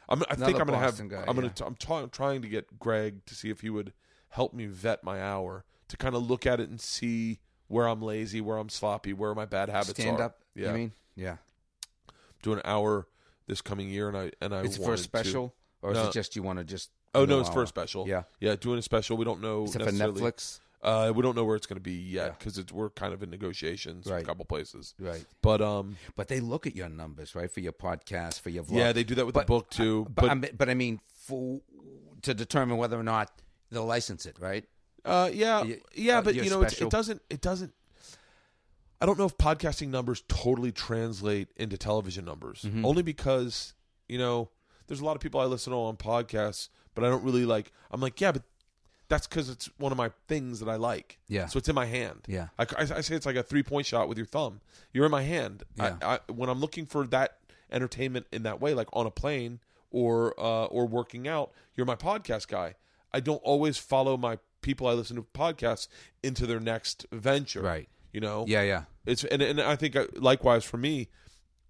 I'm, 0.09 0.23
I 0.29 0.35
think 0.35 0.59
I'm 0.59 0.65
gonna 0.67 0.77
have. 0.79 0.97
Guy, 1.09 1.23
I'm 1.27 1.35
gonna. 1.35 1.47
yeah. 1.47 1.69
T- 1.69 1.93
I'm 1.93 2.09
trying 2.09 2.41
to 2.41 2.47
get 2.47 2.79
Greg 2.79 3.25
to 3.25 3.35
see 3.35 3.49
if 3.49 3.61
he 3.61 3.69
would 3.69 3.93
help 4.29 4.53
me 4.53 4.65
vet 4.67 5.03
my 5.03 5.21
hour 5.21 5.65
to 5.87 5.97
kind 5.97 6.15
of 6.15 6.27
look 6.29 6.45
at 6.45 6.59
it 6.59 6.69
and 6.69 6.79
see 6.81 7.39
where 7.67 7.87
I'm 7.87 8.01
lazy, 8.01 8.41
where 8.41 8.57
I'm 8.57 8.69
sloppy, 8.69 9.13
where 9.13 9.33
my 9.33 9.45
bad 9.45 9.69
habits 9.69 9.99
Stand 9.99 10.19
are. 10.19 10.23
up. 10.25 10.39
Yeah, 10.55 10.67
You 10.67 10.73
mean? 10.77 10.91
Yeah. 11.15 11.37
do 12.43 12.53
an 12.53 12.61
hour 12.65 13.07
this 13.47 13.61
coming 13.61 13.89
year, 13.89 14.07
and 14.07 14.17
I 14.17 14.31
and 14.41 14.53
I 14.53 14.61
It's 14.63 14.77
for 14.77 14.83
a 14.83 14.85
wanted 14.85 14.97
to- 14.97 15.03
special, 15.03 15.55
or 15.81 15.91
is 15.91 15.97
No. 15.97 16.07
it 16.09 16.13
just 16.13 16.35
you 16.35 16.43
want 16.43 16.59
to 16.59 16.65
just? 16.65 16.89
Oh 17.15 17.25
no, 17.25 17.39
it's 17.39 17.49
for 17.49 17.63
a 17.63 17.67
special. 17.67 18.07
Yeah. 18.07 18.23
yeah, 18.39 18.55
doing 18.55 18.77
a 18.77 18.81
special. 18.81 19.15
We 19.17 19.25
don't 19.25 19.41
know. 19.41 19.63
Is 19.63 19.75
it 19.75 19.81
for 19.83 19.91
Netflix? 19.91 20.59
Uh, 20.85 21.11
we 21.15 21.23
don't 21.23 21.35
know 21.35 21.43
where 21.43 21.55
it's 21.55 21.65
going 21.65 21.77
to 21.77 21.81
be 21.83 21.93
yet 21.93 22.37
because 22.37 22.59
it's 22.59 22.71
we're 22.71 22.91
kind 22.91 23.11
of 23.11 23.23
in 23.23 23.29
negotiations 23.31 24.05
with 24.05 24.13
Right. 24.13 24.23
a 24.23 24.25
couple 24.25 24.45
places. 24.45 24.93
Right. 24.99 25.25
But 25.41 25.59
um, 25.61 25.97
But 26.15 26.27
they 26.27 26.39
look 26.39 26.67
at 26.67 26.75
your 26.75 26.89
numbers, 26.89 27.33
right, 27.33 27.49
for 27.51 27.59
your 27.59 27.73
podcast, 27.73 28.39
for 28.39 28.51
your 28.51 28.63
vlog. 28.63 28.77
yeah, 28.77 28.91
they 28.91 29.03
do 29.03 29.15
that 29.15 29.25
with 29.25 29.33
But- 29.33 29.47
the 29.47 29.51
book 29.53 29.69
too. 29.71 30.05
But 30.09 30.21
But, 30.21 30.29
I 30.31 30.33
mean, 30.35 30.51
but 30.55 30.69
I 30.69 30.73
mean, 30.75 30.99
for 31.13 31.59
to 32.21 32.33
determine 32.35 32.77
whether 32.77 32.99
or 32.99 33.03
not 33.03 33.31
they'll 33.71 33.85
license 33.85 34.25
it, 34.27 34.37
right? 34.39 34.65
uh, 35.05 35.29
yeah, 35.33 35.61
y- 35.61 35.79
yeah, 35.95 36.17
uh, 36.19 36.21
but 36.21 36.35
you 36.35 36.49
know, 36.49 36.61
it's, 36.61 36.79
it 36.81 36.89
doesn't. 36.89 37.21
It 37.29 37.41
doesn't. 37.41 37.73
I 39.01 39.05
don't 39.05 39.19
know 39.19 39.25
if 39.25 39.37
podcasting 39.37 39.89
numbers 39.89 40.23
totally 40.27 40.71
translate 40.71 41.49
into 41.57 41.77
television 41.77 42.25
numbers. 42.25 42.61
Mm-hmm. 42.63 42.85
Only 42.85 43.03
because 43.03 43.73
you 44.07 44.17
know, 44.17 44.49
there's 44.87 45.01
a 45.01 45.05
lot 45.05 45.15
of 45.15 45.21
people 45.21 45.39
I 45.41 45.45
listen 45.45 45.73
to 45.73 45.77
on 45.77 45.97
podcasts, 45.97 46.69
but 46.93 47.03
I 47.03 47.09
don't 47.09 47.23
really 47.23 47.45
like. 47.45 47.71
I'm 47.91 48.01
like, 48.01 48.21
yeah, 48.21 48.31
but 48.31 48.43
that's 49.07 49.27
because 49.27 49.49
it's 49.49 49.69
one 49.77 49.91
of 49.91 49.97
my 49.97 50.11
things 50.27 50.59
that 50.59 50.69
I 50.69 50.75
like. 50.75 51.19
Yeah. 51.27 51.47
So 51.47 51.57
it's 51.57 51.69
in 51.69 51.75
my 51.75 51.85
hand. 51.85 52.21
Yeah. 52.27 52.47
I, 52.57 52.63
I, 52.63 52.81
I 52.81 53.01
say 53.01 53.15
it's 53.15 53.25
like 53.25 53.35
a 53.35 53.43
three 53.43 53.63
point 53.63 53.85
shot 53.85 54.07
with 54.07 54.17
your 54.17 54.27
thumb. 54.27 54.61
You're 54.93 55.05
in 55.05 55.11
my 55.11 55.23
hand. 55.23 55.63
Yeah. 55.75 55.97
I, 56.01 56.15
I, 56.15 56.19
when 56.31 56.49
I'm 56.49 56.59
looking 56.59 56.85
for 56.85 57.05
that 57.07 57.37
entertainment 57.71 58.27
in 58.31 58.43
that 58.43 58.61
way, 58.61 58.73
like 58.73 58.87
on 58.93 59.05
a 59.05 59.11
plane 59.11 59.59
or 59.91 60.33
uh, 60.39 60.65
or 60.65 60.87
working 60.87 61.27
out, 61.27 61.51
you're 61.75 61.85
my 61.85 61.95
podcast 61.95 62.47
guy. 62.47 62.75
I 63.13 63.19
don't 63.19 63.41
always 63.43 63.77
follow 63.77 64.17
my 64.17 64.39
people 64.61 64.87
I 64.87 64.93
listen 64.93 65.15
to 65.15 65.21
podcasts 65.21 65.87
into 66.23 66.45
their 66.45 66.59
next 66.59 67.05
venture. 67.11 67.61
Right. 67.61 67.87
You 68.11 68.21
know. 68.21 68.45
Yeah, 68.47 68.63
yeah. 68.63 68.83
It's 69.05 69.23
and 69.23 69.41
and 69.41 69.61
I 69.61 69.75
think 69.75 69.95
uh, 69.95 70.07
likewise 70.15 70.63
for 70.63 70.77
me, 70.77 71.09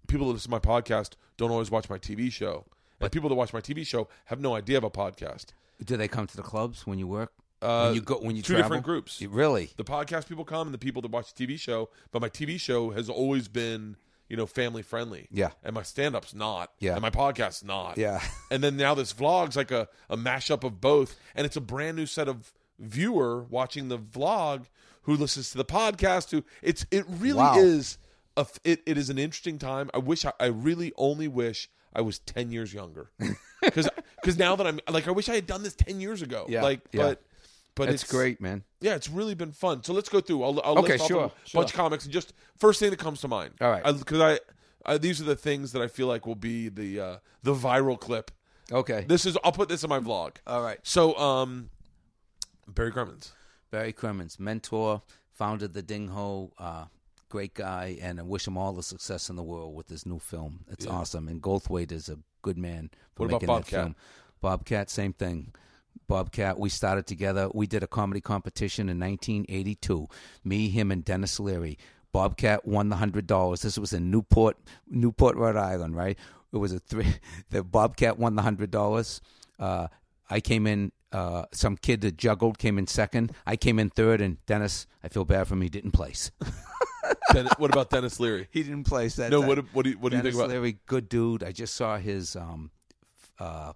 people 0.06 0.28
that 0.28 0.34
listen 0.34 0.50
to 0.50 0.56
my 0.56 0.80
podcast 0.80 1.12
don't 1.36 1.50
always 1.50 1.70
watch 1.70 1.90
my 1.90 1.98
TV 1.98 2.32
show. 2.32 2.64
And 2.98 3.12
people 3.12 3.28
that 3.28 3.34
watch 3.34 3.52
my 3.52 3.60
TV 3.60 3.86
show 3.86 4.08
have 4.26 4.40
no 4.40 4.54
idea 4.54 4.78
of 4.78 4.84
a 4.84 4.90
podcast. 4.90 5.46
Do 5.84 5.96
they 5.96 6.08
come 6.08 6.26
to 6.26 6.36
the 6.36 6.42
clubs 6.42 6.86
when 6.86 6.98
you 6.98 7.06
work? 7.06 7.32
Uh, 7.62 7.86
when 7.86 7.94
you 7.94 8.00
go 8.02 8.16
when 8.16 8.36
you 8.36 8.42
two 8.42 8.52
travel? 8.54 8.62
different 8.68 8.84
groups. 8.84 9.20
You- 9.20 9.28
Really? 9.30 9.70
The 9.76 9.84
podcast 9.84 10.28
people 10.28 10.44
come 10.44 10.66
and 10.68 10.74
the 10.74 10.78
people 10.78 11.02
that 11.02 11.10
watch 11.10 11.32
the 11.34 11.46
TV 11.46 11.58
show. 11.58 11.88
But 12.12 12.20
my 12.22 12.28
TV 12.28 12.58
show 12.60 12.90
has 12.90 13.08
always 13.08 13.48
been, 13.48 13.96
you 14.28 14.36
know, 14.36 14.46
family 14.46 14.82
friendly. 14.82 15.26
Yeah. 15.30 15.50
And 15.64 15.74
my 15.74 15.82
stand 15.82 16.14
up's 16.14 16.34
not. 16.34 16.72
Yeah. 16.80 16.92
And 16.92 17.02
my 17.02 17.10
podcast's 17.10 17.64
not. 17.64 17.96
Yeah. 17.98 18.20
And 18.50 18.62
then 18.62 18.76
now 18.76 18.94
this 18.94 19.12
vlog's 19.12 19.56
like 19.56 19.70
a, 19.70 19.88
a 20.10 20.16
mashup 20.16 20.64
of 20.64 20.80
both. 20.80 21.16
And 21.34 21.44
it's 21.46 21.56
a 21.56 21.60
brand 21.60 21.96
new 21.96 22.06
set 22.06 22.28
of 22.28 22.52
viewer 22.78 23.42
watching 23.48 23.88
the 23.88 23.98
vlog 23.98 24.66
who 25.02 25.14
listens 25.16 25.50
to 25.50 25.56
the 25.58 25.64
podcast 25.64 26.30
who 26.30 26.44
it's 26.62 26.84
it 26.90 27.04
really 27.08 27.38
Wow. 27.38 27.56
is 27.58 27.96
a 28.36 28.40
f- 28.40 28.60
it, 28.64 28.82
it 28.86 28.98
is 28.98 29.08
an 29.08 29.18
interesting 29.18 29.58
time. 29.58 29.88
I 29.94 29.98
wish 29.98 30.24
I, 30.26 30.32
I 30.38 30.46
really 30.46 30.92
only 30.96 31.26
wish 31.28 31.70
I 31.96 32.02
was 32.02 32.18
10 32.20 32.52
years 32.52 32.72
younger. 32.74 33.10
Cuz 33.72 33.88
cuz 34.22 34.38
now 34.38 34.54
that 34.56 34.66
I'm 34.66 34.78
like 34.88 35.08
I 35.08 35.10
wish 35.12 35.28
I 35.28 35.34
had 35.34 35.46
done 35.46 35.62
this 35.62 35.74
10 35.74 35.98
years 36.00 36.20
ago. 36.22 36.44
Yeah, 36.48 36.62
Like 36.62 36.80
yeah. 36.92 37.02
but 37.02 37.22
but 37.74 37.88
It's 37.88 38.04
great, 38.04 38.40
man. 38.40 38.62
yeah, 38.80 38.94
it's 38.94 39.08
really 39.10 39.34
been 39.34 39.52
fun. 39.52 39.82
So 39.82 39.92
let's 39.92 40.08
go 40.08 40.20
through. 40.20 40.42
I'll, 40.44 40.60
I'll 40.64 40.78
Okay, 40.78 40.92
list 40.92 41.02
off 41.04 41.08
sure, 41.08 41.24
a 41.24 41.48
sure. 41.48 41.60
bunch 41.62 41.70
of 41.72 41.76
comics 41.76 42.04
and 42.04 42.12
just 42.12 42.32
first 42.58 42.78
thing 42.80 42.90
that 42.90 42.98
comes 42.98 43.20
to 43.22 43.28
mind. 43.28 43.52
All 43.60 43.70
right. 43.70 43.82
because 43.98 44.20
I, 44.20 44.40
I, 44.92 44.98
these 44.98 45.20
are 45.20 45.24
the 45.24 45.36
things 45.36 45.72
that 45.72 45.82
I 45.82 45.88
feel 45.88 46.06
like 46.06 46.26
will 46.26 46.34
be 46.52 46.68
the 46.68 47.00
uh, 47.00 47.16
the 47.42 47.54
viral 47.54 47.98
clip. 47.98 48.30
Okay. 48.72 49.04
This 49.08 49.24
is 49.26 49.36
I'll 49.44 49.52
put 49.52 49.68
this 49.68 49.82
in 49.84 49.90
my 49.90 49.98
vlog. 50.00 50.36
All 50.46 50.62
right. 50.62 50.78
So 50.82 51.16
um, 51.18 51.70
Barry 52.68 52.92
Crimmins. 52.92 53.32
Barry 53.70 53.92
Crimmins, 53.92 54.38
mentor, 54.38 55.02
founded 55.32 55.74
the 55.74 55.82
Ding 55.82 56.08
Ho, 56.08 56.52
uh, 56.58 56.84
great 57.28 57.54
guy, 57.54 57.98
and 58.00 58.18
I 58.20 58.22
wish 58.22 58.46
him 58.46 58.56
all 58.56 58.72
the 58.72 58.82
success 58.82 59.28
in 59.28 59.36
the 59.36 59.42
world 59.42 59.74
with 59.74 59.88
his 59.88 60.06
new 60.06 60.18
film. 60.18 60.64
It's 60.70 60.86
awesome. 60.86 61.28
And 61.28 61.42
Goldthwait 61.42 61.92
is 61.92 62.08
a 62.08 62.18
good 62.42 62.58
man 62.58 62.90
for 63.14 63.22
What 63.22 63.26
about 63.26 63.42
making 63.42 63.46
that 63.46 63.52
Bobcat? 63.62 63.70
film. 63.82 63.96
Bobcat, 64.40 64.90
same 64.90 65.12
thing. 65.12 65.52
Bobcat, 66.08 66.58
we 66.58 66.68
started 66.68 67.06
together. 67.06 67.48
We 67.52 67.66
did 67.66 67.82
a 67.82 67.86
comedy 67.86 68.20
competition 68.20 68.88
in 68.88 69.00
1982. 69.00 70.06
Me, 70.44 70.68
him, 70.68 70.90
and 70.92 71.04
Denis 71.04 71.40
Leary. 71.40 71.78
Bobcat 72.12 72.66
won 72.66 72.88
the 72.88 72.96
hundred 72.96 73.26
dollars. 73.26 73.62
This 73.62 73.78
was 73.78 73.92
in 73.92 74.10
Newport, 74.10 74.56
Newport, 74.88 75.36
Rhode 75.36 75.56
Island, 75.56 75.96
right? 75.96 76.16
It 76.52 76.56
was 76.56 76.72
a 76.72 76.78
three. 76.78 77.14
The 77.50 77.62
Bobcat 77.62 78.18
won 78.18 78.36
the 78.36 78.42
hundred 78.42 78.70
dollars. 78.70 79.20
Uh, 79.58 79.88
I 80.30 80.40
came 80.40 80.66
in. 80.66 80.92
Uh, 81.12 81.44
some 81.52 81.76
kid 81.76 82.00
that 82.02 82.16
juggled 82.16 82.58
came 82.58 82.78
in 82.78 82.86
second. 82.86 83.32
I 83.46 83.56
came 83.56 83.78
in 83.78 83.88
third, 83.90 84.20
and 84.20 84.44
Denis, 84.44 84.86
I 85.02 85.08
feel 85.08 85.24
bad 85.24 85.46
for 85.48 85.56
me, 85.56 85.68
didn't 85.68 85.92
place. 85.92 86.30
Den- 87.32 87.48
what 87.58 87.70
about 87.70 87.90
Denis 87.90 88.18
Leary? 88.20 88.48
he 88.50 88.62
didn't 88.62 88.84
play. 88.84 89.08
that. 89.08 89.30
No, 89.30 89.40
what 89.40 89.56
do- 89.56 89.66
what 89.72 89.84
do 89.84 89.90
you- 89.90 89.98
what 89.98 90.10
do 90.10 90.16
you 90.16 90.22
think 90.22 90.34
Denis 90.34 90.44
about- 90.44 90.50
Leary? 90.50 90.78
Good 90.86 91.08
dude. 91.08 91.42
I 91.42 91.52
just 91.52 91.74
saw 91.74 91.96
his 91.98 92.36
um, 92.36 92.70
uh, 93.38 93.72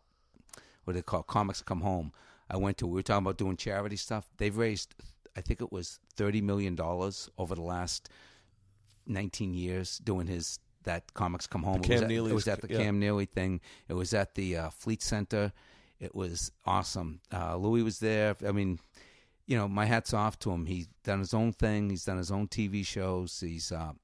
what 0.85 0.93
do 0.95 0.99
they 0.99 1.03
call 1.03 1.23
comics 1.23 1.63
come 1.63 1.81
home. 1.83 2.13
I 2.49 2.57
went 2.57 2.79
to. 2.79 2.87
We 2.87 2.95
were 2.95 3.03
talking 3.03 3.25
about 3.25 3.37
doing 3.39 3.57
charity 3.57 3.97
stuff. 3.97 4.29
They've 4.39 4.57
raised, 4.57 4.95
I 5.37 5.41
think 5.41 5.61
it 5.61 5.71
was 5.71 5.99
thirty 6.17 6.41
million 6.41 6.75
dollars 6.75 7.29
over 7.39 7.55
the 7.55 7.63
last 7.63 8.09
nineteen 9.07 9.55
years 9.55 9.99
doing 9.99 10.27
his 10.27 10.59
that 10.85 11.13
comics 11.15 11.47
come 11.47 11.63
home. 11.63 11.83
Cam 11.83 12.11
it 12.11 12.21
was, 12.21 12.27
at, 12.27 12.31
it 12.31 12.35
was 12.35 12.49
at 12.49 12.61
the 12.63 12.69
yeah. 12.71 12.79
Cam 12.79 12.99
Neely 12.99 13.27
thing. 13.27 13.61
It 13.89 13.95
was 13.95 14.15
at 14.15 14.35
the 14.35 14.57
uh, 14.57 14.71
Fleet 14.71 15.03
Center. 15.03 15.53
It 16.01 16.15
was 16.15 16.51
awesome. 16.65 17.21
Uh, 17.33 17.57
Louis 17.57 17.83
was 17.83 17.99
there. 17.99 18.35
I 18.47 18.53
mean, 18.53 18.81
you 19.51 19.57
know, 19.57 19.67
my 19.67 19.85
hat's 19.85 20.15
off 20.15 20.39
to 20.39 20.53
him. 20.53 20.67
He's 20.67 20.87
done 21.03 21.19
his 21.19 21.35
own 21.35 21.53
thing. 21.53 21.91
He's 21.91 22.05
done 22.05 22.19
his 22.19 22.31
own 22.31 22.47
TV 22.47 22.87
shows. 22.87 23.41
He's 23.41 23.73
uh, 23.73 23.95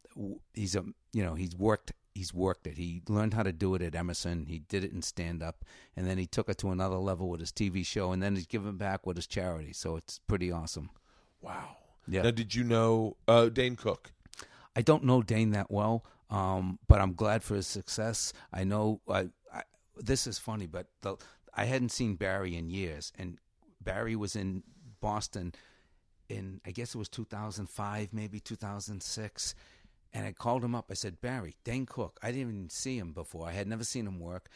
he's 0.53 0.75
a 0.75 0.85
you 1.13 1.23
know 1.23 1.37
he's 1.37 1.55
worked 1.55 1.93
he's 2.17 2.35
worked 2.35 2.67
it. 2.67 2.77
He 2.77 3.01
learned 3.09 3.33
how 3.33 3.45
to 3.45 3.53
do 3.53 3.77
it 3.77 3.83
at 3.83 3.95
Emerson. 3.95 4.47
He 4.47 4.59
did 4.59 4.83
it 4.83 4.91
in 4.91 5.03
stand 5.03 5.45
up, 5.45 5.65
and 5.95 6.05
then 6.05 6.19
he 6.19 6.27
took 6.27 6.49
it 6.49 6.59
to 6.59 6.71
another 6.71 6.97
level 6.97 7.29
with 7.29 7.39
his 7.39 7.53
TV 7.53 7.87
show, 7.87 8.11
and 8.11 8.21
then 8.21 8.35
he's 8.35 8.49
given 8.49 8.77
back 8.77 9.07
with 9.07 9.17
his 9.17 9.29
charity. 9.29 9.73
So 9.73 9.95
it's 9.95 10.19
pretty 10.27 10.51
awesome. 10.51 10.91
Wow. 11.41 11.77
Yeah. 12.09 12.23
Now, 12.23 12.33
did 12.33 12.53
you 12.57 12.65
know 12.65 13.17
uh, 13.29 13.49
Dane 13.49 13.77
Cook? 13.77 14.11
I 14.75 14.83
don't 14.83 15.05
know 15.05 15.23
Dane 15.23 15.53
that 15.53 15.71
well, 15.71 16.05
um, 16.29 16.81
but 16.89 17.01
I'm 17.01 17.15
glad 17.15 17.45
for 17.45 17.55
his 17.55 17.69
success. 17.69 18.33
I 18.53 18.65
know 18.65 19.01
I, 19.09 19.29
I, 19.55 19.63
this 19.97 20.27
is 20.27 20.41
funny, 20.41 20.67
but 20.67 20.89
the, 21.03 21.17
I 21.55 21.67
hadn't 21.67 21.93
seen 21.93 22.17
Barry 22.17 22.57
in 22.57 22.69
years, 22.69 23.13
and 23.17 23.39
Barry 23.81 24.17
was 24.17 24.35
in 24.35 24.65
Boston 25.01 25.55
in 26.29 26.61
I 26.67 26.71
guess 26.71 26.95
it 26.95 26.99
was 26.99 27.09
2005, 27.09 28.13
maybe 28.13 28.41
2006. 28.41 29.55
And 30.13 30.27
I 30.27 30.33
called 30.33 30.65
him 30.65 30.75
up. 30.75 30.87
I 30.91 30.95
said, 30.95 31.21
Barry, 31.21 31.57
Dane 31.65 31.85
Cook. 31.85 32.19
I 32.23 32.29
didn't 32.29 32.49
even 32.49 32.71
see 32.71 32.97
him 32.99 33.13
before. 33.13 33.49
I 33.49 33.53
had 33.53 33.67
never 33.67 33.85
seen 33.85 34.07
him 34.07 34.19
work. 34.19 34.49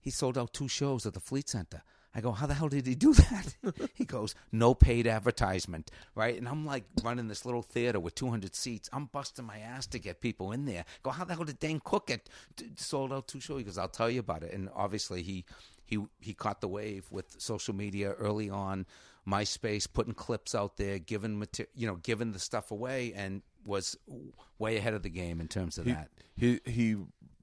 He 0.00 0.10
sold 0.10 0.38
out 0.38 0.54
two 0.54 0.68
shows 0.68 1.04
at 1.04 1.14
the 1.14 1.20
Fleet 1.20 1.48
Center. 1.48 1.82
I 2.14 2.20
go, 2.20 2.32
how 2.32 2.46
the 2.46 2.54
hell 2.54 2.68
did 2.68 2.86
he 2.86 2.94
do 2.94 3.14
that? 3.14 3.54
he 3.94 4.04
goes, 4.04 4.34
no 4.52 4.74
paid 4.74 5.06
advertisement, 5.06 5.90
right? 6.14 6.36
And 6.36 6.48
I'm 6.48 6.64
like 6.64 6.84
running 7.02 7.28
this 7.28 7.44
little 7.44 7.62
theater 7.62 8.00
with 8.00 8.14
200 8.14 8.54
seats. 8.54 8.88
I'm 8.92 9.06
busting 9.06 9.44
my 9.44 9.58
ass 9.58 9.86
to 9.88 9.98
get 9.98 10.20
people 10.20 10.52
in 10.52 10.64
there. 10.64 10.84
Go, 11.02 11.10
how 11.10 11.24
the 11.24 11.34
hell 11.34 11.44
did 11.44 11.58
Dane 11.58 11.80
Cook 11.84 12.08
get 12.08 12.28
sold 12.76 13.12
out 13.12 13.28
two 13.28 13.40
shows? 13.40 13.58
He 13.58 13.64
goes, 13.64 13.78
I'll 13.78 13.88
tell 13.88 14.10
you 14.10 14.20
about 14.20 14.42
it. 14.42 14.52
And 14.52 14.68
obviously 14.74 15.22
he 15.22 15.44
he 15.84 15.98
he 16.20 16.34
caught 16.34 16.60
the 16.60 16.68
wave 16.68 17.06
with 17.10 17.40
social 17.40 17.74
media 17.74 18.12
early 18.12 18.48
on, 18.48 18.86
MySpace, 19.26 19.86
putting 19.92 20.14
clips 20.14 20.54
out 20.54 20.76
there, 20.76 20.98
giving 20.98 21.46
you 21.74 21.86
know, 21.86 21.96
giving 21.96 22.32
the 22.32 22.38
stuff 22.38 22.70
away, 22.70 23.12
and 23.14 23.42
was 23.64 23.96
way 24.58 24.76
ahead 24.76 24.94
of 24.94 25.02
the 25.02 25.10
game 25.10 25.40
in 25.40 25.48
terms 25.48 25.78
of 25.78 25.86
He, 25.86 25.92
that. 25.92 26.08
he 26.36 26.60
he 26.64 26.96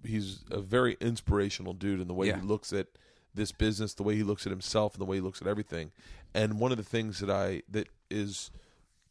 he's 0.03 0.43
a 0.51 0.59
very 0.59 0.97
inspirational 0.99 1.73
dude 1.73 1.99
in 1.99 2.07
the 2.07 2.13
way 2.13 2.27
Yeah. 2.27 2.37
he 2.39 2.45
looks 2.47 2.73
at 2.73 2.87
this 3.33 3.51
business, 3.51 3.93
the 3.93 4.03
way 4.03 4.15
he 4.15 4.23
looks 4.23 4.45
at 4.47 4.51
himself, 4.51 4.93
and 4.93 5.01
the 5.01 5.05
way 5.05 5.17
he 5.17 5.21
looks 5.21 5.41
at 5.41 5.47
everything. 5.47 5.91
And 6.33 6.59
one 6.59 6.71
of 6.71 6.77
the 6.77 6.83
things 6.83 7.19
that 7.19 7.29
I 7.29 7.61
that 7.69 7.87
is 8.09 8.49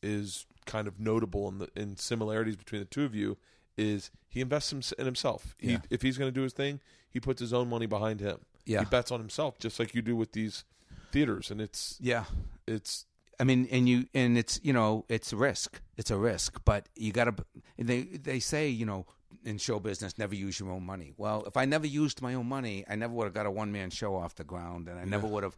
is 0.03 0.47
kind 0.65 0.89
of 0.89 0.99
notable 0.99 1.49
in 1.49 1.59
the 1.59 1.69
in 1.77 1.97
similarities 1.97 2.57
between 2.57 2.81
the 2.81 2.87
two 2.87 3.05
of 3.05 3.15
you 3.15 3.37
is 3.77 4.11
he 4.29 4.41
invests 4.41 4.73
in 4.73 5.05
himself. 5.05 5.55
He, 5.59 5.73
Yeah. 5.73 5.79
If 5.91 6.03
he's 6.03 6.19
going 6.19 6.29
to 6.33 6.35
do 6.35 6.43
his 6.43 6.53
thing, 6.55 6.81
he 7.11 7.21
puts 7.21 7.41
his 7.41 7.53
own 7.53 7.69
money 7.69 7.87
behind 7.87 8.21
him. 8.21 8.39
Yeah. 8.65 8.81
he 8.81 8.85
bets 8.87 9.13
on 9.13 9.21
himself, 9.21 9.59
just 9.61 9.79
like 9.79 9.95
you 9.95 10.03
do 10.03 10.17
with 10.17 10.33
these 10.33 10.65
theaters. 11.13 11.51
And 11.51 11.61
it's 11.61 11.99
Yeah. 12.01 12.25
It's 12.67 13.07
I 13.39 13.45
mean, 13.45 13.69
and 13.71 13.89
you 13.89 14.07
and 14.15 14.39
it's 14.39 14.61
you 14.63 14.73
know 14.73 15.05
it's 15.09 15.33
a 15.33 15.37
risk. 15.37 15.81
It's 15.97 16.11
a 16.11 16.17
risk, 16.17 16.61
but 16.65 16.89
you 16.95 17.13
got 17.13 17.25
to. 17.37 17.45
They 17.79 18.03
they 18.03 18.41
say 18.41 18.69
you 18.69 18.87
know 18.87 19.07
in 19.45 19.59
show 19.59 19.79
business 19.79 20.19
never 20.19 20.35
use 20.35 20.59
your 20.59 20.71
own 20.71 20.85
money. 20.85 21.13
Well, 21.17 21.45
if 21.47 21.57
I 21.57 21.65
never 21.65 21.87
used 21.87 22.23
my 22.23 22.35
own 22.35 22.49
money, 22.49 22.85
I 22.89 22.97
never 22.97 23.13
would 23.15 23.25
have 23.25 23.35
got 23.35 23.47
a 23.47 23.51
one 23.51 23.73
man 23.73 23.91
show 23.91 24.17
off 24.17 24.35
the 24.35 24.45
ground, 24.45 24.89
and 24.89 24.99
I 24.99 25.05
never 25.05 25.27
would 25.27 25.43
have 25.43 25.57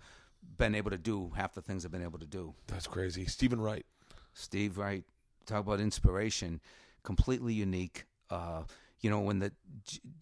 been 0.56 0.74
able 0.74 0.90
to 0.90 0.98
do 0.98 1.32
half 1.36 1.54
the 1.54 1.62
things 1.62 1.84
I've 1.84 1.92
been 1.92 2.02
able 2.02 2.18
to 2.18 2.26
do. 2.26 2.54
that's 2.66 2.86
crazy. 2.86 3.26
Steven 3.26 3.60
Wright. 3.60 3.86
Steve 4.34 4.78
Wright, 4.78 5.02
talk 5.46 5.60
about 5.60 5.80
inspiration, 5.80 6.60
completely 7.02 7.54
unique. 7.54 8.04
Uh, 8.30 8.62
you 9.00 9.10
know, 9.10 9.20
when 9.20 9.40
the 9.40 9.52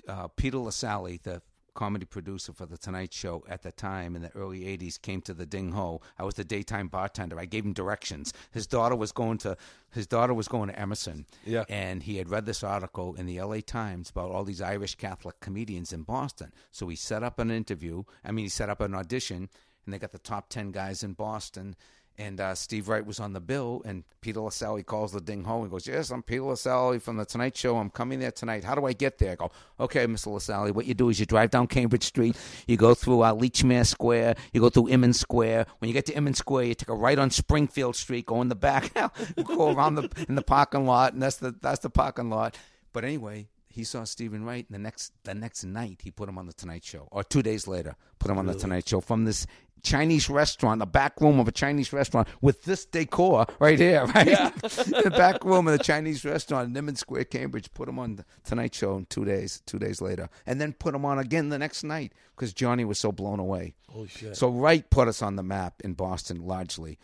uh, 0.09 0.29
Peter 0.29 0.59
Lasalle, 0.59 1.19
the 1.23 1.43
comedy 1.77 2.07
producer 2.07 2.53
for 2.53 2.67
the 2.67 2.77
Tonight 2.77 3.13
Show 3.13 3.45
at 3.49 3.63
the 3.63 3.71
time 3.71 4.17
in 4.17 4.23
the 4.23 4.31
early 4.31 4.63
'80s, 4.63 5.01
came 5.01 5.21
to 5.23 5.35
the 5.35 5.47
Ding 5.47 5.71
Ho. 5.73 6.01
I 6.19 6.25
was 6.25 6.35
the 6.35 6.43
daytime 6.45 6.89
bartender. 6.89 7.39
I 7.39 7.45
gave 7.45 7.65
him 7.65 7.73
directions. 7.73 8.33
His 8.51 8.67
daughter 8.67 8.97
was 8.97 9.13
going 9.13 9.39
to 9.39 9.57
his 9.93 10.09
daughter 10.09 10.35
was 10.35 10.49
going 10.49 10.69
to 10.71 10.79
Emerson. 10.79 11.27
Yeah. 11.45 11.65
and 11.69 12.03
he 12.03 12.17
had 12.17 12.29
read 12.31 12.47
this 12.47 12.65
article 12.65 13.15
in 13.15 13.27
the 13.27 13.39
L.A. 13.39 13.61
Times 13.63 14.11
about 14.11 14.31
all 14.31 14.43
these 14.45 14.61
Irish 14.61 14.97
Catholic 14.97 15.39
comedians 15.41 15.93
in 15.93 16.03
Boston. 16.03 16.53
So 16.73 16.89
he 16.89 16.97
set 16.97 17.23
up 17.23 17.39
an 17.39 17.51
interview. 17.51 18.03
I 18.25 18.33
mean, 18.33 18.47
he 18.47 18.49
set 18.49 18.69
up 18.71 18.81
an 18.81 18.95
audition, 18.95 19.49
and 19.85 19.95
they 19.95 19.99
got 19.99 20.13
the 20.13 20.19
top 20.19 20.49
ten 20.49 20.73
guys 20.73 21.05
in 21.05 21.13
Boston. 21.13 21.77
And 22.19 22.41
uh, 22.41 22.55
Steve 22.55 22.89
Wright 22.89 23.05
was 23.05 23.21
on 23.21 23.35
the 23.35 23.41
bill, 23.41 23.83
and 23.85 24.03
Peter 24.23 24.41
LaSalle 24.41 24.83
calls 24.85 25.13
the 25.13 25.21
ding 25.21 25.45
home. 25.45 25.65
He 25.65 25.71
goes, 25.71 25.87
"Yes, 25.87 26.11
I'm 26.11 26.23
Peter 26.23 26.43
LaSalle 26.43 26.99
from 26.99 27.19
the 27.19 27.27
Tonight 27.27 27.57
Show. 27.57 27.77
I'm 27.77 27.91
coming 27.91 28.21
there 28.21 28.31
tonight. 28.31 28.65
How 28.65 28.75
do 28.75 28.87
I 28.87 28.95
get 28.95 29.19
there?" 29.19 29.33
I 29.33 29.35
go, 29.35 29.51
"Okay, 29.79 30.07
Mr. 30.07 30.33
LaSalle. 30.33 30.73
What 30.73 30.87
you 30.87 30.95
do 30.95 31.11
is 31.11 31.21
you 31.21 31.27
drive 31.27 31.51
down 31.51 31.67
Cambridge 31.67 32.05
Street. 32.05 32.35
You 32.67 32.79
go 32.79 32.95
through 32.95 33.21
uh, 33.21 33.35
Lechmere 33.35 33.85
Square. 33.85 34.37
You 34.53 34.61
go 34.61 34.71
through 34.71 34.89
Inman 34.89 35.13
Square. 35.13 35.67
When 35.79 35.89
you 35.89 35.93
get 35.93 36.07
to 36.07 36.15
Inman 36.15 36.35
Square, 36.35 36.65
you 36.65 36.75
take 36.75 36.89
a 36.89 36.95
right 36.95 37.19
on 37.19 37.31
Springfield 37.31 37.97
Street. 37.97 38.25
Go 38.25 38.41
in 38.41 38.49
the 38.49 38.55
back. 38.55 38.95
go 39.45 39.73
around 39.73 39.97
the 39.97 40.09
in 40.29 40.37
the 40.37 40.43
parking 40.43 40.87
lot, 40.87 41.13
and 41.13 41.23
that's 41.23 41.37
the 41.37 41.55
that's 41.61 41.81
the 41.81 41.91
parking 41.91 42.31
lot. 42.31 42.57
But 42.95 43.05
anyway, 43.05 43.49
he 43.77 43.85
saw 43.85 44.05
Steven 44.05 44.43
Wright, 44.43 44.65
and 44.67 44.75
the 44.75 44.83
next 44.83 45.13
the 45.25 45.35
next 45.35 45.63
night 45.63 46.01
he 46.03 46.11
put 46.11 46.31
him 46.31 46.39
on 46.39 46.47
the 46.47 46.55
Tonight 46.55 46.83
Show, 46.83 47.09
or 47.13 47.23
two 47.23 47.43
days 47.43 47.69
later 47.69 47.95
put 48.19 48.31
him 48.31 48.39
on 48.39 48.47
the 48.47 48.55
Tonight 48.55 48.89
Show 48.89 49.03
from 49.03 49.27
this 49.27 49.47
Chinese 49.83 50.29
restaurant, 50.29 50.81
the 50.81 50.87
back 50.87 51.21
room 51.21 51.39
of 51.39 51.47
a 51.49 51.53
Chinese 51.53 51.93
restaurant 51.93 52.29
with 52.41 52.65
this 52.65 52.85
decor 52.85 53.47
right 53.59 53.79
here, 53.79 54.05
right? 54.15 54.27
the 54.61 55.13
back 55.17 55.45
room 55.45 55.69
of 55.69 55.77
the 55.77 55.83
Chinese 55.83 56.25
restaurant 56.25 56.77
in 56.77 56.97
Square, 56.97 57.25
Cambridge. 57.25 57.73
Put 57.73 57.89
him 57.89 57.99
on 57.99 58.17
the 58.17 58.25
Tonight 58.45 58.75
Show 58.75 58.97
in 58.97 59.07
two 59.07 59.25
days, 59.25 59.63
two 59.67 59.79
days 59.79 60.01
later, 60.01 60.29
and 60.47 60.61
then 60.61 60.73
put 60.73 60.95
him 60.95 61.05
on 61.05 61.19
again 61.19 61.49
the 61.51 61.59
next 61.59 61.85
night 61.85 62.13
because 62.35 62.53
Johnny 62.53 62.85
was 62.85 62.99
so 62.99 63.13
blown 63.13 63.39
away. 63.39 63.75
Holy 63.89 64.09
shit. 64.09 64.37
So 64.37 64.49
Wright 64.49 64.89
put 64.91 65.09
us 65.09 65.23
on 65.23 65.37
the 65.37 65.43
map 65.43 65.81
in 65.85 65.95
Boston 65.95 66.47
largely. 66.47 66.99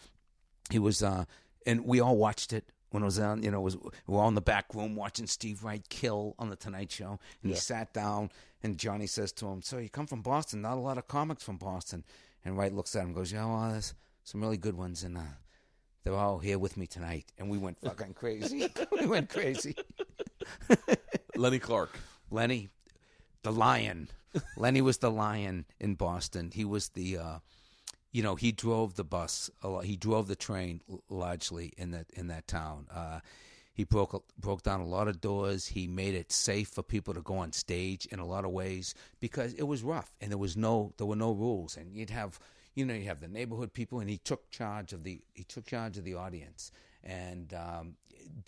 He 0.70 0.78
was, 0.78 1.02
uh, 1.02 1.24
and 1.66 1.84
we 1.84 2.00
all 2.00 2.16
watched 2.16 2.52
it 2.52 2.64
when 2.90 3.02
it 3.02 3.06
was 3.06 3.18
on. 3.18 3.42
You 3.42 3.50
know, 3.50 3.60
was 3.60 3.76
we 3.76 3.90
were 4.06 4.20
all 4.20 4.28
in 4.28 4.34
the 4.34 4.40
back 4.40 4.74
room 4.74 4.96
watching 4.96 5.26
Steve 5.26 5.62
Wright 5.62 5.86
kill 5.88 6.34
on 6.38 6.50
the 6.50 6.56
Tonight 6.56 6.90
Show, 6.90 7.18
and 7.42 7.52
he 7.52 7.56
sat 7.56 7.92
down, 7.92 8.30
and 8.62 8.78
Johnny 8.78 9.06
says 9.06 9.32
to 9.32 9.46
him, 9.46 9.62
"So 9.62 9.78
you 9.78 9.88
come 9.88 10.06
from 10.06 10.22
Boston? 10.22 10.62
Not 10.62 10.78
a 10.78 10.80
lot 10.80 10.98
of 10.98 11.08
comics 11.08 11.42
from 11.42 11.56
Boston." 11.56 12.04
And 12.44 12.56
Wright 12.56 12.72
looks 12.72 12.94
at 12.96 13.00
him, 13.00 13.08
and 13.08 13.14
goes, 13.14 13.32
"Yeah, 13.32 13.46
well, 13.46 13.70
there's 13.70 13.94
some 14.24 14.40
really 14.40 14.56
good 14.56 14.76
ones, 14.76 15.04
and 15.04 15.16
uh, 15.16 15.20
they're 16.02 16.14
all 16.14 16.38
here 16.38 16.58
with 16.58 16.76
me 16.76 16.86
tonight." 16.86 17.32
And 17.38 17.48
we 17.48 17.58
went 17.58 17.78
fucking 17.80 18.14
crazy. 18.14 18.68
we 18.92 19.06
went 19.06 19.28
crazy. 19.28 19.76
Lenny 21.36 21.58
Clarke. 21.58 21.98
Lenny, 22.30 22.68
the 23.42 23.52
lion. 23.52 24.08
Lenny 24.56 24.80
was 24.80 24.98
the 24.98 25.10
lion 25.10 25.66
in 25.78 25.94
Boston. 25.94 26.50
He 26.52 26.64
was 26.64 26.88
the, 26.90 27.18
uh, 27.18 27.38
you 28.10 28.22
know, 28.22 28.34
he 28.34 28.50
drove 28.50 28.94
the 28.94 29.04
bus. 29.04 29.50
A 29.62 29.68
lot, 29.68 29.84
he 29.84 29.96
drove 29.96 30.26
the 30.28 30.36
train 30.36 30.80
largely 31.10 31.72
in 31.76 31.90
that 31.90 32.06
in 32.14 32.28
that 32.28 32.46
town. 32.46 32.86
Uh, 32.90 33.20
he 33.72 33.84
broke 33.84 34.24
broke 34.38 34.62
down 34.62 34.80
a 34.80 34.86
lot 34.86 35.08
of 35.08 35.20
doors. 35.20 35.66
He 35.66 35.86
made 35.86 36.14
it 36.14 36.30
safe 36.30 36.68
for 36.68 36.82
people 36.82 37.14
to 37.14 37.22
go 37.22 37.38
on 37.38 37.52
stage 37.52 38.06
in 38.06 38.18
a 38.18 38.26
lot 38.26 38.44
of 38.44 38.50
ways 38.50 38.94
because 39.20 39.54
it 39.54 39.62
was 39.62 39.82
rough 39.82 40.12
and 40.20 40.30
there 40.30 40.38
was 40.38 40.56
no 40.56 40.92
there 40.98 41.06
were 41.06 41.16
no 41.16 41.32
rules. 41.32 41.76
And 41.76 41.94
you'd 41.94 42.10
have 42.10 42.38
you 42.74 42.84
know 42.84 42.94
you 42.94 43.06
have 43.06 43.20
the 43.20 43.28
neighborhood 43.28 43.72
people, 43.72 44.00
and 44.00 44.10
he 44.10 44.18
took 44.18 44.50
charge 44.50 44.92
of 44.92 45.04
the 45.04 45.20
he 45.34 45.44
took 45.44 45.66
charge 45.66 45.96
of 45.98 46.04
the 46.04 46.14
audience. 46.14 46.70
And 47.04 47.52
um, 47.54 47.96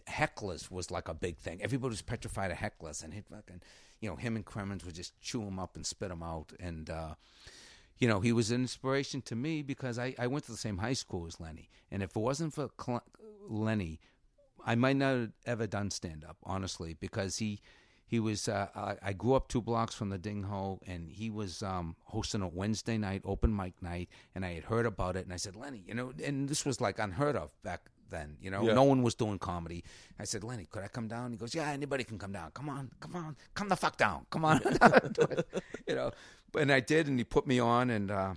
hecklers 0.08 0.70
was 0.70 0.90
like 0.90 1.08
a 1.08 1.14
big 1.14 1.38
thing. 1.38 1.60
Everybody 1.62 1.90
was 1.90 2.02
petrified 2.02 2.50
of 2.50 2.58
hecklers, 2.58 3.02
and 3.02 3.14
he 3.14 3.22
fucking 3.22 3.62
you 4.00 4.10
know 4.10 4.16
him 4.16 4.36
and 4.36 4.44
Crimmins 4.44 4.84
would 4.84 4.94
just 4.94 5.18
chew 5.20 5.42
him 5.42 5.58
up 5.58 5.76
and 5.76 5.86
spit 5.86 6.10
him 6.10 6.22
out. 6.22 6.52
And 6.60 6.90
uh, 6.90 7.14
you 7.98 8.08
know, 8.08 8.20
he 8.20 8.32
was 8.32 8.50
an 8.50 8.60
inspiration 8.60 9.22
to 9.22 9.36
me 9.36 9.62
because 9.62 9.98
I, 9.98 10.14
I 10.18 10.26
went 10.26 10.44
to 10.46 10.52
the 10.52 10.58
same 10.58 10.78
high 10.78 10.94
school 10.94 11.26
as 11.26 11.40
Lenny. 11.40 11.70
And 11.90 12.02
if 12.02 12.10
it 12.10 12.20
wasn't 12.20 12.52
for 12.54 12.68
Cl- 12.80 13.04
Lenny, 13.48 14.00
I 14.64 14.74
might 14.74 14.96
not 14.96 15.14
have 15.16 15.32
ever 15.46 15.66
done 15.66 15.90
stand 15.90 16.24
up, 16.24 16.36
honestly, 16.44 16.94
because 16.98 17.38
he 17.38 17.60
he 18.06 18.20
was. 18.20 18.48
Uh, 18.48 18.68
I, 18.74 18.96
I 19.02 19.12
grew 19.12 19.34
up 19.34 19.48
two 19.48 19.60
blocks 19.62 19.94
from 19.94 20.10
the 20.10 20.18
Ding 20.18 20.44
Ho, 20.44 20.78
and 20.86 21.10
he 21.10 21.30
was 21.30 21.62
um, 21.62 21.96
hosting 22.04 22.42
a 22.42 22.48
Wednesday 22.48 22.98
night 22.98 23.22
open 23.24 23.54
mic 23.54 23.80
night, 23.82 24.08
and 24.34 24.44
I 24.44 24.52
had 24.54 24.64
heard 24.64 24.86
about 24.86 25.16
it, 25.16 25.24
and 25.24 25.32
I 25.32 25.36
said, 25.36 25.56
Lenny, 25.56 25.82
you 25.86 25.94
know, 25.94 26.12
and 26.24 26.48
this 26.48 26.64
was 26.66 26.80
like 26.80 26.98
unheard 26.98 27.36
of 27.36 27.50
back 27.62 27.82
then. 28.10 28.36
You 28.40 28.50
know, 28.50 28.62
Yeah. 28.66 28.74
no 28.74 28.84
one 28.84 29.02
was 29.02 29.14
doing 29.14 29.38
comedy. 29.38 29.84
I 30.18 30.24
said, 30.24 30.44
Lenny, 30.44 30.66
could 30.70 30.82
I 30.82 30.88
come 30.88 31.08
down? 31.08 31.32
He 31.32 31.38
goes, 31.38 31.54
Yeah, 31.54 31.68
anybody 31.70 32.04
can 32.04 32.18
come 32.18 32.32
down. 32.32 32.50
Come 32.52 32.68
on, 32.68 32.90
come 33.00 33.16
on, 33.16 33.36
come 33.54 33.68
the 33.70 33.76
fuck 33.76 33.96
down. 33.96 34.26
Come 34.30 34.44
on, 34.44 34.60
you 35.88 35.94
know. 35.94 36.10
And 36.58 36.70
I 36.70 36.80
did, 36.80 37.08
and 37.08 37.18
he 37.18 37.24
put 37.24 37.46
me 37.46 37.58
on, 37.58 37.90
and. 37.90 38.10
uh 38.10 38.34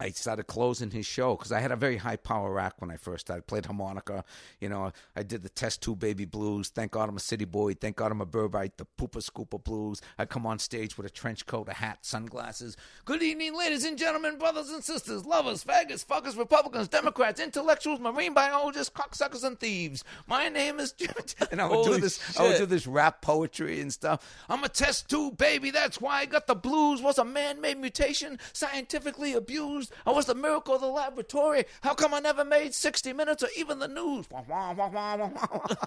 I 0.00 0.10
started 0.10 0.44
closing 0.44 0.90
his 0.90 1.06
show 1.06 1.34
because 1.34 1.50
I 1.50 1.60
had 1.60 1.72
a 1.72 1.76
very 1.76 1.96
high 1.96 2.16
power 2.16 2.52
rack 2.52 2.74
when 2.78 2.90
I 2.90 2.96
first 2.96 3.26
started. 3.26 3.46
Played 3.46 3.66
harmonica, 3.66 4.24
you 4.60 4.68
know. 4.68 4.92
I 5.16 5.22
did 5.22 5.42
the 5.42 5.48
Test 5.48 5.82
Tube 5.82 5.98
Baby 5.98 6.24
Blues. 6.24 6.68
Thank 6.68 6.92
God 6.92 7.08
I'm 7.08 7.16
a 7.16 7.20
city 7.20 7.44
boy. 7.44 7.74
Thank 7.74 7.96
God 7.96 8.12
I'm 8.12 8.20
a 8.20 8.26
Burbite. 8.26 8.76
The 8.76 8.86
Poopa 8.98 9.18
Scooper 9.18 9.62
Blues. 9.62 10.00
I 10.18 10.24
come 10.24 10.46
on 10.46 10.58
stage 10.58 10.96
with 10.96 11.06
a 11.06 11.10
trench 11.10 11.46
coat, 11.46 11.68
a 11.68 11.74
hat, 11.74 11.98
sunglasses. 12.02 12.76
Good 13.04 13.22
evening, 13.22 13.56
ladies 13.56 13.84
and 13.84 13.98
gentlemen, 13.98 14.38
brothers 14.38 14.70
and 14.70 14.84
sisters, 14.84 15.26
lovers, 15.26 15.64
faggots, 15.64 16.06
fuckers, 16.06 16.38
Republicans, 16.38 16.88
Democrats, 16.88 17.40
intellectuals, 17.40 17.98
marine 17.98 18.34
biologists, 18.34 18.92
cocksuckers, 18.94 19.42
and 19.42 19.58
thieves. 19.58 20.04
My 20.26 20.48
name 20.48 20.78
is 20.78 20.92
Jim. 20.92 21.08
And 21.50 21.60
I 21.60 21.66
would 21.66 21.74
Holy 21.74 21.96
do 21.96 22.00
this. 22.00 22.38
I 22.38 22.44
would 22.44 22.58
do 22.58 22.66
this 22.66 22.86
rap 22.86 23.20
poetry 23.20 23.80
and 23.80 23.92
stuff. 23.92 24.44
I'm 24.48 24.62
a 24.62 24.68
test 24.68 25.10
tube 25.10 25.36
baby. 25.36 25.70
That's 25.70 26.00
why 26.00 26.20
I 26.20 26.26
got 26.26 26.46
the 26.46 26.54
blues. 26.54 27.02
Was 27.02 27.18
a 27.18 27.24
man-made 27.24 27.78
mutation, 27.78 28.38
scientifically 28.52 29.32
abused. 29.32 29.87
I 30.06 30.12
was 30.12 30.26
the 30.26 30.34
miracle 30.34 30.74
of 30.74 30.80
the 30.80 30.86
laboratory. 30.88 31.64
How 31.82 31.94
come 31.94 32.14
I 32.14 32.20
never 32.20 32.44
made 32.44 32.74
60 32.74 33.12
Minutes 33.12 33.42
or 33.42 33.48
even 33.56 33.78
the 33.78 33.88
news? 33.88 34.26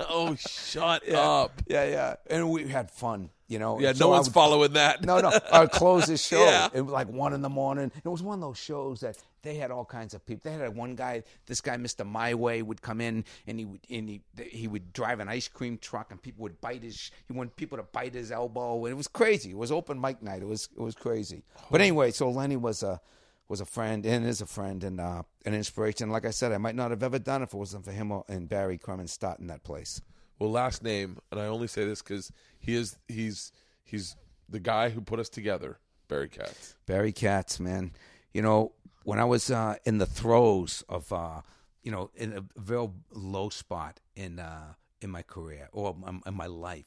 Oh, 0.09 0.35
shut 0.37 1.03
yeah. 1.07 1.19
up. 1.19 1.61
Yeah, 1.67 1.85
yeah. 1.85 2.15
And 2.29 2.49
we 2.49 2.67
had 2.67 2.91
fun. 2.91 3.29
You 3.47 3.59
know. 3.59 3.79
Yeah, 3.81 3.89
And 3.89 3.99
no 3.99 4.07
one's 4.07 4.27
would- 4.27 4.33
following 4.33 4.73
that. 4.73 5.03
no, 5.03 5.19
no. 5.19 5.31
I 5.51 5.59
would 5.61 5.71
close 5.71 6.05
the 6.05 6.15
show. 6.29 6.43
Yeah. 6.43 6.69
It 6.73 6.81
was 6.81 6.93
like 6.93 7.09
one 7.09 7.33
in 7.33 7.41
the 7.41 7.49
morning. 7.49 7.91
It 8.03 8.07
was 8.07 8.23
one 8.23 8.35
of 8.35 8.41
those 8.41 8.57
shows 8.57 9.01
that 9.01 9.17
they 9.43 9.55
had 9.55 9.71
all 9.71 9.83
kinds 9.83 10.13
of 10.13 10.25
people. 10.25 10.49
They 10.49 10.57
had 10.57 10.73
one 10.73 10.95
guy, 10.95 11.23
this 11.47 11.59
guy, 11.59 11.75
Mister 11.75 12.05
My 12.05 12.33
Way, 12.33 12.61
would 12.61 12.81
come 12.81 13.01
in 13.01 13.25
and 13.47 13.59
he 13.59 13.65
would 13.65 13.81
and 13.89 14.07
he 14.07 14.21
he 14.49 14.67
would 14.69 14.93
drive 14.93 15.19
an 15.19 15.27
ice 15.27 15.49
cream 15.49 15.77
truck 15.77 16.11
and 16.11 16.21
people 16.21 16.43
would 16.43 16.61
bite 16.61 16.83
his. 16.83 17.11
He 17.27 17.33
wanted 17.33 17.55
people 17.57 17.77
to 17.77 17.83
bite 17.83 18.13
his 18.13 18.31
elbow. 18.31 18.85
And 18.85 18.93
it 18.93 18.97
was 18.97 19.09
crazy. 19.09 19.49
It 19.51 19.57
was 19.57 19.71
open 19.71 19.99
mic 19.99 20.21
night. 20.23 20.41
It 20.41 20.47
was 20.47 20.69
it 20.73 20.81
was 20.81 20.95
crazy. 20.95 21.43
But 21.69 21.81
anyway, 21.81 22.11
so 22.11 22.29
Lenny 22.29 22.55
was 22.57 22.83
a 22.83 23.01
was 23.51 23.61
a 23.61 23.65
friend 23.65 24.05
and 24.05 24.25
is 24.25 24.39
a 24.39 24.45
friend 24.45 24.81
and 24.81 24.99
uh, 25.01 25.23
an 25.45 25.53
inspiration. 25.53 26.09
Like 26.09 26.25
I 26.25 26.31
said, 26.31 26.53
I 26.53 26.57
might 26.57 26.73
not 26.73 26.89
have 26.89 27.03
ever 27.03 27.19
done 27.19 27.41
it 27.41 27.45
if 27.49 27.53
it 27.53 27.57
wasn't 27.57 27.83
for 27.83 27.91
him 27.91 28.13
and 28.29 28.47
Barry 28.47 28.77
Crimmins 28.77 29.11
starting 29.11 29.47
that 29.47 29.63
place. 29.63 30.01
Well, 30.39 30.49
last 30.49 30.81
name, 30.83 31.19
and 31.31 31.39
I 31.39 31.47
only 31.47 31.67
say 31.67 31.85
this 31.85 32.01
because 32.01 32.31
he 32.59 32.75
is 32.75 32.97
he's 33.09 33.51
he's 33.83 34.15
the 34.47 34.61
guy 34.61 34.89
who 34.89 35.01
put 35.01 35.19
us 35.19 35.27
together, 35.27 35.79
Barry 36.07 36.29
Katz. 36.29 36.75
Barry 36.87 37.11
Katz, 37.11 37.59
man. 37.59 37.91
You 38.33 38.41
know, 38.41 38.71
when 39.03 39.19
I 39.19 39.25
was 39.25 39.51
uh, 39.51 39.75
in 39.85 39.97
the 39.97 40.05
throes 40.05 40.83
of, 40.87 41.11
uh, 41.11 41.41
you 41.83 41.91
know, 41.91 42.09
in 42.15 42.33
a 42.33 42.43
real 42.55 42.95
low 43.11 43.49
spot 43.49 43.99
in 44.15 44.39
uh, 44.39 44.75
in 45.01 45.09
my 45.09 45.21
career 45.23 45.67
or 45.73 45.95
in- 46.25 46.33
my 46.33 46.45
life 46.45 46.85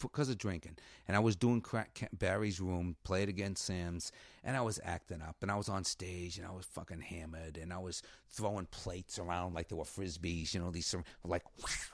because 0.00 0.28
of 0.28 0.38
drinking, 0.38 0.76
and 1.08 1.16
I 1.16 1.20
was 1.20 1.36
doing 1.36 1.60
crack 1.60 2.08
Barry's 2.12 2.60
room, 2.60 2.96
Play 3.04 3.24
It 3.24 3.28
Again 3.28 3.56
Sam's, 3.56 4.12
and 4.44 4.56
I 4.56 4.60
was 4.62 4.80
acting 4.84 5.20
up, 5.20 5.36
and 5.42 5.50
I 5.50 5.56
was 5.56 5.68
on 5.68 5.84
stage, 5.84 6.38
and 6.38 6.46
I 6.46 6.52
was 6.52 6.64
fucking 6.66 7.00
hammered, 7.00 7.56
and 7.56 7.72
I 7.72 7.78
was 7.78 8.02
throwing 8.30 8.66
plates 8.66 9.18
around 9.18 9.54
like 9.54 9.68
they 9.68 9.76
were 9.76 9.84
frisbees, 9.84 10.54
you 10.54 10.60
know, 10.60 10.70
these 10.70 10.94
like 11.24 11.42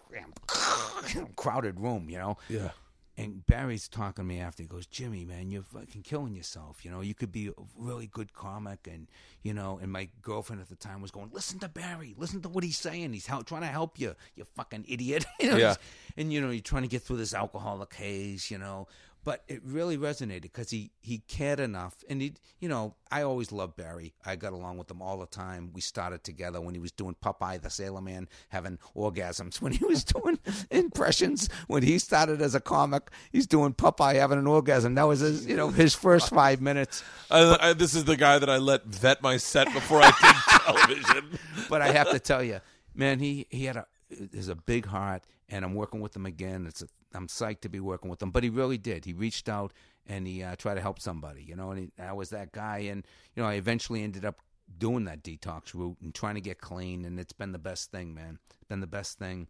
crowded 1.36 1.80
room, 1.80 2.08
you 2.08 2.18
know. 2.18 2.36
Yeah. 2.48 2.70
And 3.16 3.46
Barry's 3.46 3.88
talking 3.88 4.24
to 4.24 4.28
me 4.28 4.40
after. 4.40 4.62
He 4.62 4.68
goes, 4.68 4.86
Jimmy, 4.86 5.26
man, 5.26 5.50
you're 5.50 5.62
fucking 5.62 6.02
killing 6.02 6.34
yourself. 6.34 6.82
You 6.82 6.90
know, 6.90 7.02
you 7.02 7.12
could 7.14 7.30
be 7.30 7.48
a 7.48 7.52
really 7.76 8.06
good 8.06 8.32
comic. 8.32 8.88
And, 8.90 9.06
you 9.42 9.52
know, 9.52 9.78
and 9.82 9.92
my 9.92 10.08
girlfriend 10.22 10.62
at 10.62 10.70
the 10.70 10.76
time 10.76 11.02
was 11.02 11.10
going, 11.10 11.28
listen 11.30 11.58
to 11.58 11.68
Barry. 11.68 12.14
Listen 12.16 12.40
to 12.40 12.48
what 12.48 12.64
he's 12.64 12.78
saying. 12.78 13.12
He's 13.12 13.26
help, 13.26 13.46
trying 13.46 13.60
to 13.62 13.66
help 13.66 14.00
you, 14.00 14.14
you 14.34 14.44
fucking 14.56 14.86
idiot. 14.88 15.26
you 15.40 15.50
know, 15.50 15.56
Yeah. 15.58 15.74
And, 16.16 16.32
you 16.32 16.40
know, 16.40 16.50
you're 16.50 16.62
trying 16.62 16.82
to 16.82 16.88
get 16.88 17.02
through 17.02 17.18
this 17.18 17.34
alcoholic 17.34 17.92
haze, 17.94 18.50
you 18.50 18.56
know. 18.58 18.88
But 19.24 19.44
it 19.46 19.60
really 19.64 19.96
resonated 19.96 20.42
because 20.42 20.70
he, 20.70 20.90
he 21.00 21.18
cared 21.28 21.60
enough. 21.60 21.94
And, 22.08 22.20
he, 22.20 22.34
you 22.58 22.68
know, 22.68 22.96
I 23.10 23.22
always 23.22 23.52
loved 23.52 23.76
Barry. 23.76 24.14
I 24.24 24.34
got 24.34 24.52
along 24.52 24.78
with 24.78 24.90
him 24.90 25.00
all 25.00 25.18
the 25.18 25.26
time. 25.26 25.70
We 25.72 25.80
started 25.80 26.24
together 26.24 26.60
when 26.60 26.74
he 26.74 26.80
was 26.80 26.90
doing 26.90 27.14
Popeye 27.22 27.62
the 27.62 27.70
Sailor 27.70 28.00
Man, 28.00 28.28
having 28.48 28.78
orgasms. 28.96 29.60
When 29.62 29.72
he 29.72 29.84
was 29.84 30.02
doing 30.02 30.40
impressions, 30.72 31.48
when 31.68 31.84
he 31.84 32.00
started 32.00 32.42
as 32.42 32.56
a 32.56 32.60
comic, 32.60 33.10
he's 33.30 33.46
doing 33.46 33.74
Popeye 33.74 34.16
having 34.16 34.38
an 34.38 34.48
orgasm. 34.48 34.96
That 34.96 35.04
was 35.04 35.20
his, 35.20 35.46
you 35.46 35.56
know, 35.56 35.68
his 35.68 35.94
first 35.94 36.30
five 36.30 36.60
minutes. 36.60 37.04
I, 37.30 37.56
I, 37.60 37.72
this 37.74 37.94
is 37.94 38.04
the 38.04 38.16
guy 38.16 38.40
that 38.40 38.50
I 38.50 38.56
let 38.56 38.84
vet 38.86 39.22
my 39.22 39.36
set 39.36 39.72
before 39.72 40.00
I 40.02 40.10
did 40.10 40.60
television. 40.64 41.38
But 41.68 41.80
I 41.80 41.92
have 41.92 42.10
to 42.10 42.18
tell 42.18 42.42
you, 42.42 42.60
man, 42.92 43.20
he, 43.20 43.46
he 43.50 43.66
had 43.66 43.76
a, 43.76 43.86
is 44.10 44.48
a 44.48 44.56
big 44.56 44.86
heart, 44.86 45.22
and 45.48 45.64
I'm 45.64 45.74
working 45.74 46.00
with 46.00 46.16
him 46.16 46.26
again. 46.26 46.66
It's 46.66 46.82
a, 46.82 46.88
I'm 47.14 47.28
psyched 47.28 47.60
to 47.60 47.68
be 47.68 47.80
working 47.80 48.10
with 48.10 48.22
him. 48.22 48.30
But 48.30 48.42
he 48.42 48.50
really 48.50 48.78
did. 48.78 49.04
He 49.04 49.12
reached 49.12 49.48
out 49.48 49.72
and 50.06 50.26
he 50.26 50.42
uh, 50.42 50.56
tried 50.56 50.74
to 50.74 50.80
help 50.80 51.00
somebody, 51.00 51.42
you 51.42 51.54
know. 51.56 51.70
And 51.70 51.80
he, 51.80 52.02
I 52.02 52.12
was 52.12 52.30
that 52.30 52.52
guy, 52.52 52.78
and 52.78 53.06
you 53.34 53.42
know, 53.42 53.48
I 53.48 53.54
eventually 53.54 54.02
ended 54.02 54.24
up 54.24 54.40
doing 54.78 55.04
that 55.04 55.22
detox 55.22 55.74
route 55.74 55.98
and 56.02 56.14
trying 56.14 56.34
to 56.34 56.40
get 56.40 56.60
clean, 56.60 57.04
and 57.04 57.18
it's 57.20 57.32
been 57.32 57.52
the 57.52 57.58
best 57.58 57.90
thing, 57.90 58.14
man. 58.14 58.38
It's 58.50 58.68
been 58.68 58.80
the 58.80 58.86
best 58.86 59.18
thing. 59.18 59.48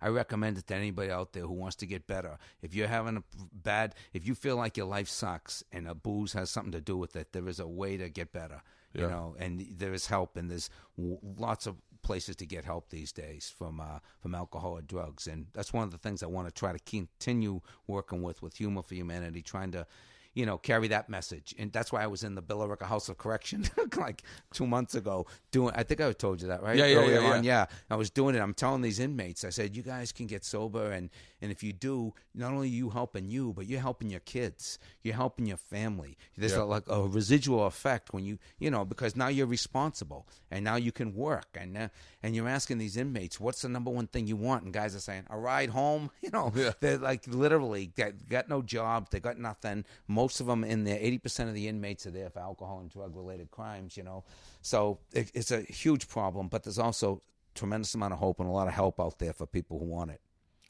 I 0.00 0.08
recommend 0.08 0.58
it 0.58 0.66
to 0.66 0.74
anybody 0.74 1.12
out 1.12 1.32
there 1.32 1.44
who 1.44 1.52
wants 1.52 1.76
to 1.76 1.86
get 1.86 2.08
better. 2.08 2.38
If 2.60 2.74
you're 2.74 2.88
having 2.88 3.18
a 3.18 3.22
bad, 3.52 3.94
if 4.12 4.26
you 4.26 4.34
feel 4.34 4.56
like 4.56 4.76
your 4.76 4.86
life 4.86 5.08
sucks 5.08 5.62
and 5.70 5.86
a 5.86 5.94
booze 5.94 6.32
has 6.32 6.50
something 6.50 6.72
to 6.72 6.80
do 6.80 6.96
with 6.96 7.14
it, 7.14 7.32
there 7.32 7.46
is 7.48 7.60
a 7.60 7.68
way 7.68 7.96
to 7.96 8.08
get 8.08 8.32
better. 8.32 8.62
You 8.94 9.08
know, 9.08 9.36
and 9.38 9.64
there 9.78 9.94
is 9.94 10.06
help, 10.08 10.36
and 10.36 10.50
there's 10.50 10.68
w- 10.98 11.18
lots 11.38 11.66
of 11.66 11.76
places 12.02 12.36
to 12.36 12.46
get 12.46 12.64
help 12.64 12.90
these 12.90 13.12
days 13.12 13.52
from 13.56 13.80
uh, 13.80 13.98
from 14.20 14.34
alcohol 14.34 14.72
or 14.72 14.82
drugs, 14.82 15.26
and 15.26 15.46
that's 15.52 15.72
one 15.72 15.84
of 15.84 15.90
the 15.90 15.98
things 15.98 16.22
I 16.22 16.26
want 16.26 16.48
to 16.48 16.54
try 16.54 16.72
to 16.72 16.78
continue 16.78 17.60
working 17.86 18.22
with 18.22 18.42
with 18.42 18.56
Humor 18.56 18.82
for 18.82 18.94
Humanity, 18.94 19.42
trying 19.42 19.72
to. 19.72 19.86
You 20.34 20.46
know, 20.46 20.56
carry 20.56 20.88
that 20.88 21.10
message, 21.10 21.54
and 21.58 21.70
that's 21.72 21.92
why 21.92 22.02
I 22.02 22.06
was 22.06 22.24
in 22.24 22.34
the 22.34 22.40
Billerica 22.42 22.84
House 22.84 23.10
of 23.10 23.18
Correction 23.18 23.66
like 23.98 24.22
two 24.54 24.66
months 24.66 24.94
ago. 24.94 25.26
Doing, 25.50 25.74
I 25.76 25.82
think 25.82 26.00
I 26.00 26.10
told 26.12 26.40
you 26.40 26.48
that, 26.48 26.62
right? 26.62 26.76
Yeah, 26.78 26.86
yeah, 26.86 26.96
Earlier 26.96 27.20
yeah, 27.20 27.32
on, 27.32 27.44
yeah. 27.44 27.66
I 27.90 27.96
was 27.96 28.08
doing 28.08 28.34
it. 28.34 28.38
I'm 28.40 28.54
telling 28.54 28.80
these 28.80 28.98
inmates, 28.98 29.44
I 29.44 29.50
said, 29.50 29.76
you 29.76 29.82
guys 29.82 30.10
can 30.10 30.26
get 30.26 30.42
sober, 30.44 30.90
and 30.92 31.10
and 31.42 31.52
if 31.52 31.62
you 31.62 31.74
do, 31.74 32.14
not 32.34 32.52
only 32.52 32.70
you 32.70 32.88
helping 32.88 33.28
you, 33.28 33.52
but 33.52 33.66
you're 33.66 33.80
helping 33.80 34.08
your 34.08 34.20
kids, 34.20 34.78
you're 35.02 35.14
helping 35.16 35.44
your 35.44 35.58
family. 35.58 36.16
There's 36.38 36.52
Yeah. 36.52 36.62
a, 36.62 36.64
like 36.64 36.84
a 36.88 37.02
residual 37.06 37.66
effect 37.66 38.14
when 38.14 38.24
you, 38.24 38.38
you 38.58 38.70
know, 38.70 38.84
because 38.86 39.14
now 39.16 39.28
you're 39.28 39.46
responsible, 39.46 40.26
and 40.50 40.64
now 40.64 40.76
you 40.76 40.92
can 40.92 41.14
work, 41.14 41.48
and 41.60 41.76
uh, 41.76 41.88
and 42.22 42.34
you're 42.34 42.48
asking 42.48 42.78
these 42.78 42.96
inmates, 42.96 43.38
what's 43.38 43.60
the 43.62 43.68
number 43.68 43.90
one 43.90 44.06
thing 44.06 44.26
you 44.26 44.36
want? 44.36 44.64
And 44.64 44.72
guys 44.72 44.94
are 44.94 45.00
saying, 45.00 45.24
a 45.28 45.36
ride 45.36 45.68
home. 45.70 46.10
You 46.22 46.30
know, 46.30 46.52
Yeah. 46.54 46.70
they're 46.80 46.98
like 46.98 47.26
literally 47.26 47.86
got, 47.96 48.12
got 48.28 48.48
no 48.48 48.62
job, 48.62 49.10
they 49.10 49.18
got 49.20 49.38
nothing. 49.38 49.84
Most 50.06 50.21
of 50.40 50.46
them 50.46 50.64
in 50.64 50.84
there, 50.84 50.98
eighty 51.00 51.18
percent 51.18 51.48
of 51.48 51.54
the 51.54 51.68
inmates 51.68 52.06
are 52.06 52.10
there 52.10 52.30
for 52.30 52.40
alcohol 52.40 52.80
and 52.80 52.90
drug 52.90 53.16
related 53.16 53.50
crimes. 53.50 53.96
You 53.96 54.02
know, 54.04 54.24
so 54.60 54.98
it, 55.12 55.30
it's 55.34 55.50
a 55.50 55.62
huge 55.62 56.08
problem, 56.08 56.48
but 56.48 56.62
there's 56.62 56.78
also 56.78 57.22
tremendous 57.54 57.94
amount 57.94 58.12
of 58.14 58.18
hope 58.18 58.40
and 58.40 58.48
a 58.48 58.52
lot 58.52 58.66
of 58.68 58.74
help 58.74 58.98
out 59.00 59.18
there 59.18 59.32
for 59.32 59.46
people 59.46 59.78
who 59.78 59.84
want 59.84 60.10
it. 60.10 60.20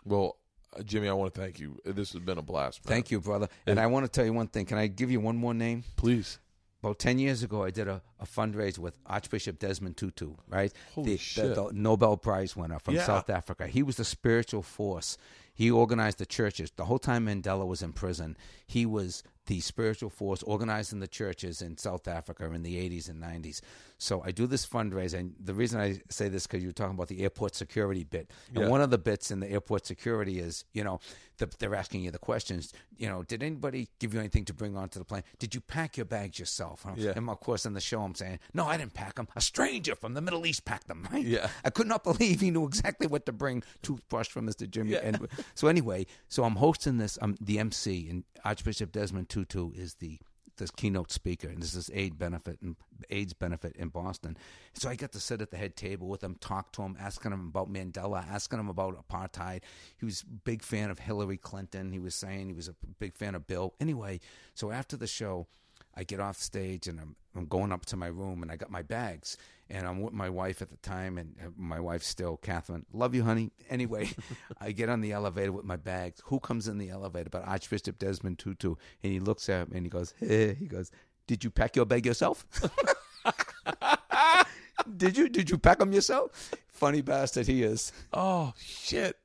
Well, 0.05 0.37
uh, 0.77 0.83
Jimmy, 0.83 1.09
I 1.09 1.13
want 1.13 1.33
to 1.35 1.41
thank 1.41 1.61
you. 1.61 1.79
This 1.85 2.13
has 2.13 2.23
been 2.23 2.39
a 2.39 2.43
blast. 2.43 2.85
Man. 2.85 2.95
Thank 2.95 3.11
you, 3.13 3.21
brother. 3.21 3.49
And 3.67 3.79
I 3.79 3.87
want 3.87 4.05
to 4.05 4.11
tell 4.11 4.25
you 4.25 4.33
one 4.33 4.49
thing. 4.49 4.67
Can 4.67 4.79
I 4.79 4.89
give 4.89 5.11
you 5.11 5.21
one 5.21 5.37
more 5.37 5.55
name? 5.55 5.85
Please. 5.97 6.39
about 6.83 6.99
10 6.99 7.21
years 7.21 7.45
ago, 7.45 7.63
I 7.63 7.71
did 7.71 7.87
a, 7.87 8.03
a 8.19 8.27
fundraiser 8.27 8.79
with 8.81 8.99
Archbishop 9.07 9.61
Desmond 9.61 9.97
Tutu, 9.97 10.35
right? 10.49 10.73
Holy 10.97 11.13
the, 11.13 11.17
shit. 11.19 11.55
The, 11.55 11.69
the 11.69 11.73
Nobel 11.73 12.17
Prize 12.17 12.57
winner 12.57 12.81
from 12.81 12.95
Yeah. 12.97 13.05
South 13.05 13.31
Africa. 13.31 13.69
He 13.69 13.85
was 13.85 13.97
the 13.97 14.05
spiritual 14.05 14.63
force. 14.63 15.17
He 15.55 15.71
organized 15.71 16.19
the 16.19 16.27
churches. 16.27 16.73
The 16.75 16.87
whole 16.87 16.99
time 16.99 17.27
Mandela 17.27 17.65
was 17.65 17.83
in 17.83 17.93
prison, 17.93 18.37
he 18.67 18.85
was 18.87 19.23
the 19.47 19.61
spiritual 19.61 20.09
force 20.09 20.43
organizing 20.45 21.01
the 21.01 21.09
churches 21.09 21.63
in 21.63 21.77
South 21.77 22.07
Africa 22.07 22.51
in 22.53 22.63
the 22.63 22.77
80s 22.77 23.09
and 23.09 23.21
90s. 23.21 23.61
So 23.99 24.23
I 24.25 24.31
do 24.31 24.47
this 24.47 24.65
fundraiser. 24.67 25.19
And 25.19 25.35
the 25.43 25.55
reason 25.55 25.81
I 25.81 26.01
say 26.11 26.29
this 26.29 26.47
because 26.47 26.63
you're 26.63 26.73
talking 26.73 26.95
about 26.95 27.09
the 27.09 27.23
airport 27.23 27.55
security 27.57 28.05
bit. 28.05 28.31
And 28.55 28.59
Yeah. 28.65 28.69
one 28.69 28.81
of 28.81 28.91
the 28.91 28.99
bits 28.99 29.31
in 29.31 29.41
the 29.41 29.51
airport 29.51 29.85
security 29.85 30.39
is, 30.39 30.65
you 30.73 30.85
know, 30.85 31.01
the, 31.39 31.51
they're 31.59 31.75
asking 31.75 32.03
you 32.03 32.11
the 32.11 32.19
questions. 32.19 32.73
You 32.97 33.09
know, 33.09 33.23
did 33.23 33.43
anybody 33.43 33.89
give 33.99 34.15
you 34.15 34.21
anything 34.21 34.45
to 34.47 34.55
bring 34.55 34.77
onto 34.77 34.99
the 34.99 35.05
plane? 35.05 35.23
Did 35.39 35.55
you 35.55 35.61
pack 35.61 35.97
your 35.97 36.07
bags 36.07 36.39
yourself? 36.39 36.83
Huh? 36.85 36.93
Yeah. 36.97 37.13
And 37.17 37.29
of 37.29 37.41
course, 37.41 37.67
in 37.67 37.75
the 37.75 37.81
show, 37.81 38.03
I'm 38.03 38.15
saying, 38.15 38.39
no, 38.55 38.67
I 38.67 38.77
didn't 38.77 38.95
pack 38.95 39.17
them. 39.17 39.29
A 39.37 39.41
stranger 39.41 39.95
from 39.95 40.15
the 40.15 40.21
Middle 40.21 40.47
East 40.47 40.65
packed 40.65 40.89
them. 40.89 41.01
Right? 41.13 41.27
Yeah. 41.27 41.49
I 41.63 41.69
could 41.71 41.89
not 41.89 42.05
believe 42.05 42.41
he 42.41 42.51
knew 42.51 42.65
exactly 42.65 43.07
what 43.07 43.27
to 43.27 43.33
bring. 43.33 43.63
Toothbrush 43.83 44.29
from 44.29 44.47
Mr. 44.47 44.71
Jimmy. 44.71 44.93
Yeah. 44.93 45.01
And 45.03 45.29
so 45.55 45.69
anyway, 45.69 46.07
so 46.29 46.45
I'm 46.45 46.57
hosting 46.57 46.97
this. 46.97 47.19
I'm 47.21 47.37
the 47.41 47.59
MC, 47.59 48.09
and 48.09 48.25
Archbishop 48.45 48.93
Desmond 48.93 49.29
Tutu 49.29 49.73
is 49.73 49.95
the 49.95 50.21
this 50.57 50.71
keynote 50.71 51.11
speaker, 51.11 51.49
and 51.49 51.63
this 51.63 51.75
is 51.75 51.91
AIDS 51.93 52.17
benefit 52.17 52.59
and 52.63 52.77
AIDS 53.11 53.33
benefit 53.33 53.77
in 53.77 53.89
Boston. 53.89 54.37
So 54.75 54.89
I 54.89 54.97
got 54.97 55.13
to 55.13 55.21
sit 55.21 55.41
at 55.41 55.51
the 55.51 55.57
head 55.57 55.77
table 55.77 56.09
with 56.09 56.23
him, 56.23 56.37
talk 56.41 56.73
to 56.73 56.83
him, 56.83 56.97
asking 56.99 57.33
him 57.33 57.49
about 57.49 57.73
Mandela, 57.73 58.27
asking 58.29 58.59
him 58.59 58.69
about 58.69 59.03
apartheid. 59.09 59.61
He 59.99 60.05
was 60.05 60.23
a 60.23 60.27
big 60.45 60.63
fan 60.63 60.91
of 60.91 60.99
Hillary 60.99 61.37
Clinton. 61.37 61.93
He 61.93 61.99
was 61.99 62.15
saying 62.15 62.49
he 62.49 62.55
was 62.55 62.69
a 62.69 62.75
big 62.99 63.17
fan 63.17 63.35
of 63.35 63.47
Bill. 63.47 63.75
Anyway, 63.81 64.21
so 64.55 64.71
after 64.71 64.97
the 64.97 65.07
show, 65.07 65.47
I 65.97 66.05
get 66.05 66.21
off 66.21 66.39
stage 66.39 66.87
and 66.89 66.99
I'm, 67.01 67.17
I'm 67.37 67.47
going 67.47 67.73
up 67.73 67.87
to 67.87 67.97
my 67.97 68.07
room 68.07 68.43
and 68.43 68.51
I 68.51 68.57
got 68.57 68.71
my 68.71 68.83
bags 68.83 69.37
and 69.69 69.87
I'm 69.87 70.01
with 70.03 70.13
my 70.13 70.29
wife 70.29 70.63
at 70.63 70.71
the 70.71 70.77
time 70.77 71.19
and 71.19 71.35
uh, 71.43 71.49
my 71.57 71.81
wife 71.81 72.03
still, 72.03 72.37
Catherine. 72.37 72.87
Love 72.93 73.15
you, 73.15 73.25
honey. 73.25 73.51
Anyway, 73.71 74.11
I 74.61 74.73
get 74.73 74.91
on 74.91 75.01
the 75.01 75.13
elevator 75.13 75.51
with 75.51 75.65
my 75.65 75.77
bags. 75.77 76.21
Who 76.27 76.39
comes 76.41 76.69
in 76.69 76.77
the 76.77 76.91
elevator? 76.91 77.31
But 77.31 77.47
Archbishop 77.49 77.99
Desmond 77.99 78.39
Tutu, 78.39 78.75
and 79.03 79.13
he 79.13 79.19
looks 79.19 79.49
at 79.49 79.71
me 79.71 79.79
and 79.79 79.87
he 79.87 79.91
goes, 79.91 80.13
"Hey," 80.21 80.53
he 80.53 80.67
goes, 80.67 80.91
"Did 81.27 81.43
you 81.43 81.49
pack 81.51 81.75
your 81.75 81.87
bag 81.87 82.05
yourself?" 82.05 82.45
Did 84.97 85.17
you? 85.17 85.31
Did 85.31 85.49
you 85.49 85.57
pack 85.57 85.79
them 85.79 85.93
yourself? 85.93 86.51
Funny 86.69 87.01
bastard 87.01 87.47
he 87.47 87.63
is. 87.63 87.93
Oh 88.13 88.53
shit! 88.59 89.17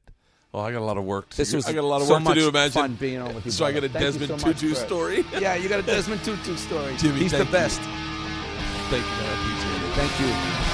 Oh, 0.53 0.59
I 0.61 0.71
got 0.71 0.79
a 0.81 0.85
lot 0.85 0.97
of 0.97 1.03
work. 1.03 1.29
To 1.31 1.37
This 1.37 1.51
do. 1.51 1.57
was 1.57 1.67
I 1.67 1.73
got 1.73 1.83
a 1.83 1.87
lot 1.87 2.01
of 2.01 2.07
so 2.07 2.13
work 2.13 2.19
to 2.23 2.29
much 2.29 2.37
do. 2.37 2.47
Imagine 2.47 2.71
fun 2.71 2.93
being 2.95 3.19
on 3.21 3.35
with 3.35 3.45
you. 3.45 3.51
So 3.51 3.65
I 3.65 3.71
got 3.71 3.83
a 3.83 3.89
Thank 3.89 4.05
Desmond 4.05 4.39
so 4.39 4.47
much 4.47 4.59
Tutu 4.59 4.73
for 4.75 4.81
it. 4.81 4.87
story. 4.87 5.25
Yeah, 5.41 5.55
you 5.55 5.69
got 5.69 5.79
a 5.79 5.83
Desmond 5.83 6.23
Tutu 6.23 6.55
story. 6.55 6.95
Jimmy, 6.97 7.19
he's 7.19 7.31
the 7.31 7.37
thank 7.39 7.49
you. 7.49 7.53
best. 7.53 7.81
Thank 7.81 9.03
you, 9.05 9.11
man. 9.11 9.25
I 9.27 9.33
appreciate 9.33 9.81
it. 9.83 9.93
Thank 9.93 10.19
you. 10.21 10.67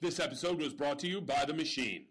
This 0.00 0.20
episode 0.20 0.58
was 0.58 0.74
brought 0.74 0.98
to 1.00 1.08
you 1.08 1.20
by 1.20 1.44
The 1.46 1.54
Machine. 1.54 2.06